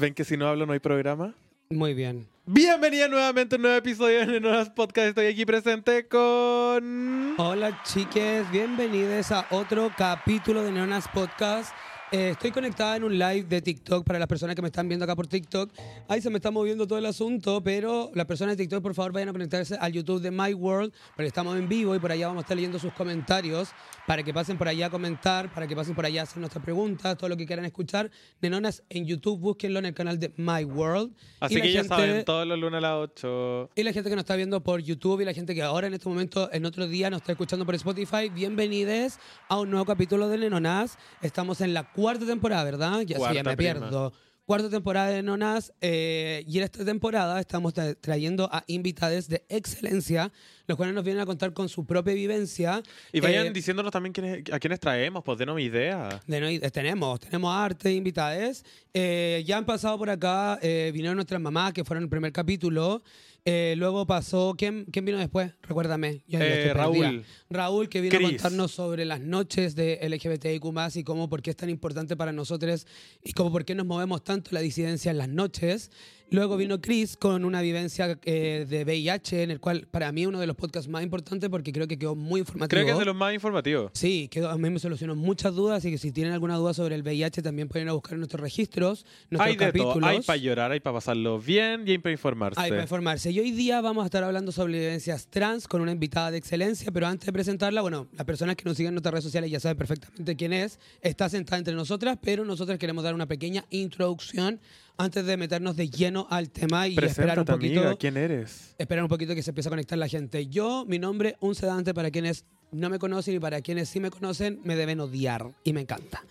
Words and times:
¿Ven 0.00 0.14
que 0.14 0.24
si 0.24 0.38
no 0.38 0.48
hablo 0.48 0.64
no 0.64 0.72
hay 0.72 0.78
programa? 0.78 1.34
Muy 1.68 1.92
bien. 1.92 2.26
Bienvenida 2.46 3.06
nuevamente 3.06 3.54
a 3.54 3.58
un 3.58 3.62
nuevo 3.62 3.76
episodio 3.76 4.26
de 4.26 4.40
Nuevas 4.40 4.70
Podcast. 4.70 5.08
Estoy 5.08 5.26
aquí 5.26 5.44
presente 5.44 6.08
con... 6.08 7.34
Hola 7.36 7.82
chiques, 7.84 8.50
bienvenidos 8.50 9.30
a 9.30 9.46
otro 9.50 9.92
capítulo 9.94 10.62
de 10.62 10.72
Neonas 10.72 11.06
Podcast. 11.08 11.74
Eh, 12.12 12.30
estoy 12.30 12.50
conectada 12.50 12.96
en 12.96 13.04
un 13.04 13.16
live 13.16 13.44
de 13.44 13.62
TikTok 13.62 14.04
para 14.04 14.18
las 14.18 14.26
personas 14.26 14.56
que 14.56 14.62
me 14.62 14.66
están 14.66 14.88
viendo 14.88 15.04
acá 15.04 15.14
por 15.14 15.28
TikTok. 15.28 15.70
Ahí 16.08 16.20
se 16.20 16.28
me 16.28 16.38
está 16.38 16.50
moviendo 16.50 16.84
todo 16.84 16.98
el 16.98 17.06
asunto, 17.06 17.62
pero 17.62 18.10
las 18.14 18.26
personas 18.26 18.56
de 18.56 18.64
TikTok, 18.64 18.82
por 18.82 18.94
favor, 18.94 19.12
vayan 19.12 19.28
a 19.28 19.32
conectarse 19.32 19.76
al 19.80 19.92
YouTube 19.92 20.20
de 20.20 20.32
My 20.32 20.52
World, 20.52 20.92
porque 21.14 21.28
estamos 21.28 21.56
en 21.56 21.68
vivo 21.68 21.94
y 21.94 22.00
por 22.00 22.10
allá 22.10 22.26
vamos 22.26 22.40
a 22.40 22.42
estar 22.42 22.56
leyendo 22.56 22.80
sus 22.80 22.92
comentarios, 22.94 23.68
para 24.08 24.24
que 24.24 24.34
pasen 24.34 24.58
por 24.58 24.66
allá 24.66 24.86
a 24.86 24.90
comentar, 24.90 25.54
para 25.54 25.68
que 25.68 25.76
pasen 25.76 25.94
por 25.94 26.04
allá 26.04 26.22
a 26.22 26.24
hacer 26.24 26.38
nuestras 26.38 26.64
preguntas, 26.64 27.16
todo 27.16 27.28
lo 27.28 27.36
que 27.36 27.46
quieran 27.46 27.64
escuchar. 27.64 28.10
Nenonas 28.40 28.82
en 28.90 29.06
YouTube, 29.06 29.38
búsquenlo 29.38 29.78
en 29.78 29.86
el 29.86 29.94
canal 29.94 30.18
de 30.18 30.32
My 30.36 30.64
World. 30.64 31.12
Así 31.38 31.58
Y 31.58 31.62
que 31.62 31.72
ya 31.72 31.82
gente- 31.82 31.94
saben, 31.94 32.24
todos 32.24 32.44
los 32.44 32.58
lunes 32.58 32.78
a 32.78 32.80
las 32.80 32.92
8. 32.94 33.70
Y 33.76 33.84
la 33.84 33.92
gente 33.92 34.10
que 34.10 34.16
nos 34.16 34.22
está 34.24 34.34
viendo 34.34 34.60
por 34.64 34.80
YouTube 34.82 35.20
y 35.20 35.24
la 35.24 35.32
gente 35.32 35.54
que 35.54 35.62
ahora 35.62 35.86
en 35.86 35.94
este 35.94 36.08
momento, 36.08 36.50
en 36.52 36.64
otro 36.66 36.88
día, 36.88 37.08
nos 37.08 37.20
está 37.20 37.30
escuchando 37.30 37.64
por 37.64 37.76
Spotify, 37.76 38.28
bienvenidos 38.34 39.20
a 39.48 39.60
un 39.60 39.70
nuevo 39.70 39.86
capítulo 39.86 40.28
de 40.28 40.38
Nenonas. 40.38 40.98
Estamos 41.22 41.60
en 41.60 41.72
la 41.72 41.92
cuarta 42.00 42.26
temporada, 42.26 42.64
¿verdad? 42.64 43.00
Ya, 43.02 43.16
sí, 43.18 43.22
ya 43.34 43.42
me 43.44 43.56
prima. 43.56 43.56
pierdo. 43.56 44.12
Cuarta 44.46 44.68
temporada 44.68 45.08
de 45.10 45.16
Nenonas. 45.22 45.72
eh, 45.80 46.42
y 46.48 46.58
en 46.58 46.64
esta 46.64 46.84
temporada 46.84 47.38
estamos 47.38 47.72
tra- 47.72 47.96
trayendo 48.00 48.48
a 48.50 48.64
invitados 48.66 49.28
de 49.28 49.44
excelencia, 49.48 50.32
los 50.66 50.76
cuales 50.76 50.92
nos 50.92 51.04
vienen 51.04 51.22
a 51.22 51.26
contar 51.26 51.52
con 51.52 51.68
su 51.68 51.86
propia 51.86 52.14
vivencia. 52.14 52.82
Y 53.12 53.20
vayan 53.20 53.46
Eh, 53.46 53.50
diciéndonos 53.52 53.92
también 53.92 54.12
quiénes- 54.12 54.52
a 54.52 54.58
quiénes 54.58 54.80
traemos, 54.80 55.22
pues 55.22 55.38
denos 55.38 55.60
idea. 55.60 56.20
de 56.26 56.40
no- 56.40 56.48
eh, 56.48 56.70
tenemos, 56.72 57.20
tenemos 57.20 57.54
arte, 57.54 57.92
invitados. 57.92 58.64
Eh, 58.92 59.44
ya 59.46 59.56
han 59.56 59.64
pasado 59.66 59.96
por 59.98 60.10
acá, 60.10 60.58
eh, 60.62 60.90
vinieron 60.92 61.14
nuestras 61.14 61.40
mamás 61.40 61.72
que 61.72 61.84
fueron 61.84 62.02
el 62.04 62.10
primer 62.10 62.32
capítulo. 62.32 63.02
Eh, 63.44 63.74
luego 63.76 64.06
pasó, 64.06 64.54
¿quién, 64.56 64.86
¿quién 64.92 65.04
vino 65.04 65.18
después? 65.18 65.52
Recuérdame. 65.62 66.22
Yo 66.26 66.38
Eh. 66.40 66.72
Raúl. 66.74 67.24
Raúl, 67.48 67.88
que 67.88 68.00
vino 68.00 68.18
a 68.18 68.22
contarnos 68.22 68.70
sobre 68.70 69.04
las 69.04 69.20
noches 69.20 69.74
de 69.74 69.98
LGBTIQ 70.02 70.64
y 70.96 71.04
cómo, 71.04 71.28
por 71.28 71.42
qué 71.42 71.50
es 71.50 71.56
tan 71.56 71.70
importante 71.70 72.16
para 72.16 72.32
nosotros 72.32 72.86
y 73.22 73.32
cómo, 73.32 73.50
por 73.50 73.64
qué 73.64 73.74
nos 73.74 73.86
movemos 73.86 74.22
tanto 74.22 74.50
la 74.52 74.60
disidencia 74.60 75.10
en 75.10 75.18
las 75.18 75.28
noches. 75.28 75.90
Luego 76.32 76.56
vino 76.56 76.80
Chris 76.80 77.16
con 77.16 77.44
una 77.44 77.60
vivencia 77.60 78.16
eh, 78.24 78.64
de 78.68 78.84
VIH, 78.84 79.42
en 79.42 79.50
el 79.50 79.58
cual 79.58 79.88
para 79.90 80.12
mí 80.12 80.26
uno 80.26 80.38
de 80.38 80.46
los 80.46 80.54
podcasts 80.54 80.88
más 80.88 81.02
importantes 81.02 81.50
porque 81.50 81.72
creo 81.72 81.88
que 81.88 81.98
quedó 81.98 82.14
muy 82.14 82.38
informativo. 82.38 82.68
Creo 82.68 82.84
que 82.84 82.92
es 82.92 82.98
de 82.98 83.04
los 83.04 83.16
más 83.16 83.34
informativos. 83.34 83.90
Sí, 83.94 84.28
que 84.28 84.44
a 84.44 84.56
mí 84.56 84.70
me 84.70 84.78
solucionó 84.78 85.16
muchas 85.16 85.56
dudas, 85.56 85.78
así 85.78 85.90
que 85.90 85.98
si 85.98 86.12
tienen 86.12 86.32
alguna 86.32 86.54
duda 86.54 86.72
sobre 86.72 86.94
el 86.94 87.02
VIH 87.02 87.42
también 87.42 87.66
pueden 87.66 87.88
ir 87.88 87.90
a 87.90 87.94
buscar 87.94 88.16
nuestros 88.16 88.40
registros, 88.40 89.04
nuestros 89.28 89.40
Hay 89.40 89.56
de 89.56 89.66
capítulos. 89.66 89.94
todo. 89.94 90.06
Hay 90.06 90.20
para 90.20 90.36
llorar, 90.36 90.70
hay 90.70 90.78
para 90.78 90.94
pasarlo 90.94 91.40
bien 91.40 91.82
y 91.84 91.90
hay 91.90 91.98
para 91.98 92.12
informarse. 92.12 92.60
Hay 92.60 92.70
para 92.70 92.82
informarse. 92.82 93.32
Y 93.32 93.40
hoy 93.40 93.50
día 93.50 93.80
vamos 93.80 94.02
a 94.02 94.04
estar 94.04 94.22
hablando 94.22 94.52
sobre 94.52 94.78
vivencias 94.78 95.26
trans 95.26 95.66
con 95.66 95.80
una 95.80 95.90
invitada 95.90 96.30
de 96.30 96.38
excelencia, 96.38 96.92
pero 96.92 97.08
antes 97.08 97.26
de 97.26 97.32
presentarla, 97.32 97.82
bueno, 97.82 98.06
las 98.12 98.24
personas 98.24 98.54
que 98.54 98.64
nos 98.66 98.76
siguen 98.76 98.90
en 98.90 98.94
nuestras 98.94 99.14
redes 99.14 99.24
sociales 99.24 99.50
ya 99.50 99.58
saben 99.58 99.76
perfectamente 99.76 100.36
quién 100.36 100.52
es. 100.52 100.78
Está 101.00 101.28
sentada 101.28 101.58
entre 101.58 101.74
nosotras, 101.74 102.18
pero 102.22 102.44
nosotras 102.44 102.78
queremos 102.78 103.02
dar 103.02 103.14
una 103.14 103.26
pequeña 103.26 103.64
introducción 103.70 104.60
antes 105.00 105.24
de 105.24 105.36
meternos 105.36 105.76
de 105.76 105.88
lleno 105.88 106.26
al 106.30 106.50
tema 106.50 106.86
y 106.86 106.96
esperar 106.98 107.38
un 107.38 107.44
poquito 107.44 107.80
amiga. 107.80 107.96
¿Quién 107.96 108.16
eres? 108.16 108.74
esperar 108.78 109.02
un 109.02 109.08
poquito 109.08 109.34
que 109.34 109.42
se 109.42 109.50
empiece 109.50 109.68
a 109.68 109.70
conectar 109.70 109.98
la 109.98 110.08
gente. 110.08 110.46
Yo, 110.46 110.84
mi 110.86 110.98
nombre, 110.98 111.36
un 111.40 111.54
sedante 111.54 111.94
para 111.94 112.10
quienes 112.10 112.44
no 112.70 112.90
me 112.90 112.98
conocen 112.98 113.34
y 113.34 113.40
para 113.40 113.60
quienes 113.62 113.88
sí 113.88 113.98
me 113.98 114.10
conocen, 114.10 114.60
me 114.64 114.76
deben 114.76 115.00
odiar 115.00 115.52
y 115.64 115.72
me 115.72 115.80
encanta. 115.80 116.22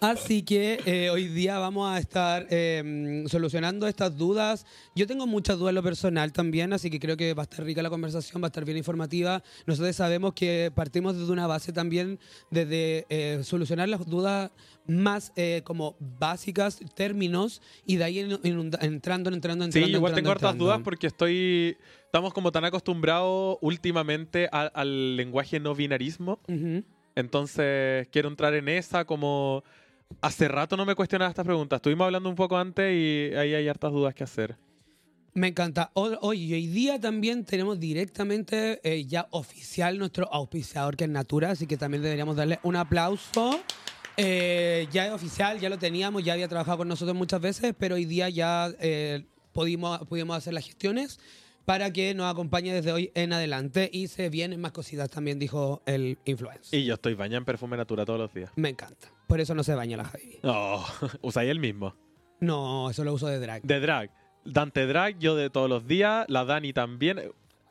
Así 0.00 0.42
que 0.42 0.80
eh, 0.84 1.10
hoy 1.10 1.28
día 1.28 1.58
vamos 1.58 1.88
a 1.88 1.98
estar 1.98 2.46
eh, 2.50 3.24
solucionando 3.28 3.86
estas 3.86 4.16
dudas. 4.16 4.66
Yo 4.94 5.06
tengo 5.06 5.26
muchas 5.26 5.58
dudas 5.58 5.70
en 5.70 5.74
lo 5.76 5.82
personal 5.82 6.32
también, 6.32 6.72
así 6.72 6.90
que 6.90 6.98
creo 7.00 7.16
que 7.16 7.34
va 7.34 7.42
a 7.42 7.44
estar 7.44 7.64
rica 7.64 7.82
la 7.82 7.90
conversación, 7.90 8.42
va 8.42 8.46
a 8.46 8.48
estar 8.48 8.64
bien 8.64 8.76
informativa. 8.76 9.42
Nosotros 9.66 9.94
sabemos 9.96 10.34
que 10.34 10.72
partimos 10.74 11.16
desde 11.16 11.32
una 11.32 11.46
base 11.46 11.72
también, 11.72 12.18
desde 12.50 13.06
eh, 13.08 13.40
solucionar 13.44 13.88
las 13.88 14.04
dudas 14.06 14.50
más 14.86 15.32
eh, 15.36 15.62
como 15.64 15.96
básicas, 16.00 16.80
términos, 16.94 17.62
y 17.86 17.96
de 17.96 18.04
ahí 18.04 18.18
en- 18.18 18.40
inunda- 18.42 18.78
entrando, 18.82 19.30
entrando, 19.30 19.64
Sí, 19.64 19.68
entrando. 19.78 19.98
igual 19.98 20.10
entrando, 20.10 20.16
tengo 20.16 20.30
hartas 20.32 20.50
entrando. 20.52 20.64
dudas 20.64 20.80
porque 20.84 21.06
estoy... 21.06 21.76
Estamos 22.06 22.32
como 22.32 22.50
tan 22.50 22.64
acostumbrados 22.64 23.58
últimamente 23.60 24.48
a- 24.50 24.66
al 24.74 25.16
lenguaje 25.16 25.60
no 25.60 25.74
binarismo. 25.74 26.40
Ujú. 26.48 26.82
Entonces, 27.16 28.06
quiero 28.12 28.28
entrar 28.28 28.54
en 28.54 28.68
esa 28.68 29.04
como... 29.04 29.64
Hace 30.20 30.46
rato 30.46 30.76
no 30.76 30.86
me 30.86 30.94
cuestionaba 30.94 31.28
estas 31.28 31.44
preguntas. 31.44 31.78
Estuvimos 31.78 32.04
hablando 32.04 32.28
un 32.28 32.36
poco 32.36 32.56
antes 32.56 32.94
y 32.94 33.34
ahí 33.34 33.54
hay 33.54 33.66
hartas 33.66 33.90
dudas 33.90 34.14
que 34.14 34.22
hacer. 34.22 34.56
Me 35.34 35.48
encanta. 35.48 35.90
Oye, 35.94 36.16
hoy 36.20 36.66
día 36.68 37.00
también 37.00 37.44
tenemos 37.44 37.80
directamente 37.80 38.80
eh, 38.84 39.04
ya 39.04 39.26
oficial 39.32 39.98
nuestro 39.98 40.32
auspiciador 40.32 40.96
que 40.96 41.04
es 41.04 41.10
Natura, 41.10 41.50
así 41.50 41.66
que 41.66 41.76
también 41.76 42.04
deberíamos 42.04 42.36
darle 42.36 42.60
un 42.62 42.76
aplauso. 42.76 43.60
Eh, 44.16 44.86
ya 44.92 45.06
es 45.06 45.12
oficial, 45.12 45.58
ya 45.58 45.68
lo 45.68 45.76
teníamos, 45.76 46.24
ya 46.24 46.32
había 46.34 46.48
trabajado 46.48 46.78
con 46.78 46.88
nosotros 46.88 47.16
muchas 47.16 47.40
veces, 47.40 47.74
pero 47.76 47.96
hoy 47.96 48.06
día 48.06 48.30
ya 48.30 48.72
eh, 48.80 49.26
pudimos, 49.52 50.06
pudimos 50.06 50.38
hacer 50.38 50.54
las 50.54 50.64
gestiones 50.64 51.18
para 51.66 51.92
que 51.92 52.14
nos 52.14 52.32
acompañe 52.32 52.72
desde 52.72 52.92
hoy 52.92 53.10
en 53.14 53.32
adelante 53.32 53.90
y 53.92 54.06
se 54.06 54.30
vienen 54.30 54.60
más 54.60 54.72
cositas 54.72 55.10
también, 55.10 55.38
dijo 55.38 55.82
el 55.84 56.16
influencer. 56.24 56.78
Y 56.78 56.84
yo 56.84 56.94
estoy 56.94 57.14
bañado 57.14 57.38
en 57.38 57.44
perfume 57.44 57.76
Natura 57.76 58.06
todos 58.06 58.20
los 58.20 58.32
días. 58.32 58.50
Me 58.56 58.70
encanta. 58.70 59.08
Por 59.26 59.40
eso 59.40 59.54
no 59.54 59.64
se 59.64 59.74
baña 59.74 59.96
la 59.96 60.04
Javi. 60.04 60.38
No, 60.42 60.82
usáis 61.22 61.50
el 61.50 61.58
mismo. 61.58 61.94
No, 62.40 62.88
eso 62.88 63.02
lo 63.04 63.12
uso 63.12 63.26
de 63.26 63.40
drag. 63.40 63.62
De 63.62 63.80
drag. 63.80 64.10
Dante 64.44 64.86
Drag, 64.86 65.18
yo 65.18 65.34
de 65.34 65.50
todos 65.50 65.68
los 65.68 65.86
días. 65.88 66.24
La 66.28 66.44
Dani 66.44 66.72
también. 66.72 67.20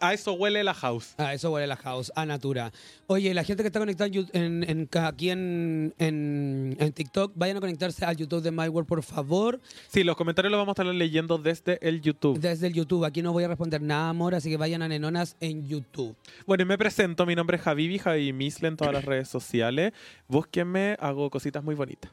A 0.02 0.14
eso 0.14 0.34
huele 0.34 0.64
la 0.64 0.74
house. 0.74 1.16
A 1.18 1.34
eso 1.34 1.52
huele 1.52 1.68
la 1.68 1.78
house, 1.78 2.12
a 2.16 2.26
Natura. 2.26 2.72
Oye, 3.08 3.34
la 3.34 3.44
gente 3.46 3.64
que 3.64 3.68
está 3.68 3.80
conectada 3.80 4.10
en 4.34 4.64
en- 4.70 4.90
aquí 5.02 5.30
en, 5.30 5.94
en- 5.98 6.76
en 6.80 6.92
TikTok, 6.94 7.32
vayan 7.36 7.58
a 7.58 7.60
conectarse 7.62 8.04
al 8.04 8.18
YouTube 8.18 8.42
de 8.44 8.52
My 8.52 8.68
World, 8.68 8.88
por 8.88 9.02
favor. 9.04 9.60
Sí, 9.88 10.04
los 10.04 10.18
comentarios 10.18 10.52
los 10.52 10.60
vamos 10.60 10.78
a 10.78 10.82
estar 10.82 10.94
leyendo 10.94 11.38
desde 11.38 11.80
el 11.88 12.02
YouTube. 12.02 12.40
Desde 12.40 12.68
el 12.68 12.74
YouTube. 12.74 13.06
Aquí 13.06 13.22
no 13.22 13.32
voy 13.32 13.46
a 13.46 13.48
responder 13.48 13.82
nada, 13.82 14.10
amor, 14.10 14.36
así 14.36 14.50
que 14.50 14.58
vayan 14.58 14.82
a 14.82 14.88
Nenonas 14.90 15.38
en 15.40 15.68
YouTube. 15.68 16.16
Bueno, 16.46 16.64
y 16.64 16.66
me 16.66 16.78
presento. 16.78 17.26
Mi 17.26 17.36
nombre 17.36 17.56
es 17.58 17.64
Javivi, 17.64 17.98
Javi 17.98 18.34
Misle 18.34 18.68
en 18.68 18.78
todas 18.78 18.94
las 18.94 19.06
redes 19.06 19.30
sociales. 19.30 19.94
Búsquenme, 20.28 20.98
hago 21.00 21.30
cositas 21.30 21.64
muy 21.64 21.74
bonitas. 21.76 22.12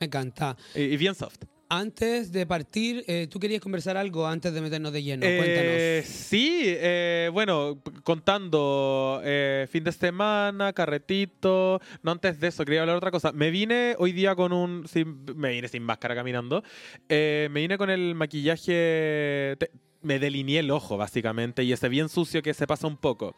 Me 0.00 0.06
encanta. 0.06 0.56
Y, 0.74 0.80
y 0.80 0.96
bien 0.96 1.14
soft. 1.14 1.36
Antes 1.74 2.32
de 2.32 2.44
partir, 2.44 3.02
eh, 3.06 3.26
tú 3.30 3.40
querías 3.40 3.62
conversar 3.62 3.96
algo 3.96 4.26
antes 4.26 4.52
de 4.52 4.60
meternos 4.60 4.92
de 4.92 5.02
lleno. 5.02 5.24
Eh, 5.26 5.38
Cuéntanos. 5.38 6.06
sí, 6.06 6.64
eh, 6.66 7.30
bueno, 7.32 7.82
contando 8.04 9.22
eh, 9.24 9.66
fin 9.70 9.82
de 9.82 9.92
semana, 9.92 10.74
carretito. 10.74 11.80
No 12.02 12.12
antes 12.12 12.38
de 12.38 12.48
eso, 12.48 12.64
quería 12.66 12.82
hablar 12.82 12.96
otra 12.96 13.10
cosa. 13.10 13.32
Me 13.32 13.50
vine 13.50 13.94
hoy 13.98 14.12
día 14.12 14.34
con 14.34 14.52
un. 14.52 14.86
sin- 14.86 15.24
me 15.34 15.50
vine 15.52 15.66
sin 15.68 15.82
máscara 15.82 16.14
caminando. 16.14 16.62
Eh, 17.08 17.48
me 17.50 17.60
vine 17.60 17.78
con 17.78 17.88
el 17.88 18.14
maquillaje. 18.14 19.56
te- 19.58 19.70
me 20.02 20.18
delineé 20.18 20.58
el 20.58 20.70
ojo, 20.72 20.96
básicamente, 20.96 21.62
y 21.62 21.72
ese 21.72 21.88
bien 21.88 22.08
sucio 22.08 22.42
que 22.42 22.52
se 22.54 22.66
pasa 22.66 22.86
un 22.88 22.96
poco. 22.96 23.36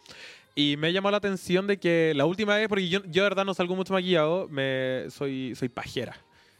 Y 0.56 0.76
me 0.78 0.92
llamó 0.92 1.10
la 1.10 1.18
atención 1.18 1.66
de 1.66 1.76
que 1.78 2.14
la 2.16 2.24
última 2.26 2.56
vez, 2.56 2.68
porque 2.68 2.88
yo, 2.88 3.00
yo 3.04 3.22
de 3.22 3.28
verdad 3.28 3.44
no 3.44 3.54
salgo 3.54 3.76
mucho 3.76 3.92
maquillado, 3.92 4.48
me, 4.48 5.04
soy, 5.10 5.54
soy 5.54 5.68
pajera. 5.68 6.16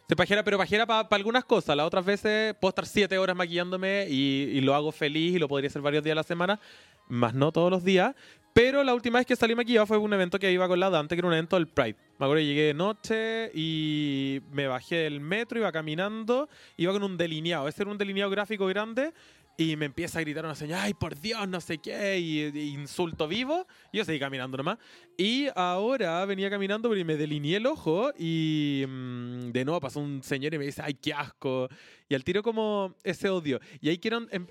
Soy 0.06 0.16
pajera, 0.16 0.44
pero 0.44 0.58
pajera 0.58 0.84
para 0.84 1.08
algunas 1.12 1.44
cosas. 1.46 1.74
Las 1.74 1.86
otras 1.86 2.04
veces 2.04 2.54
puedo 2.60 2.68
estar 2.68 2.84
siete 2.84 3.16
horas 3.16 3.34
maquillándome 3.34 4.06
y, 4.10 4.50
y 4.52 4.60
lo 4.60 4.74
hago 4.74 4.92
feliz 4.92 5.34
y 5.34 5.38
lo 5.38 5.48
podría 5.48 5.68
hacer 5.68 5.80
varios 5.80 6.04
días 6.04 6.12
a 6.12 6.16
la 6.16 6.22
semana, 6.22 6.60
más 7.08 7.32
no 7.32 7.52
todos 7.52 7.70
los 7.70 7.82
días. 7.82 8.14
Pero 8.52 8.84
la 8.84 8.94
última 8.94 9.18
vez 9.18 9.26
que 9.26 9.34
salí 9.34 9.54
maquillado 9.54 9.86
fue 9.86 9.96
un 9.96 10.12
evento 10.12 10.38
que 10.38 10.52
iba 10.52 10.68
con 10.68 10.78
la 10.78 10.90
Dante, 10.90 11.16
que 11.16 11.20
era 11.20 11.26
un 11.26 11.32
evento 11.32 11.56
del 11.56 11.68
Pride. 11.68 11.96
Me 12.18 12.26
acuerdo 12.26 12.36
que 12.36 12.46
llegué 12.46 12.62
de 12.66 12.74
noche 12.74 13.50
y 13.54 14.42
me 14.52 14.66
bajé 14.66 14.96
del 14.96 15.20
metro, 15.20 15.58
iba 15.58 15.72
caminando, 15.72 16.50
iba 16.76 16.92
con 16.92 17.02
un 17.02 17.16
delineado. 17.16 17.66
Ese 17.66 17.82
era 17.82 17.90
un 17.90 17.98
delineado 17.98 18.30
gráfico 18.30 18.66
grande 18.66 19.12
y 19.56 19.76
me 19.76 19.86
empieza 19.86 20.18
a 20.18 20.22
gritar 20.22 20.44
una 20.44 20.54
señal, 20.54 20.80
ay, 20.82 20.94
por 20.94 21.18
Dios, 21.18 21.48
no 21.48 21.60
sé 21.60 21.78
qué, 21.78 22.18
y, 22.18 22.42
insulto 22.72 23.28
vivo. 23.28 23.66
Y 23.92 23.98
yo 23.98 24.04
seguí 24.04 24.18
caminando 24.18 24.56
nomás. 24.56 24.78
Y 25.16 25.46
ahora 25.54 26.24
venía 26.24 26.50
caminando 26.50 26.90
pero 26.90 27.04
me 27.04 27.16
delineé 27.16 27.56
el 27.56 27.66
ojo 27.66 28.12
y 28.18 28.84
mm, 28.86 29.52
de 29.52 29.64
nuevo 29.64 29.80
pasó 29.80 30.00
un 30.00 30.22
señor 30.22 30.54
y 30.54 30.58
me 30.58 30.64
dice, 30.64 30.82
ay, 30.82 30.94
qué 30.94 31.14
asco. 31.14 31.68
Y 32.08 32.14
al 32.14 32.24
tiro 32.24 32.42
como 32.42 32.96
ese 33.04 33.28
odio. 33.28 33.60
Y 33.80 33.88
ahí 33.88 33.98
quiero 33.98 34.26
em- 34.30 34.46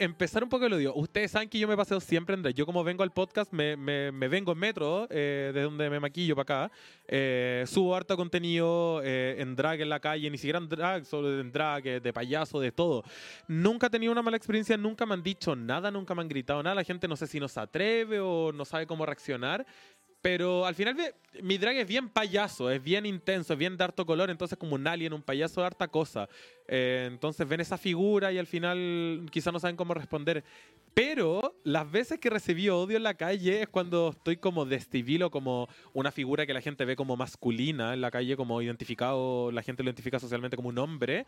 empezar 0.00 0.42
un 0.42 0.48
poco 0.48 0.66
el 0.66 0.72
odio. 0.72 0.94
Ustedes 0.94 1.30
saben 1.30 1.48
que 1.48 1.58
yo 1.58 1.68
me 1.68 1.76
paseo 1.76 2.00
siempre 2.00 2.34
en. 2.34 2.42
Yo 2.54 2.66
como 2.66 2.82
vengo 2.82 3.02
al 3.02 3.10
podcast, 3.12 3.52
me, 3.52 3.76
me- 3.76 4.10
me 4.10 4.28
vengo 4.28 4.52
en 4.52 4.58
metro, 4.58 5.06
eh, 5.10 5.50
de 5.54 5.62
donde 5.62 5.88
me 5.90 6.00
maquillo 6.00 6.34
para 6.34 6.64
acá. 6.64 6.74
Eh, 7.06 7.64
subo 7.66 7.94
harto 7.94 8.16
contenido 8.16 9.00
eh, 9.04 9.36
en 9.38 9.54
drag 9.54 9.80
en 9.82 9.88
la 9.88 10.00
calle, 10.00 10.30
ni 10.30 10.38
siquiera 10.38 10.58
en 10.58 10.68
drag, 10.68 11.04
solo 11.04 11.40
en 11.40 11.52
drag, 11.52 11.86
eh, 11.86 12.00
de 12.00 12.12
payaso, 12.12 12.58
de 12.58 12.72
todo. 12.72 13.04
Nunca 13.46 13.86
he 13.88 13.90
tenido 13.90 14.10
una 14.12 14.22
mala 14.22 14.36
experiencia, 14.36 14.76
nunca 14.76 15.06
me 15.06 15.14
han 15.14 15.22
dicho 15.22 15.54
nada, 15.54 15.90
nunca 15.90 16.14
me 16.14 16.22
han 16.22 16.28
gritado 16.28 16.62
nada. 16.62 16.74
La 16.74 16.84
gente 16.84 17.06
no 17.06 17.16
sé 17.16 17.26
si 17.26 17.38
no 17.38 17.46
se 17.48 17.60
atreve 17.60 18.18
o 18.20 18.52
no 18.52 18.64
sabe 18.64 18.86
cómo 18.86 19.04
reaccionar. 19.06 19.66
Pero 20.22 20.66
al 20.66 20.74
final 20.74 20.94
mi 21.42 21.56
drag 21.56 21.76
es 21.76 21.88
bien 21.88 22.10
payaso, 22.10 22.70
es 22.70 22.82
bien 22.82 23.06
intenso, 23.06 23.54
es 23.54 23.58
bien 23.58 23.74
de 23.78 23.84
harto 23.84 24.04
color, 24.04 24.28
entonces 24.28 24.58
como 24.58 24.74
un 24.74 24.86
alien, 24.86 25.14
un 25.14 25.22
payaso 25.22 25.64
harta 25.64 25.88
cosa. 25.88 26.28
Eh, 26.72 27.08
entonces 27.10 27.48
ven 27.48 27.60
esa 27.60 27.76
figura 27.76 28.30
y 28.30 28.38
al 28.38 28.46
final 28.46 29.26
quizás 29.32 29.52
no 29.52 29.58
saben 29.58 29.74
cómo 29.74 29.92
responder. 29.92 30.44
Pero 30.94 31.56
las 31.64 31.90
veces 31.90 32.20
que 32.20 32.30
recibí 32.30 32.68
odio 32.68 32.96
en 32.96 33.02
la 33.02 33.14
calle 33.14 33.62
es 33.62 33.68
cuando 33.68 34.10
estoy 34.10 34.36
como 34.36 34.64
de 34.64 34.78
civil 34.78 35.24
o 35.24 35.30
como 35.32 35.68
una 35.92 36.12
figura 36.12 36.46
que 36.46 36.54
la 36.54 36.60
gente 36.60 36.84
ve 36.84 36.94
como 36.94 37.16
masculina 37.16 37.92
en 37.92 38.00
la 38.00 38.12
calle, 38.12 38.36
como 38.36 38.62
identificado, 38.62 39.50
la 39.50 39.62
gente 39.62 39.82
lo 39.82 39.90
identifica 39.90 40.20
socialmente 40.20 40.56
como 40.56 40.68
un 40.68 40.78
hombre, 40.78 41.26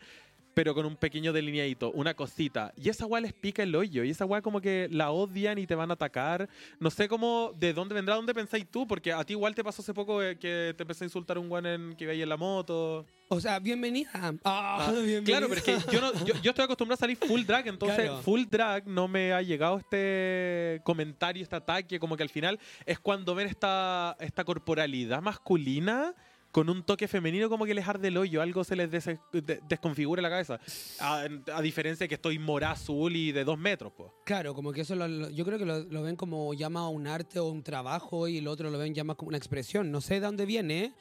pero 0.53 0.73
con 0.73 0.85
un 0.85 0.95
pequeño 0.95 1.33
delineadito, 1.33 1.91
una 1.91 2.13
cosita. 2.13 2.73
Y 2.77 2.87
esa 2.87 3.05
weá 3.05 3.19
les 3.19 3.33
pica 3.33 3.63
el 3.63 3.75
hoyo, 3.75 4.03
y 4.03 4.11
esa 4.11 4.25
weá 4.25 4.41
como 4.41 4.61
que 4.61 4.87
la 4.91 5.11
odian 5.11 5.57
y 5.57 5.67
te 5.67 5.75
van 5.75 5.89
a 5.91 5.95
atacar. 5.95 6.49
No 6.79 6.89
sé 6.89 7.09
cómo, 7.09 7.53
de 7.57 7.73
dónde 7.73 7.95
vendrá, 7.95 8.15
dónde 8.15 8.33
pensáis 8.33 8.65
tú, 8.67 8.87
porque 8.87 9.11
a 9.11 9.23
ti 9.23 9.33
igual 9.33 9.55
te 9.55 9.63
pasó 9.63 9.81
hace 9.81 9.93
poco 9.93 10.21
eh, 10.23 10.37
que 10.37 10.73
te 10.77 10.83
empecé 10.83 11.03
a 11.03 11.07
insultar 11.07 11.37
un 11.37 11.51
weón 11.51 11.95
que 11.97 12.09
ahí 12.09 12.21
en 12.21 12.29
la 12.29 12.37
moto. 12.37 13.05
O 13.29 13.39
sea, 13.39 13.57
bienvenida. 13.59 14.09
Ah, 14.13 14.31
Ah, 14.43 14.91
bienvenida. 14.91 15.23
Claro, 15.23 15.47
pero 15.49 15.59
es 15.59 15.63
que 15.63 15.91
yo, 15.91 16.01
no- 16.01 16.13
yo, 16.25 16.35
yo 16.41 16.51
estoy 16.51 16.65
acostumbrado 16.65 16.95
a 16.95 16.99
salir 16.99 17.17
full 17.17 17.43
drag, 17.43 17.67
entonces 17.67 17.97
Claro. 18.05 18.21
full 18.21 18.43
drag 18.49 18.85
no 18.87 19.07
me 19.07 19.33
ha 19.33 19.41
llegado 19.41 19.77
este 19.79 20.81
comentario, 20.83 21.41
este 21.41 21.55
ataque, 21.55 21.99
como 21.99 22.15
que 22.15 22.23
al 22.23 22.29
final 22.29 22.59
es 22.85 22.99
cuando 22.99 23.33
ven 23.33 23.47
esta, 23.47 24.15
esta 24.19 24.43
corporalidad 24.43 25.21
masculina 25.21 26.13
con 26.51 26.69
un 26.69 26.83
toque 26.83 27.07
femenino 27.07 27.49
como 27.49 27.65
que 27.65 27.73
les 27.73 27.87
arde 27.87 28.09
el 28.09 28.17
hoyo, 28.17 28.39
algo 28.39 28.63
se 28.63 28.75
les 28.75 28.91
des- 28.91 29.05
de- 29.31 29.59
desconfigura 29.67 30.21
la 30.21 30.29
cabeza. 30.29 30.59
A, 30.99 31.25
a 31.55 31.61
diferencia 31.63 32.03
de 32.03 32.09
que 32.09 32.15
estoy 32.15 32.37
mora 32.37 32.69
azul 32.69 33.15
y 33.15 33.31
de 33.31 33.43
dos 33.43 33.57
metros, 33.57 33.91
pues. 33.97 34.11
Claro, 34.25 34.53
como 34.53 34.71
que 34.71 34.81
eso 34.81 34.93
lo- 34.95 35.07
lo- 35.07 35.29
yo 35.31 35.43
creo 35.45 35.57
que 35.57 35.65
lo, 35.65 35.79
lo 35.79 36.03
ven 36.03 36.15
como 36.15 36.53
llama 36.53 36.87
un 36.89 37.07
arte 37.07 37.39
o 37.39 37.45
un 37.49 37.63
trabajo 37.63 38.27
y 38.27 38.37
el 38.37 38.47
otro 38.47 38.69
lo 38.69 38.77
ven 38.77 38.93
más 39.03 39.15
como 39.15 39.29
una 39.29 39.37
expresión. 39.39 39.91
No 39.91 39.99
sé 40.01 40.15
de 40.15 40.19
dónde 40.19 40.45
viene, 40.45 40.93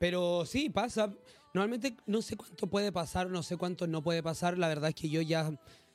pero 0.00 0.46
sí, 0.46 0.70
pasa. 0.70 1.12
Normalmente 1.54 1.96
no 2.06 2.20
sé 2.20 2.36
cuánto 2.36 2.66
puede 2.66 2.92
pasar, 2.92 3.30
no 3.30 3.42
sé 3.42 3.56
cuánto 3.56 3.86
no 3.86 4.02
puede 4.02 4.22
pasar. 4.22 4.58
La 4.58 4.68
verdad 4.68 4.88
es 4.90 4.94
que 4.96 5.08
yo 5.08 5.22
ya 5.22 5.50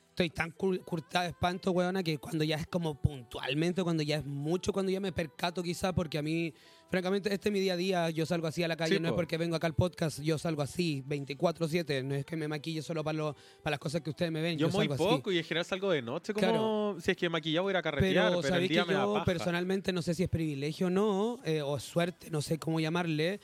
estoy 0.08 0.30
tan 0.30 0.50
cur- 0.52 0.82
curtada 0.84 1.24
de 1.26 1.30
espanto, 1.30 1.70
weona, 1.70 2.02
que 2.02 2.18
cuando 2.18 2.42
ya 2.44 2.56
es 2.56 2.66
como 2.66 3.00
puntualmente, 3.00 3.82
cuando 3.84 4.02
ya 4.02 4.16
es 4.16 4.24
mucho, 4.26 4.72
cuando 4.72 4.90
ya 4.90 5.00
me 5.00 5.12
percato 5.12 5.62
quizá, 5.62 5.92
porque 5.94 6.18
a 6.18 6.22
mí, 6.22 6.52
francamente, 6.90 7.32
este 7.32 7.50
es 7.50 7.52
mi 7.52 7.60
día 7.60 7.74
a 7.74 7.76
día, 7.76 8.10
yo 8.10 8.26
salgo 8.26 8.46
así 8.46 8.62
a 8.62 8.68
la 8.68 8.76
calle, 8.76 8.96
Sí, 8.96 9.00
no 9.00 9.08
es 9.08 9.12
po. 9.12 9.16
porque 9.16 9.36
vengo 9.38 9.54
acá 9.54 9.66
al 9.66 9.74
podcast, 9.74 10.20
yo 10.20 10.36
salgo 10.38 10.62
así, 10.62 11.02
24/7, 11.06 12.02
no 12.04 12.14
es 12.14 12.24
que 12.24 12.36
me 12.36 12.48
maquille 12.48 12.82
solo 12.82 13.04
para, 13.04 13.18
lo- 13.18 13.36
para 13.62 13.72
las 13.74 13.80
cosas 13.80 14.00
que 14.00 14.10
ustedes 14.10 14.32
me 14.32 14.40
ven. 14.42 14.58
Yo, 14.58 14.68
muy 14.70 14.88
salgo 14.88 14.94
así. 14.94 15.02
poco 15.04 15.30
y 15.30 15.38
en 15.38 15.44
general 15.44 15.64
salgo 15.66 15.90
de 15.90 16.02
noche, 16.02 16.32
como 16.34 16.46
Claro. 16.46 16.96
si 17.00 17.10
es 17.10 17.16
que 17.18 17.28
maquillado 17.28 17.64
voy 17.64 17.70
a 17.70 17.74
ir 17.74 17.76
a 17.76 17.82
carretear, 17.82 18.12
Pero, 18.30 18.40
pero, 18.40 18.48
el 18.48 18.52
sabéis 18.54 18.70
día 18.70 18.82
que 18.82 18.88
me 18.88 18.94
da 18.94 19.04
yo 19.04 19.12
paja. 19.12 19.24
personalmente 19.26 19.92
no 19.92 20.00
sé 20.02 20.14
si 20.14 20.22
es 20.22 20.28
privilegio 20.30 20.86
o 20.88 20.90
no, 20.90 21.38
eh, 21.44 21.60
o 21.62 21.78
suerte, 21.78 22.30
no 22.30 22.40
sé 22.42 22.58
cómo 22.58 22.80
llamarle. 22.80 23.40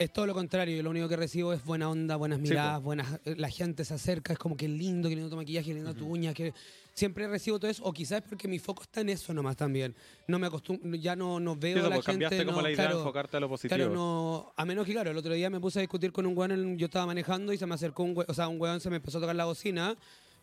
Es 0.00 0.12
todo 0.12 0.26
lo 0.26 0.34
contrario, 0.34 0.76
yo 0.76 0.82
lo 0.84 0.90
único 0.90 1.08
que 1.08 1.16
recibo 1.16 1.52
es 1.52 1.64
buena 1.64 1.90
onda, 1.90 2.14
buenas 2.14 2.38
Sí, 2.38 2.42
miradas, 2.44 2.76
po. 2.78 2.82
buenas, 2.84 3.18
eh, 3.24 3.34
la 3.36 3.50
gente 3.50 3.84
se 3.84 3.94
acerca, 3.94 4.32
es 4.32 4.38
como 4.38 4.56
que 4.56 4.68
lindo, 4.68 5.08
que 5.08 5.16
lindo 5.16 5.28
tu 5.28 5.34
maquillaje, 5.34 5.66
que 5.70 5.74
lindo 5.74 5.92
tu 5.92 6.06
uña, 6.06 6.32
que 6.32 6.54
siempre 6.94 7.26
recibo 7.26 7.58
todo 7.58 7.68
eso, 7.68 7.82
o 7.82 7.92
quizás 7.92 8.22
porque 8.22 8.46
mi 8.46 8.60
foco 8.60 8.84
está 8.84 9.00
en 9.00 9.08
eso 9.08 9.34
nomás 9.34 9.56
también. 9.56 9.96
No 10.28 10.38
me 10.38 10.46
acostumbro, 10.46 10.94
ya 10.94 11.16
no, 11.16 11.40
no 11.40 11.56
veo 11.56 11.78
Sí, 11.80 11.84
a 11.84 11.88
la 11.88 11.96
pues, 11.96 12.06
gente. 12.06 12.12
cambiaste 12.26 12.44
como 12.46 12.58
no, 12.58 12.62
la 12.62 12.68
idea 12.70 12.76
claro, 12.76 12.94
de 12.94 13.00
enfocarte 13.00 13.36
a 13.38 13.40
lo 13.40 13.48
positivo. 13.48 13.76
Claro, 13.76 13.92
no, 13.92 14.52
a 14.56 14.64
menos 14.64 14.86
que, 14.86 14.92
claro, 14.92 15.10
el 15.10 15.16
otro 15.16 15.34
día 15.34 15.50
me 15.50 15.58
puse 15.58 15.80
a 15.80 15.82
discutir 15.82 16.12
con 16.12 16.26
un 16.26 16.38
weón, 16.38 16.78
yo 16.78 16.84
estaba 16.86 17.04
manejando 17.06 17.52
y 17.52 17.58
se 17.58 17.66
me 17.66 17.74
acercó 17.74 18.04
un 18.04 18.16
weón, 18.16 18.26
o 18.30 18.34
sea, 18.34 18.46
un 18.46 18.60
weón 18.60 18.80
se 18.80 18.90
me 18.90 18.96
empezó 18.96 19.18
a 19.18 19.22
tocar 19.22 19.34
la 19.34 19.46
bocina 19.46 19.96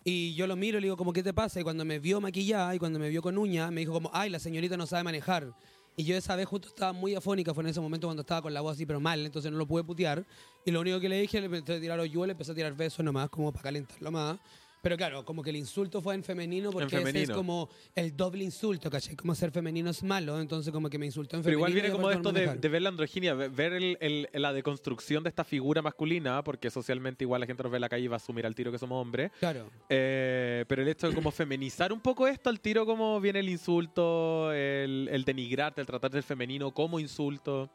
y 0.04 0.36
yo 0.36 0.48
lo 0.48 0.58
miro 0.58 0.80
y 0.80 0.82
le 0.82 0.88
digo, 0.88 0.98
como, 0.98 1.14
¿qué 1.14 1.24
te 1.24 1.34
pasa? 1.34 1.62
Y 1.62 1.64
cuando 1.64 1.86
me 1.86 2.00
vio 2.00 2.20
maquillada 2.20 2.76
y 2.76 2.80
cuando 2.80 3.00
me 3.00 3.08
vio 3.08 3.22
con 3.22 3.38
uña, 3.38 3.72
me 3.72 3.80
dijo 3.80 3.94
como, 3.94 4.10
ay, 4.14 4.30
la 4.30 4.40
señorita 4.40 4.76
no 4.76 4.86
sabe 4.86 5.04
manejar. 5.04 5.54
Y 5.98 6.04
yo 6.04 6.18
esa 6.18 6.36
vez 6.36 6.46
justo 6.46 6.68
estaba 6.68 6.92
muy 6.92 7.16
afónica, 7.16 7.54
fue 7.54 7.64
en 7.64 7.70
ese 7.70 7.80
momento 7.80 8.08
cuando 8.08 8.22
estaba 8.22 8.42
con 8.42 8.54
la 8.54 8.60
voz 8.62 8.74
así, 8.74 8.86
pero 8.86 9.00
mal, 9.00 9.26
entonces 9.26 9.52
no 9.52 9.58
lo 9.58 9.66
pude 9.66 9.84
putear. 9.84 10.26
Y 10.66 10.72
lo 10.72 10.82
único 10.82 11.00
que 11.00 11.08
le 11.08 11.22
dije, 11.22 11.40
le 11.40 11.46
empecé 11.46 11.76
a 11.76 11.80
tirar 11.80 12.00
hoyuelo, 12.00 12.28
le 12.28 12.32
empecé 12.34 12.52
a 12.52 12.56
tirar 12.56 12.74
besos 12.76 13.04
nomás, 13.06 13.30
como 13.30 13.52
para 13.52 13.64
calentarlo 13.64 14.12
más. 14.12 14.38
Pero 14.86 14.98
claro, 14.98 15.26
como 15.26 15.42
que 15.42 15.50
el 15.50 15.56
insulto 15.56 16.00
fue 16.00 16.14
en 16.14 16.24
femenino 16.24 16.70
porque 16.70 16.86
ese 16.86 16.98
es 16.98 17.04
femenino. 17.06 17.36
como 17.36 17.70
el 17.96 18.16
doble 18.16 18.44
insulto, 18.44 18.92
¿cachai? 18.92 19.16
Como 19.16 19.34
ser 19.34 19.50
femenino 19.50 19.90
es 19.90 20.04
malo, 20.04 20.40
entonces 20.40 20.72
como 20.72 20.92
que 20.92 21.00
me 21.00 21.08
insultó 21.08 21.38
en 21.38 21.42
Pero 21.42 21.58
femenino. 21.58 21.58
igual 21.58 21.74
viene 21.74 21.90
como 21.92 22.08
de 22.10 22.16
esto 22.44 22.60
de, 22.62 22.70
ver 22.70 22.82
la 22.84 22.90
androginia, 22.90 23.34
ve- 23.34 23.50
ver 23.50 23.74
el- 23.74 23.98
el- 24.00 24.30
la 24.32 24.54
deconstrucción 24.54 25.24
de 25.24 25.30
esta 25.30 25.44
figura 25.44 25.82
masculina, 25.82 26.44
porque 26.44 26.70
socialmente 26.70 27.24
igual 27.24 27.42
la 27.42 27.48
gente 27.48 27.64
nos 27.64 27.72
ve 27.72 27.78
en 27.78 27.82
la 27.82 27.90
calle 27.90 28.04
y 28.04 28.08
va 28.08 28.18
a 28.18 28.18
asumir 28.18 28.46
al 28.46 28.54
tiro 28.54 28.72
que 28.72 28.78
somos 28.78 29.02
hombres. 29.02 29.32
Claro. 29.40 29.72
Eh, 29.90 30.66
pero 30.68 30.84
el 30.84 30.88
hecho 30.88 31.10
de 31.10 31.16
como 31.16 31.32
feminizar 31.32 31.92
un 31.92 32.00
poco 32.00 32.28
esto, 32.28 32.52
al 32.52 32.60
tiro 32.60 32.86
como 32.86 33.20
viene 33.20 33.40
el 33.40 33.50
insulto, 33.50 34.52
el, 34.54 35.10
el 35.12 35.26
denigrarte, 35.26 35.82
el 35.82 35.88
tratar 35.88 36.12
del 36.12 36.22
femenino 36.22 36.72
como 36.72 37.00
insulto. 37.00 37.72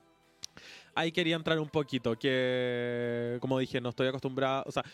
Ahí 1.00 1.12
quería 1.12 1.35
entrar 1.35 1.58
un 1.58 1.70
poquito, 1.70 2.14
que 2.19 3.38
como 3.41 3.58
dije, 3.58 3.81
no 3.81 3.88
estoy 3.88 4.08
acostumbrado, 4.08 4.64
o 4.67 4.70
sea, 4.70 4.85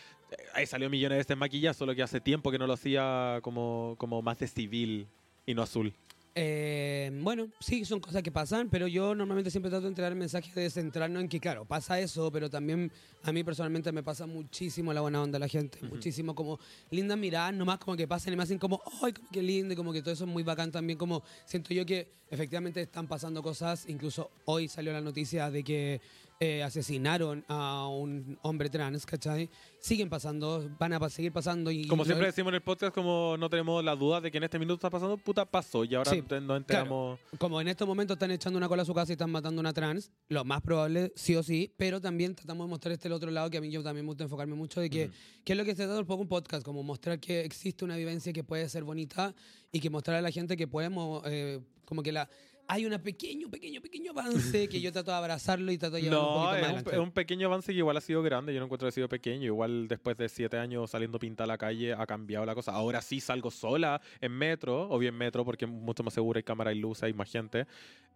ahí 0.53 0.65
salió 0.65 0.89
millones 0.89 1.17
de 1.17 1.19
veces 1.19 1.35
maquillaje, 1.35 1.77
solo 1.77 1.93
que 1.93 2.01
hace 2.01 2.21
tiempo 2.21 2.49
que 2.49 2.57
no 2.57 2.65
lo 2.65 2.71
hacía 2.71 3.39
como, 3.41 3.95
como 3.97 4.21
más 4.21 4.39
de 4.39 4.47
civil 4.47 5.09
y 5.45 5.53
no 5.53 5.63
azul. 5.63 5.93
Eh, 6.39 7.09
bueno, 7.23 7.49
sí, 7.59 7.83
son 7.83 7.99
cosas 7.99 8.21
que 8.21 8.31
pasan, 8.31 8.69
pero 8.69 8.85
yo 8.87 9.15
normalmente 9.15 9.49
siempre 9.49 9.71
trato 9.71 9.85
de 9.85 9.89
entregar 9.89 10.11
el 10.11 10.19
mensaje 10.19 10.51
de 10.53 10.69
centrarnos 10.69 11.23
en 11.23 11.29
que, 11.29 11.39
claro, 11.39 11.65
pasa 11.65 11.99
eso, 11.99 12.31
pero 12.31 12.47
también 12.47 12.91
a 13.23 13.31
mí 13.31 13.43
personalmente 13.43 13.91
me 13.91 14.03
pasa 14.03 14.27
muchísimo 14.27 14.93
la 14.93 15.01
buena 15.01 15.23
onda 15.23 15.37
de 15.37 15.39
la 15.39 15.47
gente, 15.47 15.79
muchísimo 15.81 16.35
como 16.35 16.59
lindas 16.91 17.17
miradas, 17.17 17.55
nomás 17.55 17.79
como 17.79 17.97
que 17.97 18.07
pasan 18.07 18.33
y 18.33 18.35
me 18.35 18.43
hacen 18.43 18.59
como, 18.59 18.79
¡ay, 19.01 19.13
como 19.13 19.29
que 19.29 19.41
lindo! 19.41 19.73
Y 19.73 19.75
como 19.75 19.91
que 19.91 20.03
todo 20.03 20.13
eso 20.13 20.25
es 20.25 20.29
muy 20.29 20.43
bacán 20.43 20.71
también, 20.71 20.99
como 20.99 21.23
siento 21.45 21.73
yo 21.73 21.83
que 21.87 22.07
efectivamente 22.29 22.81
están 22.81 23.07
pasando 23.07 23.41
cosas, 23.41 23.85
incluso 23.87 24.29
hoy 24.45 24.67
salió 24.67 24.93
la 24.93 25.01
noticia 25.01 25.49
de 25.49 25.63
que 25.63 26.01
eh, 26.39 26.61
asesinaron 26.61 27.43
a 27.47 27.87
un 27.87 28.37
hombre 28.43 28.69
trans, 28.69 29.05
¿cachai? 29.05 29.49
Siguen 29.79 30.07
pasando, 30.09 30.69
van 30.77 30.93
a 30.93 31.09
seguir 31.09 31.31
pasando 31.31 31.71
y... 31.71 31.87
Como 31.87 32.05
siempre 32.05 32.27
decimos 32.27 32.51
en 32.51 32.55
el 32.55 32.61
podcast, 32.61 32.93
como 32.93 33.35
no 33.39 33.49
tenemos 33.49 33.83
la 33.83 33.95
duda 33.95 34.21
de 34.21 34.29
que 34.29 34.37
en 34.37 34.43
este 34.43 34.59
minuto 34.59 34.75
está 34.75 34.89
pasando, 34.89 35.17
puta, 35.17 35.45
pasó. 35.45 35.83
Y 35.83 35.95
ahora 35.95 36.11
Sí, 36.11 36.23
nos 36.41 36.57
enteramos. 36.57 37.19
como 37.39 37.59
en 37.59 37.67
estos 37.69 37.87
momentos 37.87 38.15
están 38.15 38.31
echando 38.31 38.57
una 38.57 38.67
cola 38.67 38.83
a 38.83 38.85
su 38.85 38.93
casa 38.93 39.11
y 39.11 39.13
están 39.13 39.31
matando 39.31 39.59
a 39.59 39.61
una 39.61 39.73
trans, 39.73 40.11
lo 40.29 40.43
más 40.45 40.61
probable, 40.61 41.11
sí 41.15 41.35
o 41.35 41.41
sí, 41.41 41.73
pero 41.75 41.99
también 42.01 42.35
tratamos 42.35 42.67
de 42.67 42.69
mostrar 42.69 42.91
este 42.93 43.07
el 43.07 43.13
otro 43.13 43.31
lado 43.31 43.49
que 43.49 43.57
a 43.57 43.61
mí 43.61 43.71
yo 43.71 43.81
también 43.81 44.05
me 44.05 44.09
gusta 44.11 44.25
enfocarme 44.25 44.55
mucho 44.55 44.79
de 44.79 44.89
que, 44.89 45.09
que 45.43 45.53
es 45.53 45.57
lo 45.57 45.65
que 45.65 45.71
se 45.75 45.85
trata 45.85 45.99
un 45.99 46.05
poco 46.05 46.21
un 46.21 46.27
podcast, 46.27 46.63
como 46.63 46.83
mostrar 46.83 47.19
que 47.19 47.41
existe 47.41 47.83
una 47.83 47.95
vivencia 47.97 48.31
que 48.31 48.43
puede 48.43 48.67
ser 48.69 48.83
bonita 48.83 49.33
y 49.71 49.79
que 49.79 49.89
mostrar 49.89 50.17
a 50.17 50.21
la 50.21 50.29
gente 50.31 50.55
que 50.55 50.67
podemos, 50.67 51.23
eh, 51.25 51.59
como 51.85 52.03
que 52.03 52.11
la 52.11 52.29
hay 52.69 52.85
un 52.85 52.99
pequeño, 52.99 53.49
pequeño, 53.49 53.81
pequeño 53.81 54.11
avance 54.11 54.67
que 54.67 54.81
yo 54.81 54.91
trato 54.91 55.11
de 55.11 55.17
abrazarlo 55.17 55.71
y 55.71 55.77
trato 55.77 55.95
de 55.95 56.01
llevarlo 56.03 56.27
un 56.27 56.33
No, 56.33 56.49
poquito 56.49 56.61
más 56.61 56.81
es 56.81 56.87
un, 56.87 56.93
es 56.93 56.99
un 56.99 57.11
pequeño 57.11 57.47
avance 57.47 57.71
que 57.71 57.77
igual 57.77 57.95
ha 57.97 58.01
sido 58.01 58.21
grande. 58.21 58.53
Yo 58.53 58.59
no 58.59 58.65
encuentro 58.65 58.85
que 58.85 58.89
ha 58.89 58.91
sido 58.91 59.07
pequeño. 59.09 59.45
Igual 59.45 59.87
después 59.87 60.17
de 60.17 60.27
siete 60.29 60.57
años 60.57 60.91
saliendo 60.91 61.17
pinta 61.19 61.45
a 61.45 61.47
la 61.47 61.57
calle 61.57 61.93
ha 61.93 62.05
cambiado 62.05 62.45
la 62.45 62.53
cosa. 62.55 62.73
Ahora 62.73 63.01
sí 63.01 63.19
salgo 63.21 63.51
sola 63.51 64.01
en 64.19 64.31
metro, 64.33 64.89
o 64.89 64.97
bien 64.99 65.15
metro, 65.15 65.45
porque 65.45 65.65
es 65.65 65.71
mucho 65.71 66.03
más 66.03 66.13
seguro, 66.13 66.37
hay 66.37 66.43
cámara 66.43 66.73
y 66.73 66.79
luz, 66.79 67.03
hay 67.03 67.13
más 67.13 67.31
gente. 67.31 67.65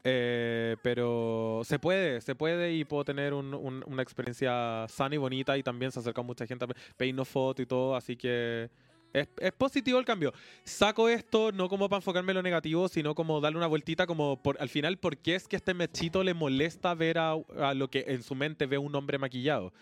Eh, 0.04 0.76
pero 0.82 1.62
se 1.64 1.78
puede, 1.80 2.22
se 2.22 2.34
puede 2.36 2.74
y 2.74 2.84
puedo 2.86 3.06
tener 3.06 3.34
un- 3.34 3.54
un- 3.54 3.84
una 3.86 4.02
experiencia 4.02 4.86
sana 4.90 5.16
y 5.16 5.18
bonita. 5.18 5.58
Y 5.58 5.64
también 5.64 5.92
se 5.92 6.00
acerca 6.00 6.22
mucha 6.24 6.46
gente, 6.46 6.66
peino 6.98 7.24
foto 7.24 7.62
y 7.62 7.66
todo. 7.66 7.96
Así 7.96 8.18
que 8.18 8.70
es, 9.14 9.28
es 9.40 9.52
positivo 9.54 10.00
el 10.00 10.06
cambio. 10.06 10.34
Saco 10.64 11.10
esto 11.10 11.52
no 11.52 11.68
como 11.70 11.90
para 11.90 12.00
enfocarme 12.00 12.32
en 12.32 12.38
lo 12.38 12.44
negativo, 12.44 12.88
sino 12.88 13.14
como 13.16 13.42
darle 13.42 13.58
una 13.58 13.68
vueltita 13.68 14.06
como 14.08 14.42
por, 14.42 14.58
al 14.62 14.70
final, 14.70 14.98
¿por 14.98 15.18
qué 15.18 15.36
es 15.36 15.48
que 15.48 15.56
este 15.56 15.74
mechito 15.74 16.24
le 16.24 16.34
molesta 16.34 16.94
ver 16.94 17.18
a, 17.18 17.34
a 17.60 17.74
lo 17.74 17.90
que 17.90 18.06
en 18.08 18.24
su 18.24 18.36
mente 18.36 18.66
ve 18.66 18.78
un 18.78 18.96
hombre 18.96 19.18
maquillado? 19.18 19.74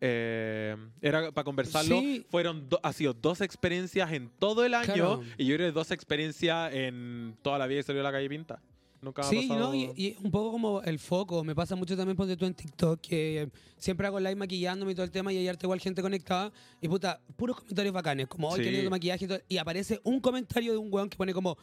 Eh, 0.00 0.76
era 1.00 1.32
para 1.32 1.44
conversarlo. 1.44 1.98
Sí. 2.00 2.26
Fueron 2.28 2.68
do- 2.68 2.80
ha 2.82 2.92
sido 2.92 3.14
dos 3.14 3.40
experiencias 3.40 4.12
en 4.12 4.28
todo 4.38 4.64
el 4.64 4.74
año 4.74 4.92
Claro. 4.92 5.22
y 5.38 5.46
yo 5.46 5.56
creo 5.56 5.72
dos 5.72 5.90
experiencias 5.92 6.74
en 6.74 7.36
toda 7.42 7.58
la 7.58 7.66
vida 7.66 7.78
que 7.78 7.84
salió 7.84 8.00
a 8.02 8.04
la 8.04 8.12
calle 8.12 8.28
pinta. 8.28 8.60
Nunca 9.04 9.22
me 9.22 9.28
ha 9.28 9.30
Sí, 9.30 9.46
pasado- 9.48 9.68
¿no? 9.68 9.74
Y, 9.74 9.92
y 9.96 10.16
un 10.24 10.30
poco 10.30 10.50
como 10.52 10.82
el 10.82 10.98
foco. 10.98 11.44
Me 11.44 11.54
pasa 11.54 11.76
mucho 11.76 11.96
también, 11.96 12.16
ponte 12.16 12.36
tú 12.36 12.46
en 12.46 12.54
TikTok, 12.54 13.00
que 13.00 13.48
siempre 13.76 14.06
hago 14.06 14.18
live 14.18 14.34
maquillándome 14.36 14.92
y 14.92 14.94
todo 14.94 15.04
el 15.04 15.10
tema 15.12 15.32
y 15.32 15.36
hay 15.36 15.46
harta 15.48 15.66
igual 15.66 15.80
gente 15.80 16.02
conectada. 16.02 16.50
Y 16.80 16.88
puta, 16.88 17.20
puros 17.36 17.58
comentarios 17.60 17.94
bacanes, 17.94 18.26
como, 18.26 18.48
hoy 18.48 18.64
Sí. 18.82 18.88
maquillaje 18.88 19.24
y 19.26 19.28
todo. 19.28 19.40
Y 19.48 19.58
aparece 19.58 20.00
un 20.04 20.18
comentario 20.20 20.72
de 20.72 20.78
un 20.78 20.92
weón 20.92 21.08
que 21.08 21.16
pone 21.16 21.32
como, 21.32 21.56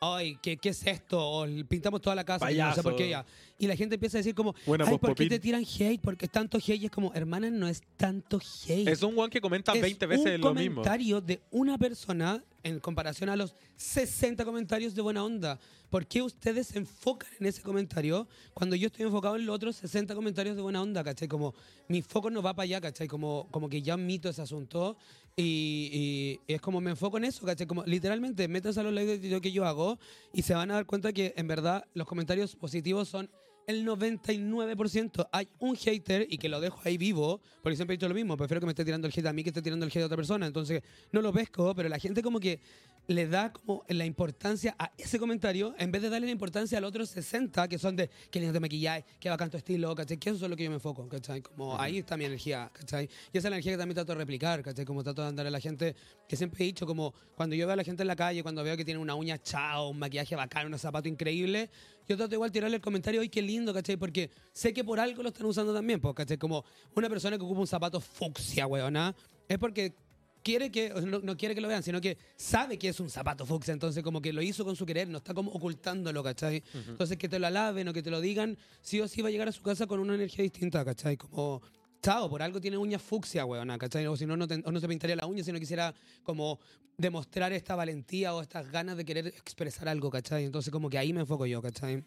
ay, 0.00 0.36
¿qué, 0.42 0.56
qué 0.56 0.68
es 0.70 0.86
esto? 0.86 1.18
O 1.20 1.46
pintamos 1.68 2.00
toda 2.00 2.14
la 2.16 2.24
casa, 2.24 2.46
que 2.46 2.54
yo 2.56 2.64
no 2.66 2.74
sé 2.74 2.82
por 2.82 2.94
qué 2.96 3.04
Payaso. 3.04 3.26
ya. 3.26 3.47
Y 3.60 3.66
la 3.66 3.74
gente 3.74 3.96
empieza 3.96 4.18
a 4.18 4.20
decir 4.20 4.36
como, 4.36 4.54
Buena, 4.64 4.84
ay, 4.84 4.98
pues, 4.98 5.00
¿por 5.00 5.14
qué 5.16 5.28
te 5.28 5.40
tiran 5.40 5.64
hate? 5.64 6.00
Porque 6.00 6.26
es 6.26 6.32
tanto 6.32 6.58
hate. 6.58 6.80
Y 6.80 6.84
es 6.86 6.90
como, 6.92 7.12
hermana, 7.14 7.50
no 7.50 7.66
es 7.66 7.82
tanto 7.96 8.38
hate. 8.38 8.86
Es 8.88 9.02
un 9.02 9.18
one 9.18 9.30
que 9.30 9.40
comenta 9.40 9.72
Es 9.72 9.82
20 9.82 10.06
veces 10.06 10.38
lo 10.38 10.54
mismo. 10.54 10.76
comentario 10.76 11.20
de 11.20 11.40
una 11.50 11.76
persona 11.76 12.44
en 12.62 12.78
comparación 12.78 13.28
a 13.30 13.36
los 13.36 13.56
60 13.76 14.44
comentarios 14.44 14.94
de 14.94 15.02
buena 15.02 15.24
onda. 15.24 15.58
¿Por 15.90 16.06
qué 16.06 16.22
ustedes 16.22 16.68
se 16.68 16.78
enfocan 16.78 17.28
en 17.40 17.46
ese 17.46 17.62
comentario 17.62 18.28
cuando 18.54 18.76
yo 18.76 18.86
estoy 18.86 19.06
enfocado 19.06 19.36
en 19.36 19.46
los 19.46 19.56
otros 19.56 19.76
60 19.76 20.14
comentarios 20.14 20.54
de 20.54 20.62
buena 20.62 20.80
onda, 20.80 21.02
¿cachai? 21.02 21.26
Como 21.26 21.54
mi 21.88 22.02
foco 22.02 22.30
no 22.30 22.42
va 22.42 22.54
para 22.54 22.64
allá, 22.64 22.80
¿cachai? 22.80 23.08
Como, 23.08 23.48
como 23.50 23.68
que 23.68 23.82
ya 23.82 23.96
mito 23.96 24.28
ese 24.28 24.42
asunto 24.42 24.96
y, 25.34 26.38
y 26.46 26.52
es 26.52 26.60
como 26.60 26.80
me 26.80 26.90
enfoco 26.90 27.16
en 27.16 27.24
eso, 27.24 27.44
¿cachai? 27.46 27.66
Como 27.66 27.84
literalmente 27.84 28.46
métanse 28.48 28.78
a 28.80 28.82
los 28.82 28.92
likes 28.92 29.18
de 29.18 29.40
que 29.40 29.50
yo 29.50 29.64
hago 29.64 29.98
y 30.32 30.42
se 30.42 30.54
van 30.54 30.70
a 30.70 30.74
dar 30.74 30.86
cuenta 30.86 31.12
que 31.12 31.32
en 31.36 31.48
verdad 31.48 31.86
los 31.94 32.06
comentarios 32.06 32.54
positivos 32.54 33.08
son 33.08 33.30
el 33.68 33.86
99% 33.86 35.28
hay 35.30 35.46
un 35.58 35.76
hater 35.76 36.26
y 36.28 36.38
que 36.38 36.48
lo 36.48 36.58
dejo 36.58 36.80
ahí 36.84 36.96
vivo, 36.96 37.42
porque 37.62 37.76
siempre 37.76 37.94
he 37.94 37.98
dicho 37.98 38.08
lo 38.08 38.14
mismo, 38.14 38.34
prefiero 38.34 38.60
que 38.60 38.66
me 38.66 38.72
esté 38.72 38.82
tirando 38.82 39.06
el 39.06 39.12
hate 39.14 39.26
a 39.26 39.32
mí 39.34 39.42
que 39.42 39.50
esté 39.50 39.60
tirando 39.60 39.84
el 39.84 39.92
hate 39.92 40.02
a 40.02 40.06
otra 40.06 40.16
persona, 40.16 40.46
entonces 40.46 40.82
no 41.12 41.20
lo 41.20 41.34
pesco, 41.34 41.74
pero 41.74 41.90
la 41.90 41.98
gente 41.98 42.22
como 42.22 42.40
que 42.40 42.60
le 43.08 43.26
da 43.26 43.52
como 43.52 43.84
la 43.88 44.04
importancia 44.04 44.76
a 44.78 44.92
ese 44.98 45.18
comentario 45.18 45.74
en 45.78 45.90
vez 45.90 46.02
de 46.02 46.10
darle 46.10 46.26
la 46.26 46.32
importancia 46.32 46.76
al 46.76 46.84
otro 46.84 47.06
60 47.06 47.66
que 47.66 47.78
son 47.78 47.96
de 47.96 48.10
qué 48.30 48.38
lindo 48.38 48.52
te 48.52 48.60
maquillaje, 48.60 49.04
qué 49.18 49.30
bacán 49.30 49.50
tu 49.50 49.56
estilo, 49.56 49.94
¿cachai? 49.94 50.18
Que 50.18 50.28
eso 50.28 50.44
es 50.44 50.50
lo 50.50 50.54
que 50.54 50.64
yo 50.64 50.70
me 50.70 50.76
enfoco, 50.76 51.08
¿cachai? 51.08 51.40
Como 51.40 51.80
ahí 51.80 51.98
está 51.98 52.18
mi 52.18 52.26
energía, 52.26 52.70
¿cachai? 52.70 53.08
Y 53.32 53.38
esa 53.38 53.48
energía 53.48 53.72
que 53.72 53.78
también 53.78 53.94
trato 53.94 54.12
de 54.12 54.18
replicar, 54.18 54.62
¿cachai? 54.62 54.84
Como 54.84 55.02
trato 55.02 55.22
de 55.22 55.28
andar 55.28 55.46
a 55.46 55.50
la 55.50 55.58
gente, 55.58 55.96
que 56.28 56.36
siempre 56.36 56.62
he 56.62 56.66
dicho, 56.66 56.84
como 56.84 57.14
cuando 57.34 57.56
yo 57.56 57.66
veo 57.66 57.72
a 57.72 57.76
la 57.76 57.84
gente 57.84 58.02
en 58.02 58.08
la 58.08 58.16
calle, 58.16 58.42
cuando 58.42 58.62
veo 58.62 58.76
que 58.76 58.84
tiene 58.84 59.00
una 59.00 59.14
uña 59.14 59.38
chao, 59.38 59.88
un 59.88 59.98
maquillaje 59.98 60.36
bacán, 60.36 60.66
unos 60.66 60.82
zapatos 60.82 61.10
increíbles, 61.10 61.70
yo 62.06 62.16
trato 62.18 62.34
igual 62.34 62.52
tirarle 62.52 62.76
el 62.76 62.82
comentario, 62.82 63.22
¡ay, 63.22 63.30
qué 63.30 63.40
lindo, 63.40 63.72
¿cachai? 63.72 63.96
Porque 63.96 64.30
sé 64.52 64.74
que 64.74 64.84
por 64.84 65.00
algo 65.00 65.22
lo 65.22 65.30
están 65.30 65.46
usando 65.46 65.72
también, 65.72 65.98
pues, 65.98 66.14
¿cachai? 66.14 66.36
Como 66.36 66.62
una 66.94 67.08
persona 67.08 67.38
que 67.38 67.44
ocupa 67.44 67.60
un 67.60 67.66
zapato 67.66 68.02
fucsia, 68.02 68.66
weona, 68.66 69.16
es 69.48 69.58
porque 69.58 69.94
quiere 70.42 70.70
que, 70.70 70.90
no, 70.90 71.18
no 71.20 71.36
quiere 71.36 71.54
que 71.54 71.60
lo 71.60 71.68
vean, 71.68 71.82
sino 71.82 72.00
que 72.00 72.16
sabe 72.36 72.78
que 72.78 72.88
es 72.88 73.00
un 73.00 73.10
zapato 73.10 73.44
fucsia, 73.46 73.72
entonces 73.72 74.02
como 74.02 74.20
que 74.22 74.32
lo 74.32 74.40
hizo 74.42 74.64
con 74.64 74.76
su 74.76 74.84
querer, 74.86 75.08
no 75.08 75.18
está 75.18 75.34
como 75.34 75.50
ocultándolo, 75.52 76.22
¿cachai? 76.22 76.62
Entonces 76.88 77.16
que 77.18 77.28
te 77.28 77.38
lo 77.38 77.46
alaben 77.46 77.86
o 77.88 77.92
que 77.92 78.02
te 78.02 78.10
lo 78.10 78.20
digan, 78.20 78.56
sí 78.80 79.00
o 79.00 79.08
sí 79.08 79.22
va 79.22 79.28
a 79.28 79.30
llegar 79.30 79.48
a 79.48 79.52
su 79.52 79.62
casa 79.62 79.86
con 79.86 80.00
una 80.00 80.14
energía 80.14 80.42
distinta, 80.42 80.84
¿cachai? 80.84 81.16
Como, 81.16 81.60
chao, 82.02 82.28
por 82.30 82.42
algo 82.42 82.60
tiene 82.60 82.76
uñas 82.76 83.02
fucsia, 83.02 83.44
weona, 83.44 83.76
¿cachai? 83.78 84.06
O 84.06 84.16
si 84.16 84.24
no, 84.26 84.36
no, 84.36 84.46
te- 84.46 84.62
o 84.64 84.72
no 84.72 84.80
se 84.80 84.88
pintaría 84.88 85.16
la 85.16 85.26
uña 85.26 85.42
si 85.44 85.52
no 85.52 85.58
quisiera 85.58 85.94
como 86.22 86.58
demostrar 86.96 87.52
esta 87.52 87.76
valentía 87.76 88.34
o 88.34 88.42
estas 88.42 88.70
ganas 88.70 88.96
de 88.96 89.04
querer 89.04 89.26
expresar 89.28 89.88
algo, 89.88 90.10
¿cachai? 90.10 90.44
Entonces 90.44 90.72
como 90.72 90.88
que 90.90 90.98
ahí 90.98 91.12
me 91.12 91.20
enfoco 91.20 91.46
yo, 91.46 91.60
¿cachai? 91.62 92.02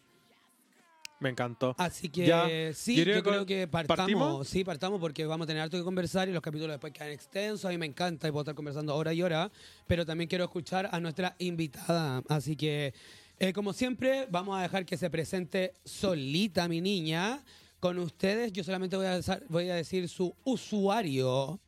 Me 1.22 1.30
encantó. 1.30 1.76
Así 1.78 2.10
que 2.10 2.26
Ya, 2.26 2.48
sí, 2.74 2.96
yo 2.98 3.04
yo, 3.06 3.24
creo 3.24 3.46
que- 3.46 3.68
partamos, 3.68 3.98
¿partimos? 3.98 4.48
sí, 4.48 4.64
partamos 4.64 5.00
porque 5.00 5.26
vamos 5.26 5.46
a 5.46 5.48
tener 5.48 5.62
harto 5.62 5.78
que 5.78 5.84
conversar 5.84 6.28
y 6.28 6.34
los 6.34 6.42
capítulos 6.42 6.72
después 6.74 6.92
quedan 6.92 7.12
extensos. 7.12 7.64
A 7.66 7.70
mí 7.70 7.78
me 7.78 7.86
encanta 7.86 8.28
y 8.28 8.32
puedo 8.32 8.42
estar 8.42 8.56
conversando 8.56 8.96
hora 8.96 9.14
y 9.14 9.22
hora, 9.22 9.52
pero 9.88 10.04
también 10.06 10.28
quiero 10.28 10.44
escuchar 10.46 10.90
a 10.92 11.00
nuestra 11.00 11.36
invitada. 11.38 12.24
Así 12.28 12.56
que, 12.56 12.94
eh, 13.40 13.54
como 13.54 13.72
siempre, 13.72 14.26
vamos 14.32 14.58
a 14.58 14.64
dejar 14.64 14.84
que 14.86 14.98
se 14.98 15.10
presente 15.12 15.74
solita 15.86 16.68
mi 16.68 16.82
niña. 16.82 17.44
Con 17.80 17.98
ustedes, 18.00 18.52
yo 18.52 18.64
solamente 18.64 18.96
voy 18.96 19.06
a, 19.06 19.20
voy 19.48 19.70
a 19.70 19.76
decir 19.76 20.10
su 20.10 20.36
usuario 20.44 21.60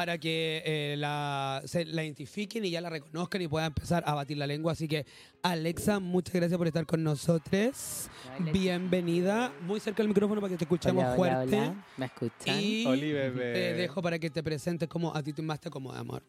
para 0.00 0.16
que 0.16 0.62
eh, 0.64 0.94
la, 0.96 1.60
se 1.66 1.84
la 1.84 2.02
identifiquen 2.02 2.64
y 2.64 2.70
ya 2.70 2.80
la 2.80 2.88
reconozcan 2.88 3.42
y 3.42 3.48
puedan 3.48 3.66
empezar 3.66 4.02
a 4.06 4.14
batir 4.14 4.38
la 4.38 4.46
lengua. 4.46 4.72
Así 4.72 4.88
que, 4.88 5.04
Alexa, 5.42 6.00
muchas 6.00 6.34
gracias 6.36 6.56
por 6.56 6.66
estar 6.66 6.86
con 6.86 7.02
nosotros. 7.04 8.08
Hola, 8.38 8.50
Bienvenida. 8.50 9.52
Muy 9.60 9.78
cerca 9.78 9.98
del 10.02 10.08
micrófono 10.08 10.40
para 10.40 10.52
que 10.52 10.56
te 10.56 10.64
escuchemos 10.64 11.04
hola, 11.04 11.14
fuerte. 11.16 11.54
hola, 11.58 11.68
hola. 11.72 11.86
¿Me 11.98 12.06
escuchan? 12.06 12.58
Y 12.58 12.86
Oli, 12.86 13.12
bebé. 13.12 13.52
te 13.52 13.74
dejo 13.74 14.00
para 14.00 14.18
que 14.18 14.30
te 14.30 14.42
presentes 14.42 14.88
como 14.88 15.14
a 15.14 15.22
ti 15.22 15.34
te- 15.34 15.42
más 15.42 15.60
te 15.60 15.68
acomoda, 15.68 15.98
amor. 15.98 16.22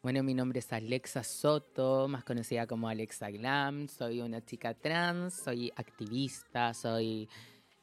Bueno, 0.00 0.22
mi 0.22 0.32
nombre 0.32 0.60
es 0.60 0.72
Alexa 0.72 1.24
Soto, 1.24 2.06
más 2.06 2.22
conocida 2.22 2.68
como 2.68 2.88
Alexa 2.88 3.28
Glam. 3.32 3.88
Soy 3.88 4.20
una 4.20 4.40
chica 4.44 4.72
trans, 4.72 5.34
soy 5.34 5.72
activista, 5.74 6.72
soy 6.74 7.28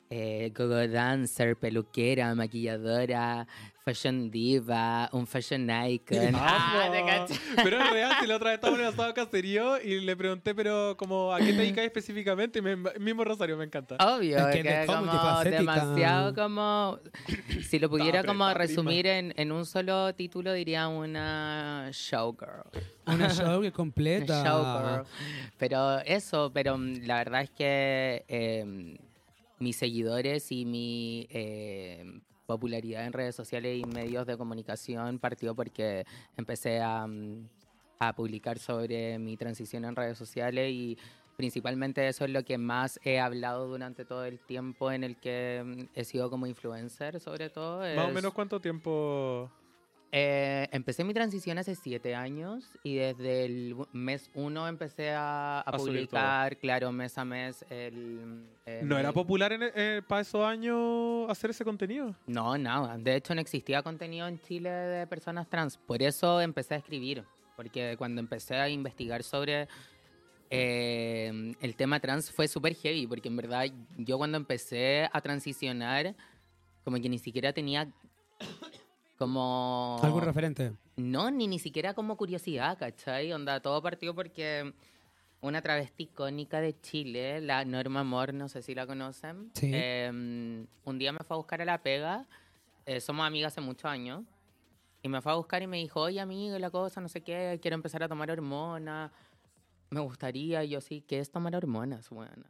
eh, 0.09 0.51
go-go 0.55 0.87
dancer, 0.87 1.55
peluquera, 1.57 2.33
maquilladora, 2.35 3.47
fashion 3.83 4.31
diva, 4.31 5.09
un 5.13 5.27
fashion 5.27 5.69
icon. 5.87 6.33
Ah. 6.35 7.27
Pero 7.63 7.81
es 7.81 7.89
real, 7.91 8.11
si 8.19 8.27
la 8.27 8.35
otra 8.35 8.49
vez 8.49 8.55
estaba 8.55 8.75
en 8.75 8.81
el 8.81 8.87
asado 8.87 9.13
caserío 9.13 9.81
y 9.81 10.01
le 10.01 10.15
pregunté, 10.15 10.53
pero 10.55 10.95
como 10.97 11.31
a 11.33 11.39
qué 11.39 11.45
te 11.47 11.53
dedicas 11.53 11.85
específicamente, 11.85 12.59
y 12.59 12.61
me, 12.61 12.75
mismo 12.99 13.23
Rosario, 13.23 13.57
me 13.57 13.65
encanta. 13.65 13.95
Obvio, 13.97 14.37
Es 14.49 14.55
que 14.55 14.63
que 14.63 14.85
como 14.85 15.43
demasiado 15.43 16.33
como... 16.33 16.99
Si 17.69 17.79
lo 17.79 17.89
pudiera 17.89 18.23
como 18.23 18.51
resumir 18.53 19.07
en, 19.07 19.33
en 19.37 19.51
un 19.51 19.65
solo 19.65 20.13
título, 20.13 20.53
diría 20.53 20.87
una 20.87 21.89
showgirl. 21.91 22.63
Una 23.07 23.29
show 23.33 23.61
que 23.61 23.67
Una 23.67 23.71
completa. 23.71 24.43
showgirl. 24.43 25.05
Pero 25.57 25.99
eso, 25.99 26.51
pero 26.53 26.77
mm, 26.77 27.05
la 27.05 27.17
verdad 27.17 27.41
es 27.41 27.49
que 27.51 28.25
eh, 28.27 28.97
mis 29.59 29.75
seguidores 29.75 30.51
y 30.51 30.65
mi 30.65 31.27
eh, 31.29 32.21
popularidad 32.45 33.05
en 33.05 33.13
redes 33.13 33.35
sociales 33.35 33.77
y 33.77 33.85
medios 33.85 34.25
de 34.25 34.37
comunicación 34.37 35.19
partió 35.19 35.55
porque 35.55 36.05
empecé 36.37 36.81
a, 36.81 37.07
mm, 37.07 37.47
a 37.99 38.13
publicar 38.13 38.59
sobre 38.59 39.17
mi 39.19 39.37
transición 39.37 39.85
en 39.85 39.95
redes 39.95 40.17
sociales 40.17 40.71
y 40.71 40.97
principalmente 41.35 42.07
eso 42.07 42.25
es 42.25 42.31
lo 42.31 42.43
que 42.43 42.57
más 42.57 42.99
he 43.03 43.19
hablado 43.19 43.67
durante 43.67 44.05
todo 44.05 44.25
el 44.25 44.39
tiempo 44.39 44.91
en 44.91 45.03
el 45.03 45.17
que 45.17 45.63
mm, 45.65 45.81
he 45.93 46.03
sido 46.03 46.29
como 46.29 46.47
influencer 46.47 47.19
sobre 47.19 47.49
todo. 47.49 47.79
Más 47.79 48.09
o 48.09 48.13
menos 48.13 48.33
cuánto 48.33 48.59
tiempo. 48.59 49.49
Eh, 50.17 50.69
empecé 50.71 51.03
mi 51.03 51.13
transición 51.13 51.57
hace 51.57 51.75
siete 51.75 52.15
años 52.15 52.63
y 52.83 52.95
desde 52.95 53.43
el 53.43 53.75
mes 53.91 54.29
uno 54.33 54.65
empecé 54.65 55.11
a, 55.11 55.57
a 55.57 55.59
A 55.59 55.71
publicar, 55.73 56.55
claro, 56.55 56.89
mes 56.93 57.17
a 57.17 57.25
mes. 57.25 57.65
El, 57.69 58.47
eh, 58.65 58.79
¿No 58.81 58.97
era 58.97 59.11
popular 59.11 59.51
en, 59.51 59.63
eh, 59.75 60.01
para 60.07 60.21
esos 60.21 60.41
años 60.45 61.29
hacer 61.29 61.49
ese 61.49 61.65
contenido? 61.65 62.15
No, 62.27 62.57
no. 62.57 62.97
De 62.97 63.17
hecho, 63.17 63.35
no 63.35 63.41
existía 63.41 63.83
contenido 63.83 64.25
en 64.25 64.39
Chile 64.39 64.69
de 64.69 65.05
personas 65.05 65.49
trans. 65.49 65.77
Por 65.77 66.01
eso 66.01 66.39
empecé 66.39 66.75
a 66.75 66.77
escribir. 66.77 67.25
Porque 67.57 67.95
cuando 67.97 68.21
empecé 68.21 68.55
a 68.55 68.69
investigar 68.69 69.21
sobre 69.21 69.67
eh, 70.49 71.53
el 71.59 71.75
tema 71.75 71.99
trans 71.99 72.31
fue 72.31 72.47
súper 72.47 72.73
heavy. 72.75 73.05
Porque 73.05 73.27
en 73.27 73.35
verdad, 73.35 73.65
yo 73.97 74.17
cuando 74.17 74.37
empecé 74.37 75.09
a 75.11 75.19
transicionar, 75.19 76.15
como 76.85 77.01
que 77.01 77.09
ni 77.09 77.19
siquiera 77.19 77.51
tenía 77.51 77.91
como... 79.17 79.99
¿Algún 80.01 80.21
referente? 80.21 80.73
No, 80.95 81.31
ni 81.31 81.47
ni 81.47 81.59
siquiera 81.59 81.93
como 81.93 82.17
curiosidad, 82.17 82.77
¿cachai? 82.77 83.31
Onda, 83.33 83.59
todo 83.59 83.81
partió 83.81 84.13
porque 84.15 84.73
una 85.41 85.61
travesti 85.61 86.03
icónica 86.03 86.61
de 86.61 86.79
Chile, 86.81 87.41
la 87.41 87.63
Norma 87.65 88.01
Amor, 88.01 88.33
no 88.33 88.49
sé 88.49 88.61
si 88.61 88.73
la 88.73 88.87
conocen. 88.87 89.51
Sí. 89.53 89.71
eh, 89.73 90.09
un 90.09 90.99
día 90.99 91.11
me 91.11 91.19
fue 91.19 91.35
a 91.35 91.37
buscar 91.37 91.61
a 91.61 91.65
la 91.65 91.81
pega, 91.81 92.25
eh, 92.85 92.99
somos 92.99 93.25
amigas 93.25 93.53
hace 93.53 93.61
muchos 93.61 93.85
años, 93.85 94.23
y 95.03 95.09
me 95.09 95.21
fue 95.21 95.31
a 95.31 95.35
buscar 95.35 95.61
y 95.61 95.67
me 95.67 95.77
dijo, 95.77 96.01
oye 96.01 96.19
amigo, 96.19 96.57
la 96.57 96.69
cosa, 96.71 96.99
no 97.01 97.09
sé 97.09 97.21
qué, 97.21 97.59
quiero 97.61 97.75
empezar 97.75 98.01
a 98.03 98.07
tomar 98.07 98.31
hormonas, 98.31 99.11
me 99.91 99.99
gustaría, 99.99 100.63
y 100.63 100.69
yo 100.69 100.81
sí, 100.81 101.01
¿qué 101.07 101.19
es 101.19 101.29
tomar 101.29 101.55
hormonas, 101.55 102.09
buena? 102.09 102.45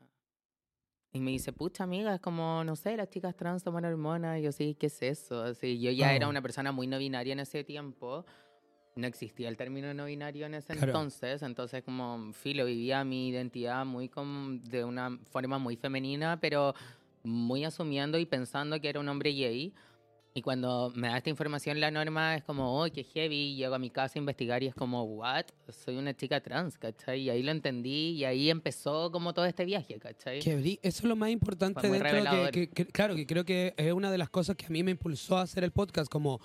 Y 1.16 1.22
me 1.22 1.32
dice, 1.32 1.54
pucha 1.54 1.86
amiga, 1.86 2.14
es 2.16 2.20
como, 2.20 2.62
no 2.66 2.76
sé, 2.76 2.98
las 2.98 3.10
chicas 3.10 3.34
trans 3.38 3.64
toman 3.64 3.86
hormonas. 3.86 4.38
Y 4.38 4.42
yo, 4.44 4.52
sí, 4.52 4.76
¿qué 4.78 4.88
es 4.88 5.02
eso? 5.02 5.44
Así, 5.44 5.80
yo 5.80 5.90
ya 5.92 6.14
era 6.14 6.28
Oh. 6.28 6.30
una 6.30 6.42
persona 6.42 6.74
muy 6.74 6.88
no 6.88 6.98
binaria 6.98 7.32
en 7.32 7.40
ese 7.40 7.64
tiempo. 7.64 8.26
No 8.98 9.08
existía 9.08 9.48
el 9.48 9.56
término 9.56 9.94
no 9.94 10.06
binario 10.06 10.46
en 10.46 10.56
ese 10.56 10.74
Claro. 10.74 10.88
entonces. 10.88 11.42
Entonces, 11.42 11.84
como, 11.84 12.34
filo, 12.34 12.66
vivía 12.66 13.06
mi 13.06 13.30
identidad 13.30 13.86
muy 13.86 14.10
como 14.10 14.58
de 14.60 14.84
una 14.84 15.18
forma 15.32 15.58
muy 15.58 15.78
femenina, 15.78 16.38
pero 16.42 16.76
muy 17.24 17.64
asumiendo 17.64 18.18
y 18.18 18.26
pensando 18.26 18.82
que 18.82 18.90
era 18.90 19.00
un 19.00 19.08
hombre 19.08 19.32
gay. 19.32 19.74
Y 20.38 20.42
cuando 20.42 20.92
me 20.96 21.08
da 21.08 21.16
esta 21.18 21.30
información 21.30 21.80
la 21.80 21.90
norma 21.92 22.36
es 22.36 22.44
como, 22.44 22.84
oh, 22.84 22.92
qué 22.92 23.06
heavy, 23.06 23.56
llego 23.56 23.74
a 23.74 23.80
mi 23.80 23.90
casa 23.90 24.16
a 24.16 24.20
investigar 24.20 24.62
y 24.64 24.68
es 24.68 24.76
como, 24.76 25.02
what? 25.04 25.46
Soy 25.70 25.96
una 25.96 26.14
chica 26.14 26.42
trans, 26.42 26.78
¿cachai? 26.78 27.22
Y 27.22 27.30
ahí 27.30 27.42
lo 27.42 27.52
entendí 27.52 28.10
y 28.10 28.26
ahí 28.26 28.50
empezó 28.50 29.10
como 29.14 29.34
todo 29.34 29.46
este 29.46 29.64
viaje, 29.64 29.98
¿cachai? 29.98 30.42
Que 30.42 30.78
eso 30.84 31.00
es 31.00 31.04
lo 31.06 31.16
más 31.16 31.30
importante 31.30 31.80
dentro 31.90 32.10
que, 32.52 32.68
que- 32.68 32.86
claro, 32.86 33.16
que 33.16 33.26
creo 33.26 33.46
que 33.46 33.74
es 33.78 33.94
una 33.94 34.12
de 34.12 34.18
las 34.18 34.30
cosas 34.30 34.58
que 34.58 34.66
a 34.66 34.70
mí 34.70 34.84
me 34.84 34.92
impulsó 34.92 35.38
a 35.38 35.44
hacer 35.44 35.64
el 35.64 35.72
podcast, 35.72 36.12
como 36.12 36.42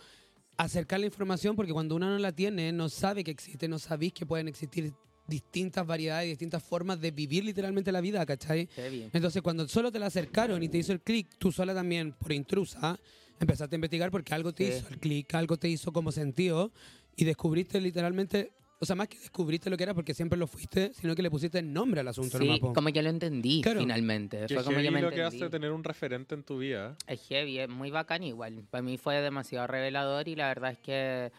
acercar 0.56 1.00
la 1.00 1.06
información, 1.06 1.56
porque 1.56 1.72
cuando 1.72 1.96
uno 1.96 2.08
no 2.10 2.18
la 2.18 2.30
tiene, 2.30 2.70
no 2.70 2.88
sabe 2.88 3.24
que 3.24 3.32
existe, 3.32 3.66
no 3.66 3.80
sabéis 3.80 4.12
que 4.12 4.24
pueden 4.24 4.46
existir 4.46 4.92
distintas 5.26 5.84
variedades, 5.84 6.28
distintas 6.28 6.62
formas 6.62 7.00
de 7.00 7.10
vivir 7.10 7.44
literalmente 7.44 7.90
la 7.90 8.00
vida, 8.00 8.24
¿cachai? 8.24 8.68
Entonces, 9.12 9.42
cuando 9.42 9.66
solo 9.66 9.90
te 9.90 9.98
la 9.98 10.06
acercaron 10.06 10.62
y 10.62 10.68
te 10.68 10.78
hizo 10.78 10.92
el 10.92 11.00
clic, 11.00 11.26
tú 11.38 11.50
sola 11.50 11.74
también, 11.74 12.12
por 12.12 12.30
intrusa, 12.32 12.96
empezaste 13.40 13.74
a 13.74 13.78
investigar 13.78 14.10
porque 14.10 14.34
algo 14.34 14.52
te 14.52 14.70
Sí. 14.70 14.78
hizo 14.78 14.88
el 14.88 14.98
clic, 14.98 15.34
algo 15.34 15.56
te 15.56 15.68
hizo 15.68 15.92
como 15.92 16.12
sentido 16.12 16.70
y 17.16 17.24
descubriste 17.24 17.80
literalmente, 17.80 18.52
o 18.78 18.86
sea, 18.86 18.94
más 18.96 19.08
que 19.08 19.18
descubriste 19.18 19.68
lo 19.70 19.76
que 19.76 19.82
era 19.84 19.94
porque 19.94 20.14
siempre 20.14 20.38
lo 20.38 20.46
fuiste, 20.46 20.92
sino 20.94 21.14
que 21.14 21.22
le 21.22 21.30
pusiste 21.30 21.60
nombre 21.62 22.00
al 22.00 22.08
asunto. 22.08 22.38
Sí, 22.38 22.60
como 22.60 22.92
que 22.92 23.02
lo 23.02 23.10
entendí 23.10 23.60
Claro. 23.62 23.80
finalmente. 23.80 24.46
Que 24.46 24.54
Fue 24.54 24.64
como 24.64 24.78
que 24.78 24.90
me 24.90 25.02
lo 25.02 25.10
que 25.10 25.16
entendí. 25.22 25.36
hace 25.44 25.50
tener 25.50 25.72
un 25.72 25.82
referente 25.84 26.34
en 26.34 26.42
tu 26.44 26.58
vida. 26.58 26.96
Es 27.06 27.20
heavy, 27.28 27.58
es 27.58 27.68
muy 27.68 27.90
bacán 27.90 28.22
igual. 28.22 28.62
Para 28.70 28.82
mí 28.82 28.96
fue 28.98 29.16
demasiado 29.20 29.66
revelador 29.66 30.28
y 30.28 30.36
la 30.36 30.48
verdad 30.48 30.72
es 30.72 30.78
que, 30.78 31.32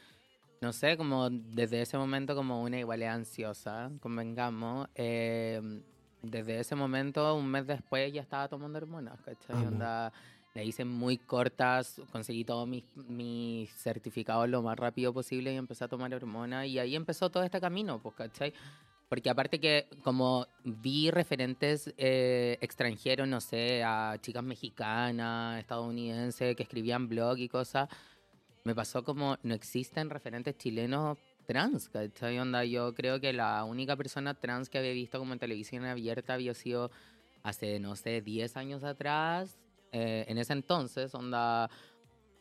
no 0.62 0.74
sé, 0.74 0.98
como 0.98 1.30
desde 1.32 1.82
ese 1.82 1.98
momento 1.98 2.36
como 2.36 2.62
una 2.62 2.78
igual 2.80 3.02
es 3.02 3.10
ansiosa, 3.10 3.92
convengamos. 4.00 4.88
eh, 4.96 5.62
desde 6.24 6.60
ese 6.60 6.76
momento, 6.76 7.34
un 7.36 7.48
mes 7.48 7.66
después, 7.66 8.14
ya 8.14 8.22
estaba 8.22 8.48
tomando 8.48 8.78
hormonas, 8.78 9.20
¿cachai? 9.22 9.66
Onda, 9.66 10.14
la 10.54 10.64
hice 10.64 10.84
muy 10.86 11.18
cortas, 11.18 12.02
conseguí 12.12 12.44
todos 12.44 12.68
mis, 12.68 12.84
mis 12.96 13.70
certificados 13.72 14.50
lo 14.50 14.62
más 14.62 14.78
rápido 14.78 15.14
posible 15.14 15.54
y 15.54 15.58
empecé 15.58 15.86
a 15.86 15.88
tomar 15.88 16.14
hormonas 16.14 16.68
y 16.68 16.80
ahí 16.80 16.96
empezó 16.96 17.30
todo 17.30 17.44
este 17.44 17.62
camino, 17.62 18.00
pues, 18.00 18.16
¿cachai? 18.16 18.54
Porque 19.08 19.30
aparte 19.30 19.60
que 19.60 19.88
como 20.04 20.48
vi 20.64 21.12
referentes 21.12 21.94
eh, 21.98 22.58
extranjeros, 22.62 23.28
no 23.28 23.42
sé, 23.42 23.84
a 23.84 24.18
chicas 24.22 24.44
mexicanas, 24.44 25.60
estadounidenses 25.60 26.56
que 26.56 26.64
escribían 26.64 27.10
blog 27.10 27.38
y 27.38 27.50
cosas, 27.50 27.90
me 28.64 28.76
pasó 28.76 29.04
como 29.04 29.38
no 29.44 29.54
existen 29.54 30.10
referentes 30.10 30.58
chilenos 30.58 31.18
trans, 31.46 31.90
¿cachai? 31.90 32.40
Onda, 32.40 32.64
yo 32.64 32.94
creo 32.94 33.20
que 33.20 33.34
la 33.34 33.64
única 33.66 33.96
persona 33.96 34.34
trans 34.34 34.70
que 34.70 34.78
había 34.78 34.94
visto 34.94 35.20
como 35.20 35.34
en 35.34 35.40
televisión 35.40 35.84
abierta 35.86 36.34
había 36.36 36.54
sido 36.54 36.92
hace, 37.44 37.80
no 37.80 37.96
sé, 37.96 38.22
10 38.22 38.56
años 38.58 38.84
atrás. 38.84 39.58
Eh, 39.92 40.26
en 40.28 40.38
ese 40.38 40.54
entonces, 40.54 41.14
onda, 41.16 41.70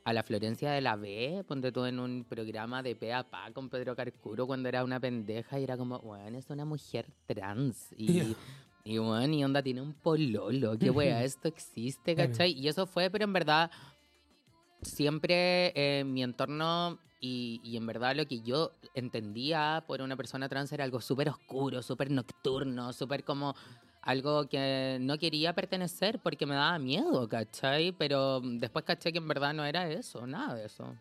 a 0.05 0.13
la 0.13 0.23
Florencia 0.23 0.71
de 0.71 0.81
la 0.81 0.97
B, 0.97 1.45
ponte 1.47 1.73
tú 1.73 1.85
en 1.85 1.99
un 1.99 2.25
programa 2.25 2.83
de 2.83 2.97
pe 2.97 3.13
a 3.13 3.23
pa 3.23 3.51
con 3.53 3.69
Pedro 3.69 3.95
Carcuro 3.95 4.47
cuando 4.47 4.69
era 4.69 4.85
una 4.85 5.01
pendeja 5.01 5.59
y 5.59 5.65
era 5.65 5.77
como, 5.77 5.99
bueno, 6.01 6.39
es 6.39 6.49
una 6.51 6.65
mujer 6.65 7.07
trans. 7.27 7.93
Y, 7.97 8.35
y 8.85 8.99
bueno, 8.99 9.35
y 9.35 9.45
onda, 9.45 9.63
tiene 9.63 9.81
un 9.81 9.95
pololo, 9.95 10.79
qué 10.79 10.91
wea, 10.91 11.25
esto 11.25 11.49
existe. 11.49 12.15
¿cachai? 12.15 12.53
Y 12.53 12.69
eso 12.69 12.87
fue, 12.87 13.11
pero 13.11 13.25
en 13.25 13.33
verdad, 13.33 13.71
siempre 14.83 15.73
eh, 15.75 16.05
mi 16.05 16.23
entorno 16.23 16.99
y, 17.21 17.61
y 17.63 17.77
en 17.77 17.87
verdad 17.87 18.17
lo 18.17 18.27
que 18.27 18.41
yo 18.41 18.73
entendía 18.95 19.85
por 19.87 20.01
una 20.01 20.17
persona 20.17 20.49
trans 20.49 20.73
era 20.73 20.85
algo 20.85 21.01
súper 21.01 21.29
oscuro, 21.29 21.83
súper 21.83 22.11
nocturno, 22.11 22.93
súper 22.93 23.25
como 23.25 23.55
algo 24.03 24.49
que 24.49 24.99
no 25.01 25.19
quería 25.19 25.55
pertenecer 25.55 26.19
porque 26.21 26.47
me 26.47 26.55
daba 26.55 26.79
miedo, 26.79 27.29
¿cachai? 27.29 27.93
Pero 27.93 28.41
después 28.43 28.85
caché 28.85 29.13
que 29.13 29.19
en 29.19 29.29
verdad 29.29 29.53
no 29.55 29.65
era 29.65 29.91
eso, 29.91 30.27
nada 30.27 30.55
de 30.55 30.67
eso. 30.67 30.95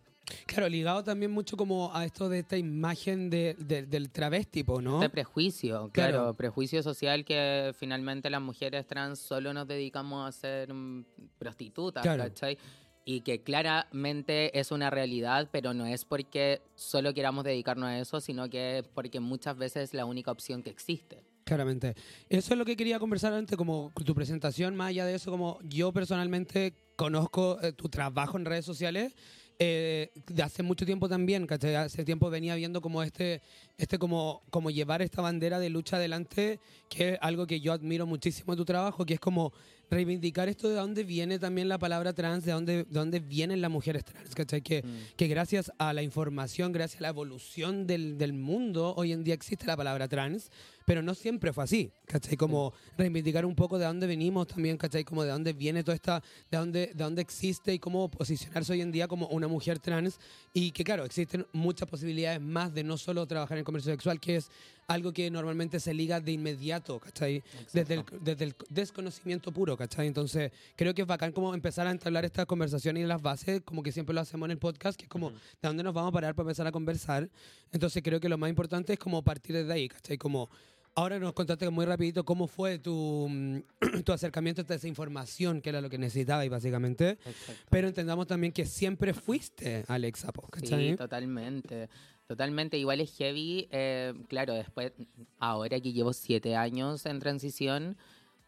Claro, 0.45 0.69
ligado 0.69 1.03
también 1.03 1.31
mucho 1.31 1.57
como 1.57 1.91
a 1.95 2.05
esto 2.05 2.29
de 2.29 2.39
esta 2.39 2.55
imagen 2.55 3.31
de- 3.31 3.55
de- 3.57 3.87
del 3.87 4.11
travestipo, 4.11 4.79
¿no? 4.79 4.97
Este 4.97 5.09
prejuicio, 5.09 5.89
Claro. 5.91 6.11
claro, 6.17 6.33
prejuicio 6.35 6.83
social 6.83 7.25
que 7.25 7.73
finalmente 7.75 8.29
las 8.29 8.41
mujeres 8.41 8.85
trans 8.85 9.17
solo 9.17 9.53
nos 9.53 9.67
dedicamos 9.67 10.27
a 10.27 10.31
ser 10.31 10.71
mm, 10.71 11.03
prostitutas, 11.39 12.03
Claro. 12.03 12.23
¿cachai? 12.25 12.59
Y 13.05 13.21
que 13.21 13.41
claramente 13.41 14.57
es 14.59 14.71
una 14.71 14.91
realidad, 14.91 15.49
pero 15.51 15.73
no 15.73 15.87
es 15.87 16.05
porque 16.05 16.61
solo 16.75 17.11
queramos 17.15 17.43
dedicarnos 17.43 17.87
a 17.87 17.97
eso, 17.97 18.21
sino 18.21 18.47
que 18.49 18.79
es 18.79 18.87
porque 18.87 19.19
muchas 19.19 19.57
veces 19.57 19.85
es 19.89 19.93
la 19.95 20.05
única 20.05 20.31
opción 20.31 20.61
que 20.61 20.69
existe. 20.69 21.23
Claramente. 21.49 21.95
Eso 22.29 22.53
es 22.53 22.59
lo 22.59 22.63
que 22.63 22.77
quería 22.77 22.99
conversar 22.99 23.33
antes, 23.33 23.57
como 23.57 23.91
tu 24.05 24.13
presentación, 24.13 24.75
más 24.75 24.89
allá 24.89 25.07
de 25.07 25.15
eso, 25.15 25.31
como 25.31 25.57
yo 25.63 25.91
personalmente 25.91 26.75
conozco 26.95 27.57
eh, 27.63 27.73
tu 27.73 27.89
trabajo 27.89 28.37
en 28.37 28.45
redes 28.45 28.65
sociales 28.65 29.15
eh, 29.57 30.11
de 30.27 30.43
hace 30.43 30.61
mucho 30.61 30.85
tiempo 30.85 31.09
también, 31.09 31.47
¿cachai? 31.47 31.73
Hace 31.73 32.05
tiempo 32.05 32.29
venía 32.29 32.53
viendo 32.53 32.81
como 32.81 33.01
este, 33.01 33.41
este 33.79 33.97
como, 33.97 34.43
como 34.51 34.69
llevar 34.69 35.01
esta 35.01 35.21
bandera 35.21 35.57
de 35.57 35.69
lucha 35.69 35.95
adelante, 35.95 36.59
que 36.89 37.13
es 37.13 37.17
algo 37.21 37.47
que 37.47 37.61
yo 37.61 37.73
admiro 37.73 38.05
muchísimo 38.05 38.53
de 38.53 38.57
tu 38.57 38.65
trabajo, 38.65 39.05
que 39.05 39.15
es 39.15 39.19
como 39.19 39.53
reivindicar 39.89 40.49
esto 40.49 40.69
de 40.69 40.75
dónde 40.75 41.03
viene 41.03 41.39
también 41.39 41.67
la 41.67 41.79
palabra 41.79 42.13
trans, 42.13 42.45
de 42.45 42.51
dónde, 42.51 42.83
de 42.83 42.85
dónde 42.89 43.19
vienen 43.19 43.59
las 43.59 43.71
mujeres 43.71 44.05
trans, 44.05 44.35
¿cachai? 44.35 44.61
Que, 44.61 44.83
Mm. 44.83 45.15
que 45.17 45.27
gracias 45.27 45.71
a 45.79 45.93
la 45.93 46.03
información, 46.03 46.71
gracias 46.71 47.01
a 47.01 47.03
la 47.03 47.09
evolución 47.09 47.87
del, 47.87 48.17
del 48.17 48.33
mundo, 48.33 48.93
hoy 48.97 49.13
en 49.13 49.23
día 49.23 49.33
existe 49.33 49.65
la 49.65 49.75
palabra 49.75 50.07
trans, 50.07 50.51
pero 50.85 51.01
no 51.01 51.15
siempre 51.15 51.53
fue 51.53 51.63
así, 51.63 51.91
¿cachai? 52.05 52.37
Como 52.37 52.73
reivindicar 52.97 53.45
un 53.45 53.55
poco 53.55 53.79
de 53.79 53.85
dónde 53.85 54.05
venimos 54.05 54.45
también, 54.47 54.77
¿cachai? 54.77 55.03
Como 55.03 55.23
de 55.23 55.31
dónde 55.31 55.53
viene 55.53 55.83
toda 55.83 55.95
esta, 55.95 56.21
de 56.51 56.57
dónde, 56.57 56.87
de 56.93 57.03
dónde 57.03 57.21
existe 57.23 57.73
y 57.73 57.79
cómo 57.79 58.11
posicionarse 58.11 58.73
hoy 58.73 58.81
en 58.81 58.91
día 58.91 59.07
como 59.07 59.27
una 59.29 59.47
mujer 59.47 59.79
trans 59.79 60.19
y 60.53 60.71
que 60.71 60.83
claro, 60.83 61.03
existen 61.03 61.47
muchas 61.51 61.87
posibilidades 61.89 62.39
más 62.41 62.73
de 62.75 62.83
no 62.83 62.97
solo 62.97 63.25
trabajar 63.25 63.57
en 63.57 63.63
comercio 63.69 63.91
sexual, 63.91 64.19
que 64.19 64.37
es 64.37 64.49
algo 64.87 65.13
que 65.13 65.29
normalmente 65.29 65.79
se 65.79 65.93
liga 65.93 66.19
de 66.19 66.31
inmediato, 66.31 66.99
¿cachai? 66.99 67.43
Desde 67.71 67.93
el, 67.93 68.03
desde 68.21 68.45
el 68.45 68.55
desconocimiento 68.69 69.51
puro, 69.51 69.77
¿cachai? 69.77 70.07
Entonces, 70.07 70.51
creo 70.75 70.93
que 70.95 71.03
es 71.03 71.07
bacán 71.07 71.31
como 71.31 71.53
empezar 71.53 71.85
a 71.85 71.91
entablar 71.91 72.25
estas 72.25 72.47
conversaciones 72.47 73.03
y 73.03 73.05
las 73.05 73.21
bases, 73.21 73.61
como 73.61 73.83
que 73.83 73.91
siempre 73.91 74.15
lo 74.15 74.21
hacemos 74.21 74.47
en 74.47 74.51
el 74.51 74.57
podcast, 74.57 74.97
que 74.97 75.05
es 75.05 75.09
como, 75.09 75.29
¿de 75.29 75.37
dónde 75.61 75.83
nos 75.83 75.93
vamos 75.93 76.09
a 76.09 76.13
parar 76.13 76.33
para 76.33 76.47
empezar 76.47 76.65
a 76.65 76.71
conversar? 76.71 77.29
Entonces, 77.71 78.01
creo 78.03 78.19
que 78.19 78.29
lo 78.29 78.37
más 78.37 78.49
importante 78.49 78.93
es 78.93 78.99
como 78.99 79.21
partir 79.23 79.55
desde 79.55 79.71
ahí, 79.71 79.89
¿cachai? 79.89 80.17
Como, 80.17 80.49
ahora 80.95 81.19
nos 81.19 81.33
contaste 81.33 81.69
muy 81.69 81.85
rapidito 81.85 82.23
cómo 82.25 82.47
fue 82.47 82.79
tu, 82.79 83.27
mm, 83.29 83.59
tu 84.03 84.11
acercamiento 84.11 84.65
a 84.67 84.75
esa 84.75 84.87
información, 84.87 85.61
que 85.61 85.69
era 85.69 85.81
lo 85.81 85.89
que 85.89 85.97
necesitabas, 85.97 86.49
básicamente. 86.49 87.11
Exacto. 87.11 87.63
Pero 87.69 87.87
entendamos 87.87 88.27
también 88.27 88.51
que 88.51 88.65
siempre 88.65 89.13
fuiste 89.13 89.85
Alexa, 89.87 90.31
¿cachai? 90.51 90.91
Sí, 90.91 90.95
totalmente. 90.95 91.89
Totalmente, 92.29 92.77
igual 92.77 93.01
es 93.01 93.17
heavy. 93.17 93.67
eh, 93.71 94.13
claro, 94.27 94.53
después, 94.53 94.93
ahora 95.39 95.79
que 95.79 95.93
llevo 95.93 96.13
siete 96.13 96.55
años 96.55 97.07
en 97.07 97.17
transición, 97.17 97.97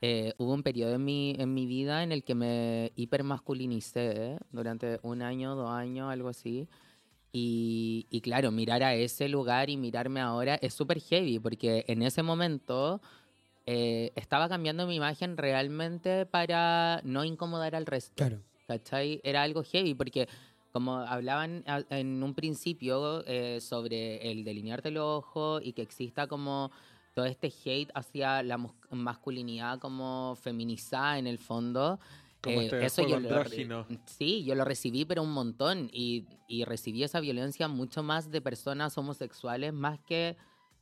eh, 0.02 0.36
hubo 0.38 0.54
un 0.54 0.62
periodo 0.62 0.94
en 0.94 1.04
mi, 1.04 1.36
en 1.40 1.52
mi 1.56 1.66
vida 1.66 2.04
en 2.04 2.12
el 2.12 2.24
que 2.24 2.36
me 2.36 2.92
hipermasculinicé 2.96 4.34
¿eh? 4.34 4.38
durante 4.52 5.00
un 5.02 5.24
año, 5.24 5.56
dos 5.56 5.72
años, 5.72 6.12
algo 6.12 6.30
así. 6.30 6.68
Y, 7.34 8.06
y 8.12 8.22
claro, 8.22 8.52
mirar 8.52 8.84
a 8.84 8.94
ese 8.94 9.28
lugar 9.28 9.72
y 9.72 9.78
mirarme 9.78 10.22
ahora 10.22 10.60
es 10.62 10.76
súper 10.76 11.00
heavy, 11.00 11.40
porque 11.40 11.84
en 11.88 12.04
ese 12.04 12.22
momento 12.22 13.02
estaba 13.66 14.48
cambiando 14.48 14.86
mi 14.86 14.96
imagen 14.96 15.38
realmente 15.38 16.28
para 16.28 17.02
no 17.04 17.24
incomodar 17.24 17.74
al 17.74 17.88
resto. 17.88 18.14
Claro. 18.16 18.42
¿cachai? 18.68 19.22
Era 19.24 19.44
algo 19.44 19.64
heavy 19.64 19.94
porque 19.94 20.28
como 20.72 20.98
hablaban 20.98 21.64
en 21.90 22.24
un 22.24 22.34
principio 22.34 23.24
eh, 23.28 23.60
sobre 23.62 24.32
el 24.32 24.44
delinearte 24.44 24.92
los 24.92 25.06
ojos 25.06 25.62
y 25.64 25.74
que 25.74 25.82
exista 25.82 26.28
como 26.28 26.72
todo 27.14 27.26
este 27.26 27.54
hate 27.66 27.92
hacia 27.94 28.42
la 28.44 28.58
masculinidad 28.90 29.80
como 29.80 30.38
feminizada 30.42 31.18
en 31.20 31.28
el 31.28 31.38
fondo. 31.38 32.00
Como 32.42 32.62
eh, 32.62 32.66
este 32.66 32.86
eso 32.86 33.02
yo 33.04 33.20
lo, 33.20 33.30
andrógino. 33.30 33.86
sí, 34.06 34.44
yo 34.44 34.56
lo 34.56 34.66
recibí, 34.66 35.06
pero 35.06 35.22
un 35.22 35.34
montón. 35.34 35.90
Y, 35.92 36.26
y 36.48 36.64
recibí 36.64 37.04
esa 37.04 37.20
violencia 37.20 37.68
mucho 37.68 38.02
más 38.02 38.32
de 38.32 38.42
personas 38.42 38.98
homosexuales 38.98 39.74
más 39.74 40.00
que 40.00 40.38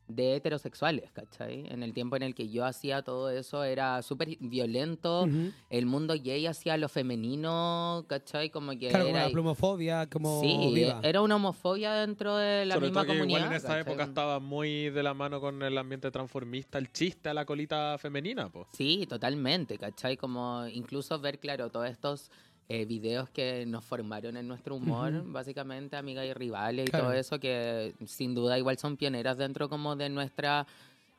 de 0.09 0.35
heterosexuales, 0.35 1.11
¿cachai? 1.11 1.65
En 1.69 1.83
el 1.83 1.93
tiempo 1.93 2.15
en 2.15 2.23
el 2.23 2.33
que 2.35 2.49
yo 2.49 2.65
hacía 2.65 3.03
todo 3.03 3.29
eso 3.29 3.63
era 3.63 4.01
súper 4.01 4.35
violento. 4.39 5.27
El 5.69 5.85
mundo 5.85 6.15
gay 6.21 6.47
hacía 6.47 6.75
lo 6.77 6.89
femenino, 6.89 8.05
¿cachai? 8.07 8.49
Como 8.49 8.71
que 8.71 8.89
Claro, 8.89 9.05
como 9.05 9.15
era... 9.17 9.25
la 9.27 9.31
plumofobia, 9.31 10.09
como 10.09 10.41
Sí, 10.41 10.71
viva. 10.73 10.99
era 11.03 11.21
una 11.21 11.35
homofobia 11.35 11.93
dentro 11.93 12.35
de 12.35 12.65
la 12.65 12.73
Sobre 12.75 12.87
misma 12.87 13.01
todo 13.03 13.13
que 13.13 13.19
comunidad. 13.19 13.39
igual 13.39 13.51
en 13.51 13.57
esa 13.57 13.67
¿cachai? 13.67 13.81
época 13.81 14.03
estaba 14.03 14.39
muy 14.39 14.89
de 14.89 15.03
la 15.03 15.13
mano 15.13 15.39
con 15.39 15.61
el 15.61 15.77
ambiente 15.77 16.09
transformista, 16.11 16.77
el 16.79 16.91
chiste 16.91 17.29
a 17.29 17.33
la 17.33 17.45
colita 17.45 17.97
femenina, 17.99 18.49
pues. 18.49 18.67
Sí, 18.73 19.05
totalmente, 19.07 19.77
¿cachai? 19.77 20.17
Como 20.17 20.65
incluso 20.67 21.19
ver, 21.19 21.39
claro, 21.39 21.69
todos 21.69 21.87
estos 21.89 22.31
eh, 22.69 22.85
videos 22.85 23.29
que 23.31 23.65
nos 23.65 23.83
formaron 23.83 24.37
en 24.37 24.47
nuestro 24.47 24.75
humor, 24.75 25.23
básicamente, 25.25 25.97
amigas 25.97 26.25
y 26.25 26.33
rivales 26.33 26.87
y 26.87 26.91
Claro. 26.91 27.05
todo 27.05 27.13
eso, 27.15 27.39
que 27.39 27.95
sin 28.05 28.35
duda 28.35 28.57
igual 28.59 28.77
son 28.77 28.95
pioneras 28.95 29.37
dentro 29.37 29.67
como 29.69 29.95
de 29.95 30.07
nuestra 30.09 30.67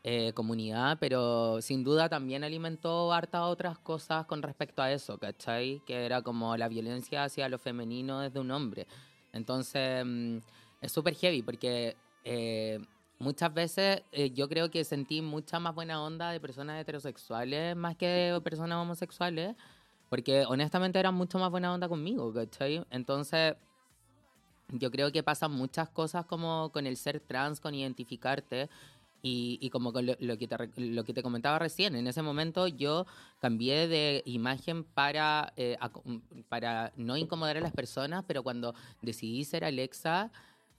eh, 0.04 0.32
comunidad, 0.32 0.96
pero 1.00 1.60
sin 1.60 1.84
duda 1.84 2.08
también 2.08 2.42
alimentó 2.44 3.12
harta 3.12 3.44
otras 3.44 3.78
cosas 3.78 4.24
con 4.26 4.40
respecto 4.42 4.80
a 4.80 4.90
eso, 4.92 5.18
¿cachai? 5.18 5.82
Que 5.86 6.06
era 6.06 6.22
como 6.22 6.56
la 6.56 6.68
violencia 6.68 7.24
hacia 7.24 7.48
lo 7.50 7.58
femenino 7.58 8.20
desde 8.20 8.40
un 8.40 8.50
hombre. 8.52 8.86
Entonces, 9.32 10.04
mm, 10.06 10.38
es 10.80 10.92
súper 10.92 11.14
heavy 11.16 11.42
porque... 11.42 11.96
eh, 12.24 12.78
Muchas 13.22 13.52
veces 13.52 14.00
eh, 14.12 14.30
yo 14.30 14.48
creo 14.48 14.70
que 14.70 14.82
sentí 14.82 15.20
mucha 15.20 15.60
más 15.60 15.74
buena 15.74 16.02
onda 16.02 16.30
de 16.30 16.40
personas 16.40 16.80
heterosexuales 16.80 17.76
más 17.76 17.94
que 17.94 18.06
de 18.06 18.40
personas 18.40 18.78
homosexuales, 18.78 19.56
porque 20.10 20.44
honestamente 20.46 20.98
eran 20.98 21.14
mucho 21.14 21.38
más 21.38 21.50
buena 21.50 21.72
onda 21.72 21.88
conmigo, 21.88 22.32
¿cachai? 22.34 22.84
Entonces, 22.90 23.54
yo 24.72 24.90
creo 24.90 25.10
que 25.12 25.22
pasan 25.22 25.52
muchas 25.52 25.88
cosas 25.88 26.26
como 26.26 26.70
con 26.72 26.86
el 26.86 26.96
ser 26.96 27.20
trans, 27.20 27.60
con 27.60 27.74
identificarte. 27.74 28.68
Y, 29.22 29.58
y 29.60 29.68
como 29.68 29.92
con 29.92 30.06
lo, 30.06 30.14
lo 30.18 30.38
que 30.38 30.48
te, 30.48 30.56
lo 30.80 31.04
que 31.04 31.12
te 31.12 31.22
comentaba 31.22 31.58
recién, 31.58 31.94
en 31.94 32.06
ese 32.06 32.22
momento 32.22 32.66
yo 32.68 33.04
cambié 33.38 33.86
de 33.86 34.22
imagen 34.24 34.82
para, 34.82 35.52
eh, 35.58 35.76
aco- 35.78 36.02
para 36.48 36.90
no 36.96 37.18
incomodar 37.18 37.58
a 37.58 37.60
las 37.60 37.72
personas, 37.74 38.24
pero 38.26 38.42
cuando 38.42 38.74
decidí 39.02 39.44
ser 39.44 39.62
Alexa 39.66 40.30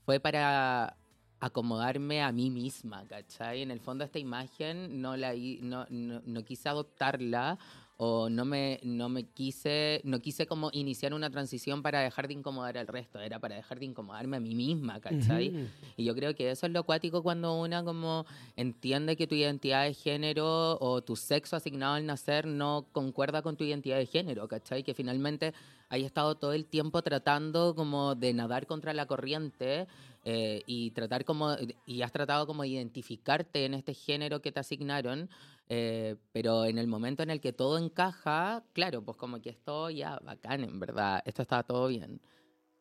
fue 0.07 0.19
para 0.19 0.95
acomodarme 1.39 2.23
a 2.23 2.31
mí 2.31 2.49
misma, 2.49 3.03
¿cachai? 3.07 3.61
En 3.61 3.69
el 3.69 3.79
fondo 3.79 4.03
esta 4.03 4.17
imagen 4.17 5.03
no 5.03 5.15
la 5.17 5.33
no, 5.61 5.85
no, 5.91 6.21
no 6.25 6.43
quise 6.43 6.67
adoptarla 6.67 7.59
o 7.97 8.29
no 8.29 8.45
me, 8.45 8.79
no 8.83 9.09
me 9.09 9.25
quise, 9.25 10.01
no 10.03 10.19
quise 10.19 10.47
como 10.47 10.69
iniciar 10.73 11.13
una 11.13 11.29
transición 11.29 11.83
para 11.83 11.99
dejar 11.99 12.27
de 12.27 12.33
incomodar 12.33 12.77
al 12.77 12.87
resto, 12.87 13.19
era 13.19 13.39
para 13.39 13.55
dejar 13.55 13.79
de 13.79 13.85
incomodarme 13.85 14.37
a 14.37 14.39
mí 14.39 14.55
misma, 14.55 14.99
¿cachai? 14.99 15.69
Y 15.97 16.03
yo 16.03 16.15
creo 16.15 16.33
que 16.33 16.49
eso 16.49 16.65
es 16.65 16.71
lo 16.71 16.79
acuático 16.79 17.21
cuando 17.21 17.59
una 17.59 17.83
como 17.83 18.25
entiende 18.55 19.15
que 19.15 19.27
tu 19.27 19.35
identidad 19.35 19.83
de 19.83 19.93
género 19.93 20.79
o 20.79 21.01
tu 21.03 21.15
sexo 21.15 21.55
asignado 21.55 21.93
al 21.93 22.05
nacer 22.05 22.47
no 22.47 22.87
concuerda 22.91 23.41
con 23.41 23.55
tu 23.55 23.63
identidad 23.63 23.97
de 23.97 24.07
género, 24.07 24.47
¿cachai? 24.47 24.83
Que 24.83 24.93
finalmente 24.93 25.53
hay 25.89 26.05
estado 26.05 26.35
todo 26.35 26.53
el 26.53 26.65
tiempo 26.65 27.01
tratando 27.01 27.75
como 27.75 28.15
de 28.15 28.33
nadar 28.33 28.65
contra 28.65 28.93
la 28.93 29.05
corriente 29.05 29.87
eh, 30.23 30.61
y 30.67 30.91
tratar 30.91 31.25
como, 31.25 31.55
y 31.85 32.01
has 32.01 32.11
tratado 32.11 32.45
como 32.47 32.61
de 32.61 32.69
identificarte 32.69 33.65
en 33.65 33.73
este 33.73 33.93
género 33.93 34.41
que 34.41 34.51
te 34.51 34.59
asignaron, 34.59 35.29
eh, 35.73 36.17
pero 36.33 36.65
en 36.65 36.77
el 36.77 36.87
momento 36.87 37.23
en 37.23 37.29
el 37.29 37.39
que 37.39 37.53
todo 37.53 37.77
encaja, 37.77 38.61
claro, 38.73 39.01
pues 39.05 39.15
como 39.17 39.41
que 39.41 39.51
esto 39.51 39.89
ya 39.89 40.19
bacán, 40.19 40.65
en 40.65 40.77
verdad, 40.81 41.21
esto 41.25 41.41
estaba 41.43 41.63
todo 41.63 41.87
bien 41.87 42.19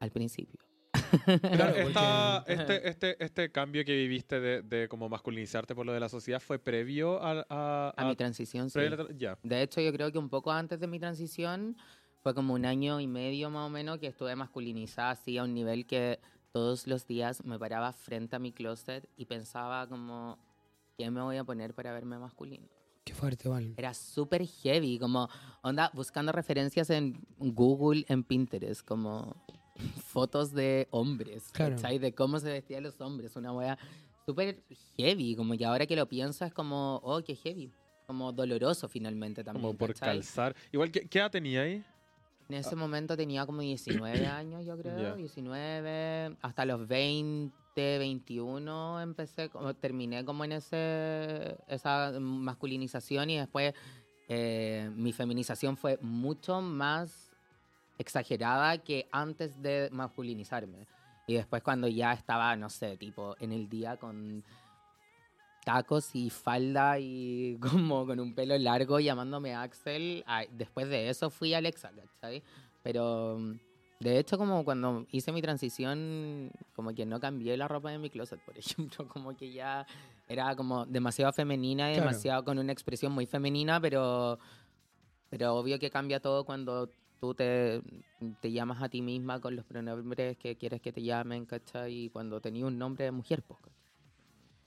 al 0.01 0.11
principio. 0.11 0.59
Claro, 0.93 1.77
esta- 1.77 2.45
este, 2.49 2.89
este, 2.89 3.25
este 3.25 3.53
cambio 3.53 3.85
que 3.85 3.95
viviste 3.95 4.41
de, 4.41 4.63
de 4.63 4.89
como 4.89 5.09
masculinizarte 5.09 5.73
por 5.73 5.87
lo 5.87 5.93
de 5.93 6.01
la 6.01 6.09
sociedad 6.09 6.41
fue 6.41 6.59
previo 6.59 7.23
a, 7.23 7.47
a, 7.49 7.91
A 7.97 8.05
mi 8.07 8.17
transición, 8.17 8.71
sí. 8.71 8.81
a 8.81 8.83
la 8.91 9.07
ya. 9.17 9.39
De 9.45 9.63
hecho, 9.63 9.81
yo 9.81 9.93
creo 9.93 10.11
que 10.11 10.19
un 10.19 10.29
poco 10.29 10.51
antes 10.51 10.81
de 10.81 10.89
mi 10.89 10.99
transición, 10.99 11.77
fue 12.23 12.35
como 12.35 12.55
un 12.55 12.65
año 12.67 12.99
y 12.99 13.07
medio 13.07 13.51
más 13.51 13.69
o 13.69 13.71
menos 13.71 13.99
que 13.99 14.09
estuve 14.09 14.35
masculinizada 14.35 15.11
así 15.11 15.39
a 15.39 15.45
un 15.45 15.55
nivel 15.55 15.87
que 15.87 16.19
todos 16.53 16.89
los 16.89 17.07
días 17.07 17.45
me 17.45 17.57
paraba 17.57 17.93
frente 17.93 18.35
a 18.35 18.41
mi 18.41 18.51
closet 18.53 19.09
y 19.17 19.27
pensaba 19.27 19.87
como, 19.89 20.39
¿qué 20.99 21.09
me 21.11 21.23
voy 21.23 21.37
a 21.37 21.45
poner 21.45 21.73
para 21.73 21.93
verme 21.93 22.19
masculino? 22.19 22.67
Qué 23.05 23.15
fuerte, 23.15 23.49
igual. 23.49 23.75
Era 23.77 23.95
súper 23.95 24.47
heavy, 24.47 24.99
como 24.99 25.29
onda 25.63 25.91
buscando 25.95 26.33
referencias 26.33 26.91
en 26.91 27.21
Google, 27.39 28.05
en 28.09 28.23
Pinterest, 28.25 28.83
como 28.87 29.35
fotos 30.07 30.53
de 30.53 30.87
hombres, 30.91 31.49
Claro. 31.53 31.77
¿cachai? 31.77 31.99
De 31.99 32.15
cómo 32.15 32.39
se 32.39 32.51
vestían 32.53 32.83
los 32.83 33.01
hombres, 33.01 33.35
una 33.37 33.53
wea 33.53 33.79
súper 34.27 34.63
heavy, 34.97 35.35
como 35.35 35.57
que 35.57 35.65
ahora 35.65 35.87
que 35.87 35.97
lo 35.97 36.07
pienso 36.07 36.45
es 36.45 36.53
como, 36.53 37.01
oh, 37.03 37.23
qué 37.25 37.35
heavy, 37.35 37.73
como 38.07 38.33
doloroso 38.33 38.89
finalmente 38.89 39.43
también. 39.43 39.63
Como 39.63 39.77
por 39.79 39.95
¿cachai? 39.95 40.17
calzar. 40.17 40.55
Igual, 40.71 40.91
¿qué, 40.91 41.09
qué 41.09 41.19
edad 41.21 41.31
tenía 41.31 41.63
ahí? 41.63 41.83
En 42.49 42.57
ese 42.57 42.75
momento 42.75 43.17
tenía 43.17 43.47
como 43.47 43.61
19 43.63 44.27
años, 44.27 44.67
yo 44.67 44.77
creo, 44.77 44.99
Ya. 44.99 45.15
19, 45.15 46.37
hasta 46.43 46.65
los 46.65 46.87
20, 46.87 47.57
21 47.75 49.01
empecé, 49.01 49.51
terminé 49.81 50.25
como 50.25 50.45
en 50.45 50.53
ese, 50.53 51.57
esa 51.69 52.13
masculinización 52.19 53.31
y 53.31 53.39
después 53.39 53.75
eh, 54.29 54.91
mi 54.95 55.13
feminización 55.13 55.77
fue 55.77 55.99
mucho 56.03 56.61
más 56.61 57.31
exagerada 57.99 58.79
que 58.79 59.09
antes 59.13 59.61
de 59.63 59.89
masculinizarme. 59.93 60.87
Y 61.27 61.35
después 61.35 61.63
cuando 61.63 61.87
ya 61.89 62.13
estaba, 62.13 62.57
no 62.57 62.71
sé, 62.71 62.97
tipo 62.97 63.37
en 63.41 63.53
el 63.53 63.69
día 63.69 63.97
con 63.97 64.43
tacos 65.65 66.15
y 66.15 66.31
falda 66.31 66.99
y 66.99 67.59
como 67.61 68.07
con 68.07 68.21
un 68.21 68.35
pelo 68.35 68.57
largo 68.59 69.01
llamándome 69.01 69.55
Axel, 69.55 70.25
después 70.53 70.89
de 70.89 71.09
eso 71.09 71.31
fui 71.31 71.55
Alexa, 71.55 71.91
¿cachai? 71.91 72.43
Pero 72.83 73.39
mm, 73.39 73.70
de 74.01 74.19
hecho 74.19 74.39
como 74.39 74.65
cuando 74.65 75.07
hice 75.13 75.31
mi 75.31 75.41
transición, 75.43 76.51
como 76.75 76.95
que 76.95 77.05
no 77.07 77.21
cambié 77.21 77.57
la 77.57 77.69
ropa 77.69 77.91
de 77.91 77.99
mi 77.99 78.11
closet, 78.11 78.41
por 78.41 78.57
ejemplo, 78.59 79.07
como 79.09 79.37
que 79.37 79.53
ya 79.53 79.87
era 80.29 80.57
como 80.57 80.87
demasiado 80.87 81.33
femenina 81.33 81.91
y 81.91 81.95
Claro. 81.95 82.09
demasiado 82.09 82.45
con 82.45 82.59
una 82.59 82.73
expresión 82.73 83.13
muy 83.13 83.27
femenina, 83.27 83.81
pero, 83.81 84.39
pero 85.29 85.55
obvio 85.55 85.79
que 85.79 85.91
cambia 85.91 86.21
todo 86.21 86.45
cuando 86.45 86.91
tú 87.21 87.35
te, 87.35 87.83
te 88.41 88.51
llamas 88.51 88.83
a 88.83 88.89
ti 88.89 89.03
misma 89.03 89.39
con 89.41 89.55
los 89.55 89.67
pronombres 89.67 90.39
que 90.39 90.57
quieres 90.57 90.81
que 90.81 90.93
te 90.93 91.03
llamen, 91.03 91.45
¿cachai? 91.45 92.05
Y 92.05 92.09
cuando 92.09 92.41
tenías 92.41 92.67
un 92.67 92.79
nombre 92.79 93.05
de 93.05 93.11
mujer, 93.11 93.43
pues. 93.43 93.61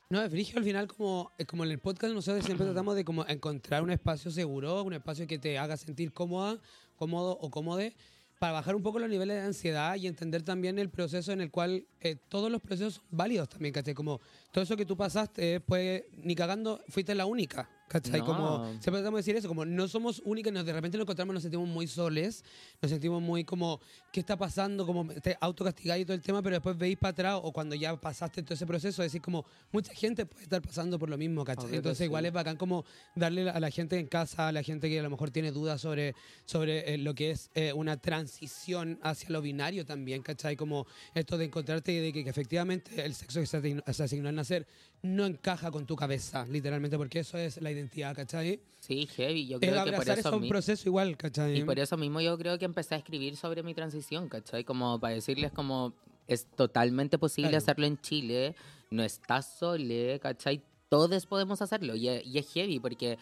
No, 0.10 0.22
es 0.22 0.30
frigio 0.30 0.60
al 0.60 0.64
final, 0.64 0.88
como, 0.88 1.32
como 1.48 1.64
en 1.64 1.72
el 1.72 1.80
podcast, 1.80 2.14
nosotros 2.14 2.46
siempre 2.46 2.66
tratamos 2.68 2.96
de 2.96 3.04
como 3.04 3.26
encontrar 3.28 3.82
un 3.82 3.90
espacio 3.90 4.30
seguro, 4.30 4.84
un 4.84 4.94
espacio 4.94 5.26
que 5.26 5.40
te 5.40 5.58
haga 5.58 5.76
sentir 5.78 6.14
cómoda, 6.14 6.60
cómodo 6.96 7.32
o 7.42 7.50
cómode, 7.50 7.96
para 8.44 8.52
bajar 8.52 8.76
un 8.76 8.84
poco 8.84 9.00
los 9.00 9.10
niveles 9.10 9.38
de 9.38 9.44
ansiedad 9.44 9.96
y 9.96 10.06
entender 10.06 10.44
también 10.44 10.78
el 10.78 10.90
proceso 10.90 11.32
en 11.32 11.40
el 11.40 11.50
cual 11.50 11.88
eh, 12.04 12.18
todos 12.28 12.52
los 12.52 12.62
procesos 12.62 12.96
son 12.96 13.04
válidos 13.12 13.50
también, 13.50 13.74
¿cachai? 13.74 13.94
Como 13.94 14.20
todo 14.52 14.64
eso 14.64 14.76
que 14.76 14.86
tú 14.86 14.96
pasaste, 14.96 15.62
pues 15.62 16.04
ni 16.24 16.36
cagando 16.36 16.82
fuiste 16.90 17.16
la 17.16 17.26
única, 17.26 17.70
¿cachai? 17.88 18.20
No. 18.20 18.26
Como 18.26 18.66
siempre 18.66 19.02
tratamos 19.02 19.18
de 19.18 19.22
decir 19.22 19.36
eso, 19.36 19.48
como 19.48 19.66
no 19.66 19.88
somos 19.88 20.22
únicas, 20.26 20.52
nos, 20.52 20.66
de 20.66 20.74
repente 20.74 20.98
nos 20.98 21.06
encontramos, 21.06 21.34
nos 21.34 21.44
sentimos 21.44 21.68
muy 21.68 21.88
soles, 21.88 22.44
nos 22.82 22.92
sentimos 22.92 23.22
muy 23.22 23.44
como, 23.44 23.80
¿qué 24.12 24.20
está 24.20 24.36
pasando? 24.36 24.86
Como 24.86 25.08
te 25.14 25.38
autocastigáis 25.40 26.04
y 26.04 26.06
todo 26.06 26.16
el 26.16 26.22
tema, 26.22 26.42
pero 26.42 26.56
después 26.56 26.78
veis 26.78 26.98
para 26.98 27.12
atrás 27.12 27.40
o 27.42 27.52
cuando 27.52 27.76
ya 27.76 27.96
pasaste 27.96 28.44
todo 28.44 28.54
ese 28.56 28.66
proceso, 28.66 29.02
decís 29.02 29.22
como, 29.22 29.46
mucha 29.72 29.94
gente 29.94 30.26
puede 30.26 30.44
estar 30.44 30.62
pasando 30.62 31.00
por 31.00 31.10
lo 31.10 31.18
mismo, 31.18 31.44
¿cachai? 31.46 31.76
Entonces 31.76 32.00
sí. 32.00 32.04
igual 32.06 32.26
es 32.26 32.34
bacán 32.34 32.58
como 32.58 32.84
darle 33.16 33.50
a 33.50 33.60
la 33.60 33.70
gente 33.70 33.98
en 33.98 34.08
casa, 34.08 34.50
a 34.50 34.52
la 34.52 34.62
gente 34.62 34.90
que 34.90 35.00
a 35.00 35.04
lo 35.04 35.10
mejor 35.10 35.32
tiene 35.32 35.52
dudas 35.52 35.80
sobre, 35.80 36.16
sobre 36.46 36.94
eh, 36.94 36.98
lo 36.98 37.14
que 37.14 37.32
es 37.32 37.50
eh, 37.56 37.74
una 37.74 37.98
transición 37.98 39.00
hacia 39.04 39.30
lo 39.30 39.42
binario 39.42 39.86
también, 39.86 40.22
¿cachai? 40.22 40.56
Como 40.56 40.86
esto 41.14 41.38
de 41.38 41.46
encontrarte 41.46 41.93
y 41.94 42.00
de 42.00 42.14
que, 42.14 42.24
que 42.24 42.30
efectivamente 42.30 43.04
el 43.06 43.14
sexo 43.14 43.40
que 43.40 43.46
se 43.46 44.04
asignó 44.04 44.30
al 44.30 44.36
nacer 44.36 44.68
no 45.02 45.26
encaja 45.26 45.72
con 45.72 45.86
tu 45.86 45.96
cabeza, 45.96 46.46
literalmente, 46.46 46.98
porque 46.98 47.20
eso 47.20 47.38
es 47.38 47.62
la 47.62 47.72
identidad, 47.72 48.16
¿cachai? 48.16 48.60
Sí, 48.80 49.08
heavy. 49.08 49.48
Yo 49.48 49.58
Es 49.62 49.70
creo 49.70 49.84
que 49.86 49.92
por 49.94 50.04
eso, 50.10 50.14
eso 50.30 50.38
un 50.38 50.48
proceso 50.48 50.90
igual, 50.90 51.16
¿cachai? 51.18 51.58
y 51.60 51.64
por 51.64 51.80
eso 51.80 51.96
mismo 51.98 52.20
yo 52.22 52.38
creo 52.38 52.58
que 52.60 52.66
empecé 52.66 52.96
a 52.96 52.98
escribir 52.98 53.38
sobre 53.38 53.64
mi 53.64 53.74
transición, 53.74 54.30
¿cachai? 54.30 54.64
Como 54.64 55.00
para 55.00 55.14
decirles 55.16 55.52
como 55.52 55.94
es 56.28 56.46
totalmente 56.56 57.18
posible 57.18 57.50
Claro. 57.52 57.64
hacerlo 57.64 57.86
en 57.86 57.98
Chile, 58.00 58.56
no 58.92 59.04
estás 59.04 59.58
sole, 59.58 60.20
¿cachai? 60.22 60.64
Todos 60.90 61.26
podemos 61.26 61.62
hacerlo 61.62 61.96
y, 61.96 62.08
es- 62.08 62.26
y 62.26 62.38
es 62.38 62.52
heavy 62.54 62.80
porque 62.80 63.18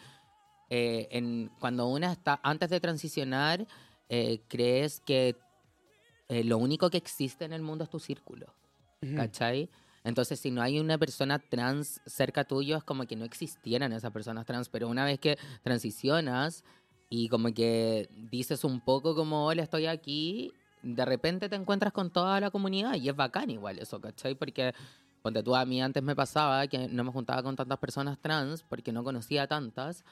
eh, 0.70 1.08
en, 1.10 1.50
cuando 1.60 1.86
una 1.88 2.12
está 2.12 2.40
antes 2.42 2.70
de 2.70 2.80
transicionar, 2.80 3.66
eh, 4.08 4.40
crees 4.48 5.00
que 5.00 5.36
eh, 6.28 6.44
lo 6.44 6.56
único 6.58 6.88
que 6.90 6.96
existe 6.96 7.44
en 7.44 7.52
el 7.52 7.62
mundo 7.62 7.84
es 7.84 7.90
tu 7.90 7.98
círculo. 7.98 8.54
¿Cachai? 9.16 9.68
Entonces, 10.04 10.40
si 10.40 10.50
no 10.50 10.62
hay 10.62 10.80
una 10.80 10.98
persona 10.98 11.38
trans 11.38 12.00
cerca 12.06 12.44
tuyo, 12.44 12.76
es 12.76 12.84
como 12.84 13.06
que 13.06 13.16
no 13.16 13.24
existieran 13.24 13.92
esas 13.92 14.10
personas 14.10 14.46
trans. 14.46 14.68
Pero 14.68 14.88
una 14.88 15.04
vez 15.04 15.20
que 15.20 15.38
transicionas 15.62 16.64
y 17.08 17.28
como 17.28 17.52
que 17.52 18.08
dices 18.30 18.64
un 18.64 18.80
poco 18.80 19.14
como, 19.14 19.46
hola, 19.46 19.62
estoy 19.62 19.86
aquí, 19.86 20.52
de 20.82 21.04
repente 21.04 21.48
te 21.48 21.56
encuentras 21.56 21.92
con 21.92 22.10
toda 22.10 22.40
la 22.40 22.50
comunidad 22.50 22.94
y 22.94 23.08
es 23.08 23.14
bacán 23.14 23.50
igual 23.50 23.78
eso, 23.78 24.00
¿cachai? 24.00 24.34
Porque, 24.34 24.74
ponte 25.22 25.42
tú, 25.42 25.54
a 25.54 25.64
mí 25.64 25.80
antes 25.80 26.02
me 26.02 26.16
pasaba 26.16 26.66
que 26.66 26.88
no 26.88 27.04
me 27.04 27.12
juntaba 27.12 27.42
con 27.42 27.54
tantas 27.54 27.78
personas 27.78 28.18
trans 28.18 28.62
porque 28.62 28.92
no 28.92 29.04
conocía 29.04 29.46
tantas. 29.46 30.04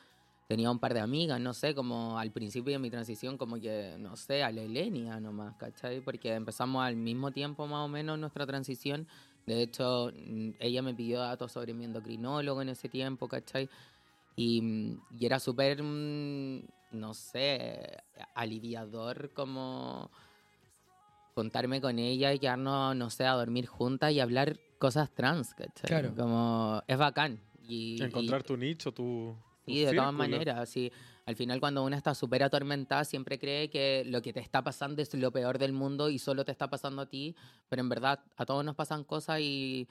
Tenía 0.50 0.68
un 0.68 0.80
par 0.80 0.94
de 0.94 0.98
amigas, 0.98 1.38
no 1.40 1.54
sé, 1.54 1.76
como 1.76 2.18
al 2.18 2.32
principio 2.32 2.72
de 2.72 2.80
mi 2.80 2.90
transición, 2.90 3.38
como 3.38 3.54
que, 3.60 3.94
no 4.00 4.16
sé, 4.16 4.42
a 4.42 4.50
la 4.50 4.62
Elenia 4.62 5.20
nomás, 5.20 5.54
¿cachai? 5.54 6.00
Porque 6.00 6.34
empezamos 6.34 6.82
al 6.82 6.96
mismo 6.96 7.30
tiempo 7.30 7.68
más 7.68 7.84
o 7.84 7.88
menos 7.88 8.18
nuestra 8.18 8.44
transición. 8.48 9.06
De 9.46 9.62
hecho, 9.62 10.10
mm, 10.12 10.50
ella 10.58 10.82
me 10.82 10.92
pidió 10.92 11.20
datos 11.20 11.52
sobre 11.52 11.72
mi 11.72 11.84
endocrinólogo 11.84 12.62
en 12.62 12.70
ese 12.70 12.88
tiempo, 12.88 13.28
¿cachai? 13.28 13.68
Y, 14.34 14.60
mm, 14.60 15.00
y 15.20 15.24
era 15.26 15.38
súper, 15.38 15.84
mm, 15.84 16.62
no 16.98 17.14
sé, 17.14 17.98
aliviador 18.34 19.30
como 19.32 20.10
contarme 21.36 21.80
con 21.80 22.00
ella 22.00 22.34
y 22.34 22.40
quedarnos, 22.40 22.96
no 22.96 23.08
sé, 23.10 23.24
a 23.24 23.34
dormir 23.34 23.66
juntas 23.68 24.10
y 24.10 24.18
hablar 24.18 24.58
cosas 24.80 25.10
trans, 25.14 25.54
¿cachai? 25.54 25.86
Claro. 25.86 26.12
Como, 26.16 26.82
es 26.88 26.98
bacán. 26.98 27.38
Y, 27.68 27.98
y- 27.98 28.02
Encontrar 28.02 28.42
tu 28.42 28.56
nicho, 28.56 28.90
tu. 28.90 29.36
Sí, 29.72 29.84
de 29.84 29.94
todas 29.94 30.12
maneras, 30.12 30.58
así, 30.58 30.92
al 31.26 31.36
final 31.36 31.60
cuando 31.60 31.84
uno 31.84 31.96
está 31.96 32.14
súper 32.14 32.42
atormentada 32.42 33.04
siempre 33.04 33.38
cree 33.38 33.70
que 33.70 34.04
lo 34.06 34.22
que 34.22 34.32
te 34.32 34.40
está 34.40 34.62
pasando 34.62 35.00
es 35.02 35.12
lo 35.14 35.30
peor 35.32 35.58
del 35.58 35.72
mundo 35.72 36.10
y 36.10 36.18
solo 36.18 36.44
te 36.44 36.52
está 36.52 36.68
pasando 36.68 37.02
a 37.02 37.08
ti, 37.08 37.36
pero 37.68 37.80
en 37.80 37.88
verdad 37.88 38.20
a 38.36 38.46
todos 38.46 38.64
nos 38.64 38.74
pasan 38.74 39.04
cosas 39.04 39.40
y, 39.40 39.88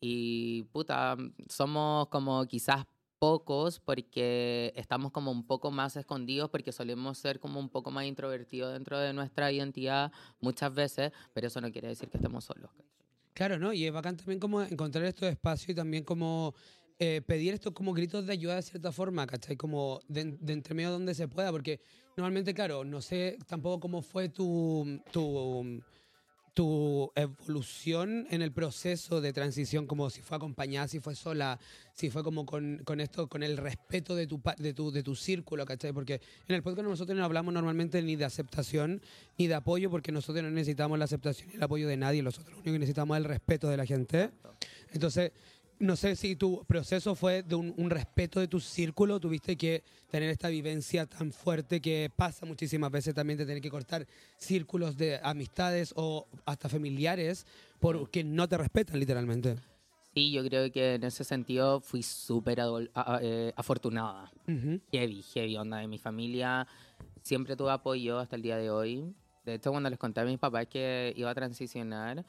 y 0.00 0.64
puta, 0.64 1.16
somos 1.48 2.08
como 2.08 2.44
quizás 2.46 2.84
pocos 3.18 3.80
porque 3.80 4.72
estamos 4.76 5.10
como 5.12 5.30
un 5.30 5.46
poco 5.46 5.70
más 5.70 5.96
escondidos 5.96 6.50
porque 6.50 6.72
solemos 6.72 7.18
ser 7.18 7.40
como 7.40 7.58
un 7.60 7.70
poco 7.70 7.90
más 7.90 8.04
introvertidos 8.04 8.72
dentro 8.72 8.98
de 8.98 9.12
nuestra 9.12 9.50
identidad 9.50 10.12
muchas 10.40 10.74
veces, 10.74 11.12
pero 11.32 11.46
eso 11.46 11.60
no 11.60 11.72
quiere 11.72 11.88
decir 11.88 12.08
que 12.08 12.18
estemos 12.18 12.44
solos. 12.44 12.70
Claro, 13.32 13.58
¿no? 13.58 13.72
Y 13.72 13.84
es 13.84 13.92
bacán 13.92 14.16
también 14.16 14.40
como 14.40 14.62
encontrar 14.62 15.04
estos 15.04 15.28
espacios 15.28 15.70
y 15.70 15.74
también 15.74 16.04
como 16.04 16.54
eh, 16.98 17.20
pedir 17.26 17.54
estos 17.54 17.72
como 17.72 17.92
gritos 17.92 18.26
de 18.26 18.32
ayuda 18.32 18.56
de 18.56 18.62
cierta 18.62 18.90
forma, 18.90 19.26
¿cachai? 19.26 19.56
Como 19.56 20.00
de, 20.08 20.36
de 20.40 20.52
entre 20.52 20.74
medio 20.74 20.90
donde 20.90 21.14
se 21.14 21.28
pueda, 21.28 21.50
porque 21.52 21.80
normalmente, 22.16 22.54
claro, 22.54 22.84
no 22.84 23.02
sé 23.02 23.38
tampoco 23.46 23.80
cómo 23.80 24.00
fue 24.00 24.30
tu, 24.30 25.00
tu, 25.12 25.82
tu 26.56 27.12
evolución 27.14 28.26
en 28.30 28.40
el 28.40 28.50
proceso 28.50 29.20
de 29.20 29.34
transición, 29.34 29.86
como 29.86 30.08
si 30.08 30.22
fue 30.22 30.38
acompañada, 30.38 30.88
si 30.88 31.00
fue 31.00 31.14
sola, 31.14 31.60
si 31.92 32.08
fue 32.08 32.24
como 32.24 32.46
con, 32.46 32.80
con 32.82 32.98
esto, 33.02 33.28
con 33.28 33.42
el 33.42 33.58
respeto 33.58 34.16
de 34.16 34.26
tu, 34.26 34.40
de, 34.56 34.72
tu, 34.72 34.90
de 34.90 35.02
tu 35.02 35.14
círculo, 35.14 35.66
¿cachai? 35.66 35.92
Porque 35.92 36.22
en 36.48 36.54
el 36.54 36.62
podcast 36.62 36.88
nosotros 36.88 37.18
no 37.18 37.26
hablamos 37.26 37.52
normalmente 37.52 38.00
ni 38.00 38.16
de 38.16 38.24
aceptación 38.24 39.02
ni 39.36 39.48
de 39.48 39.54
apoyo, 39.54 39.90
porque 39.90 40.12
nosotros 40.12 40.42
no 40.42 40.50
necesitamos 40.50 40.98
la 40.98 41.04
aceptación 41.04 41.50
y 41.52 41.56
el 41.56 41.62
apoyo 41.62 41.86
de 41.88 41.98
nadie, 41.98 42.22
nosotros 42.22 42.52
lo 42.52 42.60
único 42.62 42.72
que 42.72 42.78
necesitamos 42.78 43.18
es 43.18 43.24
el 43.24 43.28
respeto 43.28 43.68
de 43.68 43.76
la 43.76 43.84
gente. 43.84 44.30
Entonces, 44.92 45.32
no 45.78 45.96
sé 45.96 46.16
si 46.16 46.36
tu 46.36 46.64
proceso 46.64 47.14
fue 47.14 47.42
de 47.42 47.54
un, 47.54 47.74
un 47.76 47.90
respeto 47.90 48.40
de 48.40 48.48
tu 48.48 48.60
círculo, 48.60 49.20
tuviste 49.20 49.56
que 49.56 49.84
tener 50.10 50.30
esta 50.30 50.48
vivencia 50.48 51.06
tan 51.06 51.32
fuerte 51.32 51.80
que 51.80 52.10
pasa 52.14 52.46
muchísimas 52.46 52.90
veces 52.90 53.14
también 53.14 53.38
de 53.38 53.46
tener 53.46 53.62
que 53.62 53.70
cortar 53.70 54.06
círculos 54.38 54.96
de 54.96 55.20
amistades 55.22 55.92
o 55.96 56.26
hasta 56.44 56.68
familiares 56.68 57.46
porque 57.78 58.24
no 58.24 58.48
te 58.48 58.56
respetan 58.58 58.98
literalmente. 58.98 59.56
Sí, 60.14 60.32
yo 60.32 60.42
creo 60.44 60.72
que 60.72 60.94
en 60.94 61.04
ese 61.04 61.24
sentido 61.24 61.80
fui 61.80 62.02
súper 62.02 62.58
eh, 63.20 63.52
afortunada. 63.54 64.32
Ujú. 64.48 64.80
Heavy, 64.90 65.22
heavy 65.34 65.56
onda 65.58 65.76
de 65.76 65.88
mi 65.88 65.98
familia. 65.98 66.66
Siempre 67.20 67.54
tuve 67.54 67.70
apoyo 67.70 68.18
hasta 68.18 68.36
el 68.36 68.40
día 68.40 68.56
de 68.56 68.70
hoy. 68.70 69.14
De 69.44 69.54
hecho, 69.54 69.70
cuando 69.70 69.90
les 69.90 69.98
conté 69.98 70.20
a 70.20 70.24
mis 70.24 70.38
papás 70.38 70.68
que 70.68 71.12
iba 71.16 71.30
a 71.30 71.34
transicionar, 71.34 72.24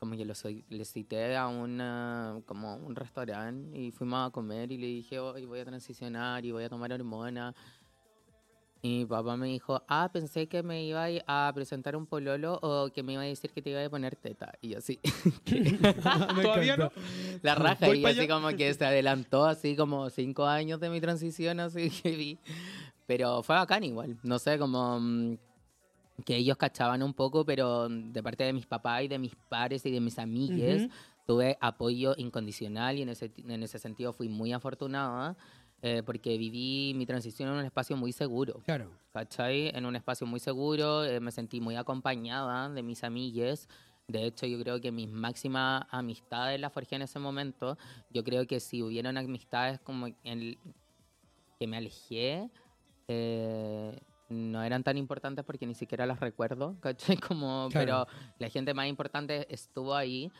como 0.00 0.16
que 0.16 0.24
los, 0.24 0.42
les 0.70 0.88
cité 0.90 1.36
a 1.36 1.46
una, 1.48 2.40
como 2.46 2.74
un 2.74 2.96
restaurante 2.96 3.78
y 3.78 3.90
fuimos 3.90 4.26
a 4.26 4.30
comer 4.30 4.72
y 4.72 4.78
le 4.78 4.86
dije, 4.86 5.18
hoy 5.20 5.44
voy 5.44 5.60
a 5.60 5.64
transicionar 5.66 6.42
y 6.42 6.52
voy 6.52 6.64
a 6.64 6.70
tomar 6.70 6.90
hormona. 6.90 7.54
Y 8.80 9.00
mi 9.00 9.04
papá 9.04 9.36
me 9.36 9.48
dijo, 9.48 9.82
ah, 9.88 10.08
pensé 10.10 10.46
que 10.46 10.62
me 10.62 10.82
iba 10.84 11.06
a 11.26 11.52
presentar 11.54 11.96
un 11.96 12.06
pololo 12.06 12.58
o 12.62 12.90
que 12.90 13.02
me 13.02 13.12
iba 13.12 13.20
a 13.20 13.26
decir 13.26 13.50
que 13.50 13.60
te 13.60 13.68
iba 13.68 13.84
a 13.84 13.90
poner 13.90 14.16
teta. 14.16 14.54
Y 14.62 14.70
yo 14.70 14.78
así, 14.78 14.98
¿Todavía 16.42 16.78
no? 16.78 16.90
la 17.42 17.54
raja 17.54 17.86
Voy 17.86 17.98
y 17.98 18.06
así 18.06 18.20
allá. 18.20 18.34
como 18.34 18.48
que 18.56 18.72
se 18.72 18.86
adelantó 18.86 19.44
así 19.44 19.76
como 19.76 20.08
cinco 20.08 20.46
años 20.46 20.80
de 20.80 20.88
mi 20.88 20.98
transición 21.02 21.60
así 21.60 21.90
que 22.02 22.16
vi 22.16 22.38
pero 23.06 23.42
fue 23.42 23.56
bacán 23.56 23.82
igual 23.84 24.16
no 24.22 24.38
sé 24.38 24.56
como 24.56 24.98
mm, 25.00 25.36
que 26.22 26.36
ellos 26.36 26.56
cachaban 26.56 27.02
un 27.02 27.14
poco 27.14 27.44
pero 27.44 27.88
de 27.88 28.22
parte 28.22 28.44
de 28.44 28.52
mis 28.52 28.66
papás 28.66 29.02
y 29.02 29.08
de 29.08 29.18
mis 29.18 29.34
pares 29.48 29.84
y 29.86 29.90
de 29.90 30.00
mis 30.00 30.18
amigues 30.18 30.84
Ujú. 30.84 30.92
tuve 31.26 31.58
apoyo 31.60 32.14
incondicional 32.16 32.98
y 32.98 33.02
en 33.02 33.10
ese, 33.10 33.32
en 33.36 33.62
ese 33.62 33.78
sentido 33.78 34.12
fui 34.12 34.28
muy 34.28 34.52
afortunada 34.52 35.36
eh, 35.82 36.02
porque 36.04 36.36
viví 36.36 36.92
mi 36.94 37.06
transición 37.06 37.48
en 37.48 37.56
un 37.56 37.64
espacio 37.64 37.96
muy 37.96 38.12
seguro 38.12 38.60
Claro. 38.64 38.90
¿cachai? 39.12 39.68
En 39.74 39.86
un 39.86 39.96
espacio 39.96 40.26
muy 40.26 40.40
seguro, 40.40 41.04
eh, 41.04 41.20
me 41.20 41.32
sentí 41.32 41.60
muy 41.60 41.76
acompañada 41.76 42.68
de 42.68 42.82
mis 42.82 43.02
amigues. 43.02 43.68
De 44.06 44.24
hecho, 44.24 44.46
yo 44.46 44.58
creo 44.60 44.80
que 44.80 44.90
mis 44.90 45.08
máximas 45.08 45.84
amistades 45.90 46.60
las 46.60 46.72
forjé 46.72 46.96
en 46.96 47.02
ese 47.02 47.18
momento. 47.18 47.76
Yo 48.10 48.24
creo 48.24 48.46
que 48.46 48.60
si 48.60 48.82
hubieran 48.82 49.16
amistades 49.16 49.78
como 49.80 50.08
en, 50.24 50.56
que 51.58 51.66
me 51.66 51.76
alejé, 51.76 52.50
eh, 53.08 53.98
no 54.30 54.62
eran 54.62 54.82
tan 54.82 54.96
importantes 54.96 55.44
porque 55.44 55.66
ni 55.66 55.74
siquiera 55.74 56.06
las 56.06 56.20
recuerdo, 56.20 56.76
¿cachai? 56.80 57.16
Como, 57.36 57.68
Claro. 57.70 58.06
Pero 58.06 58.06
la 58.38 58.48
gente 58.48 58.72
más 58.74 58.86
importante 58.86 59.46
estuvo 59.52 59.94
ahí. 59.94 60.30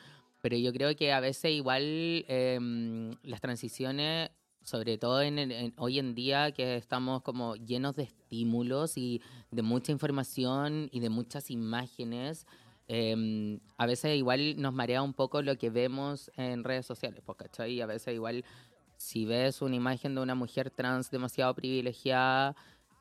Pero 0.42 0.56
yo 0.56 0.72
creo 0.72 0.96
que 0.96 1.12
a 1.12 1.20
veces 1.20 1.50
igual 1.52 2.24
em, 2.28 3.10
las 3.22 3.40
transiciones, 3.42 4.30
sobre 4.62 4.96
todo 4.96 5.20
en- 5.20 5.74
hoy 5.76 5.98
en 5.98 6.14
día 6.14 6.52
que 6.52 6.76
estamos 6.76 7.20
como 7.22 7.56
llenos 7.56 7.94
de 7.96 8.04
estímulos 8.04 8.96
y 8.96 9.20
de 9.50 9.60
mucha 9.62 9.92
información 9.92 10.88
y 10.92 11.00
de 11.00 11.10
muchas 11.10 11.50
imágenes, 11.50 12.46
em, 12.88 13.60
a 13.76 13.86
veces 13.86 14.16
igual 14.16 14.60
nos 14.60 14.72
marea 14.72 15.02
un 15.02 15.12
poco 15.12 15.42
lo 15.42 15.56
que 15.58 15.68
vemos 15.70 16.30
en 16.36 16.64
redes 16.64 16.86
sociales, 16.86 17.22
pues, 17.24 17.36
¿cachai? 17.36 17.74
Y 17.74 17.80
a 17.82 17.86
veces 17.86 18.14
igual 18.14 18.44
si 18.96 19.24
ves 19.26 19.60
una 19.62 19.76
imagen 19.76 20.14
de 20.14 20.20
una 20.22 20.34
mujer 20.34 20.70
trans 20.70 21.10
demasiado 21.10 21.54
privilegiada, 21.54 22.54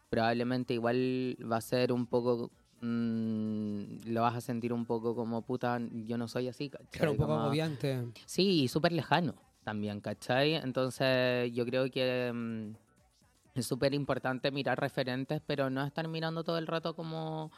probablemente 0.09 0.73
igual 0.73 1.37
va 1.51 1.57
a 1.57 1.61
ser 1.61 1.91
un 1.91 2.05
poco... 2.07 2.51
mm, 2.81 4.09
lo 4.11 4.21
vas 4.21 4.35
a 4.35 4.41
sentir 4.41 4.73
un 4.73 4.85
poco 4.85 5.15
como 5.15 5.41
puta, 5.41 5.79
yo 6.05 6.17
no 6.17 6.27
soy 6.27 6.47
así, 6.47 6.69
¿cachai? 6.69 6.87
Claro, 6.91 7.11
un 7.11 7.17
poco 7.17 7.29
Como- 7.29 7.41
agobiante. 7.43 8.05
Sí, 8.25 8.63
y 8.63 8.67
súper 8.67 8.91
lejano 8.91 9.35
también, 9.63 9.99
¿cachai? 10.01 10.55
Entonces 10.55 11.51
yo 11.53 11.65
creo 11.65 11.89
que 11.91 12.31
mm, 12.33 12.71
es 13.59 13.65
súper 13.65 13.93
importante 13.93 14.51
mirar 14.51 14.79
referentes, 14.79 15.41
pero 15.45 15.69
no 15.69 15.83
estar 15.85 16.07
mirando 16.07 16.43
todo 16.43 16.57
el 16.57 16.67
rato 16.67 16.95
como 16.95 17.51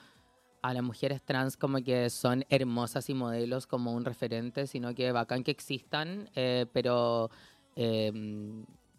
a 0.64 0.74
las 0.74 0.84
mujeres 0.84 1.24
trans 1.24 1.58
como 1.58 1.80
que 1.84 2.10
son 2.12 2.46
hermosas 2.50 3.10
y 3.10 3.14
modelos 3.16 3.66
como 3.66 3.94
un 3.94 4.06
referente, 4.06 4.68
sino 4.68 4.94
que 4.94 5.12
bacán 5.12 5.44
que 5.44 5.50
existan, 5.52 6.30
eh, 6.36 6.66
pero 6.72 7.32
eh, 7.76 8.12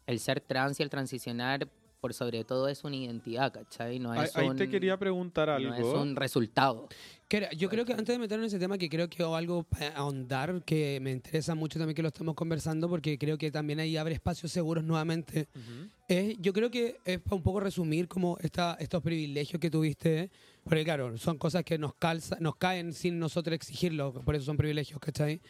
el 0.06 0.18
ser 0.18 0.40
trans 0.40 0.80
y 0.80 0.82
el 0.82 0.90
transicionar 0.90 1.68
por 2.02 2.12
sobre 2.14 2.42
todo 2.42 2.66
es 2.66 2.82
una 2.82 2.96
identidad, 2.96 3.52
¿cachai? 3.52 4.00
No 4.00 4.10
Ahí, 4.10 4.24
es 4.24 4.36
ahí 4.36 4.48
un, 4.48 4.56
te 4.56 4.68
quería 4.68 4.98
preguntar 4.98 5.46
no 5.48 5.54
algo. 5.54 5.74
es 5.74 6.02
un 6.02 6.16
resultado. 6.16 6.88
Que 7.28 7.48
Yo 7.56 7.68
creo 7.70 7.84
que 7.84 7.92
antes 7.92 8.08
de 8.08 8.18
meternos 8.18 8.46
en 8.46 8.48
ese 8.48 8.58
tema, 8.58 8.76
que 8.76 8.88
creo 8.88 9.08
que 9.08 9.22
o 9.22 9.36
algo 9.36 9.62
para 9.62 9.90
ahondar, 9.96 10.62
que 10.64 10.98
me 11.00 11.12
interesa 11.12 11.54
mucho 11.54 11.78
también 11.78 11.94
que 11.94 12.02
lo 12.02 12.08
estamos 12.08 12.34
conversando, 12.34 12.88
porque 12.88 13.16
creo 13.18 13.38
que 13.38 13.52
también 13.52 13.78
ahí 13.78 13.96
abre 13.96 14.14
espacios 14.14 14.50
seguros 14.50 14.82
nuevamente. 14.82 15.46
Ujú. 15.54 15.88
Es- 16.08 16.36
yo 16.40 16.52
creo 16.52 16.72
que 16.72 16.96
es 17.04 17.20
para 17.20 17.36
un 17.36 17.42
poco 17.44 17.60
resumir 17.60 18.08
como 18.08 18.36
esta, 18.40 18.76
estos 18.80 19.00
privilegios 19.00 19.60
que 19.60 19.70
tuviste, 19.70 20.28
porque 20.64 20.84
claro, 20.84 21.18
son 21.18 21.38
cosas 21.38 21.64
que 21.64 21.78
nos, 21.78 21.94
calza, 21.94 22.36
nos 22.40 22.56
caen 22.56 22.92
sin 22.92 23.18
nosotros 23.18 23.54
exigirlo, 23.54 24.12
por 24.12 24.36
eso 24.36 24.44
son 24.44 24.56
privilegios, 24.56 25.00
¿cachai? 25.00 25.40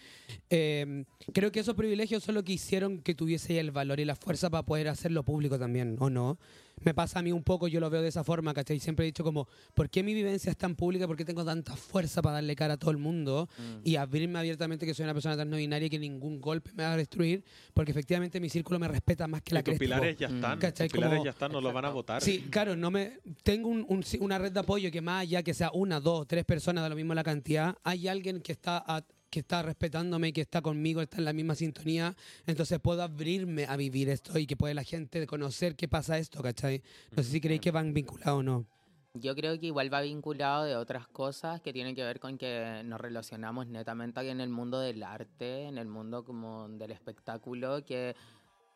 Eh, 0.48 1.04
creo 1.32 1.52
que 1.52 1.60
esos 1.60 1.74
privilegios 1.74 2.22
son 2.22 2.34
lo 2.34 2.44
que 2.44 2.52
hicieron 2.54 2.98
que 2.98 3.14
tuviese 3.14 3.58
el 3.58 3.70
valor 3.70 4.00
y 4.00 4.04
la 4.04 4.16
fuerza 4.16 4.48
para 4.48 4.64
poder 4.64 4.88
hacerlo 4.88 5.22
público 5.22 5.58
también, 5.58 5.96
¿o 6.00 6.08
no? 6.08 6.38
Me 6.84 6.94
pasa 6.94 7.18
a 7.18 7.22
mí 7.22 7.32
un 7.32 7.42
poco, 7.42 7.68
yo 7.68 7.80
lo 7.80 7.88
veo 7.90 8.02
de 8.02 8.08
esa 8.08 8.24
forma, 8.24 8.52
¿cachai? 8.54 8.78
Siempre 8.80 9.04
he 9.04 9.06
dicho 9.06 9.24
como, 9.24 9.46
¿por 9.74 9.88
qué 9.90 10.02
mi 10.02 10.14
vivencia 10.14 10.50
es 10.50 10.56
tan 10.56 10.74
pública? 10.74 11.06
¿Por 11.06 11.16
qué 11.16 11.24
tengo 11.24 11.44
tanta 11.44 11.76
fuerza 11.76 12.22
para 12.22 12.34
darle 12.34 12.56
cara 12.56 12.74
a 12.74 12.76
todo 12.76 12.90
el 12.90 12.98
mundo? 12.98 13.48
Mm. 13.58 13.80
y 13.84 13.96
abrirme 13.96 14.38
abiertamente 14.38 14.86
que 14.86 14.94
soy 14.94 15.04
una 15.04 15.12
persona 15.14 15.36
tan 15.36 15.48
no 15.50 15.56
binaria 15.56 15.86
y 15.86 15.90
que 15.90 15.98
ningún 15.98 16.40
golpe 16.40 16.70
me 16.74 16.82
va 16.84 16.92
a 16.92 16.96
destruir, 16.96 17.44
porque 17.74 17.90
efectivamente 17.92 18.40
mi 18.40 18.48
círculo 18.48 18.78
me 18.78 18.88
respeta 18.88 19.26
más 19.26 19.42
que 19.42 19.54
la 19.54 19.62
cresta, 19.62 19.78
pilares 19.78 20.16
ya 20.16 20.28
están. 20.28 20.58
¿Cachai? 20.58 20.88
Tus 20.88 20.94
pilares 20.94 21.16
Como- 21.18 21.24
ya 21.24 21.30
están, 21.30 21.52
no 21.52 21.60
los 21.60 21.72
van 21.72 21.84
a 21.84 21.90
votar. 21.90 22.22
Sí, 22.22 22.46
claro, 22.50 22.76
no 22.76 22.90
me 22.90 23.18
tengo 23.42 23.68
un- 23.68 23.84
un- 23.88 24.04
una 24.20 24.38
red 24.38 24.52
de 24.52 24.60
apoyo 24.60 24.90
que 24.90 25.00
más 25.00 25.22
allá 25.22 25.42
que 25.42 25.54
sea 25.54 25.70
una, 25.72 26.00
dos, 26.00 26.26
tres 26.26 26.44
personas, 26.44 26.82
da 26.82 26.88
lo 26.88 26.96
mismo 26.96 27.14
la 27.14 27.24
cantidad, 27.24 27.76
hay 27.84 28.08
alguien 28.08 28.40
que 28.40 28.52
está 28.52 28.78
a- 28.86 29.04
que 29.32 29.40
está 29.40 29.62
respetándome, 29.62 30.34
que 30.34 30.42
está 30.42 30.60
conmigo, 30.60 31.00
está 31.00 31.16
en 31.16 31.24
la 31.24 31.32
misma 31.32 31.54
sintonía, 31.54 32.14
entonces 32.46 32.78
puedo 32.80 33.02
abrirme 33.02 33.64
a 33.64 33.76
vivir 33.76 34.10
esto 34.10 34.38
y 34.38 34.46
que 34.46 34.58
puede 34.58 34.74
la 34.74 34.84
gente 34.84 35.26
conocer 35.26 35.74
qué 35.74 35.88
pasa 35.88 36.18
esto, 36.18 36.42
¿cachai? 36.42 36.82
No 37.16 37.22
sé 37.22 37.30
si 37.30 37.40
creéis 37.40 37.62
que 37.62 37.70
van 37.70 37.94
vinculados 37.94 38.40
o 38.40 38.42
no. 38.42 38.66
Yo 39.14 39.34
creo 39.34 39.58
que 39.58 39.66
igual 39.66 39.92
va 39.92 40.02
vinculado 40.02 40.64
de 40.64 40.76
otras 40.76 41.08
cosas 41.08 41.62
que 41.62 41.72
tienen 41.72 41.94
que 41.94 42.04
ver 42.04 42.20
con 42.20 42.36
que 42.36 42.82
nos 42.84 43.00
relacionamos 43.00 43.66
netamente 43.66 44.20
en 44.20 44.40
el 44.42 44.50
mundo 44.50 44.80
del 44.80 45.02
arte, 45.02 45.64
en 45.64 45.78
el 45.78 45.88
mundo 45.88 46.24
como 46.24 46.68
del 46.68 46.90
espectáculo, 46.90 47.84
que 47.86 48.14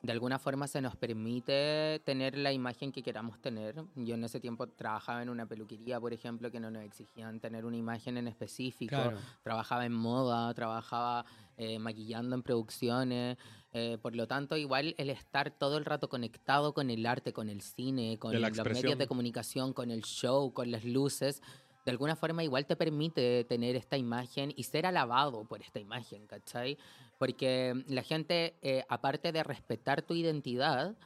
de 0.07 0.13
alguna 0.13 0.39
forma 0.39 0.69
se 0.69 0.81
nos 0.81 0.97
permite 0.97 2.01
tener 2.05 2.39
la 2.39 2.53
imagen 2.53 2.93
que 2.93 3.03
queramos 3.03 3.41
tener. 3.41 3.75
Yo 3.97 4.15
en 4.15 4.25
ese 4.25 4.41
tiempo 4.41 4.69
trabajaba 4.69 5.23
en 5.23 5.29
una 5.29 5.47
peluquería, 5.47 6.01
por 6.01 6.13
ejemplo, 6.13 6.51
que 6.51 6.61
no 6.61 6.71
nos 6.71 6.85
exigían 6.85 7.41
tener 7.41 7.65
una 7.65 7.77
imagen 7.77 8.17
en 8.17 8.29
específico. 8.29 8.95
Claro. 8.95 9.19
Trabajaba 9.43 9.85
en 9.85 9.93
moda, 9.93 10.55
trabajaba 10.55 11.27
eh, 11.57 11.79
maquillando 11.79 12.37
en 12.37 12.43
producciones. 12.43 13.37
eh, 13.73 13.99
por 14.01 14.15
lo 14.17 14.27
tanto, 14.27 14.57
igual 14.57 14.95
el 14.97 15.11
estar 15.11 15.51
todo 15.51 15.77
el 15.77 15.85
rato 15.85 16.09
conectado 16.09 16.73
con 16.73 16.89
el 16.89 17.05
arte, 17.05 17.33
con 17.33 17.51
el 17.51 17.61
cine, 17.61 18.19
con 18.19 18.41
los 18.41 18.65
medios 18.65 18.97
de 18.97 19.07
comunicación, 19.07 19.73
con 19.73 19.91
el 19.91 20.03
show, 20.03 20.53
con 20.53 20.71
las 20.71 20.85
luces, 20.85 21.43
de 21.87 21.93
alguna 21.93 22.17
forma 22.17 22.43
igual 22.43 22.67
te 22.67 22.75
permite 22.75 23.45
tener 23.45 23.77
esta 23.77 23.97
imagen 23.97 24.53
y 24.57 24.65
ser 24.65 24.87
alabado 24.87 25.45
por 25.45 25.63
esta 25.63 25.79
imagen, 25.79 26.27
¿cachai? 26.27 26.77
Porque 27.19 27.85
la 27.89 28.03
gente, 28.03 28.57
eh, 28.63 28.85
aparte 28.89 29.33
de 29.33 29.43
respetar 29.43 30.03
tu 30.03 30.15
identidad, 30.15 30.97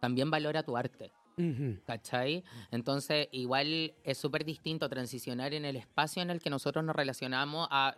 también 0.00 0.30
valora 0.30 0.62
tu 0.62 0.76
arte. 0.76 1.12
¿Cachai? 1.86 2.44
Entonces, 2.70 3.28
igual 3.32 3.94
es 4.04 4.18
súper 4.18 4.44
distinto 4.44 4.90
transicionar 4.90 5.54
en 5.54 5.64
el 5.64 5.76
espacio 5.76 6.20
en 6.20 6.28
el 6.28 6.40
que 6.40 6.50
nosotros 6.50 6.84
nos 6.84 6.94
relacionamos 6.94 7.66
a, 7.70 7.96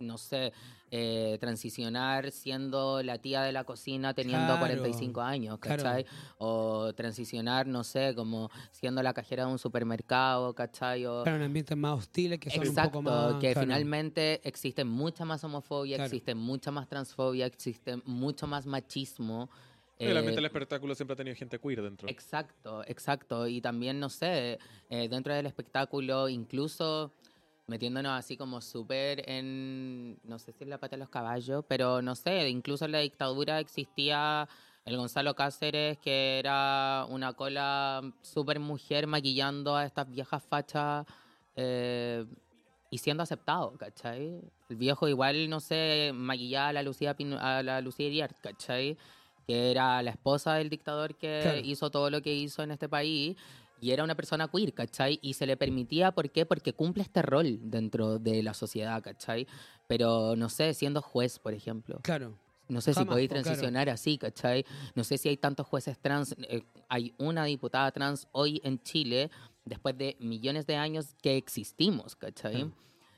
no 0.00 0.18
sé, 0.18 0.52
eh, 0.90 1.36
transicionar 1.40 2.30
siendo 2.30 3.02
la 3.02 3.18
tía 3.18 3.42
de 3.42 3.52
la 3.52 3.64
cocina 3.64 4.14
teniendo 4.14 4.46
Claro, 4.46 4.60
45 4.60 5.20
años, 5.20 5.58
claro. 5.58 5.82
¿cachai? 5.82 6.06
O 6.38 6.92
transicionar, 6.94 7.66
no 7.66 7.84
sé, 7.84 8.14
como 8.14 8.50
siendo 8.70 9.02
la 9.02 9.12
cajera 9.12 9.44
de 9.46 9.52
un 9.52 9.58
supermercado, 9.58 10.54
¿cachai? 10.54 11.04
O, 11.06 11.22
Claro, 11.24 11.36
en 11.38 11.44
ambientes 11.44 11.76
más 11.76 11.98
hostiles 11.98 12.38
que 12.40 12.50
son 12.50 12.64
Exacto, 12.64 13.00
un 13.00 13.04
poco 13.04 13.16
más... 13.32 13.34
que 13.40 13.52
claro. 13.52 13.66
finalmente 13.66 14.40
existe 14.48 14.84
mucha 14.84 15.24
más 15.24 15.44
homofobia, 15.44 15.96
Claro. 15.96 16.06
existe 16.06 16.34
mucha 16.34 16.70
más 16.70 16.88
transfobia, 16.88 17.46
existe 17.46 17.96
mucho 18.06 18.46
más 18.46 18.64
machismo. 18.66 19.50
El 19.98 20.16
ambiente 20.16 20.34
eh, 20.34 20.36
del 20.36 20.44
espectáculo 20.46 20.94
siempre 20.94 21.14
ha 21.14 21.16
tenido 21.16 21.34
gente 21.36 21.58
queer 21.58 21.82
dentro. 21.82 22.08
Exacto, 22.08 22.82
exacto. 22.86 23.48
Y 23.48 23.60
también, 23.60 23.98
no 23.98 24.08
sé, 24.08 24.58
eh, 24.90 25.08
dentro 25.08 25.34
del 25.34 25.46
espectáculo, 25.46 26.28
incluso 26.28 27.12
metiéndonos 27.68 28.12
así 28.18 28.36
como 28.36 28.60
súper 28.60 29.22
en, 29.30 30.18
no 30.24 30.38
sé 30.38 30.52
si 30.52 30.64
en 30.64 30.70
la 30.70 30.78
pata 30.78 30.96
de 30.96 31.00
los 31.00 31.08
caballos, 31.10 31.64
pero 31.68 32.02
no 32.02 32.14
sé, 32.16 32.48
incluso 32.48 32.86
en 32.86 32.92
la 32.92 32.98
dictadura 32.98 33.60
existía 33.60 34.48
el 34.84 34.96
Gonzalo 34.96 35.34
Cáceres, 35.34 35.98
que 35.98 36.38
era 36.38 37.06
una 37.10 37.34
cola 37.34 38.00
súper 38.22 38.58
mujer 38.58 39.06
maquillando 39.06 39.76
a 39.76 39.84
estas 39.84 40.08
viejas 40.10 40.42
fachas 40.42 41.04
eh, 41.56 42.24
y 42.90 42.96
siendo 42.98 43.22
aceptado, 43.22 43.72
¿cachai? 43.76 44.40
El 44.70 44.76
viejo 44.76 45.06
igual, 45.06 45.50
no 45.50 45.60
sé, 45.60 46.10
maquillaba 46.14 46.68
a 46.68 46.72
la 46.72 46.82
Lucía, 46.82 47.14
Pino- 47.14 47.38
a 47.38 47.62
la 47.62 47.82
Lucía 47.82 48.06
Iriart, 48.06 48.38
¿cachai? 48.40 48.96
Que 49.46 49.70
era 49.70 50.02
la 50.02 50.10
esposa 50.12 50.54
del 50.54 50.70
dictador 50.70 51.14
que 51.16 51.40
Claro. 51.42 51.58
hizo 51.62 51.90
todo 51.90 52.08
lo 52.08 52.22
que 52.22 52.32
hizo 52.32 52.62
en 52.62 52.70
este 52.70 52.88
país. 52.88 53.36
Y 53.80 53.92
era 53.92 54.02
una 54.04 54.14
persona 54.16 54.48
queer, 54.48 54.72
¿cachai? 54.74 55.18
Y 55.22 55.34
se 55.34 55.46
le 55.46 55.56
permitía, 55.56 56.12
¿por 56.12 56.30
qué? 56.30 56.44
Porque 56.46 56.72
cumple 56.72 57.02
este 57.02 57.22
rol 57.22 57.58
dentro 57.62 58.18
de 58.18 58.42
la 58.42 58.54
sociedad, 58.54 59.02
¿cachai? 59.02 59.46
Pero, 59.86 60.34
no 60.36 60.48
sé, 60.48 60.74
siendo 60.74 61.00
juez, 61.02 61.38
por 61.38 61.54
ejemplo. 61.54 62.00
Claro. 62.02 62.34
No 62.68 62.80
sé 62.82 62.92
si 62.92 63.04
podéis 63.06 63.28
po, 63.28 63.34
claro. 63.34 63.44
transicionar 63.44 63.88
así, 63.88 64.18
¿cachai? 64.18 64.64
No 64.94 65.02
sé 65.04 65.16
si 65.16 65.28
hay 65.30 65.36
tantos 65.38 65.66
jueces 65.66 65.98
trans. 65.98 66.34
eh, 66.48 66.64
hay 66.88 67.14
una 67.18 67.44
diputada 67.44 67.90
trans 67.92 68.28
hoy 68.32 68.60
en 68.64 68.82
Chile, 68.82 69.30
después 69.64 69.96
de 69.96 70.16
millones 70.20 70.66
de 70.66 70.76
años 70.76 71.14
que 71.22 71.36
existimos, 71.36 72.14
¿cachai? 72.16 72.70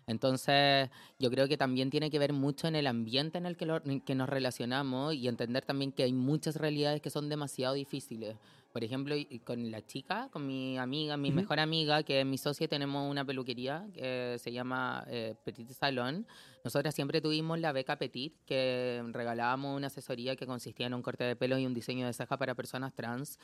Entonces, 0.07 0.89
yo 1.19 1.31
creo 1.31 1.47
que 1.49 1.57
también 1.57 1.89
tiene 1.91 2.11
que 2.11 2.19
ver 2.19 2.33
mucho 2.33 2.67
en 2.67 2.75
el 2.75 2.87
ambiente 2.87 3.39
en 3.39 3.47
el 3.47 3.57
que, 3.57 3.67
lo- 3.67 3.83
en 3.85 4.01
que 4.01 4.15
nos 4.15 4.29
relacionamos 4.29 5.15
y 5.15 5.29
entender 5.29 5.65
también 5.65 5.93
que 5.93 6.03
hay 6.03 6.13
muchas 6.13 6.57
realidades 6.57 7.01
que 7.01 7.11
son 7.11 7.29
demasiado 7.29 7.75
difíciles. 7.75 8.37
Por 8.73 8.85
ejemplo, 8.85 9.17
y- 9.17 9.27
y 9.29 9.41
con 9.41 9.71
la 9.71 9.85
chica, 9.85 10.29
con 10.31 10.47
mi 10.47 10.79
amiga, 10.79 11.17
mi 11.17 11.33
mejor 11.33 11.59
amiga, 11.59 12.05
que 12.05 12.21
es 12.21 12.27
mi 12.27 12.39
socia, 12.39 12.69
tenemos 12.69 13.11
una 13.11 13.25
peluquería 13.25 13.89
que 13.93 14.37
se 14.39 14.53
llama 14.53 15.05
eh, 15.09 15.35
Petit 15.45 15.71
Salón. 15.71 16.27
Nosotras 16.65 16.95
siempre 16.95 17.21
tuvimos 17.21 17.59
la 17.59 17.73
beca 17.73 17.97
Petit, 17.99 18.33
que 18.47 19.03
regalábamos 19.11 19.77
una 19.77 19.89
asesoría 19.89 20.37
que 20.37 20.47
consistía 20.47 20.87
en 20.87 20.95
un 20.95 21.03
corte 21.03 21.25
de 21.25 21.35
pelo 21.35 21.59
y 21.59 21.67
un 21.67 21.75
diseño 21.75 22.07
de 22.07 22.13
ceja 22.13 22.37
para 22.39 22.55
personas 22.55 22.95
trans. 22.95 23.39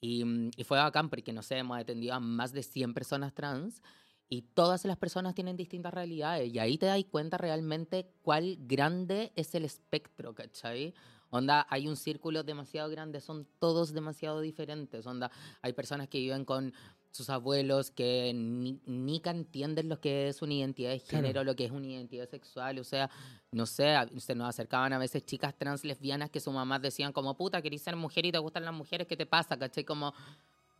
Y, 0.00 0.24
mm, 0.24 0.50
y 0.56 0.64
fue 0.64 0.76
bacán 0.78 1.08
porque, 1.08 1.32
no 1.32 1.42
sé, 1.42 1.56
hemos 1.58 1.78
atendido 1.78 2.14
a 2.14 2.20
más 2.20 2.52
de 2.52 2.62
100 2.62 2.92
personas 2.92 3.32
trans 3.34 3.82
y 4.28 4.42
todas 4.42 4.84
las 4.84 4.96
personas 4.98 5.34
tienen 5.34 5.56
distintas 5.56 5.94
realidades. 5.94 6.52
Y 6.52 6.58
ahí 6.58 6.76
te 6.78 6.86
das 6.86 7.02
cuenta 7.10 7.38
realmente 7.38 8.10
cuál 8.22 8.56
grande 8.60 9.32
es 9.36 9.54
el 9.54 9.64
espectro, 9.64 10.34
¿cachai? 10.34 10.92
Onda, 11.30 11.66
hay 11.70 11.88
un 11.88 11.96
círculo 11.96 12.42
demasiado 12.44 12.88
grande, 12.90 13.20
son 13.20 13.46
todos 13.58 13.92
demasiado 13.92 14.40
diferentes. 14.40 15.06
Onda, 15.06 15.30
hay 15.62 15.72
personas 15.72 16.08
que 16.08 16.18
viven 16.18 16.44
con 16.44 16.72
sus 17.10 17.30
abuelos 17.30 17.90
que 17.90 18.32
ni, 18.34 18.78
ni 18.84 19.22
entienden 19.24 19.88
lo 19.88 19.98
que 20.00 20.28
es 20.28 20.42
una 20.42 20.52
identidad 20.54 20.90
de 20.90 21.00
Claro. 21.00 21.24
género, 21.26 21.44
lo 21.44 21.56
que 21.56 21.64
es 21.64 21.70
una 21.70 21.86
identidad 21.86 22.28
sexual. 22.28 22.78
O 22.78 22.84
sea, 22.84 23.10
no 23.52 23.64
sé, 23.64 23.94
se 24.18 24.34
nos 24.34 24.48
acercaban 24.48 24.92
a 24.92 24.98
veces 24.98 25.24
chicas 25.24 25.54
trans 25.56 25.84
lesbianas 25.84 26.30
que 26.30 26.40
sus 26.40 26.52
mamás 26.52 26.82
decían 26.82 27.12
como, 27.12 27.34
puta, 27.36 27.62
querés 27.62 27.82
ser 27.82 27.96
mujer 27.96 28.26
y 28.26 28.32
te 28.32 28.38
gustan 28.38 28.64
las 28.64 28.74
mujeres, 28.74 29.06
¿qué 29.06 29.16
te 29.16 29.24
pasa? 29.26 29.58
¿Cachai? 29.58 29.84
Como, 29.84 30.12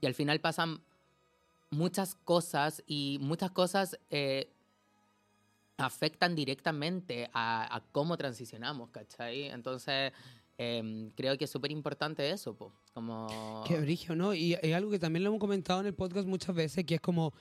y 0.00 0.06
al 0.06 0.14
final 0.14 0.40
pasan 0.40 0.80
muchas 1.70 2.14
cosas 2.14 2.82
y 2.86 3.18
muchas 3.20 3.50
cosas 3.50 3.98
eh, 4.10 4.52
afectan 5.76 6.34
directamente 6.34 7.28
a, 7.32 7.74
a 7.74 7.80
cómo 7.92 8.16
transicionamos, 8.16 8.90
¿cachai? 8.90 9.44
Entonces, 9.44 10.12
em, 10.56 11.10
creo 11.10 11.36
que 11.36 11.44
es 11.44 11.50
súper 11.50 11.70
importante 11.70 12.30
eso, 12.30 12.54
po. 12.54 12.72
Como... 12.94 13.62
Qué 13.66 13.78
brillo, 13.78 14.14
¿no? 14.16 14.32
Y 14.34 14.54
es 14.54 14.74
algo 14.74 14.90
que 14.90 14.98
también 14.98 15.24
lo 15.24 15.30
hemos 15.30 15.40
comentado 15.40 15.80
en 15.80 15.86
el 15.86 15.94
podcast 15.94 16.26
muchas 16.26 16.54
veces, 16.54 16.84
que 16.84 16.94
es 16.94 17.00
como, 17.00 17.34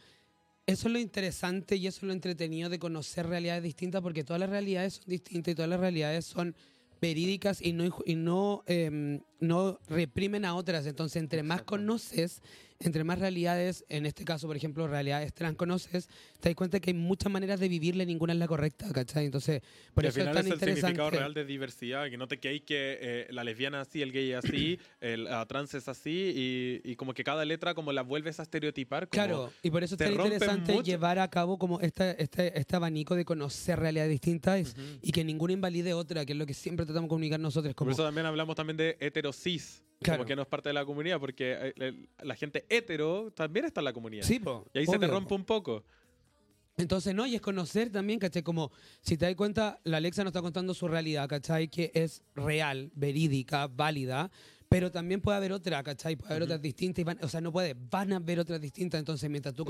eso 0.66 0.88
es 0.88 0.94
lo 0.94 1.00
interesante 1.00 1.76
y 1.78 1.88
eso 1.88 2.00
es 2.00 2.04
lo 2.04 2.14
entretenido 2.14 2.70
de 2.70 2.80
conocer 2.80 3.28
realidades 3.28 3.64
distintas, 3.64 4.02
porque 4.02 4.24
todas 4.24 4.40
las 4.40 4.50
realidades 4.50 4.96
son 4.96 5.06
distintas 5.08 5.52
y 5.54 5.56
todas 5.56 5.70
las 5.70 5.80
realidades 5.80 6.26
son 6.26 6.56
verídicas 7.02 7.62
y 7.62 7.74
no, 7.74 7.96
y 8.06 8.16
no, 8.16 8.64
em, 8.66 9.22
no 9.40 9.80
reprimen 9.88 10.44
a 10.44 10.56
otras. 10.56 10.86
Entonces, 10.86 11.22
entre 11.22 11.44
más 11.44 11.62
conoces, 11.62 12.42
entre 12.80 13.04
más 13.04 13.20
realidades, 13.20 13.86
en 13.90 14.06
este 14.06 14.26
caso, 14.26 14.48
por 14.48 14.58
ejemplo, 14.58 14.88
realidades 14.88 15.34
trans 15.34 15.56
conoces, 15.56 16.10
te 16.46 16.50
das 16.50 16.56
cuenta 16.56 16.80
que 16.80 16.92
hay 16.92 16.94
muchas 16.94 17.32
maneras 17.32 17.60
de 17.60 17.68
vivirle, 17.68 18.06
ninguna 18.06 18.34
es 18.34 18.38
la 18.40 18.48
correcta, 18.48 18.86
¿cachai? 18.94 19.26
Entonces, 19.26 19.64
por 19.96 20.04
Y 20.04 20.08
al 20.08 20.10
eso 20.12 20.20
es 20.20 20.24
final 20.28 20.36
tan 20.36 20.46
es 20.46 20.52
el 20.52 20.60
significado 20.60 20.90
interesante. 20.92 21.18
real 21.18 21.34
de 21.34 21.46
diversidad, 21.46 22.10
que 22.10 22.18
no 22.18 22.28
te 22.28 22.40
quedes 22.40 22.62
que 22.62 22.98
eh, 23.02 23.28
la 23.32 23.44
lesbiana 23.44 23.82
es 23.82 23.88
así, 23.88 24.04
el 24.04 24.12
gay 24.12 24.32
es 24.32 24.46
así, 24.46 24.80
el 25.02 25.24
la 25.24 25.44
trans 25.48 25.74
es 25.74 25.88
así, 25.88 26.34
y, 26.84 26.92
y 26.92 26.96
como 26.98 27.16
que 27.16 27.24
cada 27.24 27.44
letra 27.46 27.74
como 27.74 27.92
la 27.92 28.04
vuelves 28.04 28.40
a 28.40 28.44
estereotipar. 28.44 29.08
Como, 29.10 29.24
Claro, 29.24 29.52
y 29.64 29.72
por 29.72 29.84
eso 29.84 29.96
es 29.96 30.00
tan 30.00 30.12
interesante 30.14 30.72
mucho. 30.74 30.86
llevar 30.86 31.18
a 31.18 31.28
cabo 31.32 31.58
como 31.58 31.80
este, 31.82 32.22
este, 32.22 32.60
este 32.60 32.76
abanico 32.76 33.16
de 33.16 33.26
conocer 33.26 33.80
realidades 33.80 34.12
distintas 34.12 34.74
Ujú. 34.74 34.82
y 35.02 35.12
que 35.12 35.24
ninguna 35.24 35.54
invalide 35.54 35.94
otra, 35.96 36.26
que 36.28 36.34
es 36.34 36.38
lo 36.38 36.46
que 36.46 36.54
siempre 36.54 36.86
tratamos 36.86 37.08
de 37.08 37.10
comunicar 37.10 37.40
nosotros. 37.40 37.74
Por 37.74 37.78
Como, 37.80 37.92
eso 37.92 38.04
también 38.04 38.28
hablamos 38.28 38.56
también 38.56 38.78
de 38.78 38.98
heterosis, 39.00 39.82
Claro. 40.02 40.20
como 40.20 40.28
que 40.28 40.36
no 40.36 40.42
es 40.44 40.48
parte 40.48 40.70
de 40.70 40.74
la 40.74 40.86
comunidad, 40.86 41.20
porque 41.20 41.74
eh, 41.78 41.94
la 42.22 42.36
gente 42.36 42.66
hetero 42.70 43.32
también 43.32 43.66
está 43.66 43.80
en 43.80 43.86
la 43.86 43.94
comunidad. 43.94 44.24
sí, 44.26 44.40
po, 44.40 44.66
Y 44.74 44.80
ahí 44.80 44.86
se 44.86 44.92
te 44.92 44.98
obvio, 44.98 45.08
rompe 45.08 45.34
un 45.34 45.46
poco. 45.46 45.84
Entonces, 46.78 47.16
no, 47.16 47.26
y 47.26 47.36
es 47.36 47.42
conocer 47.42 47.90
también, 47.90 48.20
¿cachai? 48.20 48.44
Como, 48.44 48.70
si 49.02 49.16
te 49.18 49.26
das 49.26 49.36
cuenta, 49.36 49.80
la 49.86 49.98
Alexa 49.98 50.24
nos 50.24 50.32
está 50.32 50.42
contando 50.42 50.74
su 50.74 50.88
realidad, 50.90 51.28
¿cachai? 51.30 51.70
Que 51.70 51.92
es 51.94 52.22
real, 52.36 52.92
verídica, 52.96 53.68
válida, 53.68 54.30
pero 54.68 54.92
también 54.92 55.22
puede 55.22 55.38
haber 55.38 55.54
otra, 55.54 55.82
¿cachai? 55.84 56.18
Puede 56.18 56.32
haber 56.34 56.44
otras 56.44 56.62
distintas, 56.62 57.00
y 57.02 57.04
van- 57.06 57.20
o 57.24 57.30
sea, 57.30 57.40
no 57.40 57.52
puede, 57.54 57.76
van 57.90 58.12
a 58.12 58.18
haber 58.18 58.40
otras 58.40 58.60
distintas. 58.60 59.00
Entonces, 59.00 59.30
mientras 59.30 59.56
tú 59.56 59.64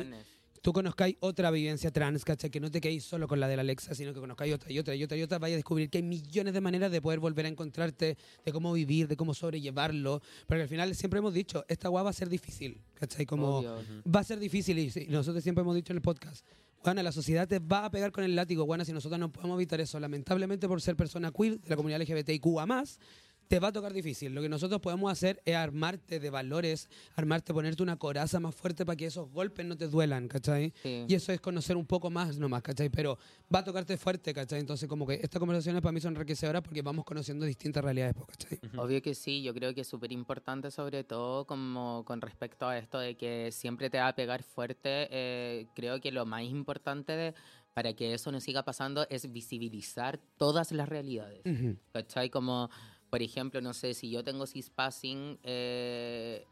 millones. 0.00 0.26
Tú 0.62 0.72
conozcáis 0.72 1.16
otra 1.20 1.50
vivencia 1.50 1.90
trans, 1.90 2.24
¿cachai? 2.24 2.50
Que 2.50 2.60
no 2.60 2.70
te 2.70 2.80
quedéis 2.80 3.04
solo 3.04 3.28
con 3.28 3.40
la 3.40 3.48
de 3.48 3.56
la 3.56 3.62
Alexa, 3.62 3.94
sino 3.94 4.12
que 4.12 4.20
conozcáis 4.20 4.54
otra 4.54 4.72
y 4.72 4.78
otra 4.78 4.94
y 4.94 5.02
otra 5.02 5.16
y 5.16 5.22
otra, 5.22 5.38
vaya 5.38 5.54
a 5.54 5.56
descubrir 5.56 5.90
que 5.90 5.98
hay 5.98 6.02
millones 6.02 6.54
de 6.54 6.60
maneras 6.60 6.90
de 6.90 7.00
poder 7.00 7.20
volver 7.20 7.46
a 7.46 7.48
encontrarte, 7.48 8.16
de 8.44 8.52
cómo 8.52 8.72
vivir, 8.72 9.08
de 9.08 9.16
cómo 9.16 9.34
sobrellevarlo. 9.34 10.20
Porque 10.46 10.62
al 10.62 10.68
final 10.68 10.94
siempre 10.94 11.18
hemos 11.18 11.34
dicho, 11.34 11.64
esta 11.68 11.88
guay 11.88 12.04
va 12.04 12.10
a 12.10 12.12
ser 12.12 12.28
difícil, 12.28 12.80
¿cachai? 12.94 13.26
Como 13.26 13.58
Obvio. 13.58 13.78
va 14.06 14.20
a 14.20 14.24
ser 14.24 14.38
difícil 14.38 14.78
y, 14.78 14.92
y 14.94 15.06
nosotros 15.08 15.42
siempre 15.42 15.62
hemos 15.62 15.74
dicho 15.74 15.92
en 15.92 15.98
el 15.98 16.02
podcast, 16.02 16.46
bueno, 16.86 17.02
la 17.02 17.10
sociedad 17.10 17.48
te 17.48 17.58
va 17.58 17.84
a 17.84 17.90
pegar 17.90 18.12
con 18.12 18.22
el 18.22 18.36
látigo, 18.36 18.64
bueno, 18.64 18.84
si 18.84 18.92
nosotros 18.92 19.18
no 19.18 19.32
podemos 19.32 19.56
evitar 19.56 19.80
eso, 19.80 19.98
lamentablemente 19.98 20.68
por 20.68 20.80
ser 20.80 20.94
persona 20.94 21.32
queer 21.32 21.60
de 21.60 21.68
la 21.68 21.74
comunidad 21.74 22.00
LGBTIQ 22.00 22.46
más, 22.64 23.00
te 23.48 23.58
va 23.60 23.68
a 23.68 23.72
tocar 23.72 23.92
difícil. 23.92 24.34
Lo 24.34 24.42
que 24.42 24.48
nosotros 24.48 24.80
podemos 24.80 25.10
hacer 25.10 25.40
es 25.44 25.54
armarte 25.54 26.18
de 26.20 26.30
valores, 26.30 26.88
armarte, 27.14 27.52
ponerte 27.54 27.82
una 27.82 27.96
coraza 27.96 28.40
más 28.40 28.54
fuerte 28.54 28.84
para 28.84 28.96
que 28.96 29.06
esos 29.06 29.30
golpes 29.30 29.64
no 29.66 29.76
te 29.76 29.86
duelan, 29.88 30.28
¿cachai? 30.28 30.72
Sí. 30.82 31.04
Y 31.08 31.14
eso 31.14 31.32
es 31.32 31.40
conocer 31.40 31.76
un 31.76 31.86
poco 31.86 32.10
más 32.10 32.38
nomás, 32.38 32.62
¿cachai? 32.62 32.88
Pero 32.88 33.18
va 33.54 33.60
a 33.60 33.64
tocarte 33.64 33.96
fuerte, 33.96 34.34
¿cachai? 34.34 34.60
Entonces, 34.60 34.88
como 34.88 35.06
que 35.06 35.14
estas 35.14 35.38
conversaciones 35.38 35.80
para 35.82 35.92
mí 35.92 36.00
son 36.00 36.14
enriquecedoras 36.14 36.62
porque 36.62 36.82
vamos 36.82 37.04
conociendo 37.04 37.44
distintas 37.46 37.84
realidades, 37.84 38.14
pues, 38.14 38.26
¿cachai? 38.28 38.60
Obvio 38.76 39.00
que 39.02 39.14
sí, 39.14 39.42
yo 39.42 39.54
creo 39.54 39.74
que 39.74 39.82
es 39.82 39.88
súper 39.88 40.12
importante 40.12 40.70
sobre 40.70 41.04
todo 41.04 41.46
como 41.46 42.04
con 42.06 42.20
respecto 42.20 42.66
a 42.66 42.76
esto 42.78 42.98
de 42.98 43.16
que 43.16 43.50
siempre 43.52 43.90
te 43.90 43.98
va 43.98 44.08
a 44.08 44.14
pegar 44.16 44.42
fuerte, 44.42 45.08
eh, 45.10 45.66
creo 45.74 46.00
que 46.00 46.10
lo 46.10 46.26
más 46.26 46.42
importante 46.42 47.12
de- 47.12 47.34
para 47.74 47.92
que 47.92 48.14
eso 48.14 48.32
no 48.32 48.40
siga 48.40 48.62
pasando 48.64 49.06
es 49.10 49.30
visibilizar 49.30 50.18
todas 50.38 50.72
las 50.72 50.88
realidades. 50.88 51.42
Ujú. 51.44 51.76
¿Cachai? 51.92 52.30
Como, 52.30 52.70
por 53.16 53.22
ejemplo, 53.22 53.62
no 53.62 53.72
sé, 53.72 53.94
si 53.94 54.10
yo 54.10 54.22
tengo 54.22 54.46
cispassing, 54.46 55.38
eh, 55.42 56.44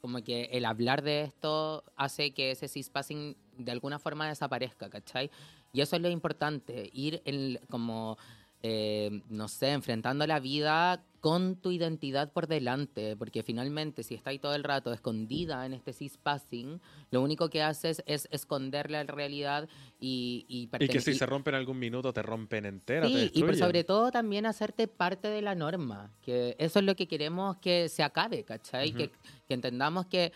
como 0.00 0.24
que 0.24 0.44
el 0.44 0.64
hablar 0.64 1.02
de 1.02 1.24
esto 1.24 1.84
hace 1.94 2.30
que 2.32 2.52
ese 2.52 2.68
cispassing 2.68 3.36
de 3.58 3.70
alguna 3.70 3.98
forma 3.98 4.26
desaparezca, 4.26 4.88
¿cachai? 4.88 5.30
Y 5.74 5.82
eso 5.82 5.96
es 5.96 6.00
lo 6.00 6.08
importante, 6.08 6.88
ir 6.94 7.20
en, 7.26 7.60
como, 7.68 8.16
eh, 8.62 9.20
no 9.28 9.46
sé, 9.46 9.72
enfrentando 9.72 10.26
la 10.26 10.40
vida 10.40 11.04
con 11.24 11.56
tu 11.56 11.70
identidad 11.72 12.30
por 12.34 12.46
delante, 12.48 13.16
porque 13.16 13.42
finalmente 13.42 14.02
si 14.02 14.14
estás 14.14 14.38
todo 14.42 14.54
el 14.54 14.62
rato 14.62 14.92
escondida 14.92 15.64
en 15.64 15.72
este 15.72 15.94
cispassing, 15.94 16.82
lo 17.10 17.22
único 17.22 17.48
que 17.48 17.62
haces 17.62 18.02
es 18.04 18.28
esconder 18.30 18.90
la 18.90 19.04
realidad 19.04 19.66
y... 19.98 20.44
Y, 20.50 20.68
Y 20.84 20.88
que 20.88 21.00
si 21.00 21.12
y- 21.12 21.14
se 21.14 21.24
rompen 21.24 21.54
algún 21.54 21.78
minuto, 21.78 22.12
te 22.12 22.20
rompen 22.20 22.66
entera. 22.66 23.06
te 23.06 23.08
Sí, 23.08 23.14
y 23.14 23.40
por 23.40 23.48
destruyen. 23.52 23.58
sobre 23.58 23.84
todo 23.84 24.10
también 24.10 24.44
hacerte 24.44 24.86
parte 24.86 25.28
de 25.28 25.40
la 25.40 25.54
norma, 25.54 26.12
que 26.20 26.56
eso 26.58 26.80
es 26.80 26.84
lo 26.84 26.94
que 26.94 27.08
queremos 27.08 27.56
que 27.56 27.88
se 27.88 28.02
acabe, 28.02 28.44
¿cachai? 28.44 28.90
Ujú. 28.90 28.98
que, 28.98 29.10
que 29.48 29.54
entendamos 29.54 30.04
que 30.04 30.30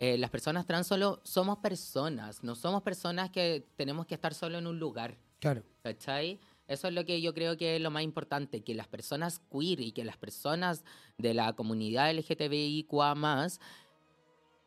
eh, 0.00 0.18
las 0.18 0.30
personas 0.30 0.66
trans 0.66 0.88
solo 0.88 1.20
somos 1.22 1.58
personas, 1.58 2.42
no 2.42 2.56
somos 2.56 2.82
personas 2.82 3.30
que 3.30 3.64
tenemos 3.76 4.06
que 4.06 4.16
estar 4.16 4.34
solo 4.34 4.58
en 4.58 4.66
un 4.66 4.80
lugar, 4.80 5.16
Claro. 5.38 5.62
¿cachai? 5.84 6.40
Eso 6.72 6.88
es 6.88 6.94
lo 6.94 7.04
que 7.04 7.20
yo 7.20 7.34
creo 7.34 7.56
que 7.56 7.76
es 7.76 7.82
lo 7.82 7.90
más 7.90 8.02
importante, 8.02 8.62
que 8.62 8.74
las 8.74 8.88
personas 8.88 9.40
queer 9.50 9.80
y 9.80 9.92
que 9.92 10.04
las 10.04 10.16
personas 10.16 10.84
de 11.18 11.34
la 11.34 11.52
comunidad 11.52 12.10
LGTBIQA+, 12.12 13.14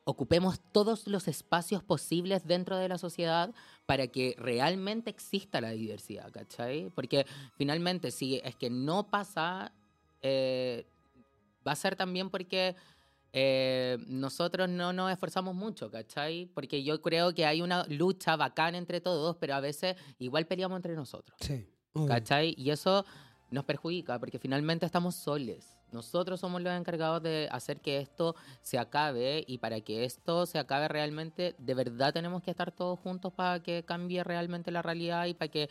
ocupemos 0.05 0.59
todos 0.71 1.07
los 1.07 1.27
espacios 1.27 1.83
posibles 1.83 2.45
dentro 2.45 2.77
de 2.77 2.87
la 2.87 2.99
sociedad 2.99 3.53
para 3.87 4.07
que 4.07 4.35
realmente 4.37 5.09
exista 5.09 5.59
la 5.61 5.71
diversidad, 5.71 6.31
¿cachai? 6.31 6.91
Porque 6.93 7.25
finalmente, 7.57 8.11
si 8.11 8.39
es 8.43 8.55
que 8.55 8.69
no 8.69 9.09
pasa, 9.09 9.73
eh, 10.21 10.85
va 11.67 11.71
a 11.71 11.75
ser 11.75 11.95
también 11.95 12.29
porque 12.29 12.75
eh, 13.33 13.97
nosotros 14.07 14.69
no 14.69 14.93
nos 14.93 15.11
esforzamos 15.11 15.55
mucho, 15.55 15.89
¿cachai? 15.89 16.45
Porque 16.53 16.83
yo 16.83 17.01
creo 17.01 17.33
que 17.33 17.47
hay 17.47 17.63
una 17.63 17.85
lucha 17.87 18.35
bacana 18.35 18.77
entre 18.77 19.01
todos, 19.01 19.37
pero 19.37 19.55
a 19.55 19.59
veces 19.59 19.95
igual 20.19 20.45
peleamos 20.45 20.77
entre 20.77 20.95
nosotros. 20.95 21.35
Sí. 21.41 21.67
Obvio. 21.95 22.07
¿Cachai? 22.07 22.53
Y 22.57 22.69
eso 22.69 23.05
nos 23.49 23.65
perjudica 23.65 24.19
porque 24.19 24.39
finalmente 24.39 24.85
estamos 24.85 25.15
soles. 25.15 25.75
Nosotros 25.91 26.39
somos 26.39 26.61
los 26.61 26.73
encargados 26.73 27.23
de 27.23 27.47
hacer 27.51 27.79
que 27.79 27.99
esto 27.99 28.35
se 28.61 28.77
acabe 28.77 29.45
y 29.47 29.59
para 29.59 29.79
que 29.81 30.03
esto 30.03 30.45
se 30.45 30.59
acabe 30.59 30.87
realmente, 30.87 31.55
de 31.57 31.73
verdad 31.73 32.11
tenemos 32.11 32.43
que 32.43 32.51
estar 32.51 32.71
todos 32.71 32.99
juntos 32.99 33.31
para 33.31 33.61
que 33.63 33.83
cambie 33.83 34.23
realmente 34.23 34.71
la 34.71 34.81
realidad 34.81 35.25
y 35.27 35.33
para 35.33 35.49
que 35.49 35.69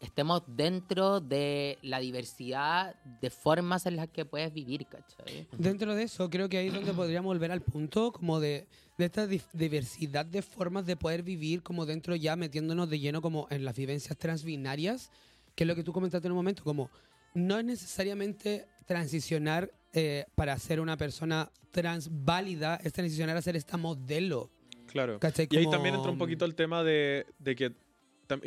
estemos 0.00 0.42
dentro 0.46 1.20
de 1.20 1.78
la 1.82 2.00
diversidad 2.00 2.96
de 3.20 3.30
formas 3.30 3.86
en 3.86 3.96
las 3.96 4.08
que 4.08 4.24
puedes 4.24 4.52
vivir, 4.52 4.86
¿cachai? 4.86 5.46
Dentro 5.56 5.94
de 5.94 6.04
eso, 6.04 6.28
creo 6.28 6.48
que 6.48 6.58
ahí 6.58 6.68
es 6.68 6.74
donde 6.74 6.92
podríamos 6.92 7.28
volver 7.28 7.52
al 7.52 7.60
punto 7.62 8.10
como 8.12 8.40
de, 8.40 8.66
de 8.98 9.04
esta 9.04 9.26
diversidad 9.26 10.26
de 10.26 10.42
formas 10.42 10.86
de 10.86 10.96
poder 10.96 11.22
vivir 11.22 11.62
como 11.62 11.86
dentro 11.86 12.16
ya 12.16 12.36
metiéndonos 12.36 12.90
de 12.90 12.98
lleno 12.98 13.22
como 13.22 13.46
en 13.50 13.64
las 13.64 13.76
vivencias 13.76 14.18
transbinarias, 14.18 15.10
que 15.54 15.64
es 15.64 15.68
lo 15.68 15.74
que 15.74 15.82
tú 15.82 15.92
comentaste 15.92 16.26
en 16.28 16.32
un 16.32 16.36
momento, 16.38 16.62
como 16.64 16.90
no 17.34 17.58
es 17.58 17.64
necesariamente 17.64 18.66
transicionar 18.86 19.70
eh, 19.94 20.24
para 20.34 20.58
ser 20.58 20.80
una 20.80 20.96
persona 20.96 21.50
trans 21.70 22.08
válida, 22.10 22.76
es 22.82 22.92
transicionar 22.92 23.36
a 23.36 23.42
ser 23.42 23.56
esta 23.56 23.76
modelo. 23.76 24.50
Claro. 24.86 25.18
¿cachai? 25.18 25.48
Y 25.50 25.56
ahí 25.56 25.64
Como- 25.64 25.76
también 25.76 25.94
entra 25.94 26.10
un 26.10 26.18
poquito 26.18 26.44
el 26.44 26.54
tema 26.54 26.82
de, 26.82 27.26
de 27.38 27.54
que 27.56 27.72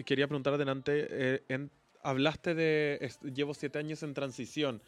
quería 0.06 0.28
preguntar 0.28 0.54
adelante, 0.54 1.08
eh, 1.10 1.44
en- 1.50 1.72
hablaste 2.04 2.54
de 2.54 3.00
es- 3.02 3.20
llevo 3.22 3.54
siete 3.56 3.80
años 3.80 4.04
en 4.04 4.14
transición 4.14 4.82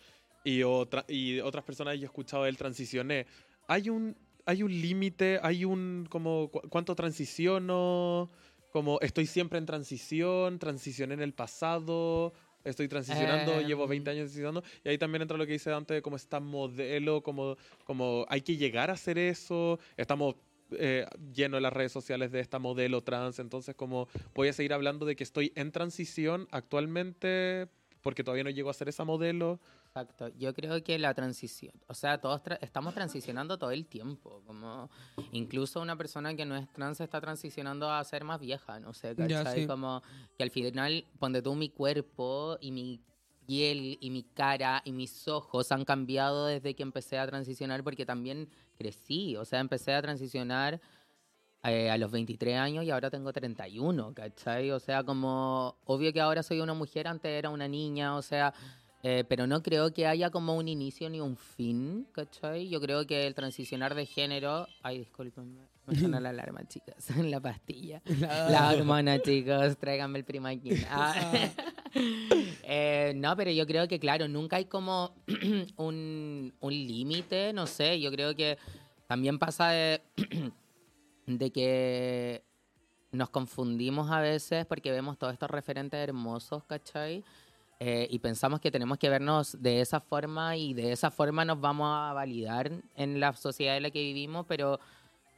y, 0.44 0.62
otra, 0.64 1.04
y 1.08 1.40
otras 1.40 1.64
personas 1.64 1.96
yo 1.96 2.04
he 2.04 2.06
escuchado 2.06 2.46
el 2.46 2.58
transicioné. 2.58 3.26
¿Hay 3.68 3.90
un, 3.90 4.16
hay 4.46 4.62
un 4.64 4.72
límite? 4.72 5.40
¿Hay 5.42 5.66
un 5.66 6.08
como 6.10 6.50
cu- 6.52 6.62
cuánto 6.70 6.96
transiciono? 6.96 8.30
Como 8.72 9.00
estoy 9.02 9.26
siempre 9.26 9.60
en 9.60 9.66
transición, 9.66 10.60
transicioné 10.60 11.14
en 11.14 11.22
el 11.22 11.34
pasado, 11.34 12.34
estoy 12.64 12.88
transicionando, 12.88 13.62
llevo 13.62 13.84
Em. 13.84 13.90
20 13.90 14.10
años 14.12 14.22
transicionando. 14.26 14.64
Y 14.84 14.90
ahí 14.90 14.98
también 14.98 15.22
entra 15.22 15.38
lo 15.38 15.46
que 15.46 15.54
dice 15.54 15.70
Dante, 15.70 16.02
como 16.02 16.16
esta 16.16 16.40
modelo, 16.40 17.24
como, 17.24 17.58
como 17.86 18.26
hay 18.30 18.42
que 18.42 18.58
llegar 18.58 18.90
a 18.90 18.94
hacer 18.94 19.18
eso. 19.18 19.80
Estamos 19.96 20.36
eh, 20.72 21.06
lleno 21.34 21.58
de 21.58 21.62
las 21.62 21.74
redes 21.74 21.92
sociales 21.92 22.32
de 22.32 22.42
esta 22.42 22.60
modelo 22.60 23.02
trans, 23.02 23.40
entonces 23.40 23.74
como 23.74 24.10
voy 24.36 24.50
a 24.50 24.54
seguir 24.54 24.74
hablando 24.74 25.06
de 25.06 25.16
que 25.16 25.24
estoy 25.24 25.54
en 25.56 25.72
transición 25.72 26.48
actualmente 26.52 27.70
porque 28.02 28.24
todavía 28.24 28.44
no 28.44 28.50
llego 28.50 28.70
a 28.70 28.74
ser 28.74 28.90
esa 28.90 29.04
modelo. 29.04 29.60
Exacto. 30.02 30.30
Yo 30.38 30.54
creo 30.54 30.84
que 30.84 31.00
la 31.00 31.14
transición, 31.14 31.74
o 31.88 31.94
sea, 31.94 32.20
todos 32.20 32.42
tra- 32.44 32.60
estamos 32.62 32.94
transicionando 32.94 33.58
todo 33.58 33.72
el 33.72 33.86
tiempo. 33.86 34.42
Como 34.46 34.90
incluso 35.32 35.82
una 35.82 35.96
persona 35.96 36.36
que 36.36 36.46
no 36.46 36.56
es 36.56 36.72
trans 36.72 37.00
está 37.02 37.20
transicionando 37.20 37.90
a 37.92 38.04
ser 38.04 38.24
más 38.24 38.40
vieja, 38.40 38.80
no 38.80 38.94
sé, 38.94 39.16
Ya, 39.18 39.44
¿cachai? 39.44 39.62
sí. 39.62 39.68
Como 39.68 40.02
que 40.38 40.44
al 40.44 40.52
final, 40.52 41.06
ponte 41.20 41.42
tú 41.42 41.56
mi 41.56 41.70
cuerpo 41.70 42.58
y 42.62 42.72
mi 42.72 43.02
piel 43.46 43.98
y 44.02 44.10
mi 44.10 44.24
cara 44.24 44.82
y 44.86 44.92
mis 44.92 45.28
ojos 45.28 45.72
han 45.72 45.86
cambiado 45.86 46.46
desde 46.48 46.76
que 46.76 46.84
empecé 46.84 47.18
a 47.18 47.26
transicionar 47.26 47.84
porque 47.84 48.06
también 48.06 48.50
crecí, 48.78 49.36
o 49.38 49.46
sea, 49.46 49.60
empecé 49.62 49.94
a 49.94 50.02
transicionar 50.02 50.80
eh, 51.64 51.90
a 51.90 51.98
los 51.98 52.12
23 52.12 52.56
años 52.58 52.84
y 52.86 52.92
ahora 52.92 53.10
tengo 53.10 53.32
31, 53.34 54.14
¿cachai? 54.14 54.70
O 54.72 54.80
sea, 54.80 55.04
como 55.04 55.76
obvio 55.86 56.14
que 56.14 56.22
ahora 56.22 56.44
soy 56.44 56.60
una 56.60 56.74
mujer, 56.74 57.08
antes 57.08 57.32
era 57.32 57.50
una 57.50 57.68
niña, 57.68 58.16
o 58.16 58.22
sea, 58.22 58.54
eh, 59.10 59.24
pero 59.24 59.48
no 59.48 59.64
creo 59.64 59.94
que 59.94 60.06
haya 60.06 60.32
como 60.32 60.58
un 60.58 60.68
inicio 60.68 61.10
ni 61.10 61.22
un 61.22 61.38
fin, 61.38 62.06
¿cachai? 62.12 62.68
Yo 62.68 62.82
creo 62.82 63.08
que 63.08 63.26
el 63.26 63.34
transicionar 63.34 63.96
de 63.96 64.06
género... 64.06 64.68
Ay, 64.84 64.98
discúlpenme, 65.00 65.62
me 65.86 65.96
suena 65.96 66.20
la 66.20 66.28
alarma, 66.36 66.68
chicas, 66.68 67.16
la 67.16 67.40
pastilla. 67.40 68.02
La 68.20 68.70
hormona, 68.76 69.22
chicos, 69.22 69.78
tráiganme 69.78 70.20
el 70.20 70.26
primaquín. 70.26 70.84
Ah. 70.90 71.32
Eh, 72.64 73.14
no, 73.16 73.34
pero 73.38 73.50
yo 73.52 73.66
creo 73.66 73.88
que, 73.88 73.98
claro, 73.98 74.28
nunca 74.28 74.58
hay 74.58 74.66
como 74.66 75.16
un, 75.78 76.54
un 76.60 76.74
límite, 76.74 77.54
no 77.54 77.66
sé, 77.66 78.02
yo 78.02 78.12
creo 78.12 78.36
que 78.36 78.58
también 79.08 79.40
pasa 79.40 79.70
de, 79.70 80.02
de 81.28 81.52
que 81.54 82.44
nos 83.14 83.30
confundimos 83.30 84.12
a 84.12 84.20
veces 84.20 84.66
porque 84.66 84.92
vemos 84.92 85.18
todos 85.18 85.32
estos 85.32 85.50
referentes 85.50 85.98
hermosos, 85.98 86.66
¿cachai? 86.66 87.24
Eh, 87.80 88.08
y 88.10 88.18
pensamos 88.20 88.60
que 88.60 88.72
tenemos 88.72 88.98
que 88.98 89.08
vernos 89.08 89.62
de 89.62 89.82
esa 89.82 90.00
forma 90.00 90.58
y 90.58 90.74
de 90.74 90.92
esa 90.92 91.12
forma 91.12 91.46
nos 91.46 91.62
vamos 91.62 91.88
a 91.92 92.12
validar 92.12 92.72
en 92.96 93.20
la 93.20 93.34
sociedad 93.34 93.78
en 93.78 93.84
la 93.84 93.92
que 93.92 94.02
vivimos, 94.02 94.48
pero 94.48 94.80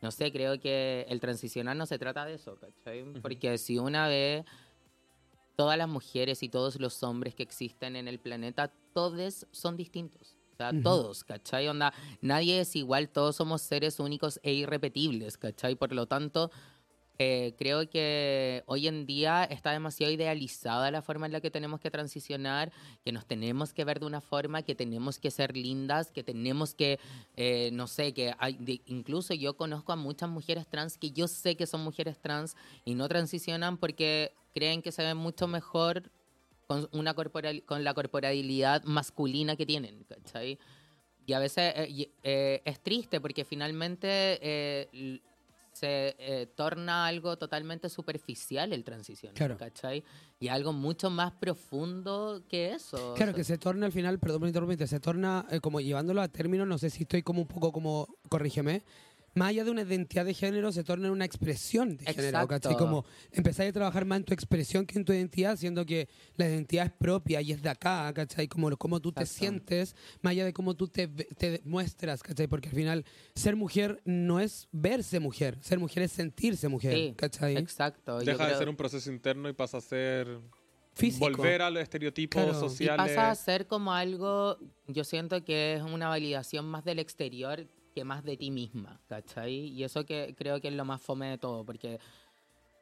no 0.02 0.12
sé, 0.12 0.32
creo 0.32 0.58
que 0.60 1.06
el 1.10 1.20
transicionar 1.20 1.76
no 1.76 1.86
se 1.86 2.00
trata 2.00 2.24
de 2.26 2.36
eso, 2.36 2.56
¿cachai? 2.56 3.04
Porque 3.22 3.58
si 3.58 3.78
una 3.78 4.08
vez 4.08 4.46
todas 5.58 5.78
las 5.78 5.90
mujeres 5.90 6.42
y 6.42 6.48
todos 6.48 6.80
los 6.80 7.04
hombres 7.04 7.36
que 7.36 7.44
existen 7.44 7.98
en 7.98 8.08
el 8.08 8.20
planeta, 8.20 8.72
todos 8.94 9.46
son 9.52 9.76
distintos. 9.76 10.38
O 10.54 10.56
sea, 10.56 10.72
todos, 10.82 11.26
¿cachai? 11.26 11.68
Onda, 11.68 11.94
nadie 12.22 12.62
es 12.62 12.76
igual, 12.78 13.10
todos 13.10 13.36
somos 13.36 13.62
seres 13.62 14.00
únicos 14.00 14.40
e 14.44 14.54
irrepetibles, 14.54 15.38
¿cachai? 15.38 15.76
Por 15.76 15.92
lo 15.92 16.06
tanto, 16.06 16.52
eh, 17.22 17.54
creo 17.58 17.90
que 17.90 18.64
hoy 18.66 18.88
en 18.88 19.06
día 19.06 19.44
está 19.44 19.72
demasiado 19.74 20.12
idealizada 20.14 20.90
la 20.90 21.02
forma 21.02 21.26
en 21.26 21.34
la 21.34 21.42
que 21.42 21.52
tenemos 21.52 21.82
que 21.82 21.92
transicionar, 21.92 22.72
que 23.04 23.12
nos 23.12 23.26
tenemos 23.26 23.74
que 23.74 23.84
ver 23.84 24.00
de 24.00 24.06
una 24.06 24.22
forma, 24.22 24.62
que 24.62 24.74
tenemos 24.74 25.20
que 25.20 25.30
ser 25.30 25.56
lindas, 25.58 26.12
que 26.12 26.24
tenemos 26.24 26.74
que, 26.74 26.98
eh, 27.36 27.72
no 27.74 27.88
sé, 27.88 28.14
que 28.14 28.34
hay, 28.40 28.54
de- 28.54 28.82
incluso 28.86 29.34
yo 29.34 29.58
conozco 29.58 29.92
a 29.92 29.98
muchas 29.98 30.30
mujeres 30.30 30.66
trans 30.66 30.98
que 30.98 31.12
yo 31.12 31.28
sé 31.28 31.58
que 31.58 31.68
son 31.68 31.82
mujeres 31.84 32.18
trans 32.20 32.56
y 32.86 32.96
no 32.96 33.10
transicionan 33.10 33.78
porque 33.78 34.32
creen 34.54 34.82
que 34.82 34.94
se 34.94 35.04
ven 35.04 35.18
mucho 35.18 35.46
mejor 35.48 36.10
con, 36.68 36.88
una 36.94 37.14
corporal, 37.16 37.64
con 37.64 37.84
la 37.84 37.94
corporalidad 37.94 38.84
masculina 38.86 39.58
que 39.58 39.66
tienen, 39.66 40.06
¿cachai? 40.06 40.58
Y 41.26 41.34
a 41.34 41.40
veces 41.40 41.74
eh, 41.76 42.12
eh, 42.24 42.62
es 42.64 42.80
triste 42.80 43.20
porque 43.20 43.44
finalmente 43.44 44.08
eh, 44.42 45.20
se 45.80 46.16
eh, 46.20 46.46
torna 46.56 47.06
algo 47.06 47.38
totalmente 47.38 47.88
superficial 47.90 48.74
el 48.74 48.84
transición, 48.84 49.34
Claro. 49.34 49.58
¿cachai? 49.58 50.04
Y 50.40 50.50
algo 50.50 50.74
mucho 50.74 51.10
más 51.10 51.32
profundo 51.34 52.44
que 52.50 52.74
eso. 52.74 53.14
Claro, 53.16 53.32
O 53.32 53.36
que 53.36 53.44
se 53.44 53.58
torna 53.58 53.86
al 53.86 53.92
final, 53.92 54.20
perdón 54.20 54.40
por 54.42 54.48
interrumpirte, 54.48 54.88
se 54.88 55.00
torna 55.00 55.46
eh, 55.50 55.60
como 55.60 55.80
llevándolo 55.80 56.22
a 56.22 56.28
términos, 56.28 56.68
no 56.68 56.78
sé 56.78 56.90
si 56.90 57.04
estoy 57.04 57.24
como 57.24 57.42
un 57.42 57.48
poco 57.48 57.72
como, 57.72 58.08
corrígeme, 58.30 58.84
más 59.36 59.50
allá 59.50 59.64
de 59.64 59.72
una 59.72 59.82
identidad 59.84 60.26
de 60.26 60.34
género, 60.34 60.72
se 60.72 60.84
torna 60.84 61.08
en 61.08 61.14
una 61.14 61.26
expresión 61.26 61.98
de 61.98 62.06
género, 62.06 62.28
Exacto. 62.28 62.48
¿cachai? 62.48 62.76
Como 62.78 63.06
empezáis 63.32 63.70
a 63.70 63.74
trabajar 63.74 64.06
más 64.06 64.18
en 64.20 64.26
tu 64.26 64.34
expresión 64.34 64.86
que 64.86 64.98
en 64.98 65.06
tu 65.06 65.14
identidad, 65.14 65.56
siendo 65.58 65.86
que 65.86 66.08
la 66.36 66.48
identidad 66.48 66.88
es 66.88 66.92
propia 66.94 67.42
y 67.42 67.52
es 67.52 67.62
de 67.62 67.70
acá, 67.70 68.12
¿cachai? 68.14 68.48
Como 68.48 68.76
cómo 68.78 69.00
tú 69.00 69.12
te 69.12 69.22
Exacto. 69.22 69.40
sientes, 69.40 69.96
más 70.22 70.32
allá 70.32 70.46
de 70.46 70.54
cómo 70.54 70.76
tú 70.76 70.88
te, 70.88 71.08
te 71.08 71.62
muestras, 71.66 72.22
¿cachai? 72.24 72.48
Porque 72.48 72.70
al 72.70 72.76
final, 72.76 73.06
ser 73.36 73.56
mujer 73.56 74.02
no 74.06 74.40
es 74.40 74.68
verse 74.72 75.20
mujer, 75.20 75.58
ser 75.62 75.80
mujer 75.80 76.04
es 76.04 76.12
sentirse 76.12 76.68
mujer, 76.68 76.94
Sí, 76.94 77.14
¿cachai? 77.16 77.58
Exacto. 77.58 78.20
yo 78.20 78.26
Deja 78.26 78.44
de 78.44 78.50
creo- 78.50 78.60
ser 78.60 78.70
un 78.70 78.76
proceso 78.76 79.12
interno 79.12 79.48
y 79.50 79.54
pasa 79.54 79.78
a 79.78 79.82
ser 79.82 80.40
Físico. 80.94 81.26
volver 81.30 81.62
a 81.62 81.70
los 81.70 81.82
estereotipos 81.82 82.42
Claro. 82.44 82.52
Y 82.54 82.58
Y 82.66 82.70
sociales. 82.70 82.98
pasa 83.16 83.32
a 83.32 83.36
ser 83.36 83.68
como 83.68 83.94
algo, 83.94 84.58
yo 84.88 85.04
siento 85.04 85.44
que 85.46 85.76
es 85.76 85.82
una 85.82 86.08
validación 86.10 86.66
más 86.66 86.84
del 86.84 87.00
exterior 87.00 87.66
que 87.90 88.04
más 88.04 88.24
de 88.24 88.38
ti 88.38 88.52
misma, 88.52 89.00
¿cachai? 89.08 89.54
Y 89.54 89.84
eso 89.84 90.06
que 90.06 90.36
creo 90.38 90.60
que 90.62 90.70
es 90.70 90.74
lo 90.74 90.86
más 90.86 91.02
fome 91.02 91.28
de 91.32 91.38
todo, 91.38 91.66
porque, 91.66 92.00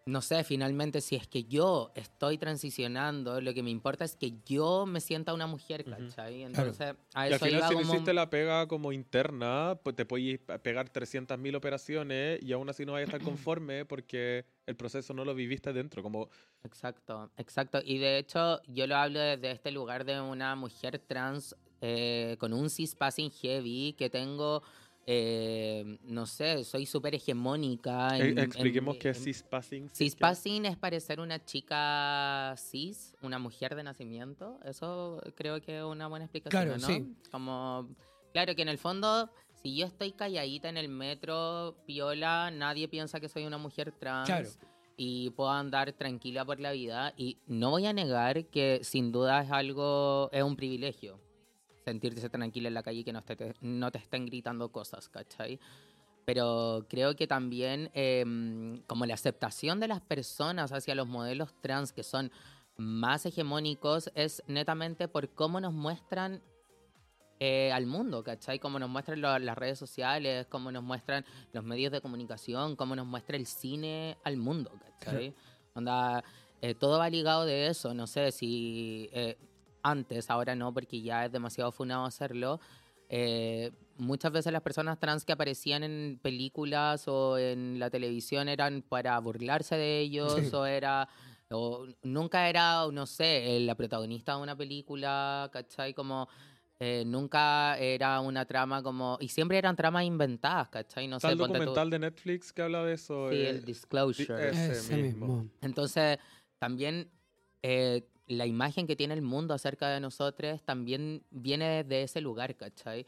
no 0.05 0.22
sé, 0.22 0.43
finalmente 0.45 1.01
si 1.01 1.16
es 1.16 1.28
que 1.28 1.43
yo 1.43 1.91
estoy 1.95 2.38
transicionando, 2.38 3.41
lo 3.41 3.53
que 3.53 3.62
me 3.62 3.70
importa 3.70 4.05
es 4.05 4.16
que 4.16 4.34
yo 4.45 4.86
me 4.86 5.01
sienta 5.01 5.34
una 5.34 5.47
mujer, 5.47 5.84
¿cachai? 5.84 6.43
Entonces, 6.43 6.95
a 7.14 7.28
Y 7.28 7.28
al 7.28 7.34
eso 7.34 7.45
final, 7.45 7.60
iba 7.60 7.68
si 7.68 7.74
no 7.76 7.82
como... 7.82 7.93
hiciste 7.93 8.14
la 8.14 8.30
pega 8.30 8.68
como 8.68 8.91
interna, 8.93 9.78
pues 9.84 9.95
te 9.95 10.05
puedes 10.05 10.39
pegar 10.62 10.91
300.000 10.91 11.55
operaciones 11.58 12.41
y 12.41 12.53
aún 12.53 12.70
así 12.70 12.86
no 12.86 12.93
vas 12.93 13.01
a 13.01 13.03
estar 13.03 13.22
conforme 13.24 13.84
porque 13.86 14.45
el 14.66 14.76
proceso 14.76 15.14
no 15.14 15.26
lo 15.26 15.36
viviste 15.36 15.74
dentro. 15.74 16.01
Como, 16.03 16.30
Exacto, 16.64 17.30
exacto. 17.38 17.80
Y 17.84 17.97
de 17.97 18.18
hecho, 18.18 18.62
yo 18.68 18.88
lo 18.88 18.95
hablo 18.95 19.20
desde 19.20 19.51
este 19.51 19.72
lugar 19.72 20.05
de 20.05 20.20
una 20.22 20.55
mujer 20.55 20.99
trans 20.99 21.55
eh, 21.82 22.38
con 22.39 22.53
un 22.53 22.70
cispassing 22.70 23.30
heavy 23.30 23.93
que 23.97 24.10
tengo, 24.10 24.64
eh, 25.10 25.97
no 26.03 26.26
sé, 26.26 26.66
soy 26.66 26.86
súper 26.86 27.16
hegemónica. 27.16 28.18
eh, 28.18 28.30
en- 28.32 28.39
expliquemos 28.39 28.95
en- 28.95 28.99
qué 29.01 29.10
es 29.12 29.24
cispassing. 29.24 29.89
Cispassing 29.89 30.66
es 30.66 30.76
parecer 30.78 31.22
una 31.22 31.43
chica 31.43 32.53
cis, 32.58 33.16
una 33.22 33.39
mujer 33.39 33.74
de 33.76 33.84
nacimiento. 33.84 34.60
Eso 34.66 35.22
creo 35.36 35.62
que 35.62 35.78
es 35.78 35.84
una 35.84 36.08
buena 36.08 36.26
explicación, 36.26 36.64
Claro, 36.66 36.78
¿no? 36.80 36.88
sí. 36.88 37.16
Como, 37.32 37.88
claro 38.34 38.53
que 38.53 38.62
en 38.64 38.70
el 38.70 38.78
fondo, 38.78 39.30
si 39.64 39.78
yo 39.78 39.86
estoy 39.86 40.12
calladita 40.12 40.68
en 40.68 40.76
el 40.76 40.89
metro, 40.89 41.78
piola, 41.86 42.51
nadie 42.51 42.89
piensa 42.89 43.22
que 43.22 43.30
soy 43.30 43.45
una 43.45 43.58
mujer 43.58 43.93
trans. 43.93 44.28
Claro. 44.28 44.49
Y 44.97 45.30
puedo 45.30 45.51
andar 45.51 45.93
tranquila 45.93 46.43
por 46.43 46.60
la 46.60 46.72
vida. 46.74 47.14
Y 47.16 47.38
no 47.47 47.70
voy 47.70 47.86
a 47.86 47.93
negar 47.93 48.47
que 48.47 48.80
sin 48.84 49.12
duda 49.14 49.41
es 49.43 49.51
algo, 49.51 50.30
es 50.34 50.43
un 50.43 50.55
privilegio. 50.58 51.22
Sentirse 51.88 52.28
tranquila 52.30 52.68
en 52.68 52.74
la 52.74 52.84
calle 52.84 53.00
y 53.00 53.04
que 53.06 53.14
no 53.14 53.22
te, 53.22 53.56
no 53.62 53.90
te 53.92 53.98
estén 54.00 54.26
gritando 54.26 54.70
cosas, 54.74 55.08
¿cachai? 55.08 55.58
Pero 56.26 56.86
creo 56.90 57.16
que 57.16 57.28
también 57.28 57.90
em, 57.94 58.82
como 58.88 59.06
la 59.06 59.14
aceptación 59.14 59.80
de 59.80 59.88
las 59.88 60.02
personas 60.02 60.74
hacia 60.74 60.96
los 60.96 61.08
modelos 61.08 61.54
trans 61.62 61.94
que 61.94 62.04
son 62.04 62.30
más 62.76 63.26
hegemónicos 63.26 64.12
es 64.16 64.44
netamente 64.48 65.08
por 65.08 65.30
cómo 65.30 65.62
nos 65.62 65.72
muestran 65.72 66.42
eh, 67.40 67.72
al 67.72 67.86
mundo, 67.86 68.22
¿cachai? 68.22 68.60
Cómo 68.60 68.80
nos 68.80 68.90
muestran 68.90 69.22
lo- 69.22 69.40
las 69.40 69.58
redes 69.58 69.80
sociales, 69.80 70.46
cómo 70.50 70.70
nos 70.74 70.84
muestran 70.84 71.24
los 71.54 71.64
medios 71.64 71.94
de 71.94 72.02
comunicación, 72.02 72.76
cómo 72.76 72.98
nos 72.98 73.06
muestra 73.08 73.38
el 73.38 73.46
cine 73.46 74.18
al 74.26 74.36
mundo, 74.36 74.72
¿cachai? 75.00 75.34
Onda, 75.74 76.22
eh, 76.62 76.74
todo 76.76 77.00
va 77.00 77.10
ligado 77.10 77.46
de 77.46 77.68
eso. 77.68 77.94
No 77.94 78.08
sé 78.08 78.34
si 78.34 79.10
eh, 79.14 79.38
antes, 79.84 80.30
ahora 80.30 80.55
no, 80.55 80.73
porque 80.73 81.01
ya 81.01 81.25
es 81.25 81.32
demasiado 81.32 81.71
funado 81.71 82.05
hacerlo. 82.05 82.59
eh, 83.09 83.71
muchas 83.97 84.32
veces 84.34 84.51
las 84.51 84.61
personas 84.61 84.99
trans 84.99 85.23
que 85.23 85.32
aparecían 85.32 85.82
en 85.84 86.19
películas 86.21 87.07
o 87.07 87.38
en 87.38 87.80
la 87.80 87.89
televisión 87.89 88.49
eran 88.49 88.82
para 88.82 89.17
burlarse 89.19 89.75
de 89.78 89.99
ellos 90.01 90.34
Sí. 90.43 90.49
o 90.53 90.65
era 90.65 91.07
o 91.49 91.88
nunca 92.03 92.49
era 92.49 92.86
no 92.91 93.05
sé 93.05 93.55
eh, 93.55 93.59
la 93.61 93.75
protagonista 93.75 94.36
de 94.36 94.41
una 94.43 94.57
película 94.57 95.49
¿cachai? 95.53 95.93
como 95.93 96.28
eh, 96.82 97.05
nunca 97.07 97.78
era 97.80 98.19
una 98.19 98.43
trama 98.45 98.84
como 98.84 99.17
y 99.21 99.30
siempre 99.30 99.57
eran 99.57 99.78
tramas 99.78 100.03
inventadas 100.03 100.67
¿cachai? 100.69 101.07
no 101.07 101.15
Está 101.15 101.30
sé 101.30 101.32
el 101.32 101.38
ponte 101.39 101.53
tú- 101.53 101.59
documental 101.61 101.89
de 101.89 101.99
Netflix 101.99 102.51
que 102.51 102.61
habla 102.61 102.84
de 102.84 102.93
eso. 102.95 103.30
sí, 103.30 103.36
eh, 103.38 103.49
el 103.51 103.63
disclosure 103.63 104.49
Ese 104.49 104.97
mismo. 104.97 105.47
entonces, 105.61 106.19
también 106.59 107.09
eh, 107.63 108.05
la 108.28 108.45
imagen 108.45 108.88
que 108.88 108.95
tiene 108.95 109.13
el 109.13 109.21
mundo 109.21 109.53
acerca 109.53 109.89
de 109.89 109.99
nosotros 109.99 110.61
también 110.63 111.23
viene 111.32 111.84
de 111.84 112.03
ese 112.03 112.21
lugar, 112.21 112.55
¿cachai? 112.55 113.05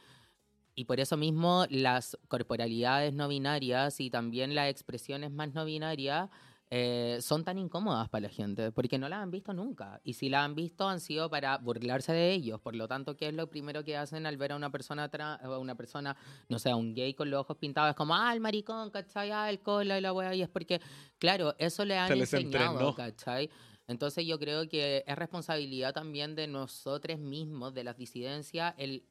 Y 0.76 0.86
por 0.86 1.00
eso 1.00 1.18
mismo 1.18 1.66
las 1.70 2.18
corporalidades 2.28 3.14
no 3.14 3.28
binarias 3.28 4.00
y 4.00 4.10
también 4.10 4.56
las 4.56 4.70
expresiones 4.70 5.32
más 5.32 5.54
no 5.54 5.66
binarias 5.66 6.30
eh, 6.72 7.18
son 7.22 7.44
tan 7.44 7.58
incómodas 7.58 8.10
para 8.10 8.28
la 8.28 8.30
gente, 8.30 8.72
porque 8.72 9.00
no 9.00 9.10
las 9.10 9.20
han 9.20 9.32
visto 9.32 9.54
nunca. 9.54 10.00
Y 10.04 10.14
si 10.14 10.30
las 10.30 10.46
han 10.46 10.54
visto, 10.54 10.88
han 10.88 11.00
sido 11.00 11.28
para 11.28 11.58
burlarse 11.58 12.14
de 12.14 12.32
ellos. 12.32 12.62
Por 12.62 12.76
lo 12.76 12.88
tanto, 12.88 13.18
¿qué 13.18 13.30
es 13.30 13.34
lo 13.34 13.50
primero 13.50 13.84
que 13.84 13.98
hacen 13.98 14.28
al 14.28 14.38
ver 14.38 14.52
a 14.52 14.56
una 14.56 14.70
persona, 14.70 15.06
a 15.06 15.58
una 15.58 15.74
persona 15.74 16.16
no 16.48 16.60
sé, 16.60 16.70
a 16.70 16.76
un 16.76 16.94
gay 16.94 17.16
con 17.16 17.32
los 17.32 17.42
ojos 17.42 17.58
pintados? 17.58 17.90
Es 17.90 17.96
como, 17.96 18.16
ah, 18.16 18.32
el 18.34 18.40
maricón, 18.40 18.92
¿cachai? 18.92 19.32
Ah, 19.32 19.50
el 19.50 19.62
cola 19.62 19.98
y 19.98 20.02
la 20.02 20.14
wea. 20.14 20.36
Y 20.36 20.44
es 20.44 20.50
porque, 20.50 20.80
claro, 21.18 21.56
eso 21.58 21.84
le 21.86 21.98
han 21.98 22.08
Se 22.08 22.14
enseñado. 22.14 22.94
¿cachai? 22.94 23.50
Entonces 23.90 24.24
yo 24.28 24.38
creo 24.38 24.70
que 24.70 25.04
es 25.08 25.16
responsabilidad 25.16 25.96
también 25.96 26.36
de 26.36 26.46
nosotros 26.46 27.18
mismos, 27.20 27.74
de 27.74 27.84
las 27.84 27.98
disidencias, 27.98 28.76
el 28.78 29.04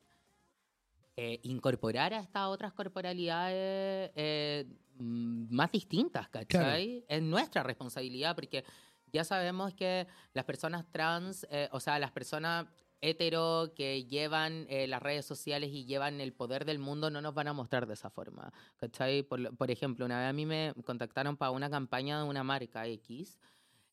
eh, 1.17 1.41
incorporar 1.43 2.15
a 2.15 2.21
estas 2.21 2.47
otras 2.47 2.73
corporalidades 2.73 4.13
eh, 4.15 4.67
mm, 4.99 5.53
más 5.53 5.73
distintas, 5.73 6.29
¿cachai? 6.29 7.05
Es 7.09 7.21
nuestra 7.21 7.65
responsabilidad 7.65 8.37
porque 8.37 8.65
ya 9.13 9.25
sabemos 9.25 9.75
que 9.75 10.07
las 10.33 10.45
personas 10.45 10.87
trans, 10.93 11.45
eh, 11.51 11.69
o 11.73 11.81
sea, 11.81 11.99
las 11.99 12.13
personas 12.13 12.67
hetero 13.01 13.73
que 13.75 14.05
llevan 14.05 14.65
eh, 14.69 14.87
las 14.87 15.03
redes 15.03 15.27
sociales 15.27 15.71
y 15.73 15.87
llevan 15.87 16.21
el 16.21 16.33
poder 16.33 16.65
del 16.65 16.79
mundo 16.79 17.11
no 17.11 17.21
nos 17.21 17.35
van 17.35 17.49
a 17.49 17.53
mostrar 17.53 17.87
de 17.89 17.95
esa 17.95 18.11
forma, 18.11 18.53
¿cachai? 18.77 19.25
Por, 19.25 19.57
por 19.57 19.73
ejemplo, 19.73 20.05
una 20.07 20.21
vez 20.21 20.29
a 20.29 20.33
mí 20.33 20.47
me 20.47 20.73
contactaron 20.85 21.37
para 21.37 21.51
una 21.51 21.69
campaña 21.69 22.19
de 22.19 22.29
una 22.29 22.45
marca 22.45 22.87
X 22.87 23.41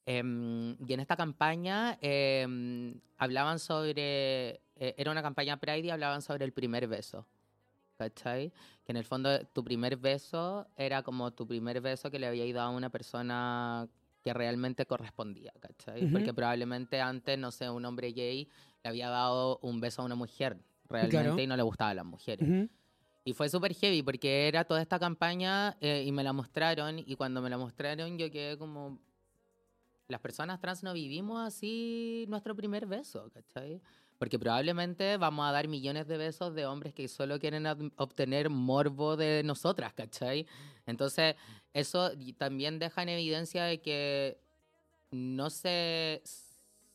Em, 0.06 0.76
y 0.88 0.94
en 0.94 1.00
esta 1.00 1.16
campaña 1.16 1.98
em, 2.02 2.94
hablaban 3.18 3.58
sobre, 3.60 4.62
eh, 4.76 4.94
era 4.98 5.12
una 5.12 5.24
campaña 5.24 5.58
Pride 5.58 5.88
y 5.88 5.90
hablaban 5.90 6.22
sobre 6.22 6.46
el 6.46 6.52
primer 6.52 6.88
beso. 6.88 7.26
¿Cachai? 7.98 8.52
Que 8.84 8.92
en 8.92 8.98
el 8.98 9.06
fondo 9.06 9.40
tu 9.48 9.64
primer 9.64 9.96
beso 9.98 10.68
era 10.76 11.02
como 11.02 11.32
tu 11.32 11.48
primer 11.48 11.80
beso 11.80 12.12
que 12.12 12.20
le 12.20 12.28
había 12.28 12.46
dado 12.54 12.68
a 12.68 12.72
una 12.72 12.90
persona 12.90 13.88
que 14.22 14.34
realmente 14.34 14.86
correspondía, 14.86 15.54
¿cachai? 15.60 16.04
Ujú. 16.04 16.12
Porque 16.14 16.34
probablemente 16.34 17.00
antes, 17.00 17.38
no 17.40 17.52
sé, 17.52 17.70
un 17.70 17.86
hombre 17.86 18.12
gay 18.12 18.50
le 18.84 18.90
había 18.90 19.10
dado 19.10 19.60
un 19.62 19.80
beso 19.80 20.02
a 20.02 20.06
una 20.06 20.16
mujer 20.16 20.58
realmente 20.90 21.24
Claro. 21.24 21.40
y 21.42 21.48
no 21.48 21.56
le 21.56 21.64
gustaban 21.64 21.96
las 21.96 22.06
mujeres. 22.06 22.48
Ujú. 22.48 22.70
Y 23.24 23.34
fue 23.34 23.50
súper 23.50 23.74
heavy 23.74 24.04
porque 24.04 24.48
era 24.48 24.66
toda 24.66 24.82
esta 24.82 25.00
campaña 25.00 25.78
eh, 25.80 26.04
y 26.06 26.12
me 26.12 26.24
la 26.24 26.34
mostraron 26.34 27.00
y 27.00 27.16
cuando 27.16 27.42
me 27.42 27.50
la 27.50 27.58
mostraron 27.58 28.18
yo 28.18 28.30
quedé 28.30 28.58
como... 28.58 29.00
Las 30.08 30.22
personas 30.22 30.60
trans 30.60 30.84
no 30.84 30.94
vivimos 30.94 31.42
así 31.46 32.26
nuestro 32.28 32.56
primer 32.56 32.86
beso, 32.86 33.30
¿cachai? 33.34 33.82
Porque 34.20 34.38
probablemente 34.40 35.18
vamos 35.18 35.46
a 35.48 35.52
dar 35.52 35.68
millones 35.68 36.08
de 36.08 36.18
besos 36.18 36.54
de 36.54 36.66
hombres 36.66 36.94
que 36.94 37.08
solo 37.08 37.40
quieren 37.40 37.66
ob- 37.66 37.92
obtener 37.98 38.50
morbo 38.50 39.18
de 39.18 39.42
nosotras, 39.44 39.94
¿cachai? 39.94 40.46
Entonces, 40.86 41.36
eso 41.74 42.12
también 42.38 42.78
deja 42.80 43.02
en 43.04 43.10
evidencia 43.10 43.64
de 43.66 43.82
que 43.82 44.38
no 45.12 45.50
se 45.50 46.22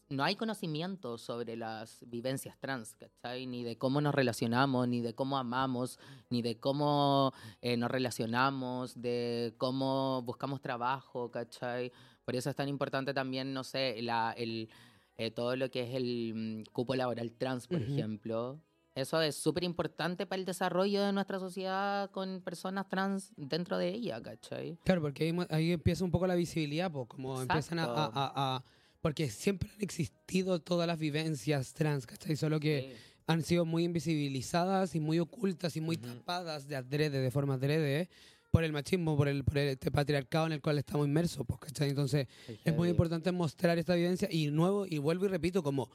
no 0.08 0.24
hay 0.24 0.34
conocimiento 0.34 1.18
sobre 1.18 1.56
las 1.56 2.04
vivencias 2.08 2.58
trans, 2.58 2.94
¿cachai? 2.94 3.46
Ni 3.46 3.62
de 3.62 3.78
cómo 3.78 4.00
nos 4.00 4.12
relacionamos, 4.12 4.88
ni 4.88 5.00
de 5.00 5.14
cómo 5.14 5.38
amamos, 5.38 6.00
ni 6.30 6.42
de 6.42 6.58
cómo 6.58 7.32
eh, 7.60 7.76
nos 7.76 7.90
relacionamos, 7.90 9.00
de 9.00 9.54
cómo 9.56 10.22
buscamos 10.22 10.60
trabajo, 10.60 11.30
¿cachai? 11.30 11.92
Por 12.24 12.36
eso 12.36 12.50
es 12.50 12.56
tan 12.56 12.68
importante 12.68 13.12
también, 13.14 13.52
no 13.52 13.64
sé, 13.64 14.00
la, 14.02 14.32
el, 14.36 14.68
eh, 15.16 15.30
todo 15.30 15.56
lo 15.56 15.70
que 15.70 15.82
es 15.82 15.94
el 15.94 16.32
mm, 16.66 16.72
cupo 16.72 16.94
laboral 16.94 17.32
trans, 17.32 17.66
por 17.66 17.80
Ujú. 17.82 17.92
ejemplo. 17.92 18.60
Eso 18.94 19.22
es 19.22 19.36
súper 19.36 19.62
importante 19.64 20.26
para 20.26 20.38
el 20.40 20.44
desarrollo 20.44 21.02
de 21.04 21.12
nuestra 21.12 21.38
sociedad 21.38 22.10
con 22.10 22.40
personas 22.42 22.88
trans 22.88 23.32
dentro 23.36 23.78
de 23.78 23.88
ella, 23.88 24.20
¿cachai? 24.20 24.78
Claro, 24.84 25.00
porque 25.00 25.24
ahí, 25.24 25.36
ahí 25.48 25.72
empieza 25.72 26.04
un 26.04 26.10
poco 26.10 26.26
la 26.26 26.34
visibilidad, 26.34 26.90
pues, 26.90 27.06
como 27.08 27.40
empiezan 27.40 27.78
a, 27.78 27.84
a- 27.84 27.86
Exacto. 27.86 28.12
a- 28.16 28.64
Porque 29.00 29.30
siempre 29.30 29.70
han 29.74 29.80
existido 29.80 30.60
todas 30.60 30.86
las 30.86 30.98
vivencias 30.98 31.72
trans, 31.72 32.06
¿cachai? 32.06 32.36
Solo 32.36 32.60
que 32.60 32.90
Sí. 32.92 33.00
han 33.28 33.42
sido 33.42 33.64
muy 33.64 33.84
invisibilizadas 33.84 34.94
y 34.94 35.00
muy 35.00 35.18
ocultas 35.20 35.76
y 35.76 35.80
muy 35.80 35.96
Ujú. 35.96 36.06
tapadas 36.18 36.66
de 36.68 36.76
adrede, 36.76 37.20
de 37.20 37.30
forma 37.30 37.54
adrede, 37.54 38.10
por 38.50 38.64
el 38.64 38.72
machismo, 38.72 39.16
por 39.16 39.28
el, 39.28 39.44
por 39.44 39.58
el- 39.58 39.68
este 39.70 39.90
patriarcado 39.90 40.46
en 40.46 40.52
el 40.52 40.60
cual 40.60 40.78
estamos 40.78 41.06
inmersos, 41.06 41.44
pues, 41.46 41.60
¿cachai? 41.60 41.90
Entonces, 41.90 42.26
es 42.64 42.74
muy 42.74 42.88
importante 42.88 43.30
mostrar 43.32 43.78
esta 43.78 43.94
vivencia 43.94 44.28
y 44.30 44.50
nuevo, 44.50 44.86
y 44.86 44.98
vuelvo 44.98 45.26
y 45.26 45.28
repito, 45.28 45.62
como 45.62 45.88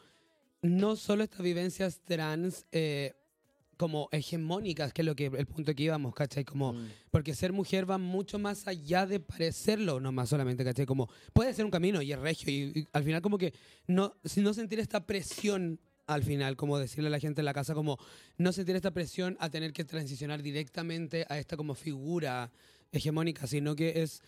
no 0.61 0.95
solo 0.95 1.23
estas 1.23 1.41
vivencias 1.41 1.99
trans 2.05 2.65
eh, 2.71 3.13
como 3.77 4.07
hegemónicas, 4.13 4.93
que 4.93 5.01
es 5.01 5.05
lo 5.05 5.17
que 5.17 5.25
el 5.25 5.45
punto 5.47 5.75
que 5.75 5.83
íbamos, 5.83 6.15
¿cachai? 6.15 6.45
Como, 6.45 6.71
Mm. 6.73 6.87
porque 7.11 7.35
ser 7.35 7.51
mujer 7.51 7.89
va 7.89 7.97
mucho 7.97 8.39
más 8.39 8.67
allá 8.67 9.05
de 9.05 9.19
parecerlo, 9.19 9.99
no 9.99 10.13
más 10.13 10.29
solamente, 10.29 10.63
¿cachai? 10.63 10.85
Como 10.85 11.09
puede 11.33 11.53
ser 11.53 11.65
un 11.65 11.71
camino 11.71 12.01
y 12.01 12.13
es 12.13 12.19
regio 12.19 12.49
y, 12.53 12.71
y 12.79 12.87
al 12.93 13.03
final 13.03 13.21
como 13.21 13.37
que 13.37 13.53
no, 13.87 14.15
si 14.23 14.39
no 14.39 14.53
sentir 14.53 14.79
esta 14.79 15.05
presión 15.05 15.77
al 16.07 16.23
final, 16.23 16.55
como 16.55 16.77
decirle 16.77 17.07
a 17.07 17.11
la 17.11 17.19
gente 17.19 17.41
en 17.41 17.45
la 17.45 17.53
casa, 17.53 17.73
como 17.73 17.97
no 18.37 18.51
sentir 18.51 18.75
esta 18.75 18.91
presión 18.91 19.37
a 19.39 19.49
tener 19.49 19.73
que 19.73 19.83
transicionar 19.85 20.41
directamente 20.41 21.25
a 21.29 21.39
esta 21.39 21.57
como 21.57 21.73
figura 21.75 22.51
hegemónica, 22.91 23.47
sino 23.47 23.75
que 23.75 24.01
es, 24.03 24.21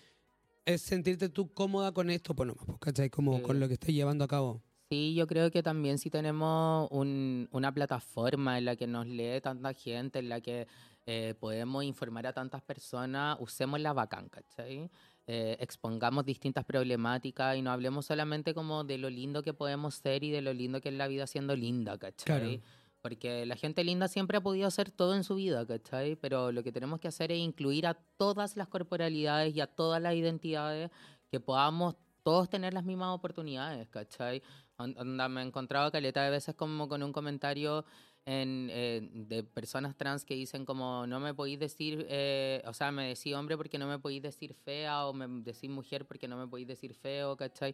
es 0.65 0.81
sentirte 0.81 1.29
tú 1.29 1.53
cómoda 1.53 1.91
con 1.91 2.09
esto, 2.09 2.35
pues 2.35 2.47
nomás, 2.47 2.65
pues, 2.65 2.79
¿cachai? 2.79 3.09
Como 3.09 3.37
Sí. 3.37 3.43
con 3.43 3.59
lo 3.59 3.67
que 3.67 3.75
estás 3.75 3.89
llevando 3.89 4.23
a 4.23 4.27
cabo. 4.27 4.61
Sí, 4.89 5.13
yo 5.15 5.27
creo 5.27 5.51
que 5.51 5.61
también 5.63 5.97
si 5.97 6.09
tenemos 6.09 6.87
un- 6.91 7.47
una 7.51 7.73
plataforma 7.73 8.57
en 8.57 8.65
la 8.65 8.75
que 8.75 8.87
nos 8.87 9.05
lee 9.05 9.41
tanta 9.41 9.73
gente, 9.73 10.19
en 10.19 10.29
la 10.29 10.41
que 10.41 10.67
eh, 11.09 11.35
podemos 11.39 11.85
informar 11.85 12.27
a 12.27 12.33
tantas 12.33 12.61
personas, 12.61 13.37
usémosla 13.39 13.93
bacán, 13.93 14.27
¿cachai? 14.27 14.89
Eh, 15.29 15.57
expongamos 15.59 16.25
distintas 16.25 16.63
problemáticas 16.63 17.57
y 17.57 17.61
no 17.61 17.71
hablemos 17.71 18.05
solamente 18.05 18.53
como 18.53 18.85
de 18.85 18.97
lo 18.97 19.09
lindo 19.09 19.43
que 19.43 19.53
podemos 19.53 19.95
ser 19.95 20.23
y 20.23 20.31
de 20.31 20.41
lo 20.41 20.53
lindo 20.53 20.79
que 20.79 20.87
es 20.89 20.95
la 20.95 21.07
vida 21.07 21.27
siendo 21.27 21.53
linda, 21.55 21.97
¿cachai? 21.97 22.39
Claro. 22.59 22.61
Porque 23.01 23.45
la 23.45 23.55
gente 23.57 23.83
linda 23.83 24.07
siempre 24.07 24.37
ha 24.37 24.41
podido 24.41 24.67
hacer 24.67 24.89
todo 24.89 25.15
en 25.15 25.23
su 25.25 25.35
vida, 25.35 25.65
¿cachai? 25.67 26.15
Pero 26.15 26.51
lo 26.53 26.63
que 26.63 26.71
tenemos 26.71 26.99
que 27.01 27.09
hacer 27.09 27.31
es 27.33 27.39
incluir 27.39 27.87
a 27.87 27.93
todas 28.17 28.55
las 28.55 28.69
corporalidades 28.69 29.53
y 29.55 29.59
a 29.59 29.67
todas 29.67 30.01
las 30.01 30.15
identidades 30.15 30.91
que 31.29 31.39
podamos 31.41 31.95
todos 32.23 32.49
tener 32.49 32.73
las 32.73 32.83
mismas 32.85 33.09
oportunidades, 33.15 33.87
¿cachai? 33.89 34.41
On- 34.77 34.95
Onda, 34.97 35.27
me 35.29 35.41
he 35.41 35.45
encontrado 35.45 35.91
caleta 35.91 36.23
de 36.23 36.29
veces 36.31 36.55
como 36.55 36.87
con 36.87 37.03
un 37.03 37.11
comentario 37.11 37.83
en, 38.29 38.67
eh, 38.71 39.07
de 39.13 39.41
personas 39.43 39.95
trans 39.95 40.25
que 40.25 40.35
dicen 40.35 40.65
como 40.65 41.07
no 41.07 41.19
me 41.21 41.33
podéis 41.33 41.59
decir, 41.59 42.05
eh, 42.09 42.61
o 42.65 42.73
sea, 42.73 42.91
me 42.91 43.07
decís 43.07 43.33
hombre 43.33 43.55
porque 43.55 43.77
no 43.77 43.87
me 43.87 43.99
podéis 43.99 44.21
decir 44.21 44.53
fea 44.53 45.05
o 45.07 45.13
me 45.13 45.27
decís 45.43 45.69
mujer 45.69 46.05
porque 46.05 46.27
no 46.27 46.35
me 46.37 46.45
podéis 46.45 46.67
decir 46.67 46.93
feo, 46.93 47.37
¿cachai? 47.37 47.73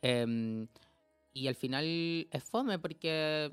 Em, 0.00 0.68
y 1.34 1.48
al 1.48 1.56
final 1.56 1.84
es 2.30 2.44
fome 2.44 2.78
porque 2.78 3.52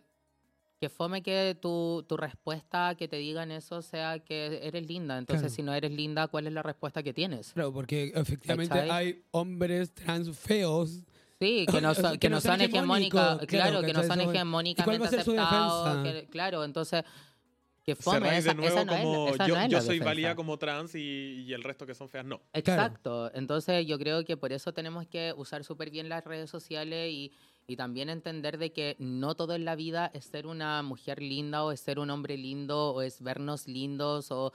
que 0.79 0.89
fome 0.89 1.23
que 1.23 1.57
tu, 1.59 2.05
tu 2.07 2.15
respuesta 2.17 2.93
que 2.95 3.07
te 3.07 3.15
digan 3.15 3.51
eso 3.51 3.81
sea 3.81 4.19
que 4.19 4.59
eres 4.61 4.85
linda. 4.88 5.17
Entonces, 5.17 5.41
Claro. 5.47 5.55
si 5.55 5.63
no 5.63 5.73
eres 5.73 5.91
linda, 5.91 6.27
¿cuál 6.27 6.45
es 6.45 6.53
la 6.53 6.61
respuesta 6.61 7.01
que 7.01 7.13
tienes? 7.13 7.51
Claro, 7.53 7.73
porque 7.73 8.11
efectivamente 8.13 8.75
¿Cachai? 8.75 8.89
hay 8.91 9.23
hombres 9.31 9.91
trans 9.91 10.38
feos. 10.38 11.03
Sí, 11.39 11.65
que 11.71 11.81
no 11.81 11.89
O 11.91 11.95
sea, 11.95 12.09
son, 12.09 12.17
que 12.19 12.29
no 12.29 12.41
son 12.41 12.61
hegemónicos, 12.61 13.19
hegemónicas, 13.21 13.47
claro, 13.47 13.71
claro, 13.71 13.88
que 13.88 13.93
no 13.93 14.03
son 14.03 14.19
Eso- 14.21 14.31
¿y 14.31 14.35
hegemónicamente 14.35 14.83
cuál 14.97 15.01
va 15.01 15.05
a 15.05 15.09
ser 15.09 15.23
su 15.23 15.31
aceptados, 15.31 16.03
defensa? 16.03 16.21
que- 16.21 16.27
claro, 16.29 16.63
entonces, 16.63 17.03
que 17.83 17.95
fome, 17.95 18.38
esa, 18.38 18.49
de 18.49 18.55
nuevo 18.55 18.75
esa 18.75 18.85
no 18.85 18.93
es, 18.93 19.01
como 19.01 19.25
la- 19.25 19.31
esa 19.31 19.47
yo, 19.47 19.55
no 19.55 19.61
es 19.61 19.69
yo 19.69 19.81
soy 19.81 19.99
válida 19.99 20.35
como 20.35 20.57
trans 20.57 20.95
y, 20.95 21.43
y 21.47 21.53
el 21.53 21.63
resto 21.63 21.85
que 21.85 21.93
son 21.95 22.09
feas 22.09 22.25
no. 22.25 22.41
Exacto. 22.53 23.31
Entonces 23.33 23.85
yo 23.88 23.97
creo 23.97 24.25
que 24.25 24.35
por 24.35 24.51
eso 24.51 24.73
tenemos 24.73 25.07
que 25.07 25.33
usar 25.38 25.63
súper 25.63 25.89
bien 25.89 26.09
las 26.09 26.25
redes 26.25 26.49
sociales 26.49 27.09
y, 27.13 27.31
y 27.65 27.77
también 27.77 28.09
entender 28.09 28.57
de 28.57 28.73
que 28.73 28.97
no 28.99 29.35
todo 29.35 29.53
en 29.55 29.63
la 29.63 29.75
vida 29.75 30.11
es 30.13 30.25
ser 30.25 30.47
una 30.47 30.81
mujer 30.83 31.21
linda 31.21 31.63
o 31.63 31.71
es 31.71 31.79
ser 31.79 31.97
un 31.99 32.09
hombre 32.09 32.35
lindo 32.38 32.93
o 32.93 33.01
es 33.01 33.21
vernos 33.21 33.67
lindos 33.67 34.31
o... 34.31 34.51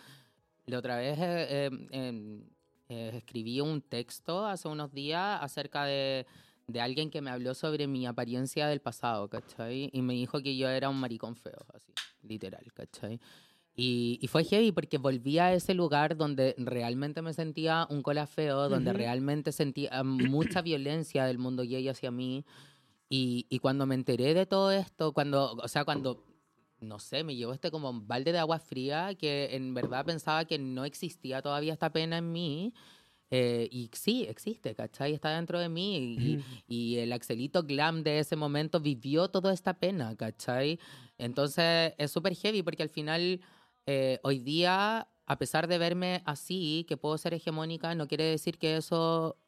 La 0.66 0.78
otra 0.78 0.96
vez 0.96 1.18
eh, 1.18 1.46
eh, 1.50 1.70
em, 1.90 2.44
eh, 2.88 3.10
escribí 3.16 3.60
un 3.60 3.82
texto 3.82 4.46
hace 4.46 4.68
unos 4.68 4.92
días 4.92 5.38
acerca 5.42 5.84
de, 5.84 6.24
de 6.72 6.80
alguien 6.80 7.10
que 7.10 7.20
me 7.20 7.30
habló 7.30 7.54
sobre 7.54 7.86
mi 7.86 8.06
apariencia 8.06 8.66
del 8.66 8.80
pasado, 8.80 9.28
¿cachai? 9.28 9.90
Y 9.92 10.02
me 10.02 10.14
dijo 10.14 10.42
que 10.42 10.56
yo 10.56 10.68
era 10.68 10.88
un 10.88 10.98
maricón 10.98 11.36
feo, 11.36 11.66
así, 11.74 11.92
literal, 12.22 12.64
¿cachai? 12.74 13.20
Y, 13.74 14.18
y 14.20 14.26
fue 14.26 14.44
heavy 14.44 14.70
porque 14.72 14.98
volví 14.98 15.38
a 15.38 15.54
ese 15.54 15.72
lugar 15.74 16.16
donde 16.16 16.54
realmente 16.58 17.22
me 17.22 17.32
sentía 17.32 17.86
un 17.88 18.02
cola 18.02 18.26
feo, 18.26 18.68
donde 18.68 18.90
Ujú. 18.90 18.98
realmente 18.98 19.52
sentía 19.52 20.02
mucha 20.02 20.60
violencia 20.62 21.24
del 21.24 21.38
mundo 21.38 21.62
gay 21.62 21.88
hacia 21.88 22.10
mí. 22.10 22.44
Y, 23.08 23.46
y 23.48 23.58
cuando 23.60 23.86
me 23.86 23.94
enteré 23.94 24.34
de 24.34 24.46
todo 24.46 24.72
esto, 24.72 25.12
cuando, 25.12 25.52
o 25.54 25.68
sea, 25.68 25.84
cuando, 25.84 26.22
no 26.80 26.98
sé, 26.98 27.24
me 27.24 27.34
llegó 27.36 27.52
este 27.52 27.70
como 27.70 27.90
un 27.90 28.06
balde 28.06 28.32
de 28.32 28.38
agua 28.38 28.58
fría 28.58 29.14
que 29.14 29.54
en 29.54 29.74
verdad 29.74 30.04
pensaba 30.04 30.44
que 30.44 30.58
no 30.58 30.84
existía 30.84 31.42
todavía 31.42 31.72
esta 31.72 31.92
pena 31.92 32.18
en 32.18 32.32
mí. 32.32 32.74
Eh, 33.34 33.66
y 33.72 33.90
sí, 33.94 34.26
existe, 34.28 34.74
¿cachai? 34.74 35.14
Está 35.14 35.30
dentro 35.30 35.58
de 35.58 35.70
mí. 35.70 36.44
Y, 36.68 36.98
el 36.98 37.14
Axelito 37.14 37.62
Glam 37.62 38.02
de 38.02 38.18
ese 38.18 38.36
momento 38.36 38.78
vivió 38.78 39.28
toda 39.28 39.54
esta 39.54 39.72
pena, 39.72 40.14
¿cachai? 40.16 40.78
Entonces 41.16 41.94
es 41.96 42.10
súper 42.10 42.34
heavy 42.36 42.62
porque 42.62 42.82
al 42.82 42.90
final, 42.90 43.40
eh, 43.86 44.20
hoy 44.22 44.38
día, 44.38 45.08
a 45.24 45.38
pesar 45.38 45.66
de 45.66 45.78
verme 45.78 46.22
así, 46.26 46.84
que 46.86 46.98
puedo 46.98 47.16
ser 47.16 47.32
hegemónica, 47.32 47.94
no 47.94 48.06
quiere 48.06 48.24
decir 48.24 48.58
que 48.58 48.76
eso 48.76 49.38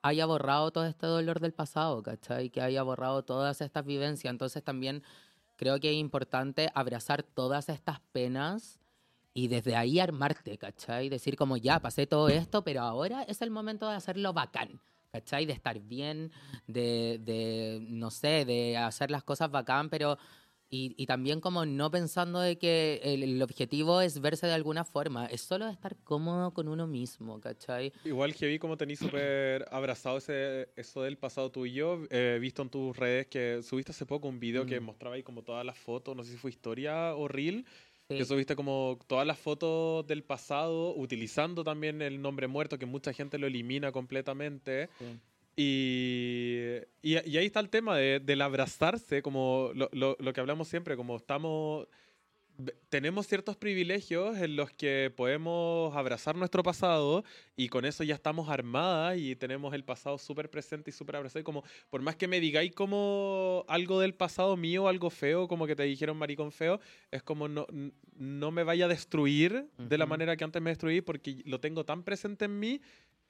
haya 0.00 0.24
borrado 0.24 0.70
todo 0.70 0.86
este 0.86 1.06
dolor 1.06 1.38
del 1.40 1.52
pasado, 1.52 2.02
¿cachai? 2.02 2.48
Que 2.48 2.62
haya 2.62 2.82
borrado 2.82 3.24
todas 3.24 3.60
estas 3.60 3.84
vivencias. 3.84 4.30
Entonces 4.30 4.64
también 4.64 5.02
creo 5.56 5.78
que 5.80 5.90
es 5.90 5.96
importante 5.96 6.70
abrazar 6.74 7.22
todas 7.22 7.68
estas 7.68 8.00
penas 8.12 8.80
y 9.34 9.48
desde 9.48 9.74
ahí 9.76 9.98
armarte, 9.98 10.56
¿cachai? 10.56 11.08
Decir 11.08 11.36
como 11.36 11.56
ya, 11.56 11.80
pasé 11.80 12.06
todo 12.06 12.28
esto, 12.28 12.62
pero 12.62 12.82
ahora 12.82 13.24
es 13.24 13.42
el 13.42 13.50
momento 13.50 13.88
de 13.88 13.96
hacerlo 13.96 14.32
bacán. 14.32 14.80
¿Cachai? 15.12 15.46
De 15.46 15.52
estar 15.52 15.78
bien, 15.78 16.32
de, 16.66 17.20
de, 17.22 17.78
no 17.88 18.10
sé, 18.10 18.44
de 18.44 18.76
hacer 18.76 19.10
las 19.10 19.22
cosas 19.24 19.50
bacán, 19.50 19.90
pero... 19.90 20.16
Y, 20.70 20.92
y 20.96 21.06
también 21.06 21.40
como 21.40 21.64
no 21.66 21.88
pensando 21.88 22.40
de 22.40 22.58
que 22.58 23.00
el, 23.04 23.22
el 23.22 23.40
objetivo 23.42 24.00
es 24.00 24.20
verse 24.20 24.48
de 24.48 24.54
alguna 24.54 24.84
forma, 24.84 25.26
es 25.26 25.42
solo 25.42 25.68
estar 25.68 25.94
cómodo 26.02 26.52
con 26.52 26.66
uno 26.66 26.88
mismo, 26.88 27.38
¿cachai? 27.38 27.92
Igual 28.04 28.34
que 28.34 28.48
vi 28.48 28.58
como 28.58 28.76
tenéis 28.76 28.98
súper 28.98 29.66
abrazado 29.70 30.16
ese, 30.18 30.70
eso 30.74 31.02
del 31.02 31.16
pasado 31.16 31.52
tuyo. 31.52 32.00
He 32.10 32.40
visto 32.40 32.62
en 32.62 32.70
tus 32.70 32.96
redes 32.96 33.28
que 33.28 33.62
subiste 33.62 33.92
hace 33.92 34.04
poco 34.04 34.26
un 34.26 34.40
video 34.40 34.66
que 34.66 34.80
Mm. 34.80 34.84
mostraba 34.84 35.14
ahí 35.14 35.22
como 35.22 35.42
todas 35.42 35.64
las 35.64 35.78
fotos, 35.78 36.16
no 36.16 36.24
sé 36.24 36.32
si 36.32 36.38
fue 36.38 36.50
historia 36.50 37.14
o 37.14 37.28
reel, 37.28 37.64
Sí. 38.08 38.18
que 38.18 38.24
subiste 38.26 38.54
como 38.54 38.98
todas 39.06 39.26
las 39.26 39.38
fotos 39.38 40.06
del 40.06 40.22
pasado, 40.24 40.94
utilizando 40.94 41.64
también 41.64 42.02
el 42.02 42.20
nombre 42.20 42.46
muerto, 42.48 42.78
que 42.78 42.84
mucha 42.86 43.12
gente 43.14 43.38
lo 43.38 43.46
elimina 43.46 43.92
completamente. 43.92 44.88
Sí. 44.98 45.06
Y, 45.56 46.80
y, 47.02 47.12
y 47.28 47.36
ahí 47.38 47.46
está 47.46 47.60
el 47.60 47.70
tema 47.70 47.96
de, 47.96 48.20
del 48.20 48.42
abrazarse, 48.42 49.22
como 49.22 49.70
lo, 49.74 49.88
lo- 49.92 50.16
lo 50.18 50.32
que 50.32 50.40
hablamos 50.40 50.68
siempre, 50.68 50.96
como 50.96 51.16
estamos, 51.16 51.86
tenemos 52.88 53.26
ciertos 53.26 53.56
privilegios 53.56 54.38
en 54.38 54.56
los 54.56 54.70
que 54.70 55.12
podemos 55.14 55.94
abrazar 55.96 56.36
nuestro 56.36 56.62
pasado 56.62 57.24
y 57.56 57.68
con 57.68 57.84
eso 57.84 58.04
ya 58.04 58.14
estamos 58.14 58.48
armadas 58.48 59.18
y 59.18 59.34
tenemos 59.34 59.74
el 59.74 59.84
pasado 59.84 60.18
súper 60.18 60.50
presente 60.50 60.90
y 60.90 60.92
súper 60.92 61.16
abrazado. 61.16 61.40
Y 61.40 61.44
como, 61.44 61.64
por 61.90 62.02
más 62.02 62.16
que 62.16 62.28
me 62.28 62.40
digáis 62.40 62.72
como 62.72 63.64
algo 63.68 64.00
del 64.00 64.14
pasado 64.14 64.56
mío, 64.56 64.88
algo 64.88 65.10
feo, 65.10 65.48
como 65.48 65.66
que 65.66 65.74
te 65.74 65.82
dijeron 65.82 66.16
maricón 66.16 66.52
feo, 66.52 66.80
es 67.10 67.22
como 67.22 67.48
no, 67.48 67.66
no 68.16 68.50
me 68.50 68.62
vaya 68.62 68.84
a 68.84 68.88
destruir 68.88 69.68
de 69.76 69.98
la 69.98 70.06
manera 70.06 70.36
que 70.36 70.44
antes 70.44 70.62
me 70.62 70.70
destruí 70.70 71.00
porque 71.00 71.42
lo 71.46 71.60
tengo 71.60 71.84
tan 71.84 72.04
presente 72.04 72.44
en 72.44 72.58
mí 72.58 72.80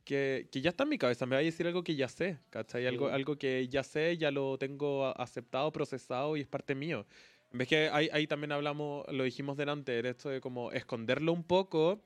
que, 0.04 0.48
que 0.52 0.60
ya 0.60 0.70
está 0.70 0.84
en 0.84 0.90
mi 0.90 0.98
cabeza, 0.98 1.26
me 1.26 1.34
va 1.34 1.40
a 1.40 1.42
decir 1.44 1.66
algo 1.66 1.82
que 1.82 1.96
ya 1.96 2.08
sé, 2.08 2.38
¿cachai? 2.50 2.86
Algo, 2.86 3.08
algo 3.08 3.36
que 3.36 3.66
ya 3.68 3.82
sé, 3.82 4.18
ya 4.18 4.30
lo 4.30 4.58
tengo 4.58 5.06
aceptado, 5.18 5.72
procesado 5.72 6.36
y 6.36 6.42
es 6.42 6.46
parte 6.46 6.74
mío. 6.74 7.06
Vez 7.54 7.68
que 7.68 7.88
ahí, 7.88 8.08
ahí 8.12 8.26
también 8.26 8.50
hablamos, 8.50 9.04
lo 9.12 9.22
dijimos 9.22 9.56
delante, 9.56 10.02
de 10.02 10.08
esto 10.10 10.28
de 10.28 10.40
como 10.40 10.72
esconderlo 10.72 11.32
un 11.32 11.44
poco, 11.44 12.02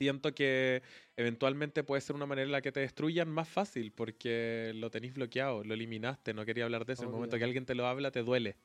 siento 0.00 0.34
que 0.34 0.82
eventualmente 1.16 1.84
puede 1.84 2.00
ser 2.00 2.16
una 2.16 2.26
manera 2.26 2.46
en 2.46 2.52
la 2.52 2.60
que 2.60 2.72
te 2.72 2.80
destruyan 2.80 3.28
más 3.28 3.48
fácil, 3.48 3.92
porque 3.92 4.72
lo 4.74 4.90
tenéis 4.90 5.14
bloqueado, 5.14 5.62
lo 5.62 5.74
eliminaste, 5.74 6.34
no 6.34 6.44
quería 6.44 6.64
hablar 6.64 6.86
de 6.86 6.94
eso. 6.94 7.04
En 7.04 7.10
el 7.10 7.14
momento 7.14 7.38
que 7.38 7.44
alguien 7.44 7.66
te 7.66 7.76
lo 7.76 7.86
habla, 7.86 8.10
te 8.10 8.22
duele. 8.24 8.56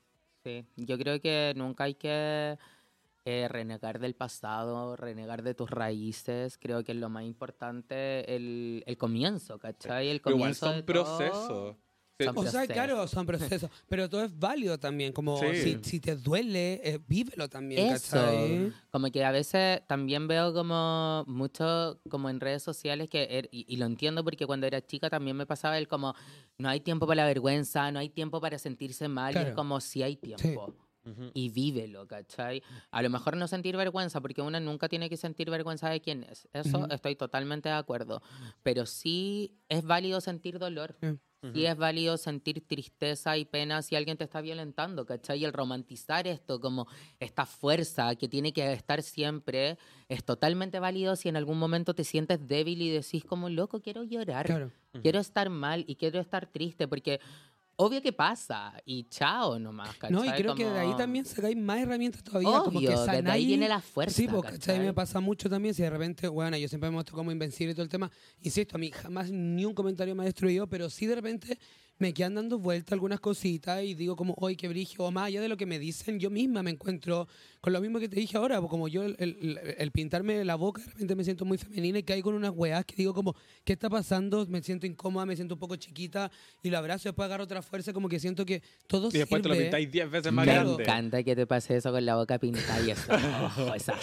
Sí, 0.44 0.64
yo 0.76 0.98
creo 0.98 1.20
que 1.20 1.52
nunca 1.54 1.84
hay 1.84 1.94
que 1.94 2.58
eh, 3.24 3.48
renegar 3.48 4.00
del 4.00 4.14
pasado, 4.14 4.96
renegar 4.96 5.42
de 5.42 5.54
tus 5.54 5.70
raíces. 5.70 6.58
Creo 6.58 6.82
que 6.82 6.92
es 6.92 6.98
lo 6.98 7.08
más 7.08 7.24
importante 7.24 8.34
el, 8.34 8.82
el 8.86 8.96
comienzo, 8.96 9.58
¿cachai? 9.58 10.08
El 10.08 10.20
Pero 10.22 10.36
igual 10.36 10.54
comienzo 10.54 10.66
son 10.66 10.82
procesos. 10.82 11.76
Sí, 12.20 12.24
Son 12.26 12.38
O 12.38 12.50
sea, 12.50 12.66
claro, 12.66 13.08
son 13.08 13.24
procesos, 13.26 13.70
pero 13.88 14.08
todo 14.08 14.22
es 14.24 14.38
válido 14.38 14.78
también, 14.78 15.12
como 15.12 15.38
Sí. 15.38 15.54
si, 15.62 15.78
si 15.82 16.00
te 16.00 16.16
duele, 16.16 16.80
eh, 16.84 17.00
vívelo 17.08 17.48
también, 17.48 17.86
Eso. 17.86 18.16
¿cachai? 18.16 18.72
Como 18.90 19.10
que 19.10 19.24
a 19.24 19.30
veces 19.30 19.80
también 19.86 20.28
veo 20.28 20.52
como 20.52 21.24
mucho 21.26 21.98
como 22.10 22.28
en 22.28 22.40
redes 22.40 22.62
sociales 22.62 23.08
que, 23.08 23.26
er- 23.30 23.48
y, 23.50 23.64
y 23.72 23.76
lo 23.78 23.86
entiendo 23.86 24.22
porque 24.22 24.46
cuando 24.46 24.66
era 24.66 24.84
chica 24.84 25.08
también 25.08 25.36
me 25.36 25.46
pasaba 25.46 25.78
el 25.78 25.88
como, 25.88 26.14
no 26.58 26.68
hay 26.68 26.80
tiempo 26.80 27.06
para 27.06 27.22
la 27.22 27.26
vergüenza, 27.28 27.90
no 27.90 27.98
hay 28.00 28.10
tiempo 28.10 28.40
para 28.40 28.58
sentirse 28.58 29.08
mal, 29.08 29.30
y 29.30 29.34
Claro. 29.34 29.48
es 29.48 29.54
como 29.54 29.80
si 29.80 30.02
hay 30.02 30.16
tiempo. 30.16 30.74
Ujú. 31.02 31.30
y 31.32 31.48
vívelo, 31.48 32.06
¿cachai? 32.06 32.62
A 32.90 33.00
lo 33.00 33.08
mejor 33.08 33.34
no 33.34 33.48
sentir 33.48 33.74
vergüenza, 33.74 34.20
porque 34.20 34.42
uno 34.42 34.60
nunca 34.60 34.86
tiene 34.86 35.08
que 35.08 35.16
sentir 35.16 35.48
vergüenza 35.48 35.88
de 35.88 36.02
quién 36.02 36.24
es. 36.24 36.46
Eso 36.52 36.80
Ujú. 36.80 36.92
estoy 36.92 37.16
totalmente 37.16 37.70
de 37.70 37.74
acuerdo. 37.74 38.20
Pero 38.62 38.84
sí 38.84 39.56
es 39.70 39.82
válido 39.82 40.20
sentir 40.20 40.58
dolor. 40.58 40.98
Sí. 41.42 41.48
Sí 41.54 41.66
es 41.66 41.76
válido 41.76 42.16
sentir 42.18 42.66
tristeza 42.66 43.36
y 43.36 43.44
pena 43.46 43.82
si 43.82 43.96
alguien 43.96 44.16
te 44.18 44.24
está 44.24 44.40
violentando, 44.40 45.06
¿cachai? 45.06 45.40
Y 45.40 45.44
el 45.44 45.52
romantizar 45.52 46.26
esto 46.26 46.60
como 46.60 46.86
esta 47.18 47.46
fuerza 47.46 48.14
que 48.16 48.28
tiene 48.28 48.52
que 48.52 48.72
estar 48.72 49.02
siempre 49.02 49.78
es 50.08 50.22
totalmente 50.24 50.78
válido 50.80 51.16
si 51.16 51.28
en 51.28 51.36
algún 51.36 51.58
momento 51.58 51.94
te 51.94 52.04
sientes 52.04 52.46
débil 52.46 52.82
y 52.82 52.90
decís 52.90 53.24
como, 53.24 53.48
loco, 53.48 53.80
quiero 53.80 54.04
llorar 54.04 54.46
Claro. 54.46 54.70
quiero 55.02 55.18
estar 55.18 55.48
mal 55.50 55.84
y 55.86 55.96
quiero 55.96 56.20
estar 56.20 56.46
triste 56.46 56.86
porque 56.86 57.20
obvio 57.80 58.02
que 58.02 58.12
pasa 58.12 58.74
y 58.84 59.04
chao 59.04 59.58
nomás, 59.58 59.96
¿cachai? 59.96 60.10
No, 60.10 60.24
y 60.24 60.30
creo 60.32 60.54
que 60.54 60.66
de 60.66 60.78
ahí 60.78 60.94
también 60.96 61.24
sacáis 61.24 61.56
más 61.56 61.80
herramientas 61.80 62.22
todavía, 62.22 62.58
como 62.58 62.78
que 62.78 62.88
Obvio, 62.88 63.06
desde 63.06 63.30
ahí 63.30 63.46
viene 63.46 63.68
la 63.68 63.80
fuerza, 63.80 64.14
Sí, 64.16 64.28
pues, 64.28 64.42
¿cachai? 64.42 64.58
¿cachai? 64.58 64.80
Me 64.80 64.92
pasa 64.92 65.18
mucho 65.20 65.48
también, 65.48 65.74
si 65.74 65.82
de 65.82 65.90
repente, 65.90 66.28
bueno, 66.28 66.56
yo 66.58 66.68
siempre 66.68 66.90
me 66.90 66.94
muestro 66.94 67.16
como 67.16 67.32
invencible 67.32 67.72
y 67.72 67.74
todo 67.74 67.84
el 67.84 67.88
tema. 67.88 68.10
Insisto, 68.42 68.76
a 68.76 68.78
mí 68.78 68.90
jamás 68.90 69.30
ni 69.30 69.64
un 69.64 69.74
comentario 69.74 70.14
me 70.14 70.22
ha 70.22 70.26
destruido, 70.26 70.66
pero 70.66 70.90
sí 70.90 71.06
de 71.06 71.14
repente 71.14 71.58
me 72.00 72.12
quedan 72.12 72.34
dando 72.34 72.58
vuelta 72.58 72.94
algunas 72.94 73.20
cositas 73.20 73.82
y 73.84 73.94
digo 73.94 74.16
como, 74.16 74.34
hoy 74.38 74.56
qué 74.56 74.66
brigio, 74.68 75.04
o 75.04 75.10
más 75.12 75.26
allá 75.28 75.40
de 75.40 75.48
lo 75.48 75.56
que 75.56 75.66
me 75.66 75.78
dicen, 75.78 76.18
yo 76.18 76.30
misma 76.30 76.62
me 76.64 76.70
encuentro 76.72 77.28
con 77.60 77.72
lo 77.74 77.80
mismo 77.82 78.00
que 78.00 78.08
te 78.08 78.16
dije 78.18 78.36
ahora, 78.38 78.58
pues, 78.58 78.70
como 78.70 78.88
yo 78.88 79.02
el, 79.04 79.14
el- 79.18 79.60
el 79.76 79.90
pintarme 79.92 80.42
la 80.44 80.54
boca, 80.56 80.80
de 80.82 80.88
repente 80.88 81.14
me 81.14 81.22
siento 81.24 81.44
muy 81.44 81.58
femenina 81.58 81.98
y 81.98 82.02
caigo 82.02 82.24
con 82.30 82.34
unas 82.34 82.52
weas 82.56 82.84
que 82.86 82.96
digo 82.96 83.12
como, 83.14 83.36
¿qué 83.64 83.74
está 83.74 83.88
pasando? 83.90 84.46
Me 84.46 84.62
siento 84.62 84.86
incómoda, 84.86 85.26
me 85.26 85.36
siento 85.36 85.54
un 85.54 85.60
poco 85.60 85.76
chiquita 85.76 86.30
y 86.62 86.70
lo 86.70 86.78
abrazo, 86.78 87.10
después 87.10 87.26
agarro 87.26 87.44
otra 87.44 87.60
fuerza, 87.62 87.92
como 87.92 88.08
que 88.08 88.18
siento 88.18 88.44
que 88.46 88.62
todo 88.86 89.08
Y 89.12 89.18
después 89.18 89.42
te 89.42 89.48
lo 89.48 89.54
sirve. 89.54 89.66
pintáis 89.66 89.92
10 89.92 90.10
veces 90.10 90.32
más 90.32 90.46
Me 90.46 90.52
grande. 90.54 90.82
encanta 90.82 91.22
que 91.22 91.36
te 91.36 91.46
pase 91.46 91.76
eso 91.76 91.92
con 91.92 92.04
la 92.06 92.16
boca 92.16 92.38
pintada 92.38 92.80
y 92.80 92.90
eso, 92.92 93.12
ojo, 93.12 93.74
esa, 93.74 93.94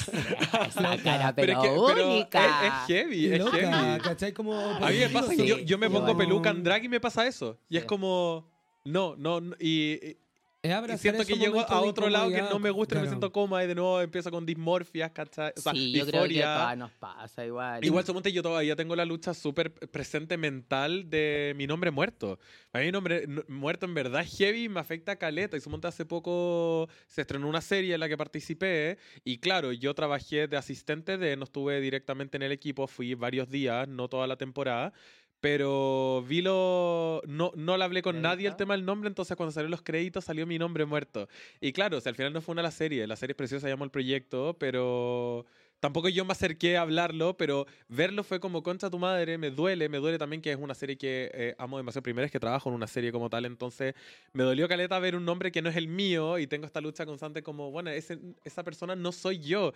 cara, 1.04 1.34
Pero 1.36 1.48
pero, 1.48 1.54
es, 1.54 1.58
que, 1.58 1.94
pero 1.96 2.00
es, 2.10 2.16
única. 2.16 2.68
es 2.68 2.74
heavy, 2.88 3.26
es 3.34 3.40
Loca, 3.40 3.58
heavy. 3.58 4.02
¿cachai? 4.02 4.34
Como, 4.34 4.54
A 4.56 4.90
mí 4.92 4.98
me 4.98 5.10
pasa 5.10 5.36
que 5.36 5.48
yo, 5.48 5.58
yo 5.60 5.78
me 5.78 5.88
pongo 5.90 6.12
igual. 6.12 6.18
peluca 6.18 6.50
en 6.52 6.64
drag 6.64 6.84
y 6.86 6.90
me 6.90 7.00
pasa 7.00 7.26
eso. 7.28 7.58
Y 7.70 7.78
es. 7.78 7.86
Como. 7.88 8.50
No, 8.86 9.16
no, 9.18 9.42
no, 9.42 9.56
y, 9.60 9.94
y- 9.94 10.18
Es 10.64 10.72
y 10.96 10.98
siento 10.98 11.24
que 11.24 11.36
llego 11.36 11.60
a 11.62 11.82
otro 11.82 12.10
lado 12.10 12.30
que 12.30 12.42
no 12.42 12.60
me 12.60 12.72
gusta 12.72 12.96
y 12.96 13.02
me 13.02 13.08
siento 13.08 13.32
cómoda 13.32 13.64
y 13.64 13.68
de 13.68 13.76
nuevo 13.76 14.02
empiezo 14.02 14.32
con 14.32 14.46
dismorfias, 14.46 15.12
¿cachai? 15.12 15.54
O 15.56 15.62
sea, 15.62 15.72
sí, 15.72 15.92
yo 15.94 16.06
creo 16.06 16.24
que 16.28 16.42
todas 16.42 16.78
nos 16.78 16.92
pasa 16.94 17.46
igual. 17.46 17.86
Igual, 17.86 18.04
suponte, 18.06 18.34
yo 18.34 18.42
todavía 18.42 18.76
tengo 18.76 18.96
la 18.96 19.06
lucha 19.06 19.34
súper 19.34 19.72
presente 19.74 20.36
mental 20.36 21.10
de 21.10 21.54
mi 21.56 21.68
nombre 21.68 21.92
muerto. 21.92 22.40
A 22.74 22.80
mí 22.80 22.86
mi 22.86 22.92
nombre 22.92 23.26
muerto 23.48 23.86
en 23.86 23.94
verdad 23.94 24.22
es 24.22 24.36
heavy 24.38 24.64
y 24.66 24.70
me 24.70 24.80
afecta 24.80 25.14
a 25.14 25.16
caleta. 25.16 25.56
Y 25.56 25.62
suponte 25.62 25.88
hace 25.88 26.06
poco 26.06 26.90
se 27.08 27.22
estrenó 27.22 27.48
una 27.48 27.62
serie 27.62 27.94
en 27.94 28.00
la 28.00 28.10
que 28.10 28.18
participé. 28.18 28.98
Y 29.24 29.38
claro, 29.38 29.72
yo 29.72 29.94
trabajé 29.94 30.48
de 30.48 30.58
asistente 30.58 31.18
de, 31.18 31.38
no 31.38 31.44
estuve 31.46 31.80
directamente 31.80 32.36
en 32.36 32.44
el 32.44 32.52
equipo, 32.52 32.88
fui 32.88 33.14
varios 33.14 33.50
días, 33.50 33.88
no 33.88 34.10
toda 34.10 34.28
la 34.28 34.36
temporada. 34.38 34.92
Pero 35.40 36.24
vi 36.28 36.42
lo. 36.42 37.22
No, 37.28 37.52
no 37.56 37.78
le 37.78 37.84
hablé 37.84 38.02
con 38.02 38.16
nadie 38.22 38.48
el 38.48 38.56
tema 38.58 38.74
del 38.76 38.86
nombre, 38.86 39.08
entonces 39.08 39.38
cuando 39.38 39.52
salieron 39.52 39.72
los 39.72 39.84
créditos 39.84 40.26
salió 40.26 40.48
mi 40.48 40.58
nombre 40.58 40.86
muerto. 40.86 41.28
Y 41.62 41.74
claro, 41.74 41.98
o 41.98 42.02
sea, 42.02 42.10
al 42.10 42.16
final 42.16 42.34
no 42.34 42.42
fue 42.42 42.54
una 42.54 42.64
la 42.64 42.72
serie, 42.72 43.06
la 43.06 43.16
serie 43.16 43.34
es 43.34 43.38
preciosa, 43.38 43.68
llamó 43.70 43.84
el 43.84 43.92
proyecto, 43.92 44.56
pero 44.60 45.46
tampoco 45.80 46.10
yo 46.10 46.26
me 46.26 46.32
acerqué 46.32 46.76
a 46.76 46.82
hablarlo, 46.82 47.38
pero 47.38 47.68
verlo 47.88 48.24
fue 48.24 48.40
como 48.40 48.64
contra 48.64 48.90
tu 48.90 48.98
madre, 48.98 49.38
me 49.38 49.52
duele, 49.52 49.90
me 49.90 50.00
duele 50.00 50.18
también 50.18 50.42
que 50.42 50.52
es 50.52 50.58
una 50.58 50.74
serie 50.74 50.98
que 50.98 51.30
eh, 51.32 51.56
amo 51.60 51.78
demasiado. 51.78 52.02
Primero 52.02 52.26
es 52.26 52.32
que 52.32 52.40
trabajo 52.40 52.70
en 52.70 52.76
una 52.76 52.88
serie 52.88 53.12
como 53.12 53.30
tal, 53.30 53.46
entonces 53.46 53.94
me 54.34 54.44
dolió 54.44 54.68
caleta 54.68 54.98
ver 54.98 55.16
un 55.16 55.24
nombre 55.24 55.52
que 55.52 55.62
no 55.62 55.70
es 55.70 55.76
el 55.76 55.88
mío 55.88 56.40
y 56.40 56.48
tengo 56.48 56.66
esta 56.66 56.82
lucha 56.82 57.06
constante 57.06 57.44
como, 57.44 57.70
bueno, 57.70 57.92
ese- 57.92 58.18
esa 58.44 58.64
persona 58.64 58.96
no 58.96 59.12
soy 59.12 59.38
yo. 59.38 59.72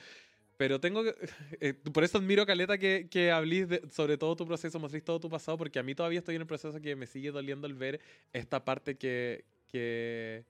Pero 0.61 0.79
tengo 0.79 1.03
que. 1.03 1.15
eh, 1.59 1.73
por 1.73 2.03
eso 2.03 2.19
admiro, 2.19 2.45
Caleta, 2.45 2.77
que, 2.77 3.07
que 3.09 3.31
hablís 3.31 3.67
de- 3.67 3.81
sobre 3.89 4.15
todo 4.15 4.35
tu 4.35 4.45
proceso, 4.45 4.77
mostrís 4.77 5.03
todo 5.03 5.19
tu 5.19 5.27
pasado, 5.27 5.57
porque 5.57 5.79
a 5.79 5.83
mí 5.83 5.95
todavía 5.95 6.19
estoy 6.19 6.35
en 6.35 6.41
el 6.41 6.47
proceso 6.47 6.79
que 6.79 6.95
me 6.95 7.07
sigue 7.07 7.31
doliendo 7.31 7.65
el 7.65 7.73
ver 7.73 7.99
esta 8.31 8.63
parte 8.63 8.95
que. 8.95 9.43
que 9.71 10.43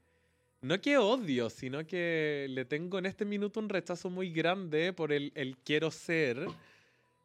no 0.62 0.82
que 0.82 0.98
odio, 0.98 1.50
sino 1.50 1.88
que 1.88 2.48
le 2.50 2.66
tengo 2.66 3.00
en 3.00 3.06
este 3.06 3.24
minuto 3.24 3.62
un 3.62 3.70
rechazo 3.70 4.10
muy 4.10 4.34
grande 4.34 4.92
por 4.92 5.14
el, 5.14 5.32
el 5.34 5.56
quiero 5.60 5.92
ser. 5.92 6.46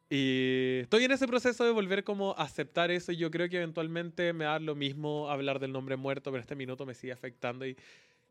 Y 0.09 0.79
estoy 0.83 1.03
en 1.03 1.11
ese 1.11 1.27
proceso 1.27 1.65
de 1.65 1.71
volver 1.71 2.05
como 2.05 2.31
a 2.37 2.43
aceptar 2.43 2.89
eso 2.89 3.11
y 3.11 3.17
yo 3.17 3.29
creo 3.29 3.49
que 3.49 3.57
eventualmente 3.57 4.31
me 4.31 4.45
da 4.45 4.59
lo 4.59 4.75
mismo 4.75 5.29
hablar 5.29 5.59
del 5.59 5.73
nombre 5.73 5.97
muerto, 5.97 6.31
pero 6.31 6.39
este 6.39 6.55
minuto 6.55 6.85
me 6.85 6.93
sigue 6.93 7.11
afectando 7.11 7.65
y 7.67 7.75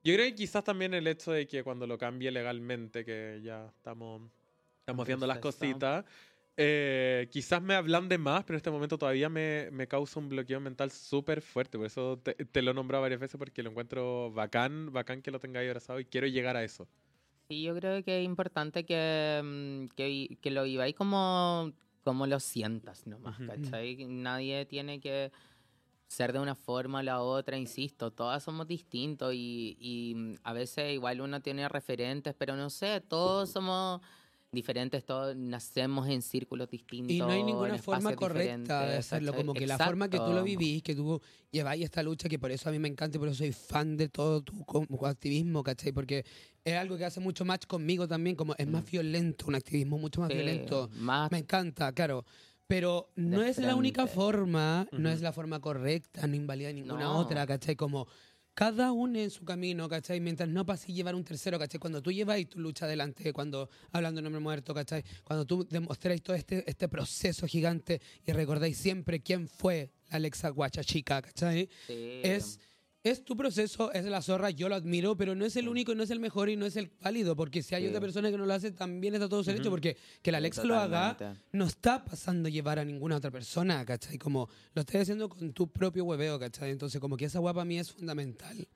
yo 0.02 0.14
creo 0.14 0.26
que 0.26 0.34
quizás 0.34 0.64
también 0.64 0.94
el 0.94 1.06
hecho 1.08 1.32
de 1.32 1.46
que 1.46 1.62
cuando 1.62 1.86
lo 1.86 1.98
cambie 1.98 2.30
legalmente, 2.30 3.04
que 3.04 3.40
ya 3.42 3.66
estamos, 3.66 4.22
estamos 4.86 5.04
viendo 5.04 5.26
las 5.26 5.38
cositas, 5.38 6.04
eh, 6.56 7.28
quizás 7.32 7.60
me 7.60 7.74
ablande 7.74 8.18
más, 8.18 8.44
pero 8.44 8.54
en 8.54 8.58
este 8.58 8.70
momento 8.70 8.96
todavía 8.96 9.28
me, 9.28 9.68
me 9.72 9.88
causa 9.88 10.20
un 10.20 10.28
bloqueo 10.28 10.60
mental 10.60 10.92
súper 10.92 11.42
fuerte. 11.42 11.76
Por 11.76 11.88
eso 11.88 12.20
te, 12.22 12.34
te 12.34 12.62
lo 12.62 12.70
he 12.70 12.74
nombrado 12.74 13.02
varias 13.02 13.20
veces 13.20 13.36
porque 13.36 13.64
lo 13.64 13.70
encuentro 13.70 14.30
bacán, 14.30 14.92
bacán 14.92 15.22
que 15.22 15.32
lo 15.32 15.40
tengáis 15.40 15.68
abrazado 15.68 15.98
y 15.98 16.04
quiero 16.04 16.28
llegar 16.28 16.56
a 16.56 16.62
eso. 16.62 16.86
Sí, 17.48 17.62
yo 17.62 17.74
creo 17.74 18.02
que 18.04 18.20
es 18.20 18.24
importante 18.24 18.84
que, 18.86 19.40
mm, 19.44 19.94
que, 19.96 20.38
que 20.40 20.50
lo 20.52 20.62
viváis 20.62 20.94
como, 20.94 21.72
como 22.04 22.28
lo 22.28 22.38
sientas 22.38 23.08
nomás. 23.08 23.38
¿cachai? 23.38 24.06
Nadie 24.06 24.66
tiene 24.66 25.00
que 25.00 25.32
ser 26.06 26.32
de 26.32 26.38
una 26.38 26.54
forma 26.54 27.00
o 27.00 27.02
la 27.02 27.20
otra, 27.20 27.56
insisto, 27.58 28.12
todas 28.12 28.44
somos 28.44 28.68
distintos 28.68 29.34
y, 29.34 29.76
y 29.80 30.14
mm, 30.14 30.34
a 30.44 30.52
veces 30.52 30.94
igual 30.94 31.20
uno 31.20 31.42
tiene 31.42 31.68
referentes, 31.68 32.34
pero 32.38 32.54
no 32.54 32.70
sé, 32.70 33.00
todos 33.00 33.50
somos 33.50 34.00
diferentes, 34.52 35.04
todos 35.04 35.36
nacemos 35.36 36.08
en 36.08 36.22
círculos 36.22 36.70
distintos. 36.70 37.14
Y 37.14 37.20
no 37.20 37.30
hay 37.30 37.42
ninguna 37.42 37.78
forma 37.78 38.14
correcta 38.16 38.86
de 38.86 38.96
hacerlo, 38.98 39.34
como 39.34 39.54
que 39.54 39.66
la 39.66 39.78
forma 39.78 40.08
que 40.08 40.18
tú 40.18 40.26
lo 40.32 40.40
Exacto. 40.40 40.44
vivís, 40.44 40.82
que 40.82 40.94
tú 40.94 41.20
lleváis 41.50 41.84
esta 41.84 42.02
lucha, 42.02 42.28
que 42.28 42.38
por 42.38 42.50
eso 42.50 42.68
a 42.68 42.72
mí 42.72 42.78
me 42.78 42.88
encanta 42.88 43.16
y 43.16 43.20
por 43.20 43.28
eso 43.28 43.38
soy 43.38 43.52
fan 43.52 43.96
de 43.96 44.08
todo 44.08 44.42
tu 44.42 44.64
activismo, 45.06 45.62
¿cachai? 45.62 45.92
Porque 45.92 46.24
es 46.64 46.74
algo 46.74 46.96
que 46.96 47.04
hace 47.04 47.20
mucho 47.20 47.44
match 47.44 47.66
conmigo 47.66 48.08
también, 48.08 48.34
como 48.36 48.54
es 48.56 48.66
más 48.66 48.84
Mm. 48.84 48.90
violento, 48.90 49.46
un 49.48 49.54
activismo 49.56 49.98
mucho 49.98 50.20
más 50.20 50.28
Sí, 50.30 50.34
violento. 50.34 50.88
más 50.94 51.30
Me 51.30 51.38
encanta, 51.38 51.92
claro. 51.92 52.24
Pero 52.68 53.10
no 53.14 53.42
es 53.42 53.58
la 53.58 53.76
única 53.76 54.08
forma, 54.08 54.88
no 54.90 55.08
es 55.08 55.20
la 55.20 55.32
forma 55.32 55.60
correcta, 55.60 56.26
no 56.26 56.34
invalida 56.34 56.72
ninguna 56.72 57.04
No. 57.04 57.18
otra, 57.18 57.46
¿cachai? 57.46 57.76
Como 57.76 58.08
cada 58.56 58.90
uno 58.90 59.18
en 59.18 59.30
su 59.30 59.44
camino, 59.44 59.86
¿cachai? 59.86 60.18
Mientras 60.18 60.48
no 60.48 60.64
pase 60.64 60.90
llevar 60.90 61.14
un 61.14 61.22
tercero, 61.24 61.58
¿cachai? 61.58 61.78
Cuando 61.78 62.00
tú 62.00 62.10
llevas 62.10 62.42
tu 62.48 62.58
lucha 62.58 62.86
adelante, 62.86 63.34
cuando 63.34 63.68
hablando 63.92 64.18
de 64.18 64.22
nombre 64.22 64.40
muerto, 64.40 64.72
¿cachai? 64.72 65.04
Cuando 65.24 65.44
tú 65.44 65.68
demostráis 65.68 66.22
todo 66.22 66.34
este, 66.34 66.64
este 66.66 66.88
proceso 66.88 67.46
gigante 67.46 68.00
y 68.24 68.32
recordáis 68.32 68.78
siempre 68.78 69.20
quién 69.20 69.46
fue 69.46 69.90
la 70.08 70.16
Alexa 70.16 70.48
Guacha 70.48 70.82
chica, 70.82 71.20
¿cachai? 71.20 71.68
sí, 71.86 72.20
Es, 72.24 72.58
es 73.10 73.24
tu 73.24 73.36
proceso, 73.36 73.92
es 73.92 74.04
la 74.04 74.20
zorra, 74.22 74.50
yo 74.50 74.68
lo 74.68 74.74
admiro, 74.74 75.16
pero 75.16 75.34
no 75.34 75.44
es 75.44 75.56
el 75.56 75.68
único, 75.68 75.94
no 75.94 76.02
es 76.02 76.10
el 76.10 76.20
mejor 76.20 76.48
y 76.50 76.56
no 76.56 76.66
es 76.66 76.76
el 76.76 76.90
válido, 77.00 77.36
porque 77.36 77.62
si 77.62 77.74
hay 77.74 77.82
Sí. 77.82 77.88
otra 77.88 78.00
persona 78.00 78.30
que 78.30 78.38
no 78.38 78.46
lo 78.46 78.52
hace, 78.54 78.70
también 78.72 79.14
está 79.14 79.28
todo 79.28 79.42
su 79.44 79.50
derecho, 79.50 79.68
Ujú. 79.68 79.72
porque 79.74 79.96
que 80.22 80.32
la 80.32 80.38
Alexa 80.38 80.64
lo 80.64 80.76
haga 80.76 81.16
no 81.52 81.66
está 81.66 82.04
pasando 82.04 82.48
a 82.48 82.50
llevar 82.50 82.78
a 82.78 82.84
ninguna 82.84 83.16
otra 83.16 83.30
persona, 83.30 83.84
¿cachai? 83.84 84.18
Como 84.18 84.48
lo 84.74 84.80
estás 84.80 85.02
haciendo 85.02 85.28
con 85.28 85.52
tu 85.52 85.68
propio 85.68 86.04
hueveo, 86.04 86.38
¿cachai? 86.38 86.70
Entonces, 86.70 87.00
como 87.00 87.16
que 87.16 87.26
esa 87.26 87.38
guapa 87.38 87.62
a 87.62 87.64
mí 87.64 87.78
es 87.78 87.92
fundamental. 87.92 88.66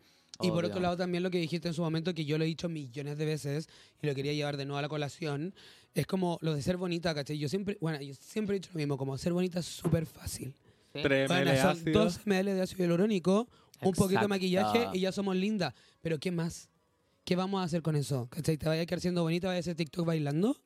Y 0.43 0.51
por 0.51 0.65
otro 0.65 0.81
lado, 0.81 0.97
también 0.97 1.23
lo 1.23 1.31
que 1.31 1.37
dijiste 1.39 1.69
en 1.69 1.75
su 1.75 1.83
momento, 1.83 2.15
que 2.15 2.25
yo 2.25 2.39
lo 2.39 2.45
he 2.45 2.47
dicho 2.47 2.67
millones 2.71 3.19
de 3.19 3.27
veces 3.27 3.69
y 4.03 4.07
lo 4.07 4.15
quería 4.15 4.33
llevar 4.33 4.57
de 4.57 4.65
nuevo 4.65 4.79
a 4.79 4.83
la 4.83 4.89
colación, 4.89 5.53
es 5.95 6.07
como 6.07 6.39
lo 6.41 6.55
de 6.55 6.63
ser 6.63 6.79
bonita, 6.79 7.15
¿cachai? 7.15 7.37
Yo 7.39 7.47
siempre, 7.51 7.77
bueno, 7.81 8.01
yo 8.01 8.15
siempre 8.15 8.57
he 8.57 8.59
dicho 8.61 8.71
lo 8.73 8.79
mismo, 8.79 8.97
como 8.97 9.19
ser 9.19 9.35
bonita 9.35 9.59
es 9.61 9.67
súper 9.67 10.07
fácil. 10.07 10.55
Sí. 10.95 11.01
3 11.03 11.29
Bueno, 11.29 11.51
ml 11.51 11.61
son 11.61 11.71
ácido. 11.73 12.05
2 12.05 12.21
ml 12.27 12.55
de 12.55 12.63
ácido 12.63 12.79
hialurónico, 12.79 13.49
un 13.83 13.93
poquito 13.93 14.21
de 14.21 14.29
maquillaje 14.29 14.89
y 14.93 15.01
ya 15.01 15.13
somos 15.13 15.37
lindas. 15.37 15.75
Pero 16.01 16.19
¿qué 16.19 16.31
más? 16.31 16.69
¿Qué 17.25 17.37
vamos 17.37 17.61
a 17.61 17.65
hacer 17.65 17.83
con 17.83 17.97
eso? 17.97 18.29
¿Cachai? 18.31 18.57
¿Te 18.57 18.69
vaya 18.69 18.83
a 18.83 18.87
quedar 18.87 19.01
siendo 19.01 19.23
bonita? 19.23 19.49
¿Vaya 19.49 19.59
a 19.59 19.61
hacer 19.61 19.77
TikTok 19.77 20.07
bailando? 20.07 20.57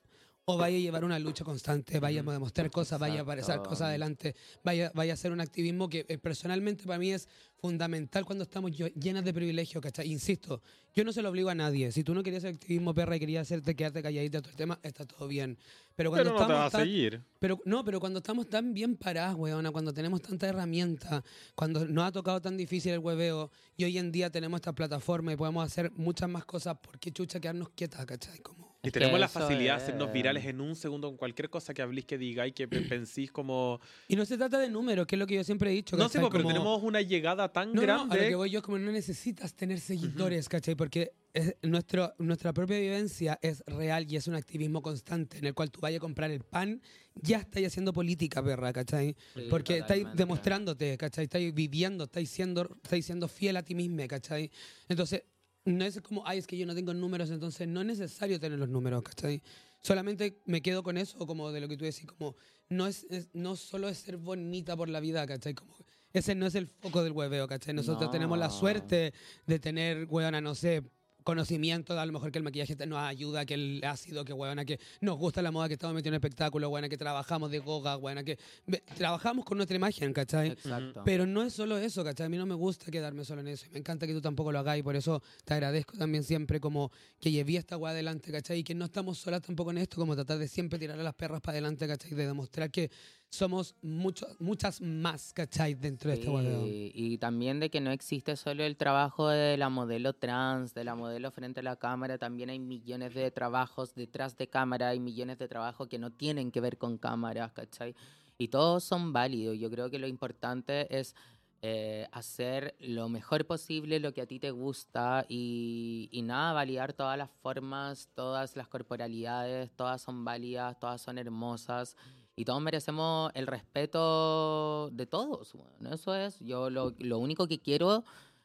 ¿O 0.46 0.58
vaya 0.58 0.76
a 0.76 0.80
llevar 0.80 1.04
una 1.04 1.18
lucha 1.18 1.44
constante? 1.44 1.98
¿Vaya 2.00 2.20
a 2.20 2.32
demostrar 2.32 2.70
cosas? 2.70 2.98
¿Vaya 3.00 3.20
a 3.20 3.22
aparecer 3.22 3.58
cosas 3.62 3.88
adelante? 3.88 4.36
¿Vaya, 4.62 4.92
vaya 4.94 5.12
a 5.12 5.14
hacer 5.14 5.32
un 5.32 5.40
activismo 5.40 5.88
que 5.88 6.04
eh, 6.06 6.18
personalmente 6.18 6.84
para 6.84 6.98
mí 6.98 7.12
es 7.12 7.28
fundamental 7.68 8.26
cuando 8.26 8.44
estamos 8.44 8.70
llenas 8.76 9.24
de 9.24 9.32
privilegios, 9.32 9.80
¿cachai? 9.82 10.06
Insisto, 10.12 10.60
yo 10.94 11.02
no 11.02 11.14
se 11.14 11.22
lo 11.22 11.30
obligo 11.30 11.48
a 11.48 11.54
nadie. 11.54 11.90
Si 11.92 12.04
tú 12.04 12.12
no 12.14 12.22
querías 12.22 12.42
hacer 12.44 12.54
activismo, 12.54 12.92
perra, 12.92 13.16
y 13.16 13.20
querías 13.20 13.40
hacerte 13.46 13.74
quedarte 13.74 14.02
calladita 14.02 14.42
todo 14.42 14.50
el 14.50 14.56
tema, 14.56 14.78
está 14.82 15.06
todo 15.06 15.26
bien. 15.26 15.56
Pero 15.96 16.10
cuando 16.10 16.24
Pero 16.24 16.34
no 16.34 16.36
te 16.36 16.42
estamos 16.42 16.60
va 16.62 16.66
a 16.66 16.70
tan- 16.70 16.80
seguir. 16.82 17.22
pero 17.38 17.58
no, 17.64 17.82
pero 17.82 18.00
cuando 18.00 18.18
estamos 18.18 18.50
tan 18.50 18.74
bien 18.74 18.96
paradas, 18.96 19.34
weona, 19.34 19.70
cuando 19.70 19.94
tenemos 19.94 20.20
tanta 20.20 20.46
herramienta, 20.46 21.24
cuando 21.54 21.86
nos 21.86 22.04
ha 22.04 22.12
tocado 22.12 22.38
tan 22.42 22.58
difícil 22.58 22.92
el 22.92 22.98
hueveo 22.98 23.50
y 23.78 23.84
hoy 23.84 23.96
en 23.96 24.12
día 24.12 24.28
tenemos 24.28 24.58
esta 24.58 24.74
plataforma 24.74 25.32
y 25.32 25.36
podemos 25.36 25.64
hacer 25.64 25.90
muchas 25.96 26.28
más 26.28 26.44
cosas, 26.44 26.76
¿por 26.76 26.98
qué 26.98 27.12
chucha 27.12 27.40
quedarnos 27.40 27.70
quietas, 27.70 28.04
cachai? 28.04 28.40
Como... 28.40 28.73
Y 28.84 28.90
tenemos 28.90 29.18
la 29.18 29.28
facilidad 29.28 29.76
de 29.78 29.82
hacernos 29.82 30.08
es- 30.08 30.12
virales 30.14 30.44
en 30.44 30.60
un 30.60 30.76
segundo 30.76 31.08
con 31.08 31.16
cualquier 31.16 31.48
cosa 31.50 31.72
que 31.74 31.82
habléis, 31.82 32.06
que 32.06 32.18
digáis, 32.18 32.52
que 32.54 32.68
pe- 32.68 32.82
pensís 32.82 33.32
como... 33.32 33.80
Y 34.08 34.16
no 34.16 34.24
se 34.26 34.36
trata 34.36 34.58
de 34.58 34.68
números, 34.68 35.06
que 35.06 35.16
es 35.16 35.18
lo 35.18 35.26
que 35.26 35.34
yo 35.36 35.44
siempre 35.44 35.70
he 35.70 35.74
dicho, 35.74 35.96
No 35.96 36.04
sé, 36.08 36.18
¿cachai? 36.18 36.22
po, 36.22 36.30
pero 36.30 36.42
Como- 36.44 36.52
tenemos 36.54 36.82
una 36.82 37.00
llegada 37.00 37.50
tan 37.52 37.72
No, 37.72 37.80
no, 37.82 37.86
no, 37.86 37.92
a 37.94 37.96
lo 38.04 38.06
grande. 38.10 38.28
que 38.28 38.34
voy 38.34 38.50
yo 38.50 38.58
es 38.58 38.64
como 38.64 38.78
no 38.78 38.92
necesitas 38.92 39.54
tener 39.54 39.80
seguidores, 39.80 40.48
¿cachai? 40.48 40.74
Porque 40.74 41.12
es- 41.32 41.56
nuestro, 41.62 42.14
nuestra 42.18 42.52
propia 42.52 42.78
vivencia 42.78 43.38
es 43.42 43.62
real 43.66 44.06
y 44.10 44.16
es 44.16 44.28
un 44.28 44.34
activismo 44.34 44.82
constante 44.82 45.38
en 45.38 45.46
el 45.46 45.54
cual 45.54 45.70
tú 45.70 45.80
vayas 45.80 45.98
a 45.98 46.00
comprar 46.00 46.30
el 46.30 46.40
pan, 46.44 46.80
ya 47.14 47.38
estáis 47.38 47.66
haciendo 47.68 47.92
política, 47.92 48.42
perra, 48.42 48.72
¿cachai? 48.72 49.16
Sí, 49.34 49.46
Porque 49.50 49.78
estáis 49.78 50.06
demostrándote, 50.14 50.96
¿cachai? 50.98 51.24
Estáis 51.24 51.52
viviendo, 51.54 52.04
estáis 52.04 52.28
siendo, 52.30 52.68
estáis 52.82 53.06
siendo 53.06 53.28
fiel 53.28 53.56
a 53.56 53.62
ti 53.62 53.74
misma, 53.74 54.06
¿cachai? 54.06 54.50
Entonces, 54.88 55.22
no 55.64 55.84
es 55.84 56.00
como, 56.00 56.26
ay, 56.26 56.38
es 56.38 56.46
que 56.46 56.56
yo 56.58 56.66
no 56.66 56.74
tengo 56.74 56.92
números, 56.94 57.30
entonces 57.30 57.66
no 57.68 57.80
es 57.80 57.86
necesario 57.86 58.38
tener 58.38 58.58
los 58.58 58.68
números, 58.68 59.02
¿cachai? 59.02 59.42
Solamente 59.82 60.40
me 60.46 60.60
quedo 60.62 60.82
con 60.82 60.96
eso, 60.96 61.26
como 61.26 61.50
de 61.52 61.60
lo 61.60 61.68
que 61.68 61.76
tú 61.76 61.84
decís, 61.84 62.06
como 62.06 62.36
no 62.68 62.86
es, 62.86 63.06
es- 63.10 63.28
no 63.34 63.56
solo 63.56 63.88
es 63.88 63.98
ser 63.98 64.16
bonita 64.16 64.76
por 64.76 64.88
la 64.88 65.00
vida, 65.00 65.26
¿cachai? 65.26 65.54
Como 65.54 65.74
ese 66.12 66.34
no 66.34 66.46
es 66.46 66.54
el 66.54 66.66
foco 66.68 67.02
del 67.02 67.12
hueveo, 67.12 67.46
¿cachai? 67.48 67.74
Nosotros 67.74 68.06
No. 68.06 68.10
tenemos 68.10 68.38
la 68.38 68.50
suerte 68.50 69.12
de 69.46 69.58
tener, 69.58 70.06
huevona, 70.08 70.40
no 70.40 70.54
sé, 70.54 70.82
conocimiento, 71.24 71.98
a 71.98 72.06
lo 72.06 72.12
mejor 72.12 72.30
que 72.30 72.38
el 72.38 72.44
maquillaje 72.44 72.76
nos 72.86 72.98
ayuda, 72.98 73.44
que 73.44 73.54
el 73.54 73.82
ácido, 73.84 74.24
que 74.24 74.32
huevona, 74.32 74.64
que 74.64 74.78
nos 75.00 75.18
gusta 75.18 75.42
la 75.42 75.50
moda, 75.50 75.66
que 75.68 75.74
estamos 75.74 75.94
metidos 75.94 76.12
en 76.12 76.14
espectáculo, 76.14 76.68
huevona, 76.68 76.88
que 76.88 76.98
trabajamos 76.98 77.50
de 77.50 77.58
goga, 77.58 77.96
huevona, 77.96 78.22
que 78.22 78.38
ve- 78.66 78.82
trabajamos 78.96 79.44
con 79.44 79.56
nuestra 79.56 79.76
imagen, 79.76 80.12
¿cachai? 80.12 80.50
Exacto. 80.50 81.02
Pero 81.04 81.26
no 81.26 81.42
es 81.42 81.52
solo 81.54 81.78
eso, 81.78 82.04
¿cachai? 82.04 82.26
A 82.26 82.28
mí 82.28 82.36
no 82.36 82.46
me 82.46 82.54
gusta 82.54 82.90
quedarme 82.90 83.24
solo 83.24 83.40
en 83.40 83.48
eso. 83.48 83.66
y 83.66 83.70
Me 83.70 83.78
encanta 83.78 84.06
que 84.06 84.12
tú 84.12 84.20
tampoco 84.20 84.52
lo 84.52 84.58
hagas 84.60 84.78
y 84.78 84.82
por 84.82 84.94
eso 84.96 85.22
te 85.44 85.54
agradezco 85.54 85.96
también 85.96 86.22
siempre 86.22 86.60
como 86.60 86.92
que 87.18 87.30
llevé 87.30 87.56
esta 87.56 87.76
weá 87.76 87.92
adelante, 87.92 88.30
¿cachai? 88.30 88.58
Y 88.60 88.64
que 88.64 88.74
no 88.74 88.84
estamos 88.84 89.18
solas 89.18 89.40
tampoco 89.42 89.70
en 89.70 89.78
esto, 89.78 89.96
como 89.96 90.14
tratar 90.14 90.38
de 90.38 90.46
siempre 90.46 90.78
tirar 90.78 91.00
a 91.00 91.02
las 91.02 91.14
perras 91.14 91.40
para 91.40 91.52
adelante, 91.54 91.86
¿cachai? 91.88 92.10
De 92.10 92.26
demostrar 92.26 92.70
que 92.70 92.90
somos 93.34 93.74
mucho, 93.82 94.26
muchas 94.38 94.80
más, 94.80 95.32
¿cachai? 95.32 95.74
Dentro 95.74 96.10
de 96.10 96.16
este. 96.16 96.30
Sí, 96.64 96.92
y 96.94 97.18
también 97.18 97.60
de 97.60 97.70
que 97.70 97.80
no 97.80 97.90
existe 97.90 98.36
solo 98.36 98.64
el 98.64 98.76
trabajo 98.76 99.28
de 99.28 99.56
la 99.56 99.68
modelo 99.68 100.12
trans, 100.14 100.72
de 100.74 100.84
la 100.84 100.94
modelo 100.94 101.30
frente 101.30 101.60
a 101.60 101.62
la 101.62 101.76
cámara, 101.76 102.16
también 102.16 102.50
hay 102.50 102.58
millones 102.58 103.14
de 103.14 103.30
trabajos 103.30 103.94
detrás 103.94 104.36
de 104.36 104.48
cámara, 104.48 104.88
hay 104.88 105.00
millones 105.00 105.38
de 105.38 105.48
trabajos 105.48 105.88
que 105.88 105.98
no 105.98 106.12
tienen 106.12 106.50
que 106.50 106.60
ver 106.60 106.78
con 106.78 106.96
cámaras, 106.96 107.52
¿cachai? 107.52 107.94
Y 108.38 108.48
todos 108.48 108.84
son 108.84 109.12
válidos. 109.12 109.58
Yo 109.58 109.70
creo 109.70 109.90
que 109.90 109.98
lo 109.98 110.06
importante 110.06 110.86
es 110.96 111.14
eh, 111.62 112.06
hacer 112.12 112.74
lo 112.78 113.08
mejor 113.08 113.46
posible 113.46 113.98
lo 113.98 114.12
que 114.12 114.22
a 114.22 114.26
ti 114.26 114.38
te 114.38 114.50
gusta 114.50 115.24
y, 115.28 116.08
y 116.12 116.22
nada, 116.22 116.52
validar 116.52 116.92
todas 116.92 117.16
las 117.16 117.30
formas, 117.30 118.08
todas 118.14 118.54
las 118.56 118.68
corporalidades, 118.68 119.70
todas 119.72 120.02
son 120.02 120.24
válidas, 120.24 120.78
todas 120.78 121.00
son 121.00 121.18
hermosas 121.18 121.96
y 122.36 122.44
todos 122.44 122.60
merecemos 122.60 123.30
el 123.34 123.46
respeto 123.46 124.90
de 124.92 125.06
todos. 125.06 125.52
bueno, 125.54 125.94
eso 125.94 126.14
es, 126.14 126.38
yo 126.40 126.70
lo, 126.70 126.94
lo 126.98 127.18
único 127.18 127.46
que 127.46 127.60
quiero, 127.60 128.04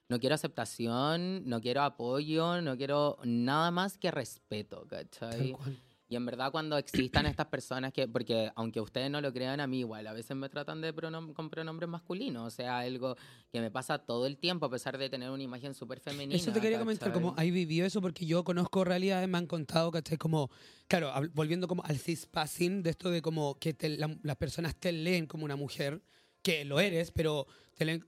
no 0.10 0.20
quiero 0.20 0.36
aceptación, 0.36 1.48
no 1.48 1.62
quiero 1.62 1.82
apoyo, 1.82 2.62
no 2.62 2.78
quiero 2.78 3.18
nada 3.24 3.72
más 3.72 3.98
que 3.98 4.12
respeto, 4.12 4.86
Tal 4.90 5.08
¿cachai? 5.10 5.52
cual. 5.54 5.78
Y 6.12 6.16
en 6.16 6.26
verdad 6.26 6.52
cuando 6.52 6.76
existan 6.80 7.28
estas 7.28 7.46
personas 7.46 7.94
que, 7.94 8.08
porque 8.08 8.52
aunque 8.56 8.82
ustedes 8.82 9.12
no 9.12 9.22
lo 9.22 9.32
crean 9.32 9.60
a 9.60 9.68
mí 9.68 9.82
igual, 9.82 10.08
a 10.08 10.14
veces 10.14 10.36
me 10.36 10.50
tratan 10.50 10.82
de 10.82 10.94
pronom- 10.94 11.34
con 11.34 11.52
pronombres 11.52 11.88
masculinos, 11.88 12.48
o 12.48 12.50
sea, 12.50 12.80
algo 12.80 13.16
que 13.52 13.62
me 13.62 13.70
pasa 13.70 14.00
todo 14.00 14.26
el 14.26 14.38
tiempo 14.38 14.66
a 14.66 14.72
pesar 14.72 14.98
de 14.98 15.08
tener 15.08 15.30
una 15.30 15.44
imagen 15.44 15.76
súper 15.76 16.00
femenina. 16.00 16.36
Eso 16.36 16.52
te 16.52 16.60
quería 16.60 16.80
comentar, 16.80 17.14
como 17.14 17.30
¿cachai? 17.32 17.46
ahí 17.46 17.52
vivió 17.52 17.86
eso, 17.86 18.02
porque 18.02 18.26
yo 18.26 18.44
conozco 18.44 18.84
realidades, 18.84 19.30
me 19.30 19.38
han 19.38 19.46
contado, 19.46 19.92
¿cachai? 19.92 20.18
Como, 20.18 20.50
claro, 20.88 21.14
volviendo 21.36 21.68
como 21.68 21.84
al 21.86 22.00
cispassing, 22.00 22.82
de 22.82 22.90
esto 22.90 23.12
de 23.12 23.22
como 23.22 23.60
que 23.60 23.76
te- 23.76 23.90
la- 23.98 24.18
las 24.24 24.36
personas 24.38 24.76
te 24.76 24.92
leen 24.92 25.28
como 25.28 25.46
una 25.46 25.56
mujer, 25.56 26.02
que 26.42 26.66
lo 26.66 26.80
eres, 26.80 27.12
pero 27.12 27.46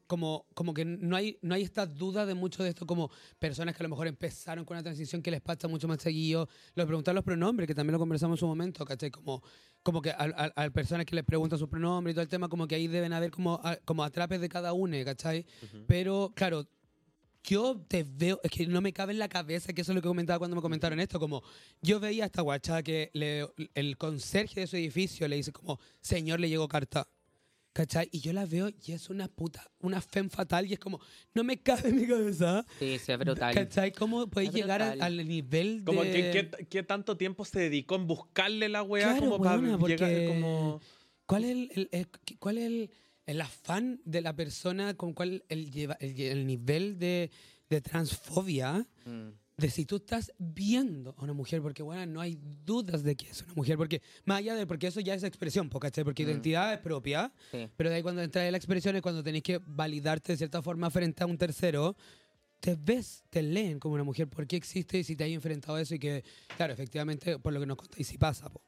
como, 0.07 0.45
como 0.53 0.73
que 0.73 0.83
no 0.85 1.15
hay, 1.15 1.37
no 1.41 1.55
hay 1.55 1.61
esta 1.63 1.85
duda 1.85 2.25
de 2.25 2.33
mucho 2.33 2.63
de 2.63 2.69
esto, 2.69 2.85
como 2.85 3.09
personas 3.39 3.75
que 3.75 3.83
a 3.83 3.85
lo 3.85 3.89
mejor 3.89 4.07
empezaron 4.07 4.65
con 4.65 4.75
una 4.75 4.83
transición 4.83 5.21
que 5.21 5.31
les 5.31 5.41
pasa 5.41 5.67
mucho 5.67 5.87
más 5.87 6.01
seguido, 6.01 6.47
lo 6.75 6.85
preguntar 6.85 7.15
los 7.15 7.23
pronombres, 7.23 7.67
que 7.67 7.75
también 7.75 7.93
lo 7.93 7.99
conversamos 7.99 8.37
en 8.37 8.39
su 8.39 8.47
momento, 8.47 8.83
¿cachai? 8.85 9.11
Como, 9.11 9.41
como 9.83 10.01
que 10.01 10.11
a, 10.11 10.17
a- 10.55 10.63
a 10.65 10.69
personas 10.69 11.05
que 11.05 11.15
les 11.15 11.23
preguntan 11.25 11.57
sus 11.59 11.69
pronombres 11.69 12.13
y 12.13 12.15
todo 12.15 12.23
el 12.23 12.29
tema, 12.29 12.49
como 12.49 12.67
que 12.67 12.75
ahí 12.75 12.87
deben 12.87 13.13
haber 13.13 13.31
como, 13.31 13.59
a- 13.63 13.77
como 13.85 14.03
atrapes 14.03 14.41
de 14.41 14.49
cada 14.49 14.73
uno, 14.73 14.95
¿cachai? 15.05 15.45
Pero, 15.87 16.31
claro, 16.35 16.67
yo 17.43 17.83
te 17.87 18.03
veo, 18.03 18.39
es 18.43 18.51
que 18.51 18.67
no 18.67 18.81
me 18.81 18.93
cabe 18.93 19.13
en 19.13 19.19
la 19.19 19.27
cabeza, 19.27 19.73
que 19.73 19.81
eso 19.81 19.91
es 19.91 19.95
lo 19.95 20.01
que 20.01 20.07
comentaba 20.07 20.37
cuando 20.37 20.55
me 20.55 20.61
comentaron 20.61 20.99
esto, 20.99 21.19
como 21.19 21.41
yo 21.81 21.99
veía 21.99 22.23
a 22.23 22.27
esta 22.27 22.43
guacha 22.43 22.83
que 22.83 23.09
le- 23.13 23.47
el 23.73 23.97
conserje 23.97 24.59
de 24.59 24.67
su 24.67 24.75
edificio 24.75 25.27
le 25.27 25.37
dice 25.37 25.51
como, 25.51 25.79
señor, 26.01 26.39
le 26.39 26.49
llegó 26.49 26.67
carta. 26.67 27.07
¿Cachai? 27.73 28.09
Y 28.11 28.19
yo 28.19 28.33
la 28.33 28.45
veo 28.45 28.69
y 28.85 28.91
es 28.91 29.09
una 29.09 29.29
puta, 29.29 29.65
una 29.79 30.01
femme 30.01 30.29
fatal 30.29 30.65
y 30.67 30.73
es 30.73 30.79
como, 30.79 30.99
no 31.33 31.43
me 31.45 31.61
cabe 31.61 31.87
en 31.89 32.01
mi 32.01 32.07
cabeza. 32.07 32.65
Sí, 32.79 32.99
sí, 32.99 33.11
es 33.13 33.17
brutal. 33.17 33.53
¿Cachai? 33.55 33.93
¿Cómo 33.93 34.27
puedes 34.27 34.49
Es 34.49 34.55
llegar 34.55 34.81
al, 34.81 35.01
al 35.01 35.25
nivel 35.25 35.79
de... 35.79 35.85
Como 35.85 36.01
que 36.01 36.49
qué, 36.51 36.65
qué 36.67 36.83
tanto 36.83 37.15
tiempo 37.15 37.45
se 37.45 37.59
dedicó 37.61 37.95
en 37.95 38.07
buscarle 38.07 38.67
la 38.67 38.83
weá 38.83 39.11
Claro, 39.11 39.19
como 39.21 39.37
para 39.43 39.55
weona, 39.57 39.77
llegar 39.87 40.09
porque- 40.09 40.27
como... 40.27 40.81
¿Cuál 41.25 41.45
es 41.45 41.51
el, 41.51 41.69
el- 41.75 41.89
el- 41.93 42.07
cuál 42.39 42.57
es 42.57 42.65
el, 42.65 42.91
el 43.25 43.39
afán 43.39 44.01
de 44.03 44.19
la 44.21 44.35
persona 44.35 44.93
con 44.95 45.13
cuál 45.13 45.45
el, 45.47 45.71
lleva, 45.71 45.95
el, 46.01 46.19
el 46.19 46.45
nivel 46.45 46.99
de, 46.99 47.31
de 47.69 47.79
transfobia 47.81 48.85
Mm. 49.05 49.29
De 49.61 49.69
si 49.69 49.85
tú 49.85 49.97
estás 49.97 50.31
viendo 50.37 51.13
a 51.17 51.23
una 51.23 51.33
mujer, 51.33 51.61
porque 51.61 51.83
bueno, 51.83 52.05
no 52.07 52.19
hay 52.21 52.37
dudas 52.65 53.03
de 53.03 53.15
que 53.15 53.29
es 53.29 53.41
una 53.43 53.53
mujer, 53.53 53.77
porque 53.77 54.01
más 54.25 54.39
allá 54.39 54.55
de, 54.55 54.65
porque 54.65 54.87
eso 54.87 54.99
ya 54.99 55.13
es 55.13 55.23
expresión. 55.23 55.69
Porque 55.69 55.91
Mm. 56.25 56.29
identidad 56.29 56.73
es 56.73 56.79
propia, 56.79 57.31
Sí. 57.51 57.69
pero 57.77 57.89
de 57.89 57.97
ahí 57.97 58.01
cuando 58.01 58.21
entra 58.21 58.45
en 58.45 58.51
la 58.51 58.57
expresión 58.57 58.95
es 58.95 59.01
cuando 59.01 59.23
tenéis 59.23 59.43
que 59.43 59.59
validarte 59.65 60.33
de 60.33 60.37
cierta 60.37 60.61
forma 60.61 60.89
frente 60.89 61.23
a 61.23 61.25
un 61.27 61.37
tercero, 61.37 61.95
te 62.59 62.75
ves, 62.75 63.23
te 63.29 63.41
leen 63.41 63.79
como 63.79 63.95
una 63.95 64.03
mujer, 64.03 64.27
¿por 64.27 64.45
qué 64.47 64.55
existe? 64.55 64.99
Y 64.99 65.03
si 65.03 65.15
te 65.15 65.23
hay 65.23 65.33
enfrentado 65.33 65.75
a 65.75 65.81
eso 65.81 65.95
y 65.95 65.99
que, 65.99 66.23
claro, 66.57 66.73
efectivamente, 66.73 67.39
por 67.39 67.53
lo 67.53 67.59
que 67.59 67.65
nos 67.65 67.77
contáis, 67.77 68.07
sí 68.07 68.17
pasa, 68.17 68.49
po. 68.49 68.61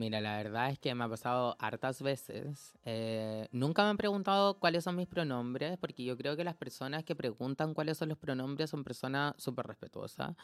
Mira, 0.00 0.22
la 0.22 0.38
verdad 0.38 0.70
es 0.70 0.78
que 0.78 0.94
me 0.94 1.04
ha 1.04 1.08
pasado 1.10 1.56
hartas 1.58 2.00
veces. 2.00 2.72
Eh, 2.86 3.46
nunca 3.52 3.82
me 3.82 3.90
han 3.90 3.98
preguntado 3.98 4.58
cuáles 4.58 4.82
son 4.82 4.96
mis 4.96 5.06
pronombres, 5.06 5.76
porque 5.76 6.04
yo 6.04 6.16
creo 6.16 6.38
que 6.38 6.42
las 6.42 6.56
personas 6.56 7.04
que 7.04 7.14
preguntan 7.14 7.74
cuáles 7.74 7.98
son 7.98 8.08
los 8.08 8.16
pronombres 8.16 8.70
son 8.70 8.82
personas 8.82 9.34
súper 9.36 9.66
respetuosas 9.66 10.34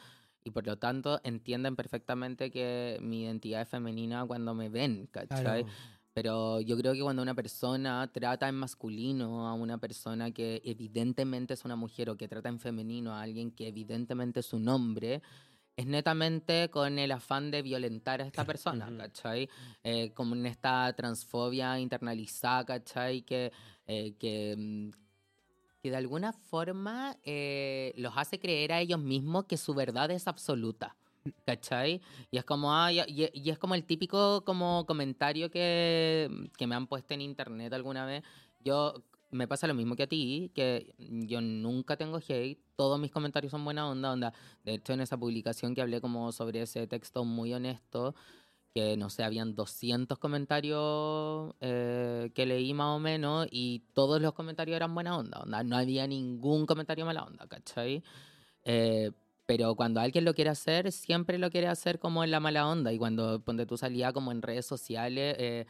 y 0.45 0.51
por 0.51 0.67
lo 0.67 0.77
tanto 0.77 1.23
entienden 1.25 1.75
perfectamente 1.75 2.51
que 2.51 2.99
mi 3.01 3.23
identidad 3.23 3.63
es 3.63 3.69
femenina 3.71 4.27
cuando 4.27 4.55
me 4.55 4.69
ven, 4.69 5.07
¿cachai? 5.11 5.65
Claro. 5.65 5.67
Pero 6.13 6.61
yo 6.61 6.77
creo 6.77 6.93
que 6.93 7.01
cuando 7.01 7.23
una 7.23 7.35
persona 7.35 8.11
trata 8.13 8.51
en 8.51 8.57
masculino 8.57 9.49
a 9.49 9.55
una 9.55 9.79
persona 9.79 10.33
que 10.33 10.61
evidentemente 10.67 11.55
es 11.55 11.65
una 11.65 11.77
mujer 11.77 12.11
o 12.11 12.19
que 12.19 12.29
trata 12.29 12.51
en 12.51 12.61
femenino 12.61 13.15
a 13.15 13.23
alguien 13.23 13.51
que 13.53 13.69
evidentemente 13.69 14.41
es 14.41 14.53
un 14.53 14.69
hombre, 14.69 15.23
es 15.77 15.87
netamente 15.87 16.71
con 16.71 16.99
el 16.99 17.13
afán 17.13 17.51
de 17.51 17.63
violentar 17.63 18.23
a 18.23 18.27
esta 18.27 18.45
persona. 18.45 18.91
¿cachai? 18.97 19.49
Eh, 19.85 20.11
como 20.15 20.35
en 20.35 20.47
esta 20.47 20.93
transfobia 20.97 21.79
internalizada, 21.79 22.65
¿cachai? 22.65 23.23
Que, 23.23 23.53
eh, 23.87 24.15
que, 24.19 24.55
mm, 24.57 24.91
que 25.83 25.91
de 25.91 25.97
alguna 25.97 26.33
forma 26.33 27.17
eh, 27.25 27.93
los 27.97 28.15
hace 28.17 28.39
creer 28.41 28.73
a 28.73 28.81
ellos 28.81 28.99
mismos 29.01 29.45
que 29.45 29.57
su 29.59 29.75
verdad 29.75 30.11
es 30.11 30.27
absoluta. 30.27 30.97
¿Cachai? 31.45 32.01
Y 32.31 32.39
es 32.39 32.45
como, 32.45 32.73
ah, 32.73 32.93
y- 32.93 33.31
y 33.35 33.51
es 33.51 33.59
como 33.59 33.75
el 33.75 33.85
típico 33.85 34.45
como 34.45 34.87
comentario 34.87 35.51
que, 35.51 36.31
que 36.57 36.67
me 36.67 36.75
han 36.77 36.87
puesto 36.87 37.15
en 37.15 37.21
internet 37.21 37.73
alguna 37.73 38.07
vez. 38.07 38.23
Yo 38.65 38.95
me 39.31 39.49
pasa 39.49 39.67
lo 39.67 39.75
mismo 39.75 39.97
que 39.97 40.05
a 40.05 40.07
ti, 40.07 40.51
que 40.55 40.95
yo 40.99 41.41
nunca 41.41 41.97
tengo 41.97 42.19
hate, 42.19 42.61
todos 42.77 42.99
mis 42.99 43.11
comentarios 43.11 43.51
son 43.51 43.65
buena 43.65 43.89
onda, 43.89 44.13
onda. 44.13 44.33
De 44.65 44.75
hecho, 44.75 44.93
en 44.93 45.01
esa 45.01 45.17
publicación 45.17 45.75
que 45.75 45.83
hablé 45.83 46.01
como 46.01 46.33
sobre 46.33 46.63
ese 46.63 46.87
texto 46.87 47.25
muy 47.25 47.53
honesto, 47.55 48.15
que 48.75 48.97
no 48.97 49.09
sé, 49.11 49.25
habían 49.25 49.55
200 49.55 50.19
comentarios 50.19 51.55
eh, 51.61 52.31
que 52.35 52.47
leí 52.47 52.75
más 52.75 52.97
o 52.97 52.99
menos 52.99 53.47
y 53.51 53.81
todos 53.95 54.21
los 54.21 54.35
comentarios 54.35 54.77
eran 54.77 54.95
buena 54.95 55.17
onda, 55.17 55.41
onda. 55.41 55.63
No 55.65 55.77
había 55.77 56.07
ningún 56.07 56.67
comentario 56.67 57.07
mala 57.07 57.25
onda, 57.25 57.47
¿cachai? 57.47 58.03
Eh, 58.65 59.13
pero 59.47 59.77
cuando 59.77 60.01
alguien 60.01 60.25
lo 60.25 60.35
quiere 60.35 60.51
hacer, 60.51 60.93
siempre 60.93 61.39
lo 61.39 61.51
quiere 61.51 61.69
hacer 61.69 61.99
como 61.99 62.25
en 62.25 62.33
la 62.33 62.41
mala 62.41 62.69
onda. 62.69 62.93
Y 62.93 62.99
cuando 62.99 63.41
ponte 63.41 63.65
tú 63.65 63.77
salía 63.77 64.13
como 64.13 64.33
en 64.33 64.43
redes 64.43 64.67
sociales, 64.67 65.37
eh, 65.39 65.67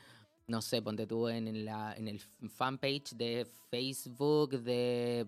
no 0.49 0.63
sé, 0.63 0.81
ponte 0.83 1.07
tú 1.07 1.29
en, 1.29 1.65
la, 1.65 1.95
en 1.97 2.09
el 2.09 2.21
fanpage 2.21 3.13
de 3.17 3.47
Facebook 3.71 4.61
de 4.63 5.27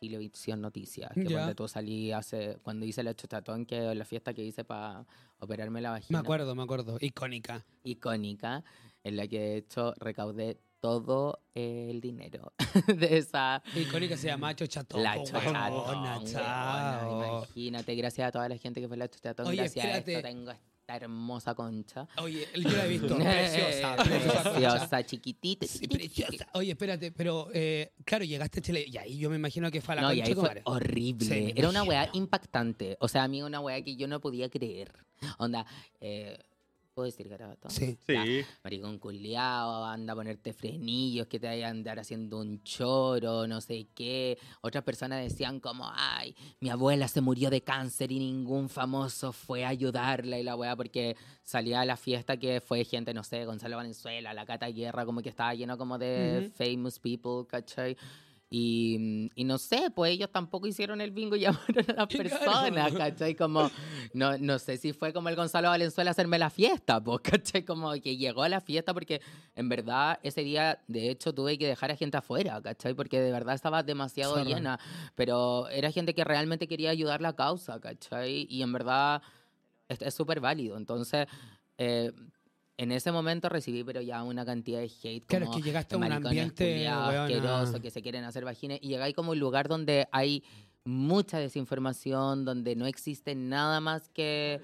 Chilevisión 0.00 0.60
Noticias. 0.60 1.10
Que 1.14 1.24
Ya. 1.26 1.38
ponte 1.40 1.54
tú 1.54 1.68
salí 1.68 2.12
hace, 2.12 2.58
cuando 2.62 2.84
hice 2.86 3.02
la 3.02 3.14
chuchatón, 3.14 3.64
que 3.64 3.94
la 3.94 4.04
fiesta 4.04 4.34
que 4.34 4.42
hice 4.44 4.64
para 4.64 5.06
operarme 5.38 5.80
la 5.80 5.90
vagina 5.90 6.18
Me 6.20 6.24
acuerdo, 6.26 6.54
me 6.54 6.62
acuerdo. 6.62 6.98
Icónica. 7.00 7.64
icónica 7.84 8.64
en 9.04 9.16
la 9.16 9.26
que 9.28 9.38
de 9.38 9.56
hecho 9.58 9.94
recaudé 9.98 10.58
todo 10.80 11.40
el 11.54 12.00
dinero 12.00 12.52
de 12.88 13.16
esa 13.18 13.62
Icónica 13.74 14.16
se 14.16 14.26
llama 14.28 14.54
Chochatón. 14.54 15.02
la 15.02 15.22
chochatón, 15.24 17.10
imagínate 17.12 17.94
gracias 17.94 18.28
a 18.28 18.32
toda 18.32 18.48
la 18.48 18.56
gente 18.58 18.80
que 18.80 18.88
fue 18.88 18.96
a 18.96 18.98
la 18.98 19.08
chochatón 19.08 19.54
gracias 19.54 19.84
a 19.84 19.98
espérate. 19.98 20.12
esto 20.12 20.28
tengo 20.28 20.52
esta 20.86 20.96
hermosa 21.04 21.52
concha 21.56 22.06
Oye, 22.18 22.46
yo 22.54 22.70
la 22.70 22.86
he 22.86 22.88
visto. 22.88 23.16
preciosa, 23.18 23.96
preciosa. 24.04 25.02
chiquitita 25.04 25.66
Sí, 25.66 25.88
preciosa. 25.88 26.46
Oye, 26.54 26.70
espérate, 26.70 27.10
pero 27.10 27.48
eh, 27.52 27.92
claro, 28.04 28.24
llegaste 28.24 28.60
a 28.60 28.62
Chile 28.62 28.84
y 28.86 28.96
ahí 28.96 29.18
yo 29.18 29.28
me 29.28 29.34
imagino 29.34 29.68
que 29.72 29.80
fue 29.80 29.94
a 29.94 29.96
la 29.96 30.02
no, 30.02 30.12
y 30.12 30.18
concha 30.18 30.28
ahí 30.28 30.34
tu 30.34 30.40
fue 30.40 30.48
madre. 30.48 30.62
horrible. 30.64 31.26
Sí, 31.26 31.52
Era 31.56 31.68
una 31.70 31.82
weá 31.82 32.08
impactante. 32.12 32.96
O 33.00 33.08
sea, 33.08 33.24
a 33.24 33.28
mí 33.28 33.42
una 33.42 33.58
weá 33.58 33.82
que 33.82 33.96
yo 33.96 34.06
no 34.06 34.20
podía 34.20 34.48
creer. 34.48 34.92
Onda, 35.38 35.66
eh, 36.00 36.38
¿puedo 36.96 37.04
decir 37.04 37.28
garabato? 37.28 37.68
Sí. 37.68 37.98
Sí. 38.06 38.14
Ya, 38.14 38.46
maricón 38.64 38.98
culiao, 38.98 39.84
anda 39.84 40.14
a 40.14 40.16
ponerte 40.16 40.54
frenillos, 40.54 41.26
que 41.26 41.38
te 41.38 41.46
vayan 41.46 41.66
a 41.66 41.70
andar 41.72 41.98
haciendo 41.98 42.38
un 42.38 42.62
choro, 42.62 43.46
no 43.46 43.60
sé 43.60 43.88
qué. 43.94 44.38
Otras 44.62 44.82
personas 44.82 45.22
decían 45.22 45.60
como, 45.60 45.90
ay, 45.94 46.34
mi 46.58 46.70
abuela 46.70 47.06
se 47.06 47.20
murió 47.20 47.50
de 47.50 47.60
cáncer 47.60 48.12
y 48.12 48.18
ningún 48.18 48.70
famoso 48.70 49.34
fue 49.34 49.66
a 49.66 49.68
ayudarla 49.68 50.38
y 50.38 50.42
la 50.42 50.56
weá, 50.56 50.74
porque 50.74 51.18
salía 51.42 51.82
a 51.82 51.84
la 51.84 51.98
fiesta 51.98 52.38
que 52.38 52.62
fue 52.62 52.82
gente, 52.86 53.12
no 53.12 53.24
sé, 53.24 53.44
Gonzalo 53.44 53.76
Valenzuela, 53.76 54.32
la 54.32 54.46
Cata 54.46 54.68
Guerra, 54.68 55.04
como 55.04 55.20
que 55.20 55.28
estaba 55.28 55.52
lleno 55.52 55.76
como 55.76 55.98
de 55.98 56.50
famous 56.56 56.98
people, 56.98 57.46
¿cachai? 57.46 57.94
Y, 58.58 59.30
y 59.34 59.44
no 59.44 59.58
sé, 59.58 59.90
pues 59.94 60.12
ellos 60.12 60.30
tampoco 60.32 60.66
hicieron 60.66 61.02
el 61.02 61.10
bingo 61.10 61.36
y 61.36 61.40
llamaron 61.40 61.90
a 61.90 61.92
las 61.92 62.06
personas, 62.06 62.92
¿cachai? 62.94 63.34
Como, 63.34 63.70
no, 64.14 64.38
no 64.38 64.58
sé 64.58 64.78
si 64.78 64.94
fue 64.94 65.12
como 65.12 65.28
el 65.28 65.36
Gonzalo 65.36 65.68
Valenzuela 65.68 66.12
hacerme 66.12 66.38
la 66.38 66.48
fiesta, 66.48 66.98
pues, 67.04 67.20
¿cachai? 67.22 67.66
Como 67.66 67.92
que 68.00 68.16
llegó 68.16 68.44
a 68.44 68.48
la 68.48 68.62
fiesta 68.62 68.94
porque 68.94 69.20
en 69.54 69.68
verdad 69.68 70.18
ese 70.22 70.42
día, 70.42 70.80
de 70.88 71.10
hecho, 71.10 71.34
tuve 71.34 71.58
que 71.58 71.66
dejar 71.66 71.90
a 71.90 71.96
gente 71.96 72.16
afuera, 72.16 72.62
¿cachai? 72.62 72.94
Porque 72.94 73.20
de 73.20 73.30
verdad 73.30 73.54
estaba 73.54 73.82
demasiado 73.82 74.36
Zorra. 74.36 74.44
llena, 74.44 74.80
pero 75.14 75.68
era 75.68 75.92
gente 75.92 76.14
que 76.14 76.24
realmente 76.24 76.66
quería 76.66 76.88
ayudar 76.88 77.20
la 77.20 77.34
causa, 77.34 77.78
¿cachai? 77.78 78.46
Y 78.48 78.62
en 78.62 78.72
verdad 78.72 79.20
es 79.86 80.00
es 80.00 80.14
súper 80.14 80.40
válido. 80.40 80.78
Entonces, 80.78 81.26
eh, 81.76 82.10
en 82.78 82.92
ese 82.92 83.10
momento 83.12 83.48
recibí, 83.48 83.84
pero 83.84 84.00
ya 84.00 84.22
una 84.22 84.44
cantidad 84.44 84.80
de 84.80 84.90
hate. 85.02 85.26
Claro, 85.26 85.46
como 85.46 85.56
es 85.56 85.62
que 85.62 85.68
llegaste 85.68 85.94
a 85.94 85.98
un 85.98 86.12
ambiente, 86.12 86.88
asqueroso, 86.88 87.80
que 87.80 87.90
se 87.90 88.02
quieren 88.02 88.24
hacer 88.24 88.44
vagines, 88.44 88.78
y 88.82 88.88
llegáis 88.88 89.14
como 89.14 89.30
a 89.30 89.32
un 89.32 89.40
lugar 89.40 89.68
donde 89.68 90.08
hay 90.12 90.42
mucha 90.84 91.38
desinformación, 91.38 92.44
donde 92.44 92.76
no 92.76 92.86
existe 92.86 93.34
nada 93.34 93.80
más 93.80 94.08
que... 94.10 94.60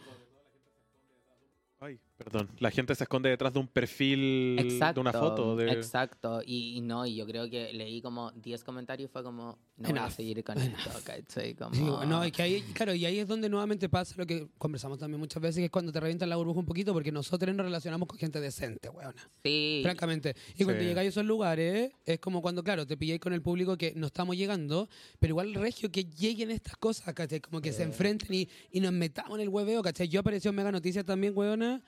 Perdón. 2.25 2.49
La 2.59 2.71
gente 2.71 2.95
se 2.95 3.05
esconde 3.05 3.29
detrás 3.31 3.53
de 3.53 3.59
un 3.61 3.69
perfil 3.69 4.57
Exacto, 4.59 4.95
de 4.95 5.01
una 5.01 5.13
foto. 5.13 5.57
De... 5.57 5.71
Exacto, 5.73 6.41
y, 6.45 6.77
y 6.77 6.81
no, 6.81 7.05
y 7.07 7.17
yo 7.17 7.27
creo 7.27 7.49
que 7.51 7.73
leí 7.73 8.01
como 8.01 8.31
10 8.33 8.65
comentarios 8.65 9.09
y 9.11 9.13
fue 9.13 9.23
como, 9.23 9.59
no 9.77 9.89
voy 9.89 9.99
a 9.99 10.03
Enough, 10.03 10.13
seguir 10.13 10.45
con 10.45 10.59
esto, 10.59 10.91
¿cachai? 11.05 11.55
Como... 11.55 12.05
No, 12.05 12.25
y 12.27 12.31
que 12.31 12.43
ahí, 12.43 12.63
claro, 12.75 12.95
y 12.95 13.05
ahí 13.07 13.19
es 13.19 13.29
donde 13.29 13.49
nuevamente 13.49 13.89
pasa 13.89 14.15
lo 14.17 14.27
que 14.27 14.49
conversamos 14.59 14.99
también 14.99 15.19
muchas 15.21 15.43
veces, 15.43 15.59
que 15.61 15.65
es 15.67 15.71
cuando 15.71 15.93
te 15.93 16.01
revientan 16.01 16.29
la 16.29 16.37
burbuja 16.37 16.61
un 16.61 16.67
poquito, 16.67 16.93
porque 16.93 17.13
nosotros 17.13 17.55
nos 17.55 17.65
relacionamos 17.67 18.09
con 18.09 18.19
gente 18.19 18.41
decente, 18.41 18.89
weona. 18.89 19.15
Sí, 19.43 19.81
Francamente. 19.83 20.35
Y 20.57 20.65
cuando 20.65 20.83
Sí. 20.83 20.89
llegáis 20.89 21.07
a 21.07 21.09
esos 21.11 21.25
lugares, 21.25 21.93
es 22.05 22.19
como 22.19 22.41
cuando, 22.43 22.63
claro, 22.63 22.87
te 22.87 22.97
pilláis 22.97 23.21
con 23.21 23.33
el 23.33 23.43
público 23.43 23.77
que 23.77 23.93
no 23.97 24.07
estamos 24.07 24.37
llegando, 24.37 24.89
pero 25.19 25.33
igual 25.33 25.55
regio 25.55 25.91
que 25.91 26.05
lleguen 26.05 26.51
estas 26.51 26.77
cosas, 26.77 27.13
¿cachai? 27.15 27.41
Como 27.41 27.61
que 27.61 27.73
se 27.73 27.83
enfrenten 27.83 28.33
y, 28.35 28.49
y 28.71 28.81
nos 28.81 28.93
metamos 28.93 29.39
en 29.39 29.43
el 29.43 29.49
hueveo, 29.49 29.83
¿cachai? 29.83 30.09
Yo 30.09 30.21
apareció 30.21 30.51
en 30.51 30.57
Mega 30.57 30.73
Noticias 30.73 31.05
también, 31.05 31.33
weona. 31.37 31.83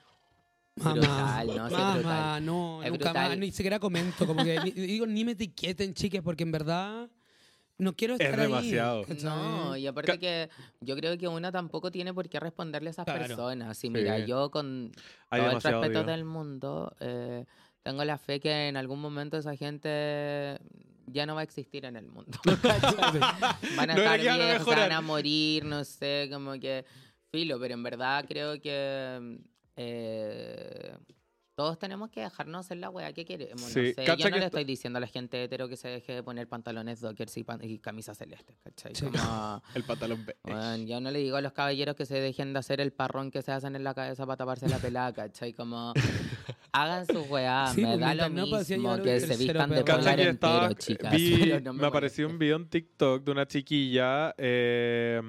Mamá, 0.77 0.93
Brutal, 1.43 1.47
¿no? 1.47 1.69
Sí, 1.69 1.73
mamá, 1.75 1.93
brutal. 1.95 2.45
no, 2.45 2.83
Es 2.83 2.91
nunca 2.91 3.05
brutal. 3.11 3.29
más, 3.29 3.37
ni 3.37 3.51
siquiera 3.51 3.79
comento, 3.79 4.27
como 4.27 4.43
que 4.43 4.59
ni- 4.59 4.71
digo, 4.71 5.05
ni 5.05 5.23
me 5.23 5.31
etiqueten, 5.31 5.93
chiques, 5.93 6.21
porque 6.21 6.43
en 6.43 6.51
verdad 6.51 7.09
no 7.77 7.93
quiero 7.95 8.15
estar 8.15 8.37
ahí, 8.37 8.47
demasiado. 8.47 9.03
¿cachai? 9.03 9.23
No, 9.23 9.77
y 9.77 9.87
aparte 9.87 10.19
que 10.19 10.49
yo 10.81 10.95
creo 10.97 11.17
que 11.17 11.29
una 11.29 11.49
tampoco 11.51 11.91
tiene 11.91 12.13
por 12.13 12.27
qué 12.27 12.41
responderle 12.41 12.89
a 12.89 12.91
esas 12.91 13.05
Claro. 13.05 13.19
personas. 13.25 13.77
Sí, 13.77 13.89
mira, 13.89 14.17
Sí. 14.17 14.25
yo 14.25 14.51
con 14.51 14.91
Hay 15.29 15.39
todo 15.41 15.49
el 15.51 15.55
respeto 15.61 15.99
odio. 15.99 16.03
del 16.03 16.25
mundo, 16.25 16.93
eh, 16.99 17.45
tengo 17.81 18.03
la 18.03 18.17
fe 18.17 18.41
que 18.41 18.67
en 18.67 18.75
algún 18.75 18.99
momento 18.99 19.37
esa 19.37 19.55
gente 19.55 20.59
ya 21.07 21.25
no 21.25 21.35
va 21.35 21.41
a 21.41 21.43
existir 21.45 21.85
en 21.85 21.95
el 21.95 22.07
mundo. 22.07 22.37
van 23.77 23.89
a 23.91 23.93
No, 23.95 24.01
estar 24.01 24.19
ya 24.19 24.31
van 24.37 24.41
a 24.41 24.45
viejos, 24.45 24.73
se 24.73 24.79
van 24.79 24.91
a 24.91 24.99
morir, 25.01 25.63
no 25.63 25.85
sé, 25.85 26.27
como 26.29 26.53
que 26.59 26.83
filo, 27.31 27.59
pero 27.61 27.73
en 27.75 27.83
verdad 27.83 28.25
creo 28.27 28.59
que 28.61 29.37
eh, 29.75 30.95
todos 31.57 31.79
tenemos 31.79 32.09
que 32.09 32.19
dejarnos 32.19 32.69
en 32.71 32.81
la 32.81 32.89
wea 32.89 33.13
que 33.13 33.23
queremos. 33.23 33.61
Sí, 33.61 33.93
No 33.97 34.03
sé, 34.03 34.05
yo 34.05 34.11
no 34.11 34.17
que 34.17 34.23
le 34.23 34.35
esto- 34.37 34.45
estoy 34.47 34.63
diciendo 34.65 34.97
a 34.97 34.99
la 34.99 35.07
gente 35.07 35.41
hetero 35.41 35.69
que 35.69 35.77
se 35.77 35.87
deje 35.87 36.11
de 36.13 36.21
poner 36.21 36.49
pantalones 36.49 36.99
dockers 36.99 37.37
y, 37.37 37.45
pan- 37.45 37.61
y 37.63 37.79
camisas 37.79 38.17
celestes, 38.17 38.57
¿cachai? 38.61 38.93
Sí. 38.93 39.05
Como, 39.05 39.63
El 39.73 39.83
pantalón 39.85 40.25
beige. 40.25 40.37
Weón, 40.43 40.85
yo 40.85 40.99
no 40.99 41.11
le 41.11 41.19
digo 41.19 41.37
a 41.37 41.41
los 41.41 41.53
caballeros 41.53 41.95
que 41.95 42.05
se 42.05 42.15
dejen 42.19 42.51
de 42.51 42.59
hacer 42.59 42.81
el 42.81 42.91
parrón 42.91 43.31
que 43.31 43.41
se 43.41 43.53
hacen 43.53 43.73
en 43.77 43.85
la 43.85 43.93
cabeza 43.93 44.25
para 44.25 44.35
taparse 44.35 44.67
la 44.67 44.79
pelada, 44.79 45.13
¿cachai? 45.13 45.53
Como 45.53 45.93
hagan 46.73 47.05
su 47.07 47.21
weá, 47.21 47.67
Sí, 47.73 47.83
me 47.83 47.87
pues, 47.87 47.99
da 48.01 48.15
lo 48.15 48.23
no 48.29 48.41
mismo 48.47 48.57
que 49.01 49.19
se 49.21 49.37
vistan 49.37 49.69
de 49.69 49.83
polar 49.85 50.19
entero, 50.19 50.29
estaba- 50.33 50.73
chicas. 50.75 51.13
vi- 51.13 51.53
no 51.63 51.71
me 51.71 51.87
apareció 51.87 52.27
un 52.27 52.37
video 52.37 52.57
en 52.57 52.67
TikTok 52.67 53.23
de 53.23 53.31
una 53.31 53.47
chiquilla 53.47 54.35
eh, 54.37 55.21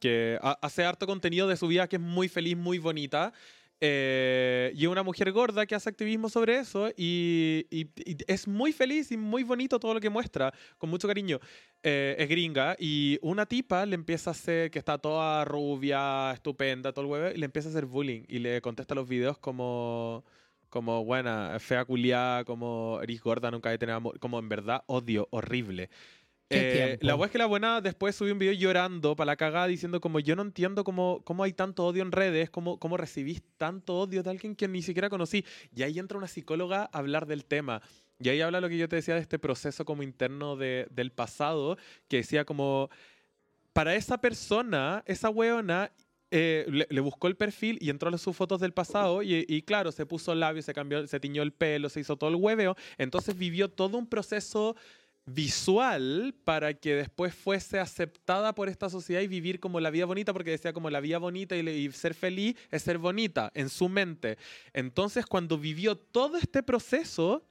que 0.00 0.38
ha- 0.40 0.58
hace 0.62 0.86
harto 0.86 1.06
contenido 1.06 1.46
de 1.48 1.58
su 1.58 1.66
vida 1.68 1.86
que 1.86 1.96
es 1.96 2.02
muy 2.02 2.28
feliz, 2.30 2.56
muy 2.56 2.78
bonita. 2.78 3.34
Eh, 3.80 4.72
y 4.74 4.86
una 4.86 5.02
mujer 5.02 5.32
gorda 5.32 5.66
que 5.66 5.74
hace 5.74 5.88
activismo 5.90 6.28
sobre 6.28 6.58
eso 6.58 6.88
y, 6.96 7.66
y- 7.70 7.90
y 8.04 8.16
es 8.26 8.48
muy 8.48 8.72
feliz 8.72 9.12
y 9.12 9.16
muy 9.16 9.42
bonito 9.44 9.78
todo 9.78 9.94
lo 9.94 10.00
que 10.00 10.10
muestra, 10.10 10.52
con 10.78 10.90
mucho 10.90 11.08
cariño. 11.08 11.40
Eh, 11.82 12.16
es 12.18 12.28
gringa 12.28 12.74
y 12.78 13.18
una 13.22 13.46
tipa 13.46 13.86
le 13.86 13.94
empieza 13.94 14.30
a 14.30 14.32
hacer, 14.32 14.70
que 14.70 14.78
está 14.78 14.98
toda 14.98 15.44
rubia, 15.44 16.32
estupenda, 16.32 16.92
todo 16.92 17.04
el 17.04 17.10
huevo, 17.10 17.28
y 17.34 17.38
le 17.38 17.44
empieza 17.46 17.68
a 17.68 17.70
hacer 17.72 17.86
bullying 17.86 18.22
y 18.28 18.38
le 18.40 18.60
contesta 18.60 18.94
los 18.94 19.08
videos 19.08 19.38
como 19.38 20.24
como 20.68 21.04
buena, 21.04 21.58
fea 21.60 21.84
culiada, 21.84 22.44
como 22.44 22.98
eres 23.02 23.22
gorda, 23.22 23.50
nunca 23.50 23.72
he 23.72 23.78
tenido 23.78 23.96
amor, 23.96 24.18
como 24.18 24.38
en 24.40 24.48
verdad 24.48 24.82
odio, 24.86 25.28
horrible. 25.30 25.88
¿Qué 26.48 26.92
Eh, 26.92 26.98
la 27.00 27.16
wea 27.16 27.26
es 27.26 27.32
que 27.32 27.38
la 27.38 27.46
buena 27.46 27.80
después 27.80 28.14
subió 28.14 28.32
un 28.32 28.38
video 28.38 28.52
llorando 28.52 29.16
para 29.16 29.26
la 29.26 29.36
cagada 29.36 29.66
diciendo 29.66 30.00
como 30.00 30.20
yo 30.20 30.36
no 30.36 30.42
entiendo 30.42 30.84
cómo, 30.84 31.20
cómo 31.24 31.42
hay 31.42 31.52
tanto 31.52 31.84
odio 31.84 32.02
en 32.02 32.12
redes, 32.12 32.50
cómo, 32.50 32.78
cómo 32.78 32.96
recibís 32.96 33.42
tanto 33.56 33.98
odio 33.98 34.22
de 34.22 34.30
alguien 34.30 34.54
que 34.54 34.68
ni 34.68 34.80
siquiera 34.82 35.10
conocí. 35.10 35.44
Y 35.74 35.82
ahí 35.82 35.98
entra 35.98 36.18
una 36.18 36.28
psicóloga 36.28 36.88
a 36.92 36.98
hablar 36.98 37.26
del 37.26 37.44
tema. 37.44 37.82
Y 38.20 38.28
ahí 38.28 38.40
habla 38.40 38.60
lo 38.60 38.68
que 38.68 38.78
yo 38.78 38.88
te 38.88 38.96
decía 38.96 39.14
de 39.14 39.20
este 39.20 39.38
proceso 39.38 39.84
como 39.84 40.02
interno 40.02 40.56
de- 40.56 40.86
del 40.90 41.10
pasado, 41.10 41.76
que 42.08 42.18
decía 42.18 42.44
como, 42.44 42.88
para 43.72 43.94
esa 43.96 44.18
persona, 44.18 45.02
esa 45.06 45.28
weona, 45.28 45.90
eh, 46.30 46.64
le, 46.68 46.86
le 46.88 47.00
buscó 47.00 47.28
el 47.28 47.36
perfil 47.36 47.76
y 47.80 47.90
entró 47.90 48.08
a 48.08 48.18
sus 48.18 48.34
fotos 48.36 48.60
del 48.60 48.72
pasado 48.72 49.22
y, 49.22 49.44
y 49.48 49.62
claro, 49.62 49.92
se 49.92 50.06
puso 50.06 50.34
labios, 50.34 50.64
se 50.64 50.72
cambió, 50.74 51.06
se 51.06 51.20
tiñó 51.20 51.42
el 51.42 51.52
pelo, 51.52 51.88
se 51.88 52.00
hizo 52.00 52.16
todo 52.16 52.30
el 52.30 52.36
hueveo. 52.36 52.76
Entonces 52.98 53.36
vivió 53.36 53.68
todo 53.68 53.98
un 53.98 54.06
proceso 54.06 54.76
visual 55.26 56.34
para 56.44 56.74
que 56.74 56.94
después 56.94 57.34
fuese 57.34 57.80
aceptada 57.80 58.54
por 58.54 58.68
esta 58.68 58.88
sociedad 58.88 59.20
y 59.20 59.26
vivir 59.26 59.60
como 59.60 59.80
la 59.80 59.90
vida 59.90 60.06
bonita, 60.06 60.32
porque 60.32 60.52
decía 60.52 60.72
como 60.72 60.88
la 60.88 61.00
vida 61.00 61.18
bonita 61.18 61.56
y, 61.56 61.90
ser 61.92 62.14
feliz 62.14 62.56
es 62.70 62.82
ser 62.82 62.98
bonita 62.98 63.50
en 63.54 63.68
su 63.68 63.88
mente. 63.88 64.38
Entonces 64.72 65.26
cuando 65.26 65.58
vivió 65.58 65.96
todo 65.96 66.38
este 66.38 66.62
proceso, 66.62 67.44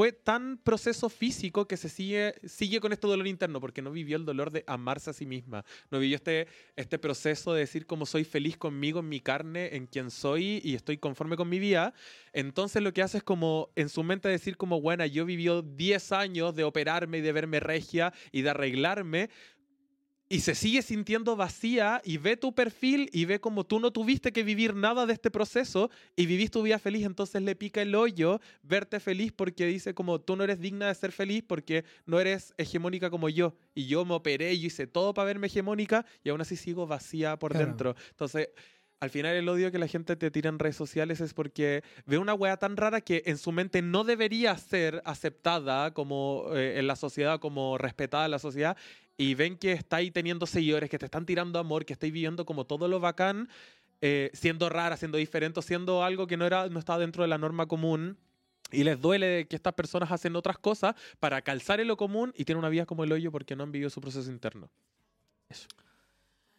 fue 0.00 0.12
tan 0.12 0.56
proceso 0.56 1.10
físico 1.10 1.68
que 1.68 1.76
se 1.76 1.90
sigue, 1.90 2.34
sigue 2.48 2.80
con 2.80 2.90
este 2.90 3.06
dolor 3.06 3.26
interno, 3.26 3.60
porque 3.60 3.82
no 3.82 3.90
vivió 3.90 4.16
el 4.16 4.24
dolor 4.24 4.50
de 4.50 4.64
amarse 4.66 5.10
a 5.10 5.12
sí 5.12 5.26
misma. 5.26 5.62
No 5.90 5.98
vivió 5.98 6.16
este, 6.16 6.46
este 6.74 6.98
proceso 6.98 7.52
de 7.52 7.60
decir 7.60 7.84
como 7.84 8.06
soy 8.06 8.24
feliz 8.24 8.56
conmigo, 8.56 9.00
en 9.00 9.10
mi 9.10 9.20
carne, 9.20 9.76
en 9.76 9.86
quien 9.86 10.10
soy 10.10 10.62
y 10.64 10.74
estoy 10.74 10.96
conforme 10.96 11.36
con 11.36 11.50
mi 11.50 11.58
vida. 11.58 11.92
Entonces 12.32 12.80
lo 12.80 12.94
que 12.94 13.02
hace 13.02 13.18
es 13.18 13.22
como 13.22 13.68
en 13.76 13.90
su 13.90 14.02
mente 14.02 14.30
decir 14.30 14.56
como, 14.56 14.80
bueno, 14.80 15.04
yo 15.04 15.26
vivió 15.26 15.60
10 15.60 16.12
años 16.12 16.56
de 16.56 16.64
operarme 16.64 17.18
y 17.18 17.20
de 17.20 17.32
verme 17.32 17.60
regia 17.60 18.14
y 18.32 18.40
de 18.40 18.48
arreglarme. 18.48 19.28
Y 20.32 20.40
se 20.42 20.54
sigue 20.54 20.80
sintiendo 20.82 21.34
vacía 21.34 22.00
y 22.04 22.16
ve 22.18 22.36
tu 22.36 22.54
perfil 22.54 23.10
y 23.12 23.24
ve 23.24 23.40
como 23.40 23.64
tú 23.64 23.80
no 23.80 23.90
tuviste 23.90 24.30
que 24.30 24.44
vivir 24.44 24.76
nada 24.76 25.04
de 25.04 25.12
este 25.12 25.28
proceso 25.28 25.90
y 26.14 26.26
viviste 26.26 26.52
tu 26.52 26.62
vida 26.62 26.78
feliz, 26.78 27.04
entonces 27.04 27.42
le 27.42 27.56
pica 27.56 27.82
el 27.82 27.96
hoyo 27.96 28.40
verte 28.62 29.00
feliz 29.00 29.32
porque 29.32 29.66
dice 29.66 29.92
como 29.92 30.20
tú 30.20 30.36
no 30.36 30.44
eres 30.44 30.60
digna 30.60 30.86
de 30.86 30.94
ser 30.94 31.10
feliz 31.10 31.42
porque 31.44 31.84
no 32.06 32.20
eres 32.20 32.54
hegemónica 32.58 33.10
como 33.10 33.28
yo. 33.28 33.56
Y 33.74 33.86
yo 33.86 34.04
me 34.04 34.14
operé 34.14 34.52
y 34.52 34.60
yo 34.60 34.66
hice 34.68 34.86
todo 34.86 35.12
para 35.14 35.26
verme 35.26 35.48
hegemónica 35.48 36.06
y 36.22 36.28
aún 36.28 36.40
así 36.40 36.54
sigo 36.54 36.86
vacía 36.86 37.36
por 37.36 37.50
Claro. 37.50 37.66
dentro. 37.66 37.96
Entonces, 38.10 38.50
al 39.00 39.08
final 39.08 39.34
el 39.34 39.48
odio 39.48 39.72
que 39.72 39.78
la 39.78 39.88
gente 39.88 40.14
te 40.14 40.30
tira 40.30 40.50
en 40.50 40.58
redes 40.58 40.76
sociales 40.76 41.22
es 41.22 41.32
porque 41.32 41.82
ve 42.04 42.18
una 42.18 42.34
wea 42.34 42.58
tan 42.58 42.76
rara 42.76 43.00
que 43.00 43.22
en 43.24 43.38
su 43.38 43.50
mente 43.50 43.80
no 43.80 44.04
debería 44.04 44.56
ser 44.58 45.00
aceptada 45.06 45.94
como 45.94 46.50
eh, 46.54 46.78
en 46.78 46.86
la 46.86 46.96
sociedad, 46.96 47.40
como 47.40 47.78
respetada 47.78 48.26
en 48.26 48.30
la 48.30 48.38
sociedad, 48.38 48.76
y 49.16 49.34
ven 49.34 49.56
que 49.56 49.72
está 49.72 49.96
ahí 49.96 50.10
teniendo 50.10 50.46
seguidores, 50.46 50.90
que 50.90 50.98
te 50.98 51.06
están 51.06 51.24
tirando 51.24 51.58
amor, 51.58 51.86
que 51.86 51.94
estáis 51.94 52.12
viviendo 52.12 52.44
como 52.44 52.66
todo 52.66 52.88
lo 52.88 53.00
bacán, 53.00 53.48
eh, 54.02 54.30
siendo 54.34 54.68
rara, 54.68 54.98
siendo 54.98 55.16
diferente, 55.16 55.62
siendo 55.62 56.04
algo 56.04 56.26
que 56.26 56.36
no, 56.36 56.44
era, 56.46 56.68
no 56.68 56.78
estaba 56.78 56.98
dentro 56.98 57.22
de 57.22 57.28
la 57.28 57.38
norma 57.38 57.66
común. 57.66 58.18
Y 58.70 58.84
les 58.84 59.00
duele 59.00 59.46
que 59.48 59.56
estas 59.56 59.74
personas 59.74 60.12
hacen 60.12 60.36
otras 60.36 60.58
cosas 60.58 60.94
para 61.18 61.42
calzar 61.42 61.80
en 61.80 61.88
lo 61.88 61.96
común 61.96 62.32
y 62.36 62.44
tienen 62.44 62.60
una 62.60 62.68
vida 62.68 62.86
como 62.86 63.02
el 63.02 63.12
hoyo 63.12 63.32
porque 63.32 63.56
no 63.56 63.64
han 63.64 63.72
vivido 63.72 63.90
su 63.90 64.00
proceso 64.00 64.30
interno. 64.30 64.70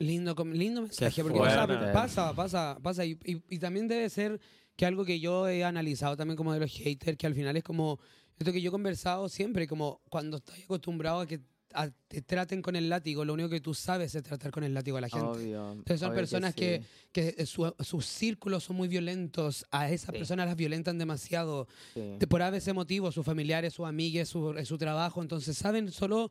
Lindo, 0.01 0.35
lindo 0.51 0.81
mensaje, 0.81 1.21
porque 1.21 1.39
o 1.39 1.43
fuerte. 1.43 1.73
sea, 1.77 1.93
pasa, 1.93 2.33
pasa, 2.33 2.77
pasa. 2.81 3.05
Y, 3.05 3.17
y- 3.23 3.41
y 3.49 3.59
también 3.59 3.87
debe 3.87 4.09
ser 4.09 4.39
que 4.75 4.85
algo 4.85 5.05
que 5.05 5.19
yo 5.19 5.47
he 5.47 5.63
analizado 5.63 6.17
también 6.17 6.35
como 6.37 6.53
de 6.53 6.59
los 6.59 6.71
haters, 6.71 7.17
que 7.17 7.27
al 7.27 7.35
final 7.35 7.55
es 7.57 7.63
como 7.63 7.99
esto 8.37 8.51
que 8.51 8.61
yo 8.61 8.69
he 8.69 8.71
conversado 8.71 9.29
siempre, 9.29 9.67
como 9.67 10.01
cuando 10.09 10.37
estás 10.37 10.59
acostumbrado 10.63 11.19
a 11.21 11.27
que 11.27 11.39
a- 11.73 11.89
te 12.09 12.21
traten 12.21 12.61
con 12.61 12.75
el 12.75 12.89
látigo, 12.89 13.23
lo 13.23 13.33
único 13.33 13.47
que 13.47 13.61
tú 13.61 13.73
sabes 13.73 14.13
es 14.15 14.23
tratar 14.23 14.51
con 14.51 14.63
el 14.63 14.73
látigo 14.73 14.97
a 14.97 15.01
la 15.01 15.07
gente. 15.09 15.25
Obvio. 15.25 15.71
Entonces 15.71 15.99
son 16.01 16.09
obvio 16.09 16.19
personas 16.19 16.53
que, 16.55 16.81
sí, 16.81 17.07
que 17.13 17.45
su- 17.45 17.73
sus 17.79 18.05
círculos 18.05 18.63
son 18.65 18.75
muy 18.75 18.87
violentos, 18.89 19.65
a 19.71 19.89
esas 19.89 20.07
Sí. 20.11 20.17
personas 20.19 20.47
las 20.47 20.55
violentan 20.57 20.97
demasiado, 20.97 21.67
sí. 21.93 22.17
por 22.27 22.41
ese 22.41 22.73
motivo, 22.73 23.09
sus 23.11 23.25
familiares, 23.25 23.73
sus 23.73 23.85
amigues, 23.85 24.27
su, 24.27 24.53
su 24.65 24.77
trabajo, 24.77 25.21
entonces 25.21 25.55
saben 25.57 25.91
solo 25.91 26.29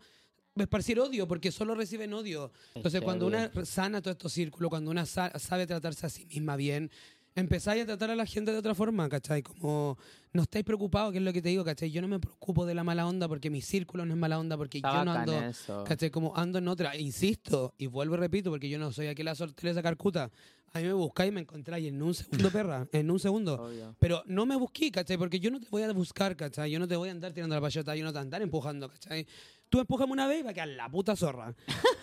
esparcir 0.57 0.98
odio, 1.01 1.26
porque 1.28 1.53
solo 1.53 1.74
reciben 1.74 2.12
odio. 2.12 2.51
Es 2.70 2.76
Entonces, 2.76 3.01
cuando 3.03 3.26
una 3.26 3.51
sana 3.64 4.01
todos 4.03 4.14
estos 4.16 4.32
círculos, 4.32 4.68
cuando 4.70 4.90
una 4.90 5.07
sa- 5.07 5.32
sabe 5.38 5.66
tratarse 5.66 6.07
a 6.07 6.09
sí 6.11 6.26
misma 6.26 6.57
bien, 6.57 6.90
empezáis 7.36 7.84
a 7.84 7.86
tratar 7.86 8.11
a 8.11 8.16
la 8.16 8.26
gente 8.26 8.51
de 8.53 8.59
otra 8.59 8.74
forma, 8.74 9.09
¿cachai? 9.09 9.42
Como 9.42 9.96
no 10.32 10.42
estáis 10.42 10.64
preocupados, 10.64 11.12
que 11.12 11.18
es 11.18 11.24
lo 11.24 11.32
que 11.32 11.40
te 11.40 11.48
digo, 11.51 11.64
¿cachai? 11.64 11.90
Yo 11.90 12.03
no 12.03 12.09
me 12.09 12.18
preocupo 12.18 12.66
de 12.66 12.74
la 12.74 12.82
mala 12.84 13.07
onda 13.07 13.28
porque 13.28 13.48
mi 13.51 13.62
círculo 13.62 14.05
no 14.05 14.12
es 14.12 14.18
mala 14.18 14.38
onda, 14.38 14.57
porque 14.57 14.80
yo 14.80 14.88
no 15.05 15.12
ando, 15.12 15.32
eso. 15.48 15.84
¿cachai? 15.84 16.11
Como 16.11 16.36
ando 16.36 16.59
en 16.59 16.68
otra. 16.68 16.96
Insisto, 16.96 17.72
y 17.78 17.86
vuelvo 17.86 18.16
y 18.16 18.18
repito, 18.18 18.51
porque 18.51 18.68
yo 18.68 18.78
no 18.78 18.92
soy 18.92 19.07
aquí 19.07 19.22
la 19.22 19.34
sortera 19.34 19.72
de 19.72 19.82
Carcuta. 19.82 20.30
A 20.72 20.78
mí 20.78 20.84
me 20.86 20.92
buscáis 20.92 21.30
y 21.30 21.34
me 21.34 21.40
encontráis 21.40 21.86
en 21.88 22.01
un 22.01 22.14
segundo, 22.14 22.51
perra, 22.53 22.86
en 22.92 23.11
un 23.11 23.18
segundo. 23.18 23.55
Obvio. 23.64 23.94
Pero 23.98 24.22
no 24.26 24.46
me 24.46 24.57
busqué, 24.57 24.90
¿cachai? 24.90 25.16
Porque 25.16 25.40
yo 25.40 25.51
no 25.51 25.59
te 25.61 25.66
voy 25.70 25.82
a 25.82 25.92
buscar, 25.92 26.36
¿cachai? 26.36 26.70
Yo 26.70 26.78
no 26.78 26.86
te 26.86 26.94
voy 26.96 27.09
a 27.09 27.12
andar 27.12 27.32
tirando 27.32 27.55
la 27.57 27.61
payota, 27.61 27.94
yo 27.96 28.05
no 28.05 28.11
te 28.11 28.14
voy 28.14 28.18
a 28.20 28.22
andar 28.22 28.42
empujando, 28.42 28.88
¿cachai? 28.88 29.26
Tú 29.71 29.79
empújame 29.79 30.12
una 30.12 30.27
vez 30.27 30.41
y 30.41 30.43
va 30.43 30.51
a 30.51 30.55
quedar 30.55 30.68
la 30.68 30.89
puta 30.91 31.14
zorra. 31.14 31.55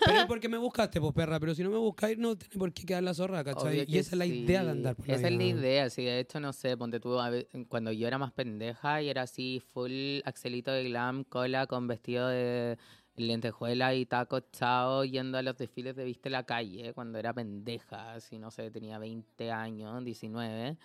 Pero 0.04 0.20
es 0.20 0.26
porque 0.26 0.48
me 0.48 0.56
buscaste, 0.56 1.00
pues 1.02 1.12
perra. 1.12 1.38
Pero 1.38 1.54
si 1.54 1.62
no 1.62 1.68
me 1.68 1.76
buscáis, 1.76 2.16
no 2.16 2.34
tiene 2.34 2.56
por 2.56 2.72
qué 2.72 2.86
quedar 2.86 3.02
la 3.02 3.12
zorra, 3.12 3.44
¿cachai? 3.44 3.68
Obvio 3.68 3.82
Y 3.82 3.86
que 3.86 3.98
esa 3.98 4.12
es 4.12 4.18
la 4.18 4.24
sí. 4.24 4.38
idea 4.40 4.64
de 4.64 4.70
andar 4.70 4.96
por 4.96 5.06
la 5.06 5.14
Esa 5.14 5.28
es 5.28 5.34
la 5.34 5.42
idea, 5.44 5.90
sí. 5.90 6.02
De 6.02 6.18
hecho, 6.18 6.40
no 6.40 6.54
sé, 6.54 6.78
ponte 6.78 6.98
tú, 6.98 7.20
a 7.20 7.30
cuando 7.68 7.92
yo 7.92 8.08
era 8.08 8.16
más 8.16 8.32
pendeja 8.32 9.02
y 9.02 9.10
era 9.10 9.22
así, 9.22 9.60
full 9.74 10.20
axelito 10.24 10.70
de 10.72 10.84
glam, 10.84 11.24
cola 11.24 11.66
con 11.66 11.86
vestido 11.86 12.28
de 12.28 12.78
lentejuela 13.16 13.94
y 13.94 14.06
taco 14.06 14.40
chao, 14.40 15.04
yendo 15.04 15.36
a 15.36 15.42
los 15.42 15.56
desfiles 15.58 15.94
de 15.94 16.04
Viste 16.04 16.30
la 16.30 16.44
Calle, 16.44 16.94
cuando 16.94 17.18
era 17.18 17.34
pendeja, 17.34 18.14
así, 18.14 18.38
no 18.38 18.50
sé, 18.50 18.70
tenía 18.70 18.98
20 18.98 19.50
años, 19.52 20.02
19. 20.04 20.76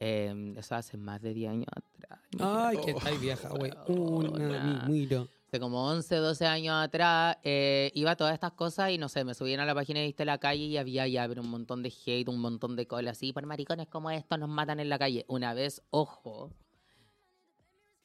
Eh, 0.00 0.54
eso 0.56 0.74
hace 0.74 0.96
más 0.98 1.22
de 1.22 1.32
10 1.32 1.50
años 1.50 1.66
atrás. 1.70 2.20
Ay, 2.38 2.78
que 2.84 2.90
estáis 2.90 3.20
vieja, 3.20 3.48
güey. 3.50 3.72
Una, 3.86 4.86
Weona. 4.88 5.28
Hace 5.50 5.58
como 5.58 5.84
11, 5.88 6.14
12 6.14 6.46
años 6.46 6.76
atrás, 6.80 7.36
eh, 7.42 7.90
iba 7.96 8.12
a 8.12 8.16
todas 8.16 8.34
estas 8.34 8.52
cosas 8.52 8.92
y 8.92 8.98
no 8.98 9.08
sé, 9.08 9.24
me 9.24 9.34
subían 9.34 9.58
a 9.58 9.64
la 9.64 9.74
página 9.74 10.00
y 10.00 10.06
viste 10.06 10.24
la 10.24 10.38
calle 10.38 10.62
y 10.62 10.76
había 10.76 11.08
ya 11.08 11.26
pero 11.26 11.42
un 11.42 11.48
montón 11.50 11.82
de 11.82 11.92
hate, 12.06 12.28
un 12.28 12.38
montón 12.40 12.76
de 12.76 12.86
cola 12.86 13.10
así, 13.10 13.32
por 13.32 13.44
maricones 13.46 13.88
como 13.88 14.12
estos 14.12 14.38
nos 14.38 14.48
matan 14.48 14.78
en 14.78 14.88
la 14.88 14.96
calle. 14.96 15.24
Una 15.26 15.52
vez, 15.52 15.82
ojo, 15.90 16.52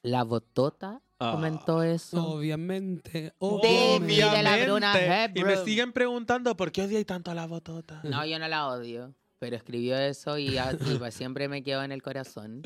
la 0.01 0.23
botota 0.23 1.01
Ah. 1.19 1.31
comentó 1.33 1.83
eso. 1.83 2.21
Obviamente. 2.29 3.21
De 3.21 3.33
Obviamente. 3.37 3.99
mira 4.15 4.41
la 4.41 4.57
Bruna. 4.65 5.29
Y 5.35 5.43
me 5.43 5.55
siguen 5.57 5.93
preguntando 5.93 6.57
por 6.57 6.71
qué 6.71 6.81
odiáis 6.81 7.05
tanto 7.05 7.29
a 7.29 7.35
la 7.35 7.45
botota. 7.45 8.01
No, 8.03 8.25
yo 8.25 8.39
no 8.39 8.47
la 8.47 8.67
odio, 8.69 9.13
pero 9.37 9.55
escribió 9.55 9.97
eso 9.99 10.39
y, 10.39 10.57
y 10.57 10.95
pues 10.97 11.13
siempre 11.13 11.47
me 11.47 11.61
quedó 11.63 11.83
en 11.83 11.91
el 11.91 12.01
corazón. 12.01 12.63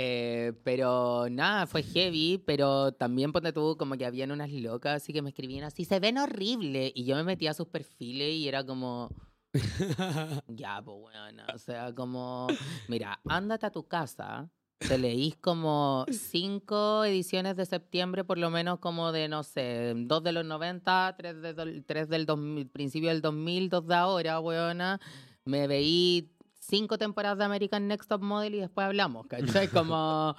Eh, 0.00 0.52
pero 0.62 1.26
nada, 1.28 1.66
fue 1.66 1.82
heavy, 1.82 2.40
pero 2.46 2.92
también 2.92 3.32
ponte 3.32 3.52
tú 3.52 3.76
como 3.76 3.96
que 3.96 4.06
habían 4.06 4.30
unas 4.30 4.48
locas 4.52 5.02
así 5.02 5.12
que 5.12 5.22
me 5.22 5.30
escribían 5.30 5.64
así, 5.64 5.84
se 5.84 5.98
ven 5.98 6.18
horribles. 6.18 6.92
Y 6.94 7.04
yo 7.04 7.16
me 7.16 7.24
metía 7.24 7.50
a 7.50 7.54
sus 7.54 7.66
perfiles 7.66 8.32
y 8.32 8.46
era 8.46 8.64
como, 8.64 9.10
ya, 10.46 10.80
pues 10.84 10.96
bueno, 11.00 11.42
o 11.52 11.58
sea, 11.58 11.92
como, 11.94 12.46
mira, 12.86 13.18
ándate 13.26 13.66
a 13.66 13.70
tu 13.72 13.88
casa 13.88 14.48
te 14.78 14.96
leís 14.96 15.36
como 15.36 16.06
cinco 16.12 17.02
ediciones 17.04 17.56
de 17.56 17.66
septiembre, 17.66 18.22
por 18.22 18.38
lo 18.38 18.50
menos 18.50 18.78
como 18.78 19.10
de, 19.10 19.26
no 19.28 19.42
sé, 19.42 19.94
dos 19.96 20.22
de 20.22 20.30
los 20.30 20.44
90, 20.44 21.16
tres, 21.18 21.42
de, 21.42 21.52
do- 21.54 21.82
tres 21.84 22.08
del 22.08 22.24
2000, 22.24 22.68
principio 22.68 23.08
del 23.08 23.20
2000, 23.20 23.68
dos 23.68 23.84
de 23.88 23.96
ahora, 23.96 24.38
weona. 24.38 25.00
Me 25.44 25.66
veí 25.66 26.30
cinco 26.68 26.98
temporadas 26.98 27.38
de 27.38 27.44
American 27.44 27.88
Next 27.88 28.08
Top 28.08 28.22
Model 28.22 28.54
y 28.54 28.60
después 28.60 28.86
hablamos, 28.86 29.26
¿cachai? 29.26 29.68
Como, 29.88 30.34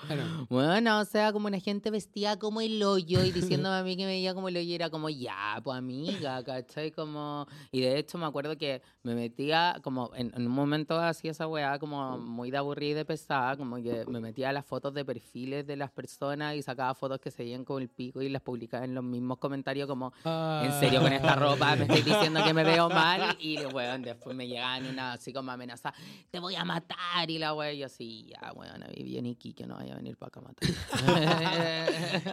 bueno, 0.50 1.00
o 1.00 1.06
sea, 1.06 1.34
como 1.34 1.48
una 1.48 1.60
gente 1.60 1.92
vestida 1.92 2.38
como 2.38 2.62
el 2.62 2.82
hoyo 2.84 3.24
y 3.24 3.32
diciéndome 3.32 3.78
a 3.78 3.84
mí 3.84 3.98
que 3.98 4.04
me 4.04 4.12
veía 4.12 4.34
como 4.34 4.50
el 4.50 4.58
hoyo 4.58 4.70
y 4.70 4.76
era 4.76 4.90
como, 4.90 5.10
ya, 5.10 5.60
pues 5.64 5.78
amiga, 5.78 6.44
¿cachai? 6.44 6.92
Como, 6.92 7.48
y 7.72 7.82
de 7.82 7.98
hecho 7.98 8.18
me 8.18 8.26
acuerdo 8.26 8.58
que 8.58 8.82
me 9.04 9.16
metía 9.16 9.80
como, 9.84 10.12
en, 10.16 10.32
en 10.36 10.46
un 10.48 10.54
momento 10.54 11.00
hacía 11.00 11.32
esa 11.32 11.48
weá 11.48 11.80
como 11.80 12.18
muy 12.18 12.52
de 12.52 12.58
aburrida 12.58 12.92
y 12.92 12.94
de 12.94 13.06
pesada, 13.06 13.58
como 13.58 13.78
que 13.78 14.06
me 14.08 14.20
metía 14.20 14.50
a 14.50 14.54
las 14.54 14.66
fotos 14.66 14.94
de 14.94 15.06
perfiles 15.06 15.66
de 15.66 15.76
las 15.76 15.92
personas 15.92 16.56
y 16.56 16.62
sacaba 16.62 16.94
fotos 16.94 17.20
que 17.20 17.32
se 17.32 17.44
veían 17.44 17.66
como 17.66 17.80
el 17.80 17.90
pico 17.90 18.22
y 18.22 18.30
las 18.30 18.42
publicaba 18.42 18.86
en 18.86 18.96
los 18.96 19.04
mismos 19.04 19.38
comentarios 19.38 19.88
como, 19.88 20.14
en 20.26 20.72
serio, 20.80 21.02
con 21.02 21.14
esta 21.14 21.36
ropa 21.36 21.76
me 21.76 21.84
estoy 21.84 22.02
diciendo 22.02 22.44
que 22.44 22.54
me 22.54 22.64
veo 22.64 22.90
mal. 22.90 23.38
Y, 23.40 23.58
weón, 23.66 24.02
después 24.02 24.36
me 24.36 24.48
llegaban 24.48 24.86
una 24.86 25.14
así 25.14 25.34
como 25.34 25.52
amenaza, 25.52 25.94
te 26.32 26.40
voy 26.40 26.56
a 26.56 26.66
matar. 26.66 27.30
Y 27.30 27.38
la 27.38 27.54
weón, 27.54 27.76
yo 27.76 27.86
así, 27.86 28.28
ya, 28.28 28.52
weón, 28.54 28.84
viví 28.96 29.18
en 29.18 29.26
Iquique, 29.28 29.66
no 29.66 29.76
vaya 29.76 29.94
a 29.94 29.98
venir 29.98 30.18
para 30.18 30.28
acá 30.28 30.40
a 30.40 30.44
matar. 30.44 30.70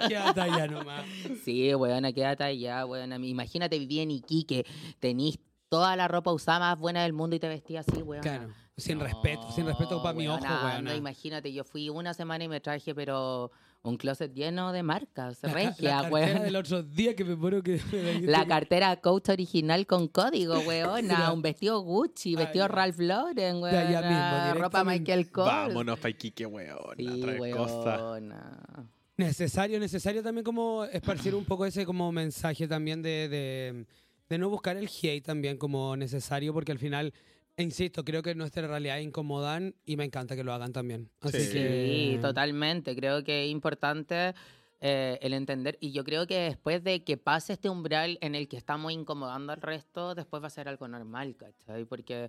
Quédate 0.09 0.41
allá 0.41 0.67
nomás. 0.67 1.05
sí, 1.45 1.75
weón, 1.75 2.13
quédate 2.13 2.45
allá, 2.45 2.87
weón. 2.87 3.25
Imagínate, 3.25 3.79
viví 3.79 4.01
en 4.01 4.11
Iquique, 4.11 4.67
tenís 5.01 5.39
toda 5.69 5.97
la 5.97 6.09
ropa 6.09 6.33
usada 6.33 6.61
más 6.61 6.79
buena 6.79 7.03
del 7.03 7.13
mundo 7.13 7.37
y 7.37 7.41
te 7.41 7.49
vestías 7.49 7.87
así, 7.89 8.03
weón. 8.03 8.23
Claro. 8.23 8.49
Sin 8.77 9.01
respeto, 9.01 9.51
sin 9.53 9.65
respeto 9.65 10.03
para 10.03 10.13
mi 10.13 10.29
ojo, 10.29 10.45
no, 10.83 10.95
imagínate, 10.95 11.51
yo 11.51 11.65
fui 11.65 11.89
una 11.89 12.13
semana 12.13 12.45
y 12.45 12.49
me 12.49 12.61
traje, 12.61 12.95
pero 12.95 13.51
un 13.87 13.97
closet 13.97 14.33
lleno 14.35 14.73
de 14.73 14.83
marcas, 14.83 15.39
La, 15.43 15.53
regia, 15.53 16.03
la 16.03 16.03
cartera 16.03 16.11
weón. 16.11 16.43
del 16.43 16.57
otro 16.57 16.83
día 16.83 17.15
que 17.17 17.25
me 17.25 17.37
muero 17.37 17.63
que 17.63 17.81
me 17.93 18.03
dijiste 18.03 18.27
La 18.31 18.47
cartera 18.47 18.97
Coach 19.01 19.29
original 19.31 19.87
con 19.87 20.09
código, 20.09 20.59
weona. 20.61 21.33
Un 21.33 21.43
vestido 21.43 21.81
Gucci, 21.81 22.35
vestido. 22.37 22.69
Ralph 22.69 22.99
Lauren, 22.99 23.61
De 23.63 23.69
allá 23.79 24.01
weona. 24.01 24.45
mismo, 24.51 24.63
Ropa. 24.63 24.85
Michael 24.85 25.31
Kors. 25.31 25.47
Vámonos 25.47 25.99
pa' 25.99 26.11
Iquique, 26.11 26.47
weón. 26.47 26.79
Sí, 26.97 27.07
a 27.07 27.25
traer 27.25 27.51
cosas. 27.57 28.01
weona. 28.01 28.87
Necesario, 29.17 29.81
necesario 29.81 30.23
también 30.23 30.45
como 30.45 30.85
esparcir 30.85 31.35
un 31.35 31.45
poco 31.47 31.65
ese 31.65 31.87
como 31.87 32.13
mensaje 32.13 32.69
también 32.69 33.01
de, 33.01 33.29
de, 33.31 33.87
de 34.29 34.39
no 34.39 34.51
buscar 34.51 34.77
el 34.77 34.89
hate 34.89 35.25
también 35.25 35.57
como 35.57 35.97
necesario 35.97 36.53
porque 36.53 36.73
al 36.73 36.79
final, 36.79 37.15
insisto, 37.59 38.05
creo 38.05 38.23
que 38.23 38.35
nuestra 38.35 38.67
realidad 38.67 38.99
incomodan 38.99 39.75
y 39.85 39.97
me 39.97 40.05
encanta 40.05 40.37
que 40.37 40.45
lo 40.45 40.53
hagan 40.53 40.73
también. 40.73 41.11
Así 41.21 41.41
Sí. 41.41 41.53
que... 41.53 42.13
Sí, 42.15 42.19
totalmente. 42.21 42.95
Creo 42.95 43.25
que 43.25 43.45
es 43.47 43.51
importante 43.51 44.35
eh, 44.81 45.19
el 45.23 45.33
entender. 45.33 45.79
Y 45.81 45.93
yo 45.93 46.05
creo 46.05 46.27
que 46.27 46.39
después 46.39 46.85
de 46.85 47.03
que 47.03 47.17
pase 47.17 47.55
este 47.55 47.71
umbral 47.71 48.19
en 48.21 48.35
el 48.35 48.47
que 48.49 48.57
estamos 48.59 48.93
incomodando 48.93 49.53
al 49.53 49.63
resto, 49.63 50.15
después 50.15 50.43
va 50.43 50.49
a 50.49 50.51
ser 50.51 50.69
algo 50.69 50.87
normal, 50.87 51.35
¿cachai? 51.37 51.85
Porque 51.87 52.29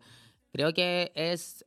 creo 0.52 0.74
que 0.74 1.12
es, 1.14 1.66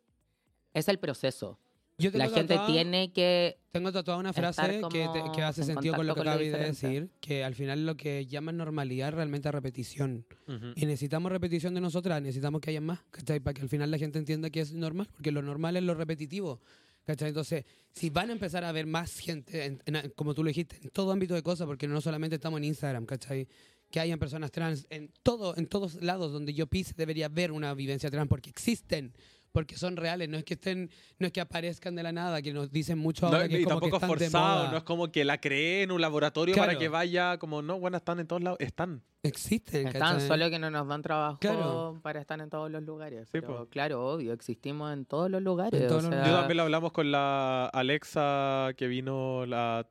es 0.73 0.89
el 0.89 0.99
proceso. 0.99 1.59
Yo 2.01 2.11
La 2.15 2.29
gente 2.29 2.55
tatuada- 2.55 2.67
tiene 2.73 3.13
que 3.13 3.59
Tengo 3.73 3.93
tatuada 3.93 4.19
una 4.19 4.33
frase 4.33 4.81
que, 4.91 5.09
te- 5.13 5.33
que 5.35 5.43
hace 5.43 5.61
en 5.61 5.67
sentido 5.69 5.95
con 5.95 6.07
lo 6.07 6.15
que 6.15 6.21
acabé 6.23 6.51
de 6.51 6.59
decir, 6.59 7.11
que 7.21 7.45
al 7.45 7.55
final 7.55 7.87
lo 7.87 7.97
que 7.97 8.27
llaman 8.27 8.57
normalidad 8.57 9.09
es 9.11 9.15
realmente 9.15 9.51
repetición. 9.53 10.27
Ujú. 10.49 10.73
Y 10.75 10.87
necesitamos 10.87 11.31
repetición 11.31 11.75
de 11.75 11.81
nosotras, 11.81 12.21
necesitamos 12.21 12.61
que 12.61 12.71
haya 12.71 12.81
más, 12.81 13.01
¿cachai? 13.11 13.39
Para 13.41 13.55
que 13.55 13.63
al 13.63 13.69
final 13.69 13.91
la 13.91 13.99
gente 13.99 14.19
entienda 14.19 14.51
que 14.51 14.61
es 14.61 14.73
normal, 14.73 15.09
porque 15.13 15.31
lo 15.31 15.43
normal 15.43 15.77
es 15.77 15.83
lo 15.85 15.95
repetitivo, 15.95 16.61
¿cachai? 17.07 17.29
Entonces, 17.29 17.65
si 17.93 18.11
van 18.11 18.31
a 18.31 18.33
empezar 18.33 18.65
a 18.65 18.73
ver 18.73 18.87
más 18.87 19.19
gente, 19.21 19.65
en- 19.67 19.83
en- 19.87 20.11
como 20.17 20.35
tú 20.35 20.43
lo 20.43 20.49
dijiste, 20.49 20.77
en 20.83 20.91
todo 20.91 21.13
ámbito 21.13 21.35
de 21.35 21.43
cosas, 21.43 21.67
porque 21.67 21.87
no 21.87 22.01
solamente 22.01 22.37
estamos 22.37 22.59
en 22.59 22.65
Instagram, 22.65 23.07
¿cachai? 23.07 23.47
Que 23.91 24.01
hayan 24.01 24.19
personas 24.19 24.51
trans 24.53 24.87
en 24.91 25.11
todo, 25.23 25.57
en 25.57 25.67
todos 25.67 26.01
lados 26.03 26.33
donde 26.33 26.55
yo 26.55 26.67
pise 26.67 26.95
debería 26.97 27.27
haber 27.27 27.53
una 27.53 27.73
vivencia 27.75 28.11
trans, 28.11 28.29
porque 28.29 28.49
existen, 28.51 29.13
porque 29.53 29.77
son 29.77 29.97
reales, 29.97 30.29
no 30.29 30.37
es 30.37 30.45
que 30.45 30.55
estén, 30.55 30.91
no 31.19 31.27
es 31.27 31.33
que 31.33 31.41
aparezcan 31.41 31.95
de 31.95 32.03
la 32.03 32.13
nada, 32.13 32.41
que 32.43 32.53
nos 32.53 32.71
dicen 32.71 32.99
mucho 32.99 33.29
No, 33.29 33.37
ahora 33.37 33.49
que 33.49 33.59
y 33.59 33.63
es 33.63 33.65
como 33.67 33.81
que 33.81 33.91
tampoco 33.91 33.97
están 33.97 34.11
de 34.19 34.31
forzado, 34.31 34.71
no 34.71 34.77
es 34.79 34.83
como 34.85 35.11
que 35.11 35.25
la 35.25 35.41
cree 35.41 35.83
en 35.83 35.91
un 35.93 36.01
laboratorio 36.01 36.55
para 36.55 36.79
que 36.79 36.89
vaya, 36.89 37.39
como 37.39 37.63
no, 37.63 37.79
bueno, 37.79 37.97
están 37.97 38.21
en 38.21 38.27
todos 38.27 38.43
lados, 38.43 38.59
están. 38.61 39.03
Existen, 39.23 39.89
Están, 39.89 40.15
¿cachai? 40.15 40.29
solo 40.29 40.49
que 40.49 40.59
no 40.59 40.71
nos 40.71 40.89
dan 40.89 41.03
trabajo 41.03 41.39
Claro. 41.41 42.01
para 42.03 42.21
estar 42.21 42.41
en 42.41 42.49
todos 42.49 42.71
los 42.71 42.83
lugares. 42.83 43.25
Sí, 43.27 43.33
Pero, 43.33 43.69
claro, 43.69 44.07
obvio, 44.07 44.33
existimos 44.33 44.93
en 44.95 45.05
todos 45.05 45.31
los 45.31 45.43
lugares. 45.43 45.79
En 45.79 45.89
todos 45.89 46.05
o 46.05 46.09
los 46.11 46.15
sea, 46.17 46.27
Yo 46.27 46.33
también 46.39 46.57
lo 46.57 46.63
hablamos 46.63 46.93
con 46.93 47.11
la 47.13 47.67
Alexa 47.67 48.71
que 48.79 48.87
vino 48.87 49.45
la 49.45 49.87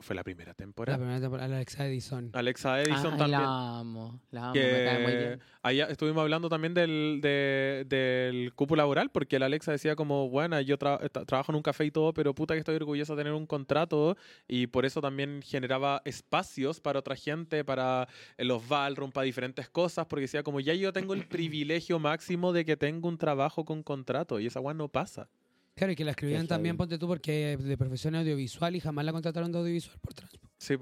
fue 0.00 0.14
la 0.14 0.22
primera 0.22 0.50
La 0.50 0.54
temporada. 0.54 0.98
primera 0.98 1.20
temporada, 1.20 1.48
la 1.48 1.56
Alexa 1.56 1.86
Edison. 1.86 2.30
Alexa 2.32 2.80
Edison 2.80 3.12
ay, 3.14 3.18
también. 3.18 3.40
La 3.42 3.78
amo, 3.80 4.20
la 4.30 4.42
amo, 4.44 4.54
me 4.54 4.84
cae 4.84 4.98
muy 5.02 5.12
que 5.12 5.18
bien. 5.18 5.40
allá 5.62 5.84
estuvimos 5.86 6.22
hablando 6.22 6.48
también 6.48 6.74
del, 6.74 7.18
de- 7.20 7.84
del 7.88 8.52
cupo 8.54 8.76
laboral, 8.76 9.10
porque 9.10 9.38
la 9.38 9.46
Alexa 9.46 9.72
decía 9.72 9.96
como, 9.96 10.28
bueno, 10.28 10.60
yo 10.60 10.78
tra- 10.78 11.00
tra- 11.10 11.26
trabajo 11.26 11.50
en 11.50 11.56
un 11.56 11.62
café 11.62 11.84
y 11.86 11.90
todo, 11.90 12.14
pero 12.14 12.34
puta 12.34 12.54
que 12.54 12.60
estoy 12.60 12.76
orgullosa 12.76 13.14
de 13.14 13.20
tener 13.22 13.32
un 13.32 13.46
contrato 13.46 14.16
y 14.46 14.66
por 14.68 14.84
eso 14.84 15.00
también 15.00 15.40
generaba 15.42 16.02
espacios 16.04 16.80
para 16.80 17.00
otra 17.00 17.16
gente, 17.16 17.64
para 17.64 18.06
eh, 18.36 18.44
los 18.44 18.68
ballroom, 18.68 19.10
para 19.10 19.24
diferentes 19.24 19.68
cosas, 19.68 20.06
porque 20.06 20.22
decía 20.22 20.42
como, 20.44 20.60
ya 20.60 20.74
yo 20.74 20.92
tengo 20.92 21.14
el 21.14 21.26
privilegio 21.28 21.98
máximo 21.98 22.52
de 22.52 22.64
que 22.64 22.76
tengo 22.76 23.08
un 23.08 23.18
trabajo 23.18 23.64
con 23.64 23.82
contrato 23.82 24.38
y 24.38 24.46
esa 24.46 24.60
weá 24.60 24.74
no 24.74 24.88
pasa. 24.88 25.28
Claro, 25.74 25.92
y 25.92 25.96
que 25.96 26.04
la 26.04 26.12
escribían 26.12 26.46
también, 26.46 26.76
ponte 26.76 26.98
tú, 26.98 27.08
porque 27.08 27.56
de 27.56 27.76
profesión 27.76 28.14
audiovisual 28.14 28.76
y 28.76 28.80
jamás 28.80 29.04
la 29.04 29.12
contrataron 29.12 29.50
de 29.50 29.58
audiovisual 29.58 29.98
por 30.00 30.14
trans. 30.14 30.32
Sí. 30.58 30.76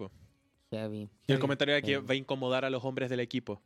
Heavy. 0.70 0.98
Y 0.98 1.02
el 1.02 1.10
Heavy. 1.26 1.40
comentario 1.40 1.74
era 1.74 1.82
que 1.84 1.98
va 1.98 2.12
a 2.12 2.16
incomodar 2.16 2.64
a 2.64 2.70
los 2.70 2.84
hombres 2.84 3.08
del 3.10 3.20
equipo. 3.20 3.62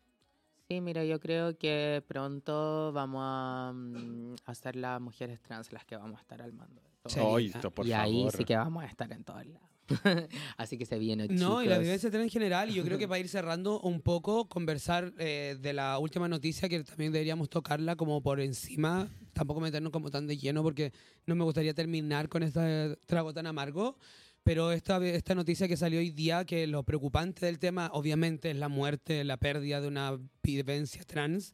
Sí, 0.68 0.80
mira, 0.80 1.04
yo 1.04 1.20
creo 1.20 1.56
que 1.56 2.02
pronto 2.08 2.92
vamos 2.92 3.20
a 3.24 3.72
mm, 3.72 4.34
a 4.44 4.54
ser 4.54 4.74
las 4.76 5.00
mujeres 5.00 5.40
trans 5.40 5.72
las 5.72 5.84
que 5.84 5.96
vamos 5.96 6.18
a 6.18 6.22
estar 6.22 6.42
al 6.42 6.52
mando. 6.52 6.82
de 6.82 6.90
todo. 7.02 7.38
Sí. 7.38 7.50
Ah, 7.52 7.56
esto, 7.56 7.70
por 7.70 7.86
y 7.86 7.92
ahí 7.92 8.26
sí 8.36 8.44
que 8.44 8.56
vamos 8.56 8.82
a 8.82 8.86
estar 8.86 9.10
en 9.12 9.22
todos 9.22 9.46
lados. 9.46 9.68
Así 10.56 10.78
que 10.78 10.86
se 10.86 10.98
viene, 10.98 11.28
No, 11.28 11.62
y 11.62 11.66
la 11.66 11.74
chicos. 11.74 11.84
vivencia 11.84 12.10
trans 12.10 12.24
en 12.24 12.30
general, 12.30 12.70
y 12.70 12.74
yo 12.74 12.84
creo 12.84 12.98
que 12.98 13.06
para 13.08 13.18
ir 13.18 13.28
cerrando 13.28 13.80
un 13.80 14.00
poco, 14.00 14.48
conversar 14.48 15.12
eh, 15.18 15.56
de 15.60 15.72
la 15.72 15.98
última 15.98 16.28
noticia, 16.28 16.68
que 16.68 16.82
también 16.84 17.12
deberíamos 17.12 17.48
tocarla 17.48 17.96
como 17.96 18.22
por 18.22 18.40
encima, 18.40 19.08
tampoco 19.32 19.60
meternos 19.60 19.92
como 19.92 20.10
tan 20.10 20.26
de 20.26 20.36
lleno, 20.36 20.62
porque 20.62 20.92
no 21.26 21.34
me 21.34 21.44
gustaría 21.44 21.74
terminar 21.74 22.28
con 22.28 22.42
este 22.42 22.96
trago 23.06 23.32
tan 23.32 23.46
amargo. 23.46 23.96
Pero 24.42 24.70
esta, 24.70 25.04
esta 25.04 25.34
noticia 25.34 25.66
que 25.66 25.76
salió 25.76 25.98
hoy 25.98 26.10
día, 26.10 26.44
que 26.44 26.68
lo 26.68 26.84
preocupante 26.84 27.46
del 27.46 27.58
tema 27.58 27.90
obviamente 27.92 28.52
es 28.52 28.56
la 28.56 28.68
muerte, 28.68 29.24
la 29.24 29.38
pérdida 29.38 29.80
de 29.80 29.88
una 29.88 30.16
vivencia 30.40 31.02
trans, 31.02 31.52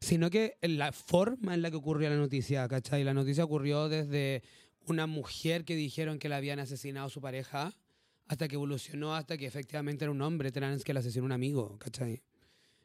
sino 0.00 0.30
que 0.30 0.56
la 0.62 0.90
forma 0.92 1.52
en 1.52 1.60
la 1.60 1.70
que 1.70 1.76
ocurrió 1.76 2.08
la 2.08 2.16
noticia, 2.16 2.66
¿cachai? 2.66 3.04
La 3.04 3.12
noticia 3.12 3.44
ocurrió 3.44 3.90
desde 3.90 4.42
una 4.86 5.06
mujer 5.06 5.64
que 5.64 5.76
dijeron 5.76 6.18
que 6.18 6.28
le 6.28 6.34
habían 6.34 6.58
asesinado 6.58 7.06
a 7.06 7.10
su 7.10 7.20
pareja, 7.20 7.74
hasta 8.26 8.48
que 8.48 8.54
evolucionó, 8.54 9.14
hasta 9.14 9.36
que 9.36 9.46
efectivamente 9.46 10.04
era 10.04 10.12
un 10.12 10.22
hombre 10.22 10.52
trans 10.52 10.84
que 10.84 10.92
le 10.94 11.00
asesinó 11.00 11.24
un 11.26 11.32
amigo, 11.32 11.78
¿cachai? 11.78 12.22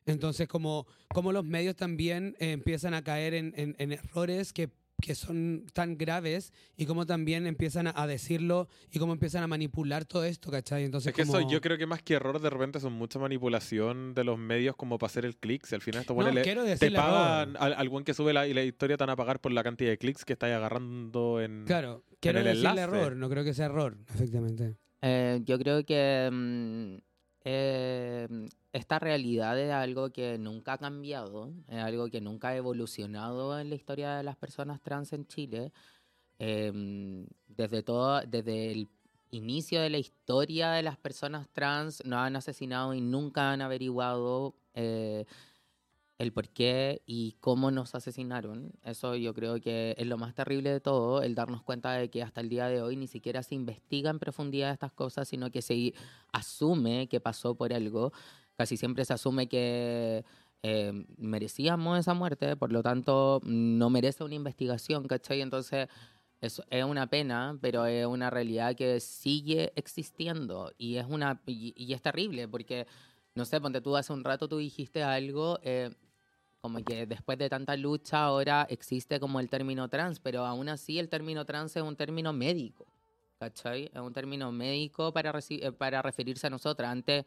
Entonces, 0.07 0.47
como, 0.47 0.85
como 1.13 1.31
los 1.31 1.43
medios 1.45 1.75
también 1.75 2.35
eh, 2.39 2.51
empiezan 2.51 2.93
a 2.93 3.03
caer 3.03 3.33
en, 3.33 3.53
en- 3.55 3.75
en 3.79 3.91
errores 3.91 4.53
que, 4.53 4.69
que 5.01 5.13
son 5.13 5.65
tan 5.73 5.97
graves 5.97 6.53
y 6.77 6.85
como 6.85 7.05
también 7.05 7.45
empiezan 7.47 7.87
a, 7.87 7.93
a 7.95 8.07
decirlo 8.07 8.67
y 8.91 8.97
cómo 8.99 9.13
empiezan 9.13 9.43
a 9.43 9.47
manipular 9.47 10.05
todo 10.05 10.23
esto, 10.23 10.49
¿cachai? 10.51 10.83
Entonces, 10.85 11.09
Es 11.09 11.15
que 11.15 11.25
como... 11.25 11.37
eso 11.39 11.49
yo 11.49 11.61
creo 11.61 11.77
que 11.77 11.85
más 11.85 12.01
que 12.01 12.13
error 12.15 12.39
de 12.41 12.49
repente 12.49 12.79
son 12.79 12.93
mucha 12.93 13.19
manipulación 13.19 14.13
de 14.13 14.23
los 14.23 14.37
medios 14.39 14.75
como 14.75 14.97
para 14.97 15.07
hacer 15.07 15.25
el 15.25 15.35
clic. 15.37 15.65
Si 15.65 15.75
al 15.75 15.81
final 15.81 16.01
estos 16.01 16.13
No, 16.15 16.23
buenos 16.23 16.35
le- 16.35 16.41
quiero 16.41 16.63
te 16.63 16.91
pagan, 16.91 17.55
al- 17.59 17.73
algún 17.73 18.03
que 18.03 18.13
sube 18.13 18.33
la, 18.33 18.47
y 18.47 18.53
la 18.53 18.63
historia 18.63 18.97
te 18.97 19.03
van 19.03 19.09
a 19.11 19.15
pagar 19.15 19.39
por 19.41 19.51
la 19.51 19.63
cantidad 19.63 19.89
de 19.89 19.97
clics 19.97 20.25
que 20.25 20.33
estáis 20.33 20.55
agarrando 20.55 21.41
en... 21.41 21.65
Claro, 21.65 22.03
quiero 22.19 22.39
el 22.39 22.45
decirle 22.45 22.69
enlace. 22.69 22.81
error, 22.83 23.15
no 23.15 23.29
creo 23.29 23.43
que 23.43 23.53
sea 23.53 23.65
error, 23.65 23.97
efectivamente. 24.13 24.75
Eh, 25.01 25.41
yo 25.43 25.59
creo 25.59 25.83
que 25.85 26.29
mm, 26.31 27.04
eh, 27.45 28.27
esta 28.73 28.97
realidad 28.97 29.57
es 29.59 29.71
algo 29.71 30.11
que 30.11 30.37
nunca 30.39 30.73
ha 30.73 30.77
cambiado, 30.79 31.53
es 31.67 31.77
algo 31.77 32.09
que 32.09 32.19
nunca 32.19 32.49
ha 32.49 32.55
evolucionado 32.55 33.57
en 33.59 33.69
la 33.69 33.75
historia 33.75 34.15
de 34.15 34.23
las 34.23 34.35
personas 34.35 34.81
trans 34.81 35.13
en 35.13 35.27
Chile. 35.27 35.71
Eh, 36.39 37.25
desde 37.47 37.83
todo, 37.83 38.19
desde 38.21 38.71
el 38.71 38.89
inicio 39.29 39.79
de 39.79 39.91
la 39.91 39.99
historia 39.99 40.71
de 40.71 40.81
las 40.81 40.97
personas 40.97 41.47
trans, 41.49 42.03
nos 42.03 42.19
han 42.19 42.35
asesinado 42.35 42.93
y 42.95 43.01
nunca 43.01 43.51
han 43.51 43.61
averiguado 43.61 44.55
eh, 44.73 45.25
el 46.17 46.31
por 46.31 46.47
qué 46.49 47.01
y 47.05 47.33
cómo 47.41 47.71
nos 47.71 47.93
asesinaron. 47.95 48.71
Eso 48.83 49.15
yo 49.15 49.33
creo 49.33 49.59
que 49.59 49.95
es 49.97 50.07
lo 50.07 50.17
más 50.17 50.33
terrible 50.33 50.71
de 50.71 50.79
todo, 50.79 51.21
el 51.21 51.35
darnos 51.35 51.61
cuenta 51.63 51.91
de 51.93 52.09
que 52.09 52.23
hasta 52.23 52.41
el 52.41 52.49
día 52.49 52.67
de 52.67 52.81
hoy 52.81 52.95
ni 52.95 53.07
siquiera 53.07 53.43
se 53.43 53.55
investiga 53.55 54.09
en 54.11 54.19
profundidad 54.19 54.71
estas 54.71 54.93
cosas, 54.93 55.27
sino 55.27 55.51
que 55.51 55.61
se 55.61 55.93
asume 56.31 57.07
que 57.07 57.19
pasó 57.19 57.55
por 57.55 57.73
algo. 57.73 58.13
Casi 58.57 58.77
siempre 58.77 59.03
se 59.03 59.13
asume 59.13 59.47
que 59.47 60.23
eh, 60.63 60.93
merecíamos 61.17 61.99
esa 61.99 62.13
muerte, 62.13 62.55
por 62.55 62.71
lo 62.71 62.81
tanto 62.81 63.41
no 63.43 63.89
merece 63.89 64.23
una 64.23 64.35
investigación, 64.35 65.07
¿cachai? 65.07 65.41
Entonces 65.41 65.87
Es, 66.41 66.61
es 66.69 66.83
una 66.85 67.07
pena, 67.07 67.57
pero 67.61 67.85
es 67.87 68.05
una 68.05 68.29
realidad 68.29 68.75
que 68.75 68.99
sigue 68.99 69.71
existiendo 69.75 70.71
y 70.77 70.97
es 70.97 71.05
una 71.09 71.41
y, 71.45 71.73
y 71.77 71.93
es 71.93 72.01
terrible 72.01 72.47
porque 72.47 72.87
no 73.35 73.45
sé, 73.45 73.59
ponte 73.61 73.81
tú 73.81 73.95
hace 73.97 74.13
un 74.13 74.23
rato 74.23 74.47
tú 74.47 74.57
dijiste 74.59 75.03
algo 75.03 75.59
eh, 75.63 75.91
como 76.65 76.83
que 76.83 77.05
después 77.05 77.37
de 77.37 77.47
tanta 77.47 77.77
lucha 77.77 78.23
ahora 78.23 78.65
existe 78.71 79.19
como 79.19 79.39
el 79.39 79.49
término 79.49 79.87
trans, 79.87 80.19
pero 80.19 80.47
aún 80.47 80.67
así 80.67 80.97
el 80.97 81.09
término 81.09 81.45
trans 81.45 81.75
es 81.75 81.83
un 81.83 81.95
término 81.95 82.33
médico, 82.33 82.87
¿cachai? 83.37 83.91
Es 83.93 84.01
un 84.01 84.11
término 84.11 84.51
médico 84.51 85.13
para, 85.13 85.31
eh, 85.47 85.71
para 85.71 86.01
referirse 86.01 86.47
a 86.47 86.49
nosotras. 86.49 86.89
Antes 86.89 87.23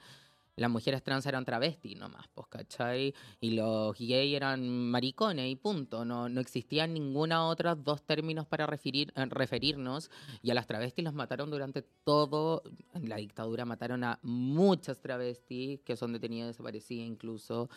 las 0.57 0.69
mujeres 0.69 1.05
trans 1.05 1.25
eran 1.25 1.45
travestis 1.45 1.97
nomás, 1.97 2.27
pues, 2.35 2.49
¿cachai? 2.49 3.15
Y 3.41 3.53
los 3.53 3.97
gays 3.97 4.35
eran 4.35 4.69
maricones 4.91 5.49
y 5.49 5.55
punto. 5.55 6.05
No, 6.05 6.29
no 6.29 6.41
existían 6.41 6.93
ninguna 6.93 7.47
otra 7.47 7.77
dos 7.77 8.03
términos 8.03 8.45
para 8.45 8.67
referir, 8.67 9.13
eh, 9.15 9.25
referirnos. 9.27 10.11
Y 10.43 10.51
a 10.51 10.55
las 10.55 10.67
travestis 10.67 11.05
las 11.05 11.15
mataron 11.15 11.49
durante 11.49 11.83
todo. 12.03 12.65
En 12.93 13.09
la 13.09 13.19
dictadura 13.19 13.65
mataron 13.65 14.03
a 14.03 14.19
muchas 14.23 14.99
travestis 14.99 15.79
que 15.83 15.95
son 15.95 16.13
detenidas 16.13 16.49
desaparecidas 16.49 17.07
incluso. 17.07 17.71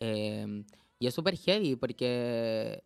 Eh, 0.00 0.64
y 1.02 1.08
es 1.08 1.14
súper 1.14 1.36
heavy 1.36 1.74
porque 1.76 2.84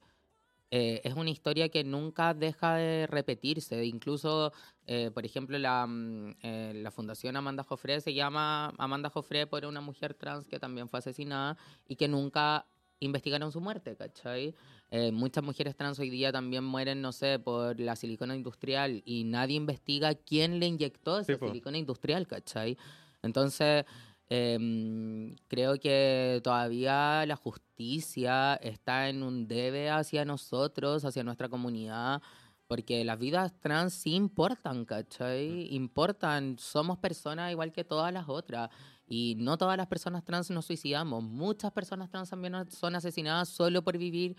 eh, 0.71 1.01
es 1.05 1.15
una 1.15 1.31
historia 1.31 1.69
que 1.69 1.85
nunca 1.85 2.35
deja 2.35 2.77
de 2.77 3.07
repetirse. 3.07 3.85
Incluso, 3.85 4.53
eh, 4.87 5.11
por 5.13 5.27
ejemplo, 5.27 5.59
la, 5.59 5.87
mm, 5.87 6.37
eh, 6.43 6.73
la 6.77 6.91
Fundación 6.91 7.37
Amanda 7.37 7.63
Joffre 7.63 8.01
se 8.01 8.15
llama 8.15 8.69
Amanda 8.79 9.11
Joffre 9.11 9.47
por 9.47 9.67
una 9.67 9.83
mujer 9.83 10.15
trans 10.15 10.49
que 10.49 10.59
también 10.59 10.89
fue 10.89 10.99
asesinada 11.01 11.59
y 11.87 11.97
que 11.97 12.09
nunca 12.09 12.67
investigaron 13.01 13.53
su 13.53 13.61
muerte, 13.61 13.97
¿cachai? 13.97 14.55
Eh, 14.91 15.13
muchas 15.13 15.45
mujeres 15.45 15.77
trans 15.77 15.99
hoy 15.99 16.09
día 16.11 16.33
también 16.33 16.65
mueren, 16.65 17.03
no 17.03 17.13
sé, 17.13 17.39
por 17.39 17.79
la 17.79 17.95
silicona 17.97 18.35
industrial 18.35 19.03
y 19.05 19.25
nadie 19.25 19.57
investiga 19.57 20.15
quién 20.15 20.59
le 20.59 20.67
inyectó 20.67 21.19
esa 21.19 21.37
Sí, 21.37 21.39
silicona 21.39 21.77
industrial, 21.79 22.27
¿cachai? 22.27 22.79
Entonces, 23.23 23.85
em, 24.29 25.35
creo 25.49 25.79
que 25.79 26.41
todavía 26.43 27.25
la 27.27 27.37
justicia 27.37 28.55
está 28.57 29.09
en 29.09 29.23
un 29.23 29.47
debe 29.49 29.91
hacia 29.91 30.25
nosotros, 30.25 31.05
hacia 31.05 31.25
nuestra 31.25 31.49
comunidad, 31.49 32.23
porque 32.67 33.05
las 33.05 33.19
vidas 33.19 33.53
trans 33.61 33.93
sí 33.95 34.15
importan, 34.15 34.85
¿cachai? 34.85 35.75
Importan, 35.75 36.59
somos 36.59 36.99
personas 36.99 37.53
igual 37.53 37.73
que 37.73 37.85
todas 37.85 38.13
las 38.13 38.29
otras. 38.29 38.71
Y 39.09 39.37
no 39.39 39.57
todas 39.57 39.77
las 39.77 39.87
personas 39.87 40.25
trans 40.25 40.51
nos 40.51 40.67
suicidamos. 40.67 41.23
Muchas 41.23 41.71
personas 41.73 42.11
trans 42.11 42.31
también 42.31 42.55
son 42.73 42.97
asesinadas 42.97 43.49
solo 43.49 43.83
por 43.83 43.97
vivir 43.99 44.37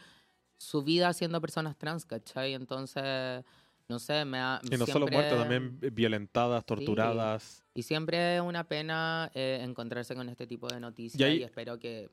su 0.57 0.83
vida 0.83 1.13
siendo 1.13 1.39
personas 1.39 1.77
trans, 1.77 2.05
¿cachai? 2.05 2.53
Entonces, 2.53 3.45
no 3.89 3.99
sé, 3.99 4.25
me 4.25 4.37
ha... 4.39 4.59
Y 4.63 4.75
no 4.77 4.85
solo 4.85 5.07
siempre- 5.07 5.17
muertas, 5.17 5.39
también 5.39 5.79
violentadas, 5.93 6.65
torturadas. 6.65 7.63
y 7.73 7.83
siempre 7.83 8.35
es 8.35 8.41
una 8.41 8.63
pena 8.65 9.31
eh, 9.33 9.59
encontrarse 9.61 10.13
con 10.15 10.27
este 10.29 10.45
tipo 10.47 10.67
de 10.67 10.79
noticias 10.79 11.19
Y 11.19 11.23
y, 11.23 11.25
ahí- 11.37 11.43
espero 11.43 11.77
que... 11.79 12.09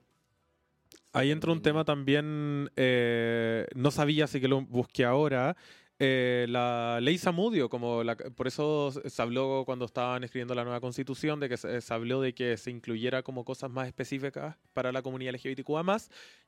Ahí 1.12 1.30
entra 1.30 1.52
un 1.52 1.62
tema 1.62 1.84
también, 1.84 2.70
eh, 2.76 3.66
no 3.74 3.90
sabía, 3.92 4.24
así 4.24 4.40
que 4.40 4.48
lo 4.48 4.62
busqué 4.62 5.04
ahora, 5.04 5.56
eh, 6.00 6.46
la 6.48 6.98
ley 7.00 7.18
Samudio, 7.18 7.68
como 7.68 8.02
por 8.34 8.48
eso 8.48 8.90
se 8.90 9.22
habló 9.22 9.62
cuando 9.64 9.84
estaban 9.84 10.24
escribiendo 10.24 10.54
la 10.54 10.64
nueva 10.64 10.80
constitución, 10.80 11.38
de 11.38 11.48
que 11.48 11.56
se, 11.56 11.94
habló 11.94 12.20
de 12.20 12.34
que 12.34 12.56
se 12.56 12.72
incluyera 12.72 13.22
como 13.22 13.44
cosas 13.44 13.70
más 13.70 13.86
específicas 13.86 14.56
para 14.72 14.90
la 14.90 15.02
comunidad 15.02 15.34
LGBTQA+. 15.34 15.98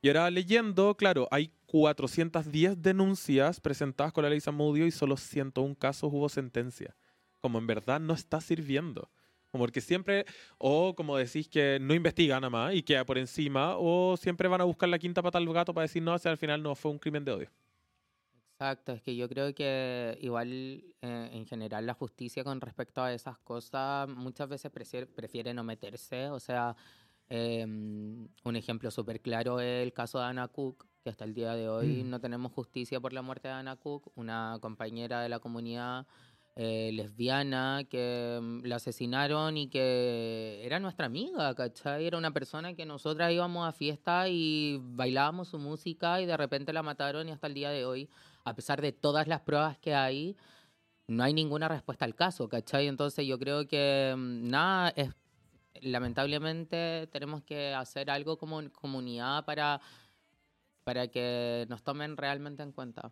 Y 0.01 0.09
ahora 0.09 0.29
leyendo, 0.29 0.95
claro, 0.95 1.29
hay 1.31 1.53
410 1.67 2.81
denuncias 2.81 3.61
presentadas 3.61 4.11
con 4.11 4.25
la 4.25 4.29
ley 4.29 4.41
Samudio 4.41 4.85
y 4.85 4.91
solo 4.91 5.15
101 5.15 5.75
casos 5.75 6.11
hubo 6.11 6.27
sentencia. 6.27 6.95
Como 7.39 7.57
en 7.57 7.67
verdad 7.67 8.01
no 8.01 8.13
está 8.13 8.41
sirviendo. 8.41 9.09
Como 9.49 9.63
porque 9.63 9.79
siempre, 9.79 10.25
o 10.57 10.93
como 10.93 11.15
decís 11.15 11.47
que 11.47 11.79
no 11.79 11.93
investigan 11.93 12.41
nada 12.41 12.49
más 12.49 12.75
y 12.75 12.83
queda 12.83 13.05
por 13.05 13.17
encima, 13.17 13.77
o 13.77 14.17
siempre 14.17 14.49
van 14.49 14.59
a 14.59 14.65
buscar 14.65 14.89
la 14.89 14.99
quinta 14.99 15.21
pata 15.21 15.37
al 15.37 15.51
gato 15.53 15.73
para 15.73 15.83
decir 15.83 16.03
no, 16.03 16.17
si 16.19 16.27
al 16.27 16.37
final 16.37 16.61
no 16.61 16.75
fue 16.75 16.91
un 16.91 16.99
crimen 16.99 17.23
de 17.23 17.31
odio. 17.31 17.49
Exacto, 18.59 18.91
es 18.93 19.03
que 19.03 19.15
yo 19.15 19.29
creo 19.29 19.53
que 19.53 20.17
igual 20.19 20.47
eh, 21.01 21.29
en 21.31 21.45
general 21.45 21.85
la 21.85 21.93
justicia 21.93 22.43
con 22.43 22.59
respecto 22.59 23.03
a 23.03 23.13
esas 23.13 23.37
cosas 23.37 24.09
muchas 24.09 24.49
veces 24.49 24.71
prefiere, 24.71 25.05
prefiere 25.05 25.53
no 25.53 25.63
meterse. 25.63 26.29
O 26.31 26.39
sea, 26.39 26.75
em, 27.29 28.27
un 28.43 28.55
ejemplo 28.55 28.89
súper 28.89 29.21
claro 29.21 29.59
es 29.59 29.83
el 29.83 29.93
caso 29.93 30.17
de 30.19 30.25
Ana 30.25 30.47
Cook, 30.47 30.87
que 31.03 31.09
hasta 31.11 31.23
el 31.25 31.35
día 31.35 31.53
de 31.53 31.69
hoy 31.69 32.03
Mm. 32.03 32.09
no 32.09 32.19
tenemos 32.19 32.51
justicia 32.51 32.99
por 32.99 33.13
la 33.13 33.21
muerte 33.21 33.47
de 33.47 33.53
Ana 33.53 33.75
Cook, 33.75 34.11
una 34.15 34.57
compañera 34.59 35.21
de 35.21 35.29
la 35.29 35.39
comunidad 35.39 36.07
eh, 36.55 36.89
lesbiana 36.93 37.83
que 37.87 38.39
mm, 38.41 38.65
la 38.65 38.77
asesinaron 38.77 39.57
y 39.57 39.67
que 39.69 40.61
era 40.65 40.79
nuestra 40.79 41.05
amiga, 41.05 41.53
¿cachai? 41.53 42.07
Era 42.07 42.17
una 42.17 42.31
persona 42.31 42.73
que 42.73 42.85
nosotras 42.87 43.31
íbamos 43.31 43.67
a 43.67 43.71
fiesta 43.71 44.27
y 44.29 44.79
bailábamos 44.81 45.49
su 45.49 45.59
música 45.59 46.19
y 46.21 46.25
de 46.25 46.35
repente 46.35 46.73
la 46.73 46.81
mataron 46.81 47.29
y 47.29 47.31
hasta 47.31 47.45
el 47.45 47.53
día 47.53 47.69
de 47.69 47.85
hoy, 47.85 48.09
a 48.47 48.55
pesar 48.55 48.81
de 48.81 48.91
todas 48.91 49.27
las 49.27 49.41
pruebas 49.41 49.77
que 49.77 49.93
hay, 49.95 50.37
no 51.07 51.23
hay 51.23 51.33
ninguna 51.33 51.67
respuesta 51.67 52.05
al 52.05 52.15
caso, 52.15 52.49
¿cachai? 52.49 52.87
Entonces 52.87 53.25
yo 53.25 53.39
creo 53.39 53.67
que 53.67 54.13
mm, 54.17 54.49
nada, 54.49 54.89
es 54.95 55.13
lamentablemente 55.81 57.07
tenemos 57.11 57.43
que 57.43 57.73
hacer 57.73 58.09
algo 58.09 58.37
como 58.37 58.61
comunidad 58.71 59.45
para, 59.45 59.79
para 60.83 61.07
que 61.07 61.65
nos 61.69 61.83
tomen 61.83 62.17
realmente 62.17 62.63
en 62.63 62.71
cuenta. 62.71 63.11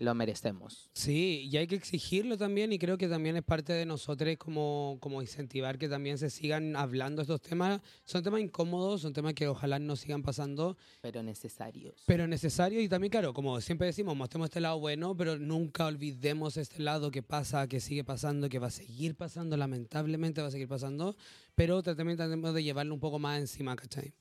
Lo 0.00 0.14
merecemos. 0.14 0.88
Sí, 0.94 1.46
y 1.52 1.58
hay 1.58 1.66
que 1.66 1.74
exigirlo 1.74 2.38
también 2.38 2.72
y 2.72 2.78
creo 2.78 2.96
que 2.96 3.06
también 3.06 3.36
es 3.36 3.42
parte 3.42 3.74
de 3.74 3.84
nosotros 3.84 4.34
como, 4.38 4.96
como 4.98 5.20
incentivar 5.20 5.76
que 5.76 5.90
también 5.90 6.16
se 6.16 6.30
sigan 6.30 6.74
hablando 6.74 7.20
estos 7.20 7.42
temas. 7.42 7.82
Son 8.06 8.22
temas 8.22 8.40
incómodos, 8.40 9.02
son 9.02 9.12
temas 9.12 9.34
que 9.34 9.46
ojalá 9.46 9.78
no 9.78 9.96
sigan 9.96 10.22
pasando, 10.22 10.78
Pero 11.02 11.22
necesarios. 11.22 12.02
pero 12.06 12.26
necesarios 12.26 12.82
y 12.82 12.88
también, 12.88 13.10
claro, 13.10 13.34
como 13.34 13.60
siempre 13.60 13.88
decimos, 13.88 14.16
mostremos 14.16 14.46
este 14.46 14.60
lado 14.60 14.80
bueno, 14.80 15.14
pero 15.14 15.38
nunca 15.38 15.84
olvidemos 15.84 16.56
este 16.56 16.82
lado 16.82 17.10
que 17.10 17.22
pasa, 17.22 17.68
que 17.68 17.78
sigue 17.78 18.02
pasando, 18.02 18.48
que 18.48 18.58
va 18.58 18.68
a 18.68 18.70
seguir 18.70 19.16
pasando, 19.16 19.54
lamentablemente 19.58 20.40
va 20.40 20.48
a 20.48 20.50
seguir 20.50 20.68
pasando, 20.68 21.14
pero 21.54 21.82
también 21.82 22.16
tratemos 22.16 22.54
de 22.54 22.64
llevarlo 22.64 22.94
un 22.94 23.00
poco 23.00 23.18
más 23.18 23.38
encima, 23.38 23.76
¿cachai? 23.76 24.14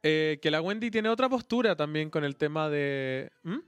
eh, 0.04 0.40
que 0.42 0.52
la 0.52 0.62
Wendy 0.62 0.92
tiene 0.92 1.10
otra 1.10 1.30
postura 1.30 1.76
también 1.76 2.10
con 2.10 2.24
el 2.24 2.36
tema 2.38 2.70
de... 2.70 3.32
¿Mm? 3.44 3.60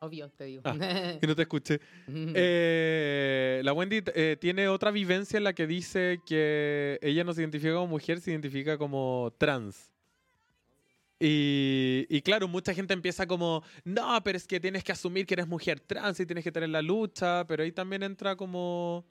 Obvio, 0.00 0.30
te 0.30 0.44
digo. 0.44 0.62
Ah, 0.64 0.74
Que 1.20 1.26
no 1.26 1.36
te 1.36 1.42
escuché. 1.42 1.78
Eh, 2.08 3.60
la 3.62 3.72
Wendy 3.72 4.02
eh, 4.14 4.36
tiene 4.40 4.66
otra 4.68 4.90
vivencia 4.90 5.36
en 5.36 5.44
la 5.44 5.52
que 5.52 5.66
dice 5.66 6.20
que 6.26 6.98
ella 7.02 7.22
no 7.22 7.34
se 7.34 7.42
identifica 7.42 7.74
como 7.74 7.86
mujer, 7.86 8.20
se 8.20 8.30
identifica 8.30 8.78
como 8.78 9.32
trans. 9.38 9.92
Y, 11.22 12.06
y 12.08 12.22
claro, 12.22 12.48
mucha 12.48 12.72
gente 12.72 12.94
empieza 12.94 13.26
como, 13.26 13.62
no, 13.84 14.22
pero 14.24 14.38
es 14.38 14.46
que 14.46 14.58
tienes 14.58 14.82
que 14.82 14.92
asumir 14.92 15.26
que 15.26 15.34
eres 15.34 15.46
mujer 15.46 15.78
trans 15.78 16.18
y 16.18 16.24
tienes 16.24 16.44
que 16.44 16.50
tener 16.50 16.70
la 16.70 16.80
lucha, 16.80 17.46
pero 17.46 17.62
ahí 17.62 17.72
también 17.72 18.02
entra 18.02 18.36
como... 18.36 19.04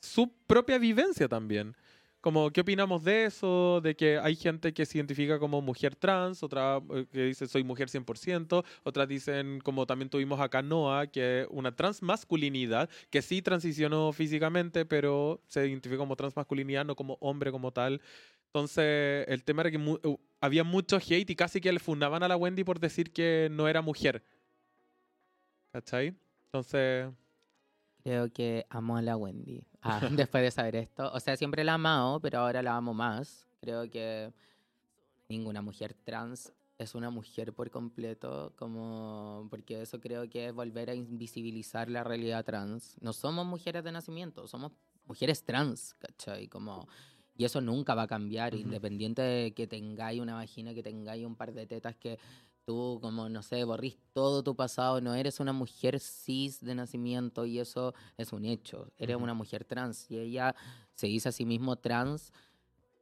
su 0.00 0.28
propia 0.48 0.78
vivencia 0.78 1.28
también. 1.28 1.76
Como, 2.24 2.50
¿qué 2.52 2.62
opinamos 2.62 3.04
de 3.04 3.26
eso? 3.26 3.82
De 3.82 3.94
que 3.94 4.16
hay 4.18 4.34
gente 4.34 4.72
que 4.72 4.86
se 4.86 4.96
identifica 4.96 5.38
como 5.38 5.60
mujer 5.60 5.94
trans, 5.94 6.42
otra 6.42 6.80
eh, 6.94 7.04
que 7.12 7.24
dice 7.26 7.46
soy 7.46 7.64
mujer 7.64 7.90
100%, 7.90 8.64
otras 8.82 9.06
dicen, 9.08 9.60
como 9.60 9.84
también 9.86 10.08
tuvimos 10.08 10.40
acá 10.40 10.62
Noah, 10.62 11.06
que 11.08 11.46
una 11.50 11.76
transmasculinidad, 11.76 12.88
que 13.10 13.20
sí 13.20 13.42
transicionó 13.42 14.10
físicamente, 14.14 14.86
pero 14.86 15.42
se 15.48 15.68
identifica 15.68 15.98
como 15.98 16.16
transmasculinidad, 16.16 16.86
no 16.86 16.96
como 16.96 17.18
hombre 17.20 17.52
como 17.52 17.72
tal. 17.72 18.00
Entonces, 18.46 19.26
el 19.28 19.44
tema 19.44 19.60
era 19.60 19.70
que 19.70 19.76
mu- 19.76 19.98
uh, 20.02 20.16
había 20.40 20.64
mucho 20.64 20.96
hate 20.96 21.28
y 21.28 21.36
casi 21.36 21.60
que 21.60 21.70
le 21.74 21.78
fundaban 21.78 22.22
a 22.22 22.28
la 22.28 22.38
Wendy 22.38 22.64
por 22.64 22.80
decir 22.80 23.12
que 23.12 23.48
no 23.50 23.68
era 23.68 23.82
mujer. 23.82 24.24
¿Cachai? 25.72 26.14
Entonces, 26.46 27.12
Creo 28.02 28.30
que 28.32 28.66
amo 28.68 28.96
a 28.96 29.02
la 29.02 29.16
Wendy. 29.16 29.64
Ah, 29.84 30.00
después 30.10 30.42
de 30.42 30.50
saber 30.50 30.76
esto. 30.76 31.12
O 31.12 31.20
sea, 31.20 31.36
siempre 31.36 31.62
la 31.62 31.72
he 31.72 31.74
amado, 31.74 32.20
pero 32.20 32.40
ahora 32.40 32.62
la 32.62 32.76
amo 32.76 32.94
más. 32.94 33.46
Creo 33.60 33.88
que 33.90 34.32
ninguna 35.28 35.62
mujer 35.62 35.94
trans 35.94 36.52
es 36.78 36.94
una 36.94 37.10
mujer 37.10 37.52
por 37.52 37.70
completo, 37.70 38.52
como 38.56 39.46
porque 39.50 39.82
eso 39.82 40.00
creo 40.00 40.28
que 40.28 40.48
es 40.48 40.52
volver 40.52 40.90
a 40.90 40.94
invisibilizar 40.94 41.88
la 41.88 42.02
realidad 42.02 42.44
trans. 42.44 42.96
No 43.00 43.12
somos 43.12 43.46
mujeres 43.46 43.84
de 43.84 43.92
nacimiento, 43.92 44.48
somos 44.48 44.72
mujeres 45.06 45.44
trans, 45.44 45.94
¿cachai? 45.94 46.48
Como, 46.48 46.88
y 47.36 47.44
eso 47.44 47.60
nunca 47.60 47.94
va 47.94 48.02
a 48.02 48.08
cambiar, 48.08 48.54
Ujú. 48.54 48.62
independiente 48.62 49.22
de 49.22 49.54
que 49.54 49.66
tengáis 49.66 50.20
una 50.20 50.34
vagina, 50.34 50.74
que 50.74 50.82
tengáis 50.82 51.24
un 51.24 51.36
par 51.36 51.52
de 51.52 51.66
tetas, 51.66 51.94
que 51.96 52.18
tú, 52.64 52.98
como, 53.00 53.28
no 53.28 53.42
sé, 53.42 53.64
borrís 53.64 53.96
todo 54.12 54.42
tu 54.42 54.54
pasado, 54.56 55.00
no 55.00 55.14
eres 55.14 55.40
una 55.40 55.52
mujer 55.52 56.00
cis 56.00 56.60
de 56.60 56.74
nacimiento 56.74 57.46
y 57.46 57.58
eso 57.58 57.94
es 58.16 58.32
un 58.32 58.44
hecho. 58.44 58.88
Eres 58.98 59.16
Ujú. 59.16 59.24
una 59.24 59.34
mujer 59.34 59.64
trans 59.64 60.10
y 60.10 60.18
ella 60.18 60.54
se 60.94 61.06
dice 61.06 61.28
a 61.28 61.32
sí 61.32 61.44
mismo 61.44 61.76
trans, 61.76 62.32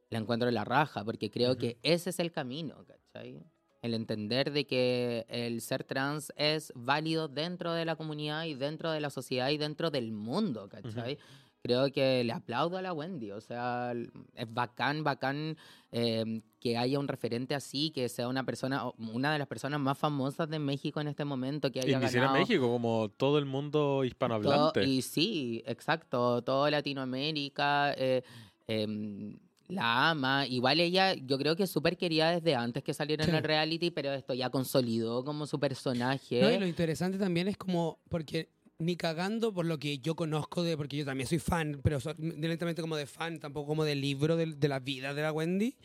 la 0.09 0.19
encuentro 0.19 0.47
en 0.47 0.55
la 0.55 0.63
raja, 0.65 1.03
porque 1.03 1.31
creo 1.31 1.51
Ujú. 1.51 1.59
que 1.59 1.77
ese 1.83 2.09
es 2.09 2.19
el 2.19 2.31
camino, 2.31 2.85
¿cachai? 2.85 3.43
El 3.81 3.93
entender 3.93 4.51
de 4.51 4.65
que 4.65 5.25
el 5.27 5.59
ser 5.61 5.83
trans 5.83 6.31
es 6.37 6.71
válido 6.75 7.27
dentro 7.27 7.73
de 7.73 7.83
la 7.83 7.95
comunidad 7.95 8.45
y 8.45 8.53
dentro 8.53 8.91
de 8.91 9.01
la 9.01 9.09
sociedad 9.09 9.49
y 9.49 9.57
dentro 9.57 9.91
del 9.91 10.11
mundo, 10.11 10.69
¿cachai? 10.69 11.17
Creo 11.63 11.89
que 11.93 12.25
le 12.25 12.33
aplaudo 12.33 12.75
a 12.77 12.81
la 12.81 12.91
Wendy, 12.91 13.31
o 13.31 13.39
sea, 13.39 13.93
es 14.35 14.53
bacán, 14.53 15.01
bacán 15.05 15.55
eh, 15.93 16.41
que 16.59 16.77
haya 16.77 16.99
un 16.99 17.07
referente 17.07 17.55
así, 17.55 17.89
que 17.91 18.09
sea 18.09 18.27
una 18.27 18.43
persona, 18.43 18.83
una 18.97 19.31
de 19.31 19.39
las 19.39 19.47
personas 19.47 19.79
más 19.79 19.97
famosas 19.97 20.49
de 20.49 20.59
México 20.59 20.99
en 20.99 21.07
este 21.07 21.23
momento, 21.23 21.71
que 21.71 21.79
y 21.79 21.83
haya 21.93 21.99
ganado 22.01 22.33
México, 22.33 22.67
como 22.69 23.07
todo 23.15 23.37
el 23.37 23.45
mundo 23.45 23.79
todo- 23.79 24.03
hispanohablante. 24.03 24.83
y 24.83 25.01
sí, 25.01 25.63
exacto, 25.65 26.41
toda 26.41 26.69
Latinoamérica 26.69 27.93
eh, 27.97 28.23
em, 28.67 29.37
la 29.69 30.09
ama. 30.09 30.45
Igual 30.45 30.81
ella, 30.81 31.13
yo 31.13 31.37
creo 31.37 31.55
que 31.55 31.63
es 31.63 31.71
súper 31.71 31.95
querida 31.95 32.31
desde 32.31 32.55
antes 32.55 32.83
que 32.83 32.93
saliera 32.93 33.23
en 33.23 33.35
el 33.35 33.43
reality, 33.43 33.89
pero 33.89 34.11
esto 34.11 34.33
ya 34.33 34.49
consolidó 34.49 35.23
como 35.23 35.47
su 35.47 35.61
personaje. 35.61 36.41
No, 36.41 36.51
y 36.51 36.59
lo 36.59 36.67
interesante 36.67 37.17
también 37.17 37.47
es 37.47 37.55
como, 37.55 37.99
porque 38.09 38.49
ni 38.85 38.95
cagando 38.95 39.53
por 39.53 39.65
lo 39.65 39.79
que 39.79 39.99
yo 39.99 40.15
conozco 40.15 40.63
de, 40.63 40.75
porque 40.77 40.97
yo 40.97 41.05
también 41.05 41.27
soy 41.27 41.39
fan, 41.39 41.79
pero 41.83 41.99
so- 41.99 42.13
directamente 42.13 42.81
como 42.81 42.95
de 42.95 43.05
fan, 43.05 43.39
tampoco 43.39 43.67
como 43.67 43.83
de 43.83 43.95
libro 43.95 44.35
de, 44.35 44.45
de 44.47 44.67
la 44.67 44.79
vida 44.79 45.13
de 45.13 45.21
la 45.21 45.31
Wendy, 45.31 45.75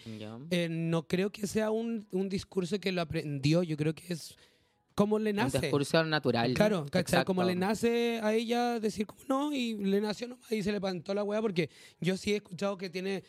eh, 0.51 0.69
no 0.71 1.07
creo 1.07 1.31
que 1.31 1.47
sea 1.47 1.71
un, 1.71 2.07
un 2.13 2.29
discurso 2.29 2.79
que 2.79 2.93
lo 2.93 3.01
aprendió, 3.03 3.63
yo 3.63 3.77
creo 3.77 3.95
que 3.95 4.13
es 4.13 4.37
como 4.95 5.21
le 5.21 5.31
Un 5.31 5.37
nace. 5.37 5.61
discurso 5.61 6.03
natural. 6.05 6.55
Claro, 6.55 6.85
¿cachai? 6.91 7.25
Como 7.25 7.45
le 7.45 7.55
nace 7.55 8.19
a 8.21 8.35
ella 8.35 8.81
decir 8.81 9.07
como 9.07 9.21
no, 9.29 9.53
y 9.53 9.75
le 9.77 10.01
nació 10.01 10.27
nomás 10.27 10.51
y 10.51 10.61
se 10.63 10.71
le 10.71 10.79
levantó 10.79 11.15
la 11.15 11.23
weá, 11.23 11.41
porque 11.41 11.71
yo 12.01 12.17
sí 12.17 12.33
he 12.33 12.37
escuchado 12.37 12.77
que 12.77 12.91
tiene, 12.91 13.23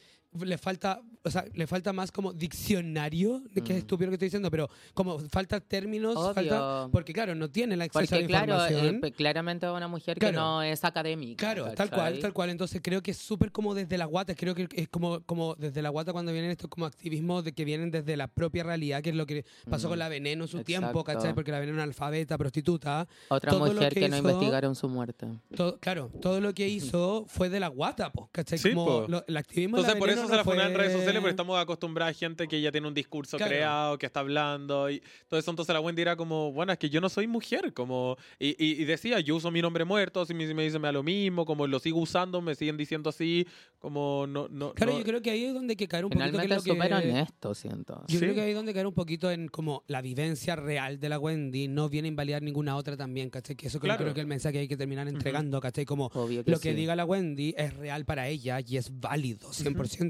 le 0.46 0.58
falta, 0.58 1.02
o 1.24 1.32
sea, 1.32 1.44
le 1.54 1.66
falta 1.68 1.92
más 1.92 2.12
como 2.12 2.34
diccionario, 2.34 3.42
de 3.54 3.62
que 3.62 3.74
es 3.74 3.78
Mm. 3.78 3.80
estúpido 3.80 4.08
lo 4.08 4.12
que 4.12 4.16
estoy 4.16 4.28
diciendo, 4.28 4.52
pero 4.52 4.70
como 4.94 5.18
falta 5.20 5.60
términos, 5.60 6.16
falta, 6.36 6.88
porque 6.92 7.14
claro, 7.14 7.34
no 7.36 7.50
tiene 7.50 7.74
el 7.76 7.82
acceso 7.82 8.16
a 8.16 8.20
la 8.20 8.28
claro, 8.28 8.54
eh, 8.54 8.56
información. 8.68 9.02
pe- 9.02 9.12
claramente 9.12 9.70
una 9.70 9.88
mujer 9.88 10.18
Claro. 10.20 10.32
que 10.34 10.38
no 10.40 10.62
es 10.64 10.84
académica. 10.84 11.38
Claro, 11.54 11.74
tal 11.74 11.90
cual, 11.90 12.20
tal 12.20 12.34
cual. 12.34 12.50
Entonces 12.52 12.80
creo 12.84 13.02
que 13.02 13.12
es 13.12 13.18
súper 13.18 13.52
como 13.52 13.74
desde 13.74 13.98
la 13.98 14.06
guata. 14.06 14.36
Creo 14.36 14.54
que 14.56 14.68
es 14.72 14.88
como, 14.88 15.22
como 15.22 15.56
desde 15.56 15.82
la 15.82 15.90
guata 15.90 16.14
cuando 16.14 16.32
vienen 16.32 16.52
estos 16.52 16.70
como 16.70 16.86
activismos 16.86 17.44
de 17.44 17.54
que 17.54 17.66
vienen 17.66 17.90
desde 17.92 18.16
la 18.16 18.28
propia 18.28 18.64
realidad, 18.64 19.02
que 19.02 19.10
es 19.10 19.16
lo 19.16 19.26
que 19.26 19.46
pasó 19.70 19.88
Mm, 19.88 19.90
con 19.92 20.00
la 20.00 20.10
veneno 20.10 20.44
en 20.44 20.48
su 20.48 20.64
tiempo. 20.64 21.04
¿cachai? 21.04 21.34
Porque 21.34 21.52
la 21.52 21.60
veneno 21.60 21.78
era 21.78 21.84
alfabeta, 21.86 22.38
prostituta. 22.38 23.08
Otra 23.30 23.52
todo 23.52 23.66
lo 23.68 23.74
mujer 23.74 23.94
que 23.94 24.02
que, 24.02 24.10
no 24.10 24.18
hizo- 24.18 24.30
investigaron 24.30 24.76
su 24.76 24.88
muerte. 24.90 25.28
Todo, 25.56 25.78
claro, 25.80 26.12
todo 26.22 26.40
lo 26.40 26.54
que 26.54 26.68
hizo 27.00 27.26
fue 27.28 27.50
de 27.50 27.60
la 27.60 27.68
guata, 27.68 28.12
po, 28.12 28.30
¿cachai? 28.32 28.58
Sí, 28.60 28.70
como 28.74 28.86
po. 28.86 29.06
lo- 29.08 29.24
el 29.28 29.38
activismo 29.38 29.78
de 29.78 29.84
la 29.84 29.88
Entonces, 29.90 30.00
por 30.00 30.10
eso 30.10 30.19
veneno 30.22 30.30
se 30.30 30.36
la 30.38 30.44
no 30.44 30.52
funan 30.52 30.72
en 30.72 30.78
redes 30.78 30.92
fue- 30.92 31.00
sociales, 31.02 31.22
porque 31.22 31.32
estamos 31.32 31.60
acostumbrados 31.60 32.16
a 32.16 32.20
gente 32.20 32.48
que 32.48 32.62
ya 32.62 32.72
tiene 32.72 32.88
un 32.88 32.94
discurso 32.94 33.38
Claro. 33.38 33.50
creado, 33.52 33.98
que 33.98 34.06
está 34.06 34.20
hablando 34.22 34.90
y 34.90 35.02
todo 35.28 35.40
eso. 35.40 35.50
Entonces, 35.52 35.74
la 35.74 35.80
Wendy 35.82 36.02
era 36.02 36.16
como, 36.16 36.52
bueno, 36.52 36.72
es 36.74 36.80
que 36.80 36.90
yo 36.90 37.02
no 37.02 37.10
soy 37.10 37.28
mujer. 37.28 37.74
como 37.74 38.18
Y, 38.40 38.50
y- 38.64 38.82
y 38.82 38.86
decía, 38.86 39.20
yo 39.20 39.36
uso 39.36 39.52
mi 39.52 39.62
nombre 39.62 39.84
muerto, 39.86 40.26
si 40.26 40.34
me, 40.34 40.52
me 40.54 40.64
dicen 40.64 40.82
me 40.82 40.88
da 40.88 40.92
lo 40.92 41.04
mismo, 41.04 41.46
como 41.46 41.68
lo 41.68 41.80
sigo 41.80 42.00
usando, 42.00 42.42
me 42.42 42.56
siguen 42.56 42.78
diciendo 42.78 43.10
así, 43.10 43.46
como 43.80 44.26
no. 44.28 44.48
no 44.50 44.74
Claro, 44.74 44.94
no- 44.94 45.00
yo 45.00 45.04
creo 45.06 45.22
que 45.22 45.32
ahí 45.32 45.46
es 45.46 45.54
donde 45.54 45.74
hay 45.74 45.76
que 45.78 45.88
caer 45.88 46.06
un 46.06 46.12
poquito. 46.12 46.38
que 46.38 46.54
es 46.54 46.64
súper 46.64 46.88
que- 46.90 46.94
honesto, 46.96 47.54
siento. 47.56 48.04
Yo 48.08 48.20
creo 48.20 48.32
Sí. 48.32 48.36
que 48.36 48.42
ahí 48.42 48.50
es 48.52 48.56
donde 48.56 48.74
caer 48.74 48.88
un 48.88 48.94
poquito 48.94 49.32
en 49.32 49.48
como 49.48 49.84
la 49.88 50.02
vivencia 50.02 50.56
real 50.56 51.00
de 51.00 51.10
la 51.10 51.20
Wendy 51.20 51.68
no 51.68 51.90
viene 51.90 52.08
a 52.08 52.10
invalidar 52.10 52.42
ninguna 52.42 52.76
otra 52.76 52.98
también, 52.98 53.30
¿cachai? 53.30 53.56
Que 53.56 53.68
eso 53.68 53.80
creo- 53.80 53.90
Claro. 53.90 54.04
creo 54.04 54.14
que 54.14 54.20
es 54.22 54.24
el 54.24 54.28
mensaje 54.28 54.54
que 54.54 54.60
hay 54.60 54.68
que 54.68 54.78
terminar 54.78 55.08
entregando, 55.08 55.60
¿cachai? 55.62 55.86
Como 55.86 56.08
Obvio 56.14 56.44
que 56.44 56.52
lo 56.52 56.60
que 56.60 56.72
sí. 56.72 56.76
diga 56.76 56.96
la 56.96 57.06
Wendy 57.06 57.54
es 57.58 57.74
real 57.76 58.06
para 58.06 58.28
ella 58.28 58.60
y 58.66 58.78
es 58.78 58.90
válido, 59.00 59.52
100%, 59.54 60.09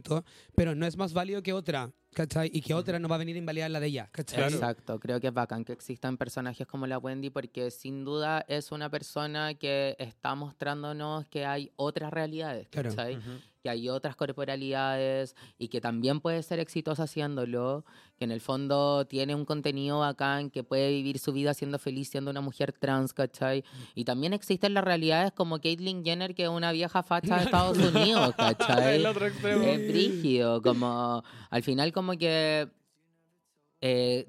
pero 0.55 0.75
no 0.75 0.85
es 0.85 0.97
más 0.97 1.13
válido 1.13 1.41
que 1.43 1.53
otra, 1.53 1.91
¿cachai? 2.13 2.49
Y 2.53 2.61
que 2.61 2.73
otra 2.73 2.99
no 2.99 3.07
va 3.07 3.15
a 3.15 3.19
venir 3.19 3.35
a 3.35 3.39
invalidar 3.39 3.69
la 3.71 3.79
de 3.79 3.87
ella, 3.87 4.09
¿cachai? 4.11 4.53
Exacto, 4.53 4.99
creo 4.99 5.19
que 5.19 5.27
es 5.27 5.33
bacán 5.33 5.63
que 5.65 5.73
existan 5.73 6.17
personajes 6.17 6.65
como 6.67 6.87
la 6.87 6.97
Wendy 6.97 7.29
porque 7.29 7.71
sin 7.71 8.03
duda 8.05 8.43
es 8.47 8.71
una 8.71 8.89
persona 8.89 9.53
que 9.55 9.95
está 9.99 10.35
mostrándonos 10.35 11.25
que 11.27 11.45
hay 11.45 11.71
otras 11.75 12.11
realidades, 12.11 12.67
Claro. 12.69 12.89
¿cachai? 12.89 13.19
Que 13.61 13.69
hay 13.69 13.89
otras 13.89 14.15
corporalidades 14.15 15.35
y 15.57 15.67
que 15.67 15.81
también 15.81 16.21
puede 16.21 16.41
ser 16.43 16.59
exitosa 16.59 17.03
haciéndolo, 17.03 17.85
que 18.17 18.25
en 18.25 18.31
el 18.31 18.41
fondo 18.41 19.05
tiene 19.05 19.35
un 19.35 19.45
contenido 19.45 19.99
bacán, 19.99 20.49
que 20.49 20.63
puede 20.63 20.89
vivir 20.89 21.19
su 21.19 21.33
vida 21.33 21.53
siendo 21.53 21.79
feliz 21.79 22.09
siendo 22.09 22.31
una 22.31 22.41
mujer 22.41 22.73
trans, 22.73 23.13
¿cachai? 23.13 23.63
Y 23.95 24.05
también 24.05 24.33
existen 24.33 24.73
las 24.73 24.83
realidades 24.83 25.31
como 25.31 25.59
Caitlyn 25.59 26.03
Jenner, 26.03 26.35
que 26.35 26.43
es 26.43 26.49
una 26.49 26.71
vieja 26.71 27.03
facha 27.03 27.37
de 27.37 27.45
Estados 27.45 27.77
Unidos, 27.95 28.33
¿cachai? 28.35 28.95
El 28.95 29.05
otro 29.05 29.27
extremo. 29.27 29.63
Es 29.63 29.87
brígido, 29.87 30.61
como 30.61 31.23
al 31.49 31.63
final 31.63 31.91
como 31.91 32.17
que 32.17 32.69
eh, 33.81 34.27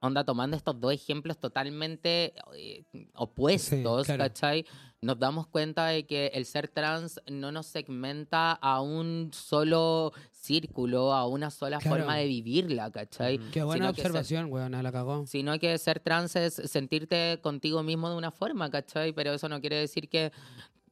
onda 0.00 0.24
tomando 0.24 0.56
estos 0.56 0.80
dos 0.80 0.92
ejemplos 0.92 1.38
totalmente 1.38 2.34
eh, 2.56 2.84
opuestos, 3.14 4.06
claro. 4.06 4.24
¿cachai? 4.24 4.64
Nos 5.02 5.18
damos 5.18 5.46
cuenta 5.46 5.86
de 5.86 6.04
que 6.04 6.26
el 6.34 6.44
ser 6.44 6.68
trans 6.68 7.22
no 7.26 7.50
nos 7.52 7.64
segmenta 7.66 8.52
a 8.52 8.82
un 8.82 9.30
solo 9.32 10.12
círculo, 10.30 11.14
a 11.14 11.26
una 11.26 11.50
sola 11.50 11.78
Claro. 11.78 11.96
forma 12.00 12.16
de 12.16 12.26
vivirla, 12.26 12.90
¿cachai? 12.90 13.38
Ujú. 13.38 13.50
Qué 13.50 13.62
buena 13.62 13.86
Sino 13.86 13.94
que 13.94 14.02
ser- 14.02 14.10
observación, 14.10 14.52
weón, 14.52 14.72
la 14.72 14.92
cagó. 14.92 15.26
Sino 15.26 15.58
que 15.58 15.78
ser 15.78 16.00
trans 16.00 16.36
es 16.36 16.52
sentirte 16.52 17.38
contigo 17.40 17.82
mismo 17.82 18.10
de 18.10 18.16
una 18.16 18.30
forma, 18.30 18.70
¿cachai? 18.70 19.14
Pero 19.14 19.32
eso 19.32 19.48
no 19.48 19.58
quiere 19.62 19.76
decir 19.76 20.06
que, 20.10 20.32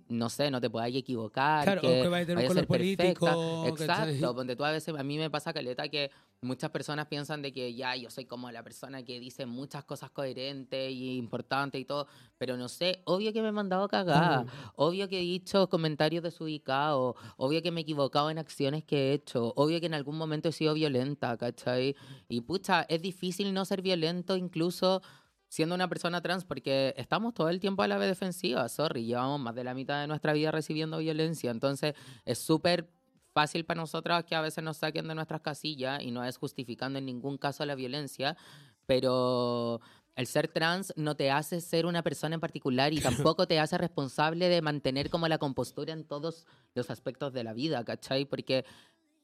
no 0.08 0.30
sé, 0.30 0.50
no 0.50 0.58
te 0.62 0.70
puedas 0.70 0.88
equivocar. 0.94 1.64
Claro, 1.64 1.80
o 1.80 1.82
que, 1.82 2.00
que 2.00 2.08
vaya 2.08 2.22
a 2.22 2.26
tener 2.26 2.44
un 2.44 2.48
color 2.48 2.66
perfecta. 2.66 3.04
político. 3.04 3.66
Exacto, 3.66 4.34
ponte 4.34 4.56
tú 4.56 4.64
a 4.64 4.70
veces, 4.72 4.94
a 4.96 5.02
mí 5.02 5.18
me 5.18 5.28
pasa 5.28 5.52
caleta 5.52 5.86
que 5.90 6.10
muchas 6.40 6.70
personas 6.70 7.06
piensan 7.06 7.42
de 7.42 7.52
que 7.52 7.74
ya 7.74 7.96
yo 7.96 8.10
soy 8.10 8.24
como 8.24 8.50
la 8.50 8.62
persona 8.62 9.02
que 9.02 9.18
dice 9.18 9.46
muchas 9.46 9.84
cosas 9.84 10.10
coherentes 10.10 10.90
y 10.92 11.16
importantes 11.16 11.80
y 11.80 11.84
todo, 11.84 12.06
pero 12.38 12.56
no 12.56 12.68
sé, 12.68 13.02
obvio 13.04 13.32
que 13.32 13.42
me 13.42 13.48
he 13.48 13.52
mandado 13.52 13.88
cagada, 13.88 14.46
obvio 14.76 15.08
que 15.08 15.18
he 15.18 15.22
dicho 15.22 15.68
comentarios 15.68 16.22
desubicados, 16.22 17.16
obvio 17.36 17.62
que 17.62 17.72
me 17.72 17.80
he 17.80 17.82
equivocado 17.82 18.30
en 18.30 18.38
acciones 18.38 18.84
que 18.84 19.10
he 19.10 19.12
hecho, 19.14 19.52
obvio 19.56 19.80
que 19.80 19.86
en 19.86 19.94
algún 19.94 20.16
momento 20.16 20.48
he 20.48 20.52
sido 20.52 20.74
violenta, 20.74 21.36
¿cachai? 21.36 21.96
Y 22.28 22.40
pucha, 22.42 22.82
es 22.82 23.02
difícil 23.02 23.52
no 23.52 23.64
ser 23.64 23.82
violento 23.82 24.36
incluso 24.36 25.02
siendo 25.48 25.74
una 25.74 25.88
persona 25.88 26.20
trans 26.20 26.44
porque 26.44 26.94
estamos 26.96 27.34
todo 27.34 27.48
el 27.48 27.58
tiempo 27.58 27.82
a 27.82 27.88
la 27.88 27.98
vez 27.98 28.08
defensiva, 28.08 28.68
sorry, 28.68 29.06
llevamos 29.06 29.40
más 29.40 29.54
de 29.54 29.64
la 29.64 29.74
mitad 29.74 30.00
de 30.00 30.06
nuestra 30.06 30.34
vida 30.34 30.52
recibiendo 30.52 30.98
violencia, 30.98 31.50
entonces 31.50 31.94
es 32.24 32.38
súper 32.38 32.90
fácil 33.38 33.64
para 33.64 33.80
nosotras 33.80 34.24
que 34.24 34.34
a 34.34 34.40
veces 34.40 34.64
nos 34.64 34.78
saquen 34.78 35.06
de 35.06 35.14
nuestras 35.14 35.40
casillas 35.42 36.02
y 36.02 36.10
no 36.10 36.24
es 36.24 36.36
justificando 36.36 36.98
en 36.98 37.06
ningún 37.06 37.38
caso 37.38 37.64
la 37.64 37.76
violencia, 37.76 38.36
pero 38.84 39.80
el 40.16 40.26
ser 40.26 40.48
trans 40.48 40.92
no 40.96 41.14
te 41.14 41.30
hace 41.30 41.60
ser 41.60 41.86
una 41.86 42.02
persona 42.02 42.34
en 42.34 42.40
particular 42.40 42.92
y 42.92 43.00
tampoco 43.30 43.46
te 43.46 43.60
hace 43.60 43.78
responsable 43.78 44.48
de 44.48 44.60
mantener 44.60 45.08
como 45.08 45.28
la 45.28 45.38
compostura 45.38 45.92
en 45.92 46.02
todos 46.02 46.48
los 46.74 46.90
aspectos 46.90 47.32
de 47.32 47.44
la 47.44 47.52
vida, 47.52 47.84
¿cachai? 47.84 48.24
Porque 48.24 48.64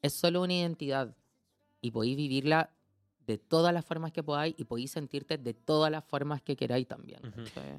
es 0.01 0.13
solo 0.13 0.43
una 0.43 0.53
identidad 0.53 1.13
y 1.81 1.91
podéis 1.91 2.15
vivirla 2.15 2.69
de 3.27 3.37
todas 3.37 3.73
las 3.73 3.85
formas 3.85 4.11
que 4.11 4.23
podáis 4.23 4.55
y 4.57 4.65
podéis 4.65 4.91
sentirte 4.91 5.37
de 5.37 5.53
todas 5.53 5.91
las 5.91 6.03
formas 6.03 6.41
que 6.41 6.55
queráis 6.55 6.87
también. 6.87 7.19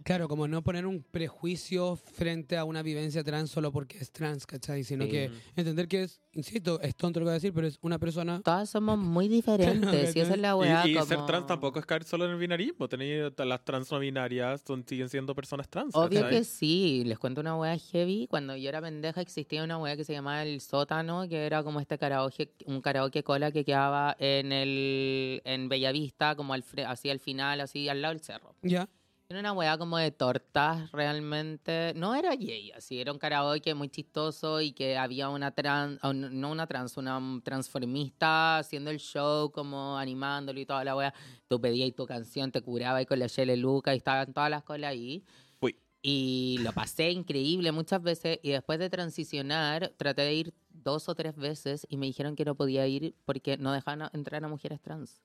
Claro, 0.05 0.29
como 0.29 0.49
no 0.49 0.63
poner 0.63 0.87
un 0.87 1.03
prejuicio 1.03 1.97
frente 1.97 2.57
a 2.57 2.65
una 2.65 2.83
vivencia 2.83 3.23
trans 3.23 3.51
solo 3.51 3.73
porque 3.73 3.99
es 3.99 4.11
trans, 4.13 4.47
¿cachai? 4.47 4.85
Sino 4.85 5.05
Sí. 5.05 5.11
que 5.11 5.31
entender 5.57 5.89
que 5.89 6.03
es, 6.05 6.21
insisto, 6.33 6.81
es 6.81 6.97
tonto 6.97 7.21
lo 7.21 7.25
que 7.25 7.29
voy 7.29 7.33
a 7.33 7.35
decir, 7.35 7.53
pero 7.53 7.67
es 7.67 7.79
una 7.83 7.99
persona... 7.99 8.41
Todas 8.43 8.69
somos 8.71 8.99
muy 9.17 9.29
diferentes 9.29 10.15
y 10.17 10.21
esa 10.21 10.35
es 10.35 10.41
la 10.41 10.51
Y, 10.51 10.55
weá 10.55 10.87
y 10.87 10.95
como... 10.95 11.07
ser 11.07 11.27
trans 11.27 11.47
tampoco 11.47 11.79
es 11.79 11.87
caer 11.87 12.05
solo 12.05 12.25
en 12.25 12.33
el 12.33 12.39
binarismo. 12.39 12.89
Tenéis 12.89 13.33
las 13.37 13.65
trans 13.65 13.91
no 13.93 13.99
binarias, 13.99 14.63
son, 14.67 14.85
siguen 14.87 15.09
siendo 15.09 15.35
personas 15.35 15.69
trans. 15.69 15.95
Obvio 15.95 16.23
¿cachai? 16.23 16.39
que 16.39 16.45
sí, 16.45 17.03
les 17.07 17.19
cuento 17.19 17.41
una 17.41 17.57
wea 17.57 17.77
heavy. 17.79 18.27
Cuando 18.29 18.57
yo 18.57 18.69
era 18.69 18.81
pendeja 18.81 19.21
existía 19.21 19.63
una 19.63 19.79
wea 19.79 19.97
que 19.97 20.05
se 20.05 20.13
llamaba 20.13 20.43
El 20.43 20.61
Sótano, 20.61 21.29
que 21.29 21.47
era 21.47 21.63
como 21.63 21.81
este 21.81 21.99
karaoke, 21.99 22.51
un 22.67 22.81
karaoke 22.81 23.23
cola 23.23 23.53
que 23.53 23.65
quedaba 23.65 24.17
en 24.19 24.53
el 24.53 25.36
en 25.45 25.69
Bellavista, 25.69 26.35
como 26.37 26.55
al, 26.55 26.65
así 26.87 27.11
al 27.11 27.21
final, 27.21 27.61
así 27.61 27.89
al 27.89 28.03
lado 28.03 28.15
del 28.15 28.23
cerro. 28.23 28.55
Ya. 28.63 28.89
Era 29.29 29.41
una 29.41 29.53
weá 29.53 29.77
como 29.77 29.99
de 29.99 30.13
tortas 30.13 30.93
realmente. 30.93 31.93
No 31.97 32.15
era 32.15 32.37
gay, 32.37 32.71
así. 32.71 33.01
Era 33.01 33.13
un 33.13 33.19
karaoke 33.19 33.75
muy 33.75 33.89
chistoso 33.89 34.61
y 34.61 34.71
que 34.71 34.97
había 34.97 35.29
una 35.31 35.51
trans, 35.51 35.99
no 36.05 36.51
una 36.51 36.69
trans, 36.69 36.97
una 36.97 37.21
transformista 37.43 38.59
haciendo 38.59 38.91
el 38.91 38.99
show, 38.99 39.51
como 39.51 39.99
animándolo 39.99 40.61
y 40.61 40.67
toda 40.67 40.85
la 40.85 40.95
weá. 40.95 41.15
Tú 41.49 41.61
pedías 41.61 41.93
tu 41.97 42.07
canción, 42.07 42.53
te 42.53 42.61
curaba 42.63 43.03
y 43.03 43.07
con 43.07 43.19
la 43.19 43.27
Shele 43.27 43.57
Luca 43.57 43.95
y 43.95 43.99
estaban 43.99 44.33
todas 44.33 44.49
las 44.49 44.63
colas 44.63 44.91
ahí. 44.93 45.25
Fui. 45.59 45.77
Y 46.03 46.59
lo 46.63 46.71
pasé 46.71 47.11
increíble 47.11 47.73
muchas 47.73 48.01
veces. 48.01 48.39
Y 48.45 48.51
después 48.51 48.79
de 48.79 48.91
transicionar, 48.91 49.93
traté 49.97 50.23
de 50.23 50.35
ir 50.35 50.55
dos 50.87 51.09
o 51.09 51.15
tres 51.17 51.35
veces 51.37 51.85
y 51.91 51.97
me 51.97 52.07
dijeron 52.07 52.37
que 52.37 52.45
no 52.45 52.55
podía 52.55 52.87
ir 52.87 53.15
porque 53.25 53.57
no 53.59 53.73
dejaban 53.73 54.09
entrar 54.13 54.43
a 54.45 54.49
mujeres 54.49 54.81
trans. 54.81 55.21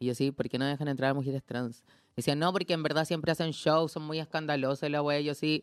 Y 0.00 0.06
yo 0.06 0.14
sí, 0.16 0.32
¿por 0.32 0.48
qué 0.48 0.58
no 0.58 0.66
dejan 0.66 0.88
entrar 0.88 1.12
a 1.12 1.14
mujeres 1.14 1.44
trans? 1.44 1.84
Decían, 2.16 2.40
no, 2.40 2.52
porque 2.52 2.72
en 2.74 2.82
verdad 2.82 3.04
siempre 3.04 3.30
hacen 3.30 3.52
shows, 3.52 3.92
son 3.92 4.02
muy 4.02 4.18
escandalosos 4.18 4.90
la 4.90 5.00
wea. 5.00 5.20
Yo 5.20 5.34
sí, 5.34 5.62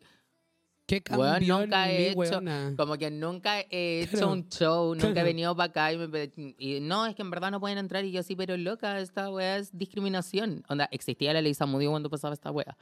¿Qué 0.88 1.02
cambió 1.02 1.60
nunca 1.60 1.90
he 1.92 2.10
hecho- 2.10 2.18
weona? 2.20 2.74
como 2.78 2.98
que 2.98 3.12
nunca 3.12 3.60
he 3.70 4.02
hecho 4.04 4.12
Claro, 4.18 4.32
un 4.32 4.48
show, 4.50 4.96
nunca 4.96 5.22
he 5.22 5.24
venido 5.24 5.56
para 5.56 5.70
acá 5.70 5.94
y, 5.94 5.98
me 5.98 6.32
y 6.58 6.80
no, 6.82 7.06
es 7.06 7.16
que 7.16 7.22
en 7.22 7.30
verdad 7.32 7.52
no 7.52 7.60
pueden 7.60 7.78
entrar. 7.78 8.04
Y 8.06 8.12
yo 8.12 8.24
sí, 8.24 8.36
pero 8.36 8.56
loca, 8.58 9.00
esta 9.00 9.30
wea 9.30 9.58
es 9.58 9.78
discriminación. 9.78 10.64
Onda, 10.70 10.88
existía 10.92 11.34
la 11.34 11.42
ley 11.42 11.54
Samudio 11.54 11.90
cuando 11.92 12.10
pasaba 12.10 12.34
esta 12.34 12.52
wea. 12.52 12.78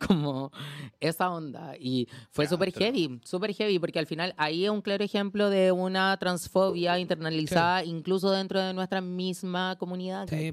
Como 0.06 0.50
esa 1.00 1.30
onda. 1.30 1.76
Y 1.78 2.08
fue 2.30 2.46
súper 2.46 2.72
heavy, 2.72 3.20
súper 3.24 3.54
heavy, 3.54 3.78
porque 3.78 3.98
al 3.98 4.06
final 4.06 4.34
ahí 4.36 4.64
es 4.64 4.70
un 4.70 4.82
claro 4.82 5.04
ejemplo 5.04 5.50
de 5.50 5.72
una 5.72 6.16
transfobia 6.18 6.98
internalizada 6.98 7.84
incluso 7.84 8.30
dentro 8.30 8.60
de 8.60 8.74
nuestra 8.74 9.00
misma 9.00 9.76
comunidad. 9.78 10.28
Sí. 10.28 10.50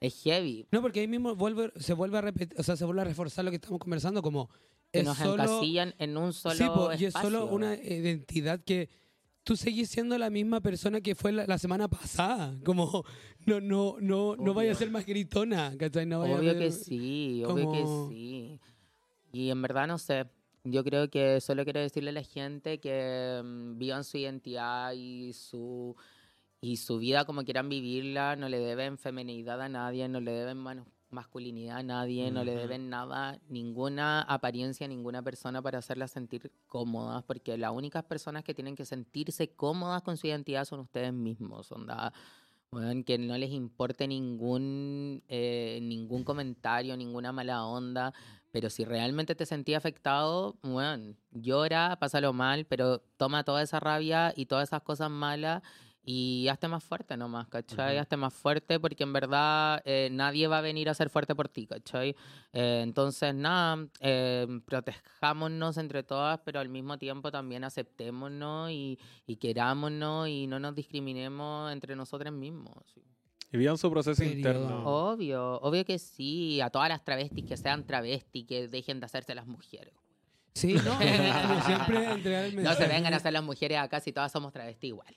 Es 0.00 0.22
heavy. 0.22 0.66
No, 0.72 0.82
porque 0.82 1.00
ahí 1.00 1.08
mismo 1.08 1.36
vuelve, 1.36 1.72
se 1.76 1.94
vuelve 1.94 2.18
a 2.18 2.22
repetir, 2.22 2.58
o 2.58 2.62
sea, 2.62 2.76
se 2.76 2.84
vuelve 2.84 3.02
a 3.02 3.04
reforzar 3.04 3.44
lo 3.44 3.50
que 3.50 3.56
estamos 3.56 3.78
conversando, 3.78 4.20
como 4.20 4.48
Que 4.90 5.00
es 5.00 5.04
nos 5.04 5.16
solo, 5.16 5.42
encasillan 5.44 5.94
en 5.98 6.16
un 6.16 6.32
solo 6.32 6.54
sí, 6.56 6.64
po, 6.64 6.90
y 6.92 7.04
es 7.04 7.12
solo 7.12 7.38
espacio. 7.38 7.54
una 7.54 7.74
identidad 7.76 8.60
que 8.64 8.88
tú 9.44 9.56
seguís 9.56 9.88
siendo 9.90 10.16
la 10.18 10.30
misma 10.30 10.60
persona 10.60 11.00
que 11.00 11.14
fue 11.14 11.32
la, 11.32 11.46
la 11.46 11.58
semana 11.58 11.88
pasada, 11.88 12.54
como 12.64 13.04
no, 13.46 13.60
no, 13.60 13.96
no, 14.00 14.36
no 14.36 14.54
vaya 14.54 14.72
a 14.72 14.74
ser 14.74 14.90
más 14.90 15.04
gritona, 15.06 15.76
¿cachai? 15.78 16.06
No 16.06 16.20
vaya 16.20 16.36
a 16.36 16.38
Obvio 16.38 16.58
que 16.58 16.70
sí, 16.70 17.42
obvio 17.44 17.70
que 17.70 17.84
sí. 18.08 18.60
Y 19.32 19.50
en 19.50 19.62
verdad 19.62 19.86
no 19.86 19.98
sé. 19.98 20.26
Yo 20.64 20.84
creo 20.84 21.10
que 21.10 21.40
solo 21.40 21.64
quiero 21.64 21.80
decirle 21.80 22.10
a 22.10 22.12
la 22.12 22.22
gente 22.22 22.78
que 22.78 23.40
mm, 23.44 23.78
vivan 23.78 24.04
su 24.04 24.16
identidad 24.18 24.92
y 24.92 25.32
su 25.32 25.96
y 26.60 26.76
su 26.76 26.98
vida 26.98 27.24
como 27.24 27.42
quieran 27.42 27.68
vivirla, 27.68 28.36
no 28.36 28.48
le 28.48 28.60
deben 28.60 28.96
feminidad 28.96 29.60
a 29.60 29.68
nadie, 29.68 30.08
no 30.08 30.20
le 30.20 30.30
deben 30.30 30.58
manu- 30.58 30.86
masculinidad 31.12 31.78
a 31.78 31.82
nadie, 31.82 32.30
no 32.30 32.44
le 32.44 32.54
deben 32.54 32.90
nada, 32.90 33.38
ninguna 33.48 34.22
apariencia 34.22 34.86
a 34.86 34.88
ninguna 34.88 35.22
persona 35.22 35.62
para 35.62 35.78
hacerla 35.78 36.08
sentir 36.08 36.50
cómodas, 36.66 37.22
porque 37.24 37.56
las 37.56 37.72
únicas 37.72 38.04
personas 38.04 38.44
que 38.44 38.54
tienen 38.54 38.74
que 38.74 38.84
sentirse 38.84 39.50
cómodas 39.54 40.02
con 40.02 40.16
su 40.16 40.26
identidad 40.26 40.64
son 40.64 40.80
ustedes 40.80 41.12
mismos, 41.12 41.70
onda, 41.70 42.12
weón, 42.72 43.04
que 43.04 43.18
no 43.18 43.36
les 43.36 43.50
importe 43.50 44.08
ningún, 44.08 45.22
eh, 45.28 45.78
ningún 45.82 46.24
comentario, 46.24 46.96
ninguna 46.96 47.32
mala 47.32 47.64
onda, 47.64 48.12
pero 48.50 48.70
si 48.70 48.84
realmente 48.84 49.34
te 49.34 49.46
sentí 49.46 49.74
afectado, 49.74 50.56
bueno, 50.62 51.14
llora, 51.30 51.96
pásalo 51.98 52.32
mal, 52.32 52.64
pero 52.66 53.00
toma 53.16 53.44
toda 53.44 53.62
esa 53.62 53.80
rabia 53.80 54.32
y 54.36 54.46
todas 54.46 54.68
esas 54.68 54.82
cosas 54.82 55.10
malas 55.10 55.62
y 56.04 56.48
hazte 56.48 56.66
más 56.68 56.82
fuerte 56.82 57.16
nomás, 57.16 57.48
¿cachai? 57.48 57.94
Ujú. 57.94 58.02
Hazte 58.02 58.16
más 58.16 58.34
fuerte 58.34 58.80
porque 58.80 59.04
en 59.04 59.12
verdad 59.12 59.80
eh, 59.84 60.08
nadie 60.10 60.48
va 60.48 60.58
a 60.58 60.60
venir 60.60 60.88
a 60.88 60.94
ser 60.94 61.10
fuerte 61.10 61.34
por 61.34 61.48
ti, 61.48 61.66
¿cachai? 61.66 62.16
Eh, 62.52 62.80
entonces, 62.82 63.34
nada, 63.34 63.86
eh, 64.00 64.46
protejámonos 64.64 65.78
entre 65.78 66.02
todas, 66.02 66.40
pero 66.44 66.60
al 66.60 66.68
mismo 66.68 66.98
tiempo 66.98 67.30
también 67.30 67.64
aceptémonos 67.64 68.70
y, 68.70 68.98
y 69.26 69.36
querámonos 69.36 70.28
y 70.28 70.46
no 70.46 70.58
nos 70.58 70.74
discriminemos 70.74 71.72
entre 71.72 71.94
nosotros 71.94 72.32
mismos. 72.32 72.74
sí. 72.94 73.02
Y 73.52 73.58
vivan 73.58 73.76
su 73.76 73.90
proceso 73.90 74.24
interno. 74.24 74.82
Obvio, 74.86 75.60
obvio 75.60 75.84
que 75.84 75.98
sí. 75.98 76.62
A 76.62 76.70
todas 76.70 76.88
las 76.88 77.04
travestis 77.04 77.44
que 77.44 77.58
sean 77.58 77.84
travestis, 77.86 78.46
que 78.46 78.66
dejen 78.66 78.98
de 78.98 79.04
hacerse 79.04 79.34
las 79.34 79.46
mujeres. 79.46 79.92
Sí, 80.54 80.72
no, 80.72 80.98
siempre 81.66 82.12
entregar 82.12 82.44
el 82.46 82.62
No 82.62 82.72
se 82.74 82.86
vengan 82.86 83.12
a 83.12 83.18
hacer 83.18 83.32
las 83.34 83.44
mujeres 83.44 83.76
acá 83.78 84.00
si 84.00 84.10
todas 84.10 84.32
somos 84.32 84.52
travestis 84.52 84.88
igual. 84.88 85.14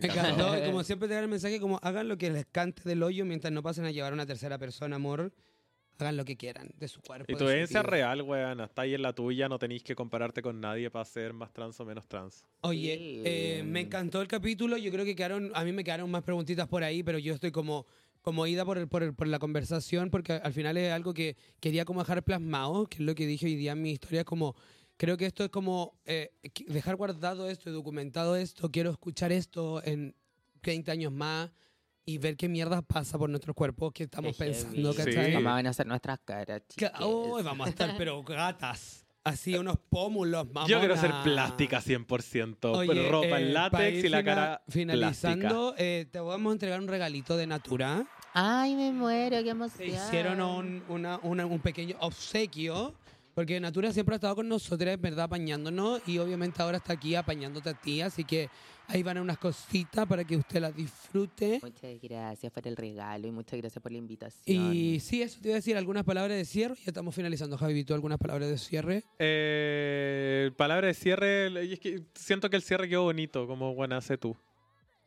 Me 0.00 0.08
encantó, 0.08 0.58
y 0.58 0.66
como 0.66 0.82
siempre 0.84 1.08
te 1.08 1.14
dan 1.14 1.24
el 1.24 1.30
mensaje, 1.30 1.60
como 1.60 1.78
hagan 1.82 2.08
lo 2.08 2.16
que 2.18 2.30
les 2.30 2.46
cante 2.46 2.82
del 2.88 3.02
hoyo 3.02 3.24
mientras 3.24 3.52
no 3.52 3.62
pasen 3.62 3.84
a 3.84 3.90
llevar 3.90 4.12
a 4.12 4.14
una 4.14 4.26
tercera 4.26 4.58
persona, 4.58 4.96
amor. 4.96 5.32
Hagan 5.98 6.18
lo 6.18 6.26
que 6.26 6.36
quieran 6.36 6.68
de 6.78 6.88
su 6.88 7.00
cuerpo. 7.00 7.24
Y 7.32 7.36
tu 7.36 7.48
evidencia 7.48 7.82
real, 7.82 8.20
weón. 8.20 8.60
Está 8.60 8.82
ahí 8.82 8.92
en 8.92 9.00
la 9.00 9.14
tuya, 9.14 9.48
no 9.48 9.58
tenéis 9.58 9.82
que 9.82 9.94
compararte 9.94 10.42
con 10.42 10.60
nadie 10.60 10.90
para 10.90 11.06
ser 11.06 11.32
más 11.32 11.50
trans 11.54 11.80
o 11.80 11.86
menos 11.86 12.06
trans. 12.06 12.44
Oye, 12.60 13.22
eh, 13.24 13.62
me 13.64 13.80
encantó 13.80 14.20
el 14.20 14.28
capítulo. 14.28 14.76
Yo 14.76 14.90
creo 14.92 15.06
que 15.06 15.16
quedaron, 15.16 15.50
a 15.54 15.64
mí 15.64 15.72
me 15.72 15.82
quedaron 15.84 16.10
más 16.10 16.22
preguntitas 16.22 16.68
por 16.68 16.84
ahí, 16.84 17.02
pero 17.02 17.18
yo 17.18 17.32
estoy 17.32 17.50
como, 17.50 17.86
como 18.20 18.46
ida 18.46 18.66
por, 18.66 18.76
el, 18.76 18.88
por, 18.88 19.02
el- 19.04 19.14
por 19.14 19.26
la 19.26 19.38
conversación, 19.38 20.10
porque 20.10 20.34
al 20.34 20.52
final 20.52 20.76
es 20.76 20.92
algo 20.92 21.14
que 21.14 21.34
quería 21.60 21.86
como 21.86 22.00
dejar 22.00 22.22
plasmado, 22.22 22.86
que 22.88 22.96
es 22.96 23.00
lo 23.00 23.14
que 23.14 23.26
dije 23.26 23.46
hoy 23.46 23.54
día 23.56 23.72
en 23.72 23.80
mi 23.80 23.92
historia, 23.92 24.22
como 24.24 24.54
creo 24.96 25.16
que 25.16 25.26
esto 25.26 25.44
es 25.44 25.50
como 25.50 25.94
eh, 26.04 26.32
que- 26.54 26.64
dejar 26.64 26.96
guardado 26.96 27.48
esto 27.48 27.70
y 27.70 27.72
documentado 27.72 28.36
esto. 28.36 28.70
Quiero 28.70 28.90
escuchar 28.90 29.32
esto 29.32 29.82
en 29.84 30.14
20 30.62 30.90
años 30.90 31.12
más 31.12 31.50
y 32.04 32.18
ver 32.18 32.36
qué 32.36 32.48
mierda 32.48 32.82
pasa 32.82 33.18
por 33.18 33.28
nuestros 33.30 33.54
cuerpos 33.56 33.92
que 33.92 34.04
estamos 34.04 34.36
Qué 34.36 34.44
pensando. 34.44 34.94
¿cachai? 34.94 35.26
Sí. 35.26 35.32
Mamá 35.32 35.52
van 35.54 35.66
a 35.66 35.70
hacer 35.70 35.86
nuestras 35.86 36.18
caras, 36.24 36.62
Que-. 36.76 36.90
Uy, 37.04 37.42
vamos 37.42 37.66
a 37.66 37.70
estar, 37.70 37.94
pero 37.96 38.22
gatas. 38.22 39.02
Así, 39.24 39.56
unos 39.56 39.76
pómulos, 39.88 40.46
Yo 40.68 40.78
quiero 40.78 40.96
ser 40.96 41.10
mamona. 41.10 41.24
plástica 41.24 41.80
100%. 41.82 42.70
Oye, 42.76 43.08
ropa 43.10 43.26
eh, 43.40 43.42
en 43.42 43.54
látex 43.54 44.04
y 44.04 44.08
la 44.08 44.22
cara 44.22 44.62
Finalizando, 44.68 45.74
eh, 45.76 46.06
te 46.12 46.20
vamos 46.20 46.50
a 46.50 46.52
entregar 46.52 46.78
un 46.80 46.86
regalito 46.86 47.36
de 47.36 47.48
Natura. 47.48 48.06
Ay, 48.34 48.76
me 48.76 48.92
muero, 48.92 49.38
qué 49.38 49.42
Te 49.44 49.50
emoción. 49.50 49.88
hicieron 49.90 50.40
un, 50.40 50.82
una- 50.88 51.18
una- 51.24 51.44
un 51.46 51.58
pequeño 51.58 51.96
obsequio. 51.98 52.94
Porque 53.36 53.60
Natura 53.60 53.92
siempre 53.92 54.14
ha 54.14 54.16
estado 54.16 54.34
con 54.34 54.48
nosotros, 54.48 54.98
¿verdad? 54.98 55.26
Apañándonos. 55.26 56.00
Y 56.08 56.16
obviamente 56.16 56.62
ahora 56.62 56.78
está 56.78 56.94
aquí 56.94 57.14
apañándote 57.14 57.68
a 57.68 57.74
ti. 57.74 58.00
Así 58.00 58.24
que 58.24 58.48
ahí 58.86 59.02
van 59.02 59.18
unas 59.18 59.36
cositas 59.36 60.06
para 60.06 60.24
que 60.24 60.38
usted 60.38 60.58
las 60.58 60.74
disfrute. 60.74 61.60
Muchas 61.62 62.00
gracias 62.00 62.50
por 62.50 62.66
el 62.66 62.74
regalo 62.74 63.26
y 63.26 63.30
muchas 63.30 63.60
gracias 63.60 63.82
por 63.82 63.92
la 63.92 63.98
invitación. 63.98 64.72
Y 64.72 65.00
sí, 65.00 65.20
eso 65.20 65.38
te 65.42 65.48
iba 65.48 65.56
a 65.56 65.56
decir 65.56 65.76
algunas 65.76 66.04
palabras 66.04 66.34
de 66.34 66.46
cierre. 66.46 66.76
Ya 66.76 66.84
estamos 66.86 67.14
finalizando, 67.14 67.58
Javi. 67.58 67.84
¿Tú 67.84 67.92
algunas 67.92 68.18
palabras 68.18 68.48
de 68.48 68.56
cierre? 68.56 69.04
Eh, 69.18 70.50
palabra 70.56 70.86
de 70.86 70.94
cierre. 70.94 71.72
es 71.74 71.78
que 71.78 72.04
siento 72.14 72.48
que 72.48 72.56
el 72.56 72.62
cierre 72.62 72.88
quedó 72.88 73.02
bonito, 73.02 73.46
como 73.46 73.74
bueno, 73.74 73.96
hace 73.96 74.16
tú. 74.16 74.34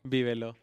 Vívelo. 0.03 0.55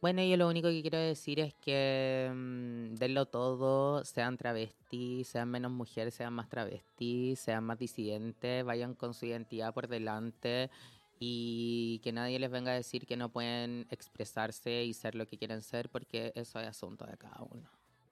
Bueno, 0.00 0.22
yo 0.22 0.36
lo 0.36 0.48
único 0.48 0.68
que 0.68 0.80
quiero 0.80 0.98
decir 0.98 1.40
es 1.40 1.54
que 1.54 2.30
mm, 2.32 2.94
denlo 2.94 3.26
todo, 3.26 4.04
sean 4.04 4.36
travestis, 4.36 5.26
sean 5.26 5.50
menos 5.50 5.72
mujeres, 5.72 6.14
sean 6.14 6.32
más 6.32 6.48
travestis, 6.48 7.40
sean 7.40 7.64
más 7.64 7.78
disidentes, 7.78 8.64
vayan 8.64 8.94
con 8.94 9.12
su 9.12 9.26
identidad 9.26 9.74
por 9.74 9.88
delante 9.88 10.70
y 11.18 12.00
que 12.04 12.12
nadie 12.12 12.38
les 12.38 12.48
venga 12.50 12.70
a 12.70 12.74
decir 12.74 13.06
que 13.06 13.16
no 13.16 13.28
pueden 13.28 13.86
expresarse 13.90 14.84
y 14.84 14.94
ser 14.94 15.16
lo 15.16 15.26
que 15.26 15.36
quieren 15.36 15.62
ser 15.62 15.88
porque 15.88 16.30
eso 16.36 16.60
es 16.60 16.68
asunto 16.68 17.04
de 17.04 17.16
cada 17.16 17.42
uno. 17.50 17.68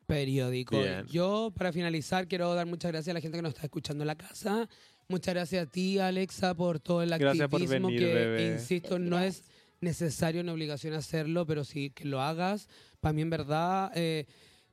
periódico. 0.07 0.77
Bien. 0.77 1.07
Yo, 1.07 1.53
para 1.57 1.73
finalizar, 1.73 2.27
quiero 2.27 2.53
dar 2.55 2.67
muchas 2.67 2.91
gracias 2.91 3.13
a 3.13 3.15
la 3.15 3.21
gente 3.21 3.39
que 3.39 3.43
nos 3.43 3.55
está 3.55 3.67
escuchando 3.67 4.03
en 4.03 4.09
la 4.09 4.17
casa. 4.17 4.69
Muchas 5.09 5.35
gracias 5.35 5.67
a 5.67 5.71
ti, 5.71 6.01
Alexa, 6.01 6.53
por 6.55 6.81
todo 6.81 7.03
el 7.03 7.11
Gracias 7.17 7.49
por 7.49 7.61
activismo 7.63 7.89
venir, 7.89 8.01
que, 8.01 8.13
bebé. 8.15 8.55
insisto, 8.55 8.99
no 8.99 9.21
es 9.21 9.45
necesario 9.81 10.43
ni 10.43 10.51
obligación 10.51 10.95
hacerlo, 10.95 11.47
pero 11.47 11.65
sí 11.65 11.91
que 11.91 12.05
lo 12.05 12.21
hagas. 12.21 12.69
Para 13.01 13.13
mí, 13.13 13.23
en 13.23 13.31
verdad, 13.31 13.93
eh, 13.95 14.27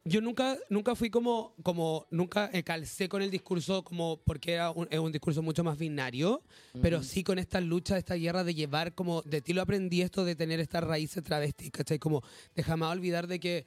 yo 0.05 0.19
nunca, 0.19 0.57
nunca 0.69 0.95
fui 0.95 1.09
como, 1.09 1.55
como 1.63 2.07
nunca 2.11 2.51
calcé 2.63 3.07
con 3.07 3.21
el 3.21 3.31
discurso 3.31 3.83
como 3.83 4.17
porque 4.17 4.53
era 4.53 4.71
un, 4.71 4.87
es 4.91 4.99
un 4.99 5.11
discurso 5.13 5.41
mucho 5.41 5.63
más 5.63 5.77
binario, 5.77 6.43
pero 6.81 6.97
Ujú. 6.97 7.05
sí 7.05 7.23
con 7.23 7.39
esta 7.39 7.61
lucha, 7.61 7.97
esta 7.97 8.15
guerra 8.15 8.43
de 8.43 8.53
llevar 8.53 8.93
como, 8.95 9.21
de 9.21 9.41
ti 9.41 9.53
lo 9.53 9.61
aprendí 9.61 10.01
esto 10.01 10.25
de 10.25 10.35
tener 10.35 10.59
estas 10.59 10.83
raíces 10.83 11.23
travestis, 11.23 11.71
¿cachai? 11.71 11.99
Como 11.99 12.21
de 12.53 12.63
jamás 12.63 12.91
olvidar 12.91 13.27
de 13.27 13.39
que 13.39 13.65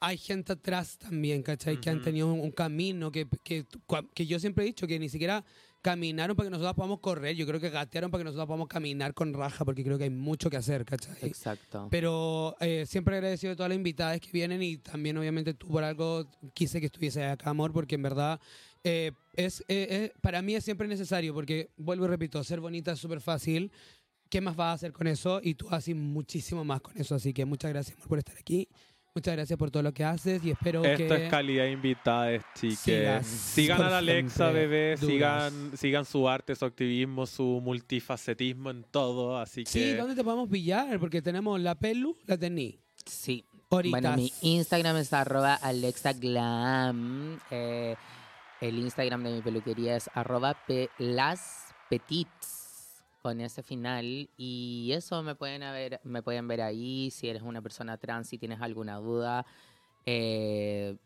hay 0.00 0.18
gente 0.18 0.52
atrás 0.52 0.98
también, 0.98 1.42
¿cachai? 1.42 1.80
Que 1.80 1.88
han 1.88 2.02
tenido 2.02 2.32
un, 2.32 2.40
un 2.40 2.50
camino 2.50 3.12
que, 3.12 3.28
que, 3.44 3.64
que 4.12 4.26
yo 4.26 4.40
siempre 4.40 4.64
he 4.64 4.66
dicho 4.66 4.86
que 4.86 4.98
ni 4.98 5.08
siquiera 5.08 5.44
caminaron 5.86 6.34
para 6.34 6.48
que 6.48 6.50
nosotros 6.50 6.74
podamos 6.74 6.98
correr. 6.98 7.36
Yo 7.36 7.46
creo 7.46 7.60
que 7.60 7.70
gatearon 7.70 8.10
para 8.10 8.22
que 8.22 8.24
nosotros 8.24 8.46
podamos 8.46 8.66
caminar 8.66 9.14
con 9.14 9.32
raja, 9.32 9.64
porque 9.64 9.84
creo 9.84 9.96
que 9.96 10.02
hay 10.02 10.10
mucho 10.10 10.50
que 10.50 10.56
hacer, 10.56 10.84
¿cachai? 10.84 11.14
Exacto. 11.22 11.86
Pero 11.92 12.56
eh, 12.58 12.86
siempre 12.88 13.14
agradecido 13.14 13.50
de 13.50 13.56
todas 13.56 13.68
las 13.68 13.76
invitadas 13.76 14.18
que 14.18 14.32
vienen 14.32 14.64
y 14.64 14.78
también 14.78 15.16
obviamente 15.16 15.54
tú 15.54 15.68
por 15.68 15.84
algo 15.84 16.28
quise 16.54 16.80
que 16.80 16.86
estuviese 16.86 17.24
acá, 17.24 17.50
amor, 17.50 17.72
porque 17.72 17.94
en 17.94 18.02
verdad 18.02 18.40
eh, 18.82 19.12
es, 19.36 19.60
eh, 19.68 19.86
eh, 19.88 20.12
para 20.20 20.42
mí 20.42 20.56
es 20.56 20.64
siempre 20.64 20.88
necesario, 20.88 21.32
porque 21.32 21.70
vuelvo 21.76 22.06
y 22.06 22.08
repito, 22.08 22.42
ser 22.42 22.58
bonita 22.58 22.90
es 22.90 22.98
súper 22.98 23.20
fácil. 23.20 23.70
¿Qué 24.28 24.40
más 24.40 24.56
vas 24.56 24.70
a 24.70 24.72
hacer 24.72 24.92
con 24.92 25.06
eso? 25.06 25.38
Y 25.40 25.54
tú 25.54 25.68
haces 25.70 25.94
muchísimo 25.94 26.64
más 26.64 26.80
con 26.80 26.98
eso, 26.98 27.14
así 27.14 27.32
que 27.32 27.44
muchas 27.44 27.70
gracias 27.70 27.96
amor, 27.96 28.08
por 28.08 28.18
estar 28.18 28.36
aquí. 28.36 28.68
Muchas 29.16 29.34
gracias 29.34 29.58
por 29.58 29.70
todo 29.70 29.82
lo 29.82 29.94
que 29.94 30.04
haces 30.04 30.44
y 30.44 30.50
espero 30.50 30.84
Esto 30.84 31.14
que... 31.14 31.24
es 31.24 31.30
calidad 31.30 31.64
invitada, 31.68 32.38
chiques. 32.54 32.78
Sigas 32.80 33.26
Sigan 33.26 33.80
a 33.80 33.88
la 33.88 33.98
Alexa, 33.98 34.50
bebé. 34.50 34.98
Sigan, 34.98 35.72
sigan 35.74 36.04
su 36.04 36.28
arte, 36.28 36.54
su 36.54 36.66
activismo, 36.66 37.24
su 37.24 37.62
multifacetismo 37.64 38.68
en 38.70 38.84
todo. 38.84 39.38
Así 39.38 39.64
Sí, 39.66 39.80
que. 39.80 39.96
¿dónde 39.96 40.14
te 40.14 40.22
podemos 40.22 40.50
pillar? 40.50 41.00
Porque 41.00 41.22
tenemos 41.22 41.58
la 41.58 41.74
pelu, 41.76 42.14
la 42.26 42.36
tení. 42.36 42.78
Sí. 43.06 43.42
Horitas. 43.70 44.02
Bueno, 44.02 44.16
mi 44.18 44.30
Instagram 44.42 44.98
es 44.98 45.10
arroba 45.14 45.54
alexaglam. 45.54 47.38
Eh, 47.50 47.96
el 48.60 48.78
Instagram 48.78 49.22
de 49.24 49.30
mi 49.32 49.40
peluquería 49.40 49.96
es 49.96 50.10
arroba 50.12 50.58
petits 51.88 52.65
con 53.26 53.40
ese 53.40 53.64
final. 53.64 54.30
Y 54.36 54.92
eso 54.92 55.20
me 55.24 55.34
pueden, 55.34 55.62
ver, 55.62 56.00
me 56.04 56.22
pueden 56.22 56.46
ver 56.46 56.60
ahí. 56.60 57.10
Si 57.10 57.28
eres 57.28 57.42
una 57.42 57.60
persona 57.60 57.96
trans, 57.96 58.28
si 58.28 58.38
tienes 58.38 58.60
alguna 58.60 58.98
duda, 58.98 59.44
eh, 60.04 60.96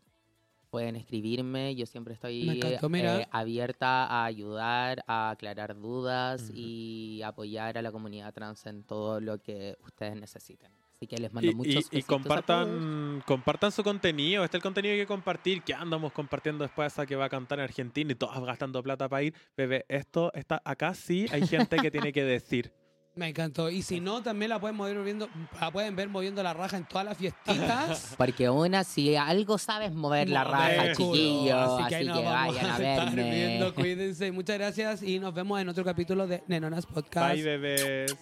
pueden 0.69 0.97
escribirme. 0.97 1.73
Yo 1.73 1.87
siempre 1.87 2.13
estoy 2.13 2.61
eh, 2.63 3.27
abierta 3.31 4.05
a 4.05 4.25
ayudar, 4.25 5.03
a 5.07 5.31
aclarar 5.31 5.75
dudas 5.75 6.51
y 6.53 7.23
apoyar 7.23 7.79
a 7.79 7.81
la 7.81 7.91
comunidad 7.91 8.31
trans 8.35 8.67
en 8.67 8.83
todo 8.83 9.19
lo 9.19 9.41
que 9.41 9.75
ustedes 9.83 10.15
necesiten. 10.15 10.71
Así 11.01 11.07
que 11.07 11.17
les 11.17 11.33
mando 11.33 11.49
Y, 11.49 11.55
muchos 11.55 11.73
y- 11.73 11.77
y 11.77 11.79
a 11.79 11.89
todos. 11.89 12.05
compartan, 12.05 13.23
compartan 13.25 13.71
su 13.71 13.81
contenido. 13.83 14.43
Este 14.43 14.57
es 14.57 14.59
el 14.59 14.61
contenido 14.61 14.91
que 14.91 14.99
hay 14.99 15.03
que 15.03 15.07
compartir. 15.07 15.63
Que 15.63 15.73
andamos 15.73 16.13
compartiendo 16.13 16.63
después 16.63 16.93
esa 16.93 17.07
que 17.07 17.15
va 17.15 17.25
a 17.25 17.29
cantar 17.29 17.57
en 17.57 17.63
Argentina 17.63 18.11
y 18.11 18.15
todas 18.15 18.39
gastando 18.45 18.83
plata 18.83 19.09
para 19.09 19.23
ir. 19.23 19.33
Bebé, 19.57 19.83
esto 19.89 20.31
está 20.35 20.61
acá 20.63 20.93
sí 20.93 21.25
hay 21.31 21.47
gente 21.47 21.77
que 21.77 21.89
tiene 21.89 22.13
que 22.13 22.23
decir. 22.23 22.71
Me 23.15 23.29
encantó. 23.29 23.71
Y 23.71 23.81
si 23.81 23.99
no, 23.99 24.21
también 24.21 24.49
la 24.49 24.59
pueden, 24.61 24.77
mover 24.77 24.95
moviendo, 24.95 25.27
la 25.59 25.71
pueden 25.71 25.95
ver 25.95 26.07
moviendo 26.07 26.43
la 26.43 26.53
raja 26.53 26.77
en 26.77 26.85
todas 26.87 27.03
las 27.03 27.17
fiestitas. 27.17 28.13
Porque 28.17 28.47
una, 28.51 28.83
si 28.83 29.15
algo 29.15 29.57
sabes 29.57 29.91
mover 29.91 30.29
la 30.29 30.43
raja, 30.43 30.85
el 30.85 30.95
culo. 30.95 31.13
chiquillo. 31.15 31.57
Así 31.57 31.83
Así 31.83 31.89
que 31.95 31.99
que, 32.01 32.05
nos 32.05 32.23
vamos 32.23 32.55
vayan 32.55 32.65
a 32.71 32.77
estar 32.91 33.15
verme. 33.15 33.31
viendo. 33.35 33.73
Cuídense. 33.75 34.31
Muchas 34.31 34.57
gracias 34.59 35.01
y 35.01 35.17
nos 35.17 35.33
vemos 35.33 35.59
en 35.59 35.67
otro 35.67 35.83
capítulo 35.83 36.27
de 36.27 36.43
Nenonas 36.45 36.85
Podcast. 36.85 37.33
Bye, 37.33 37.43
bebés. 37.43 38.15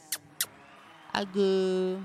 Agu. 1.11 1.99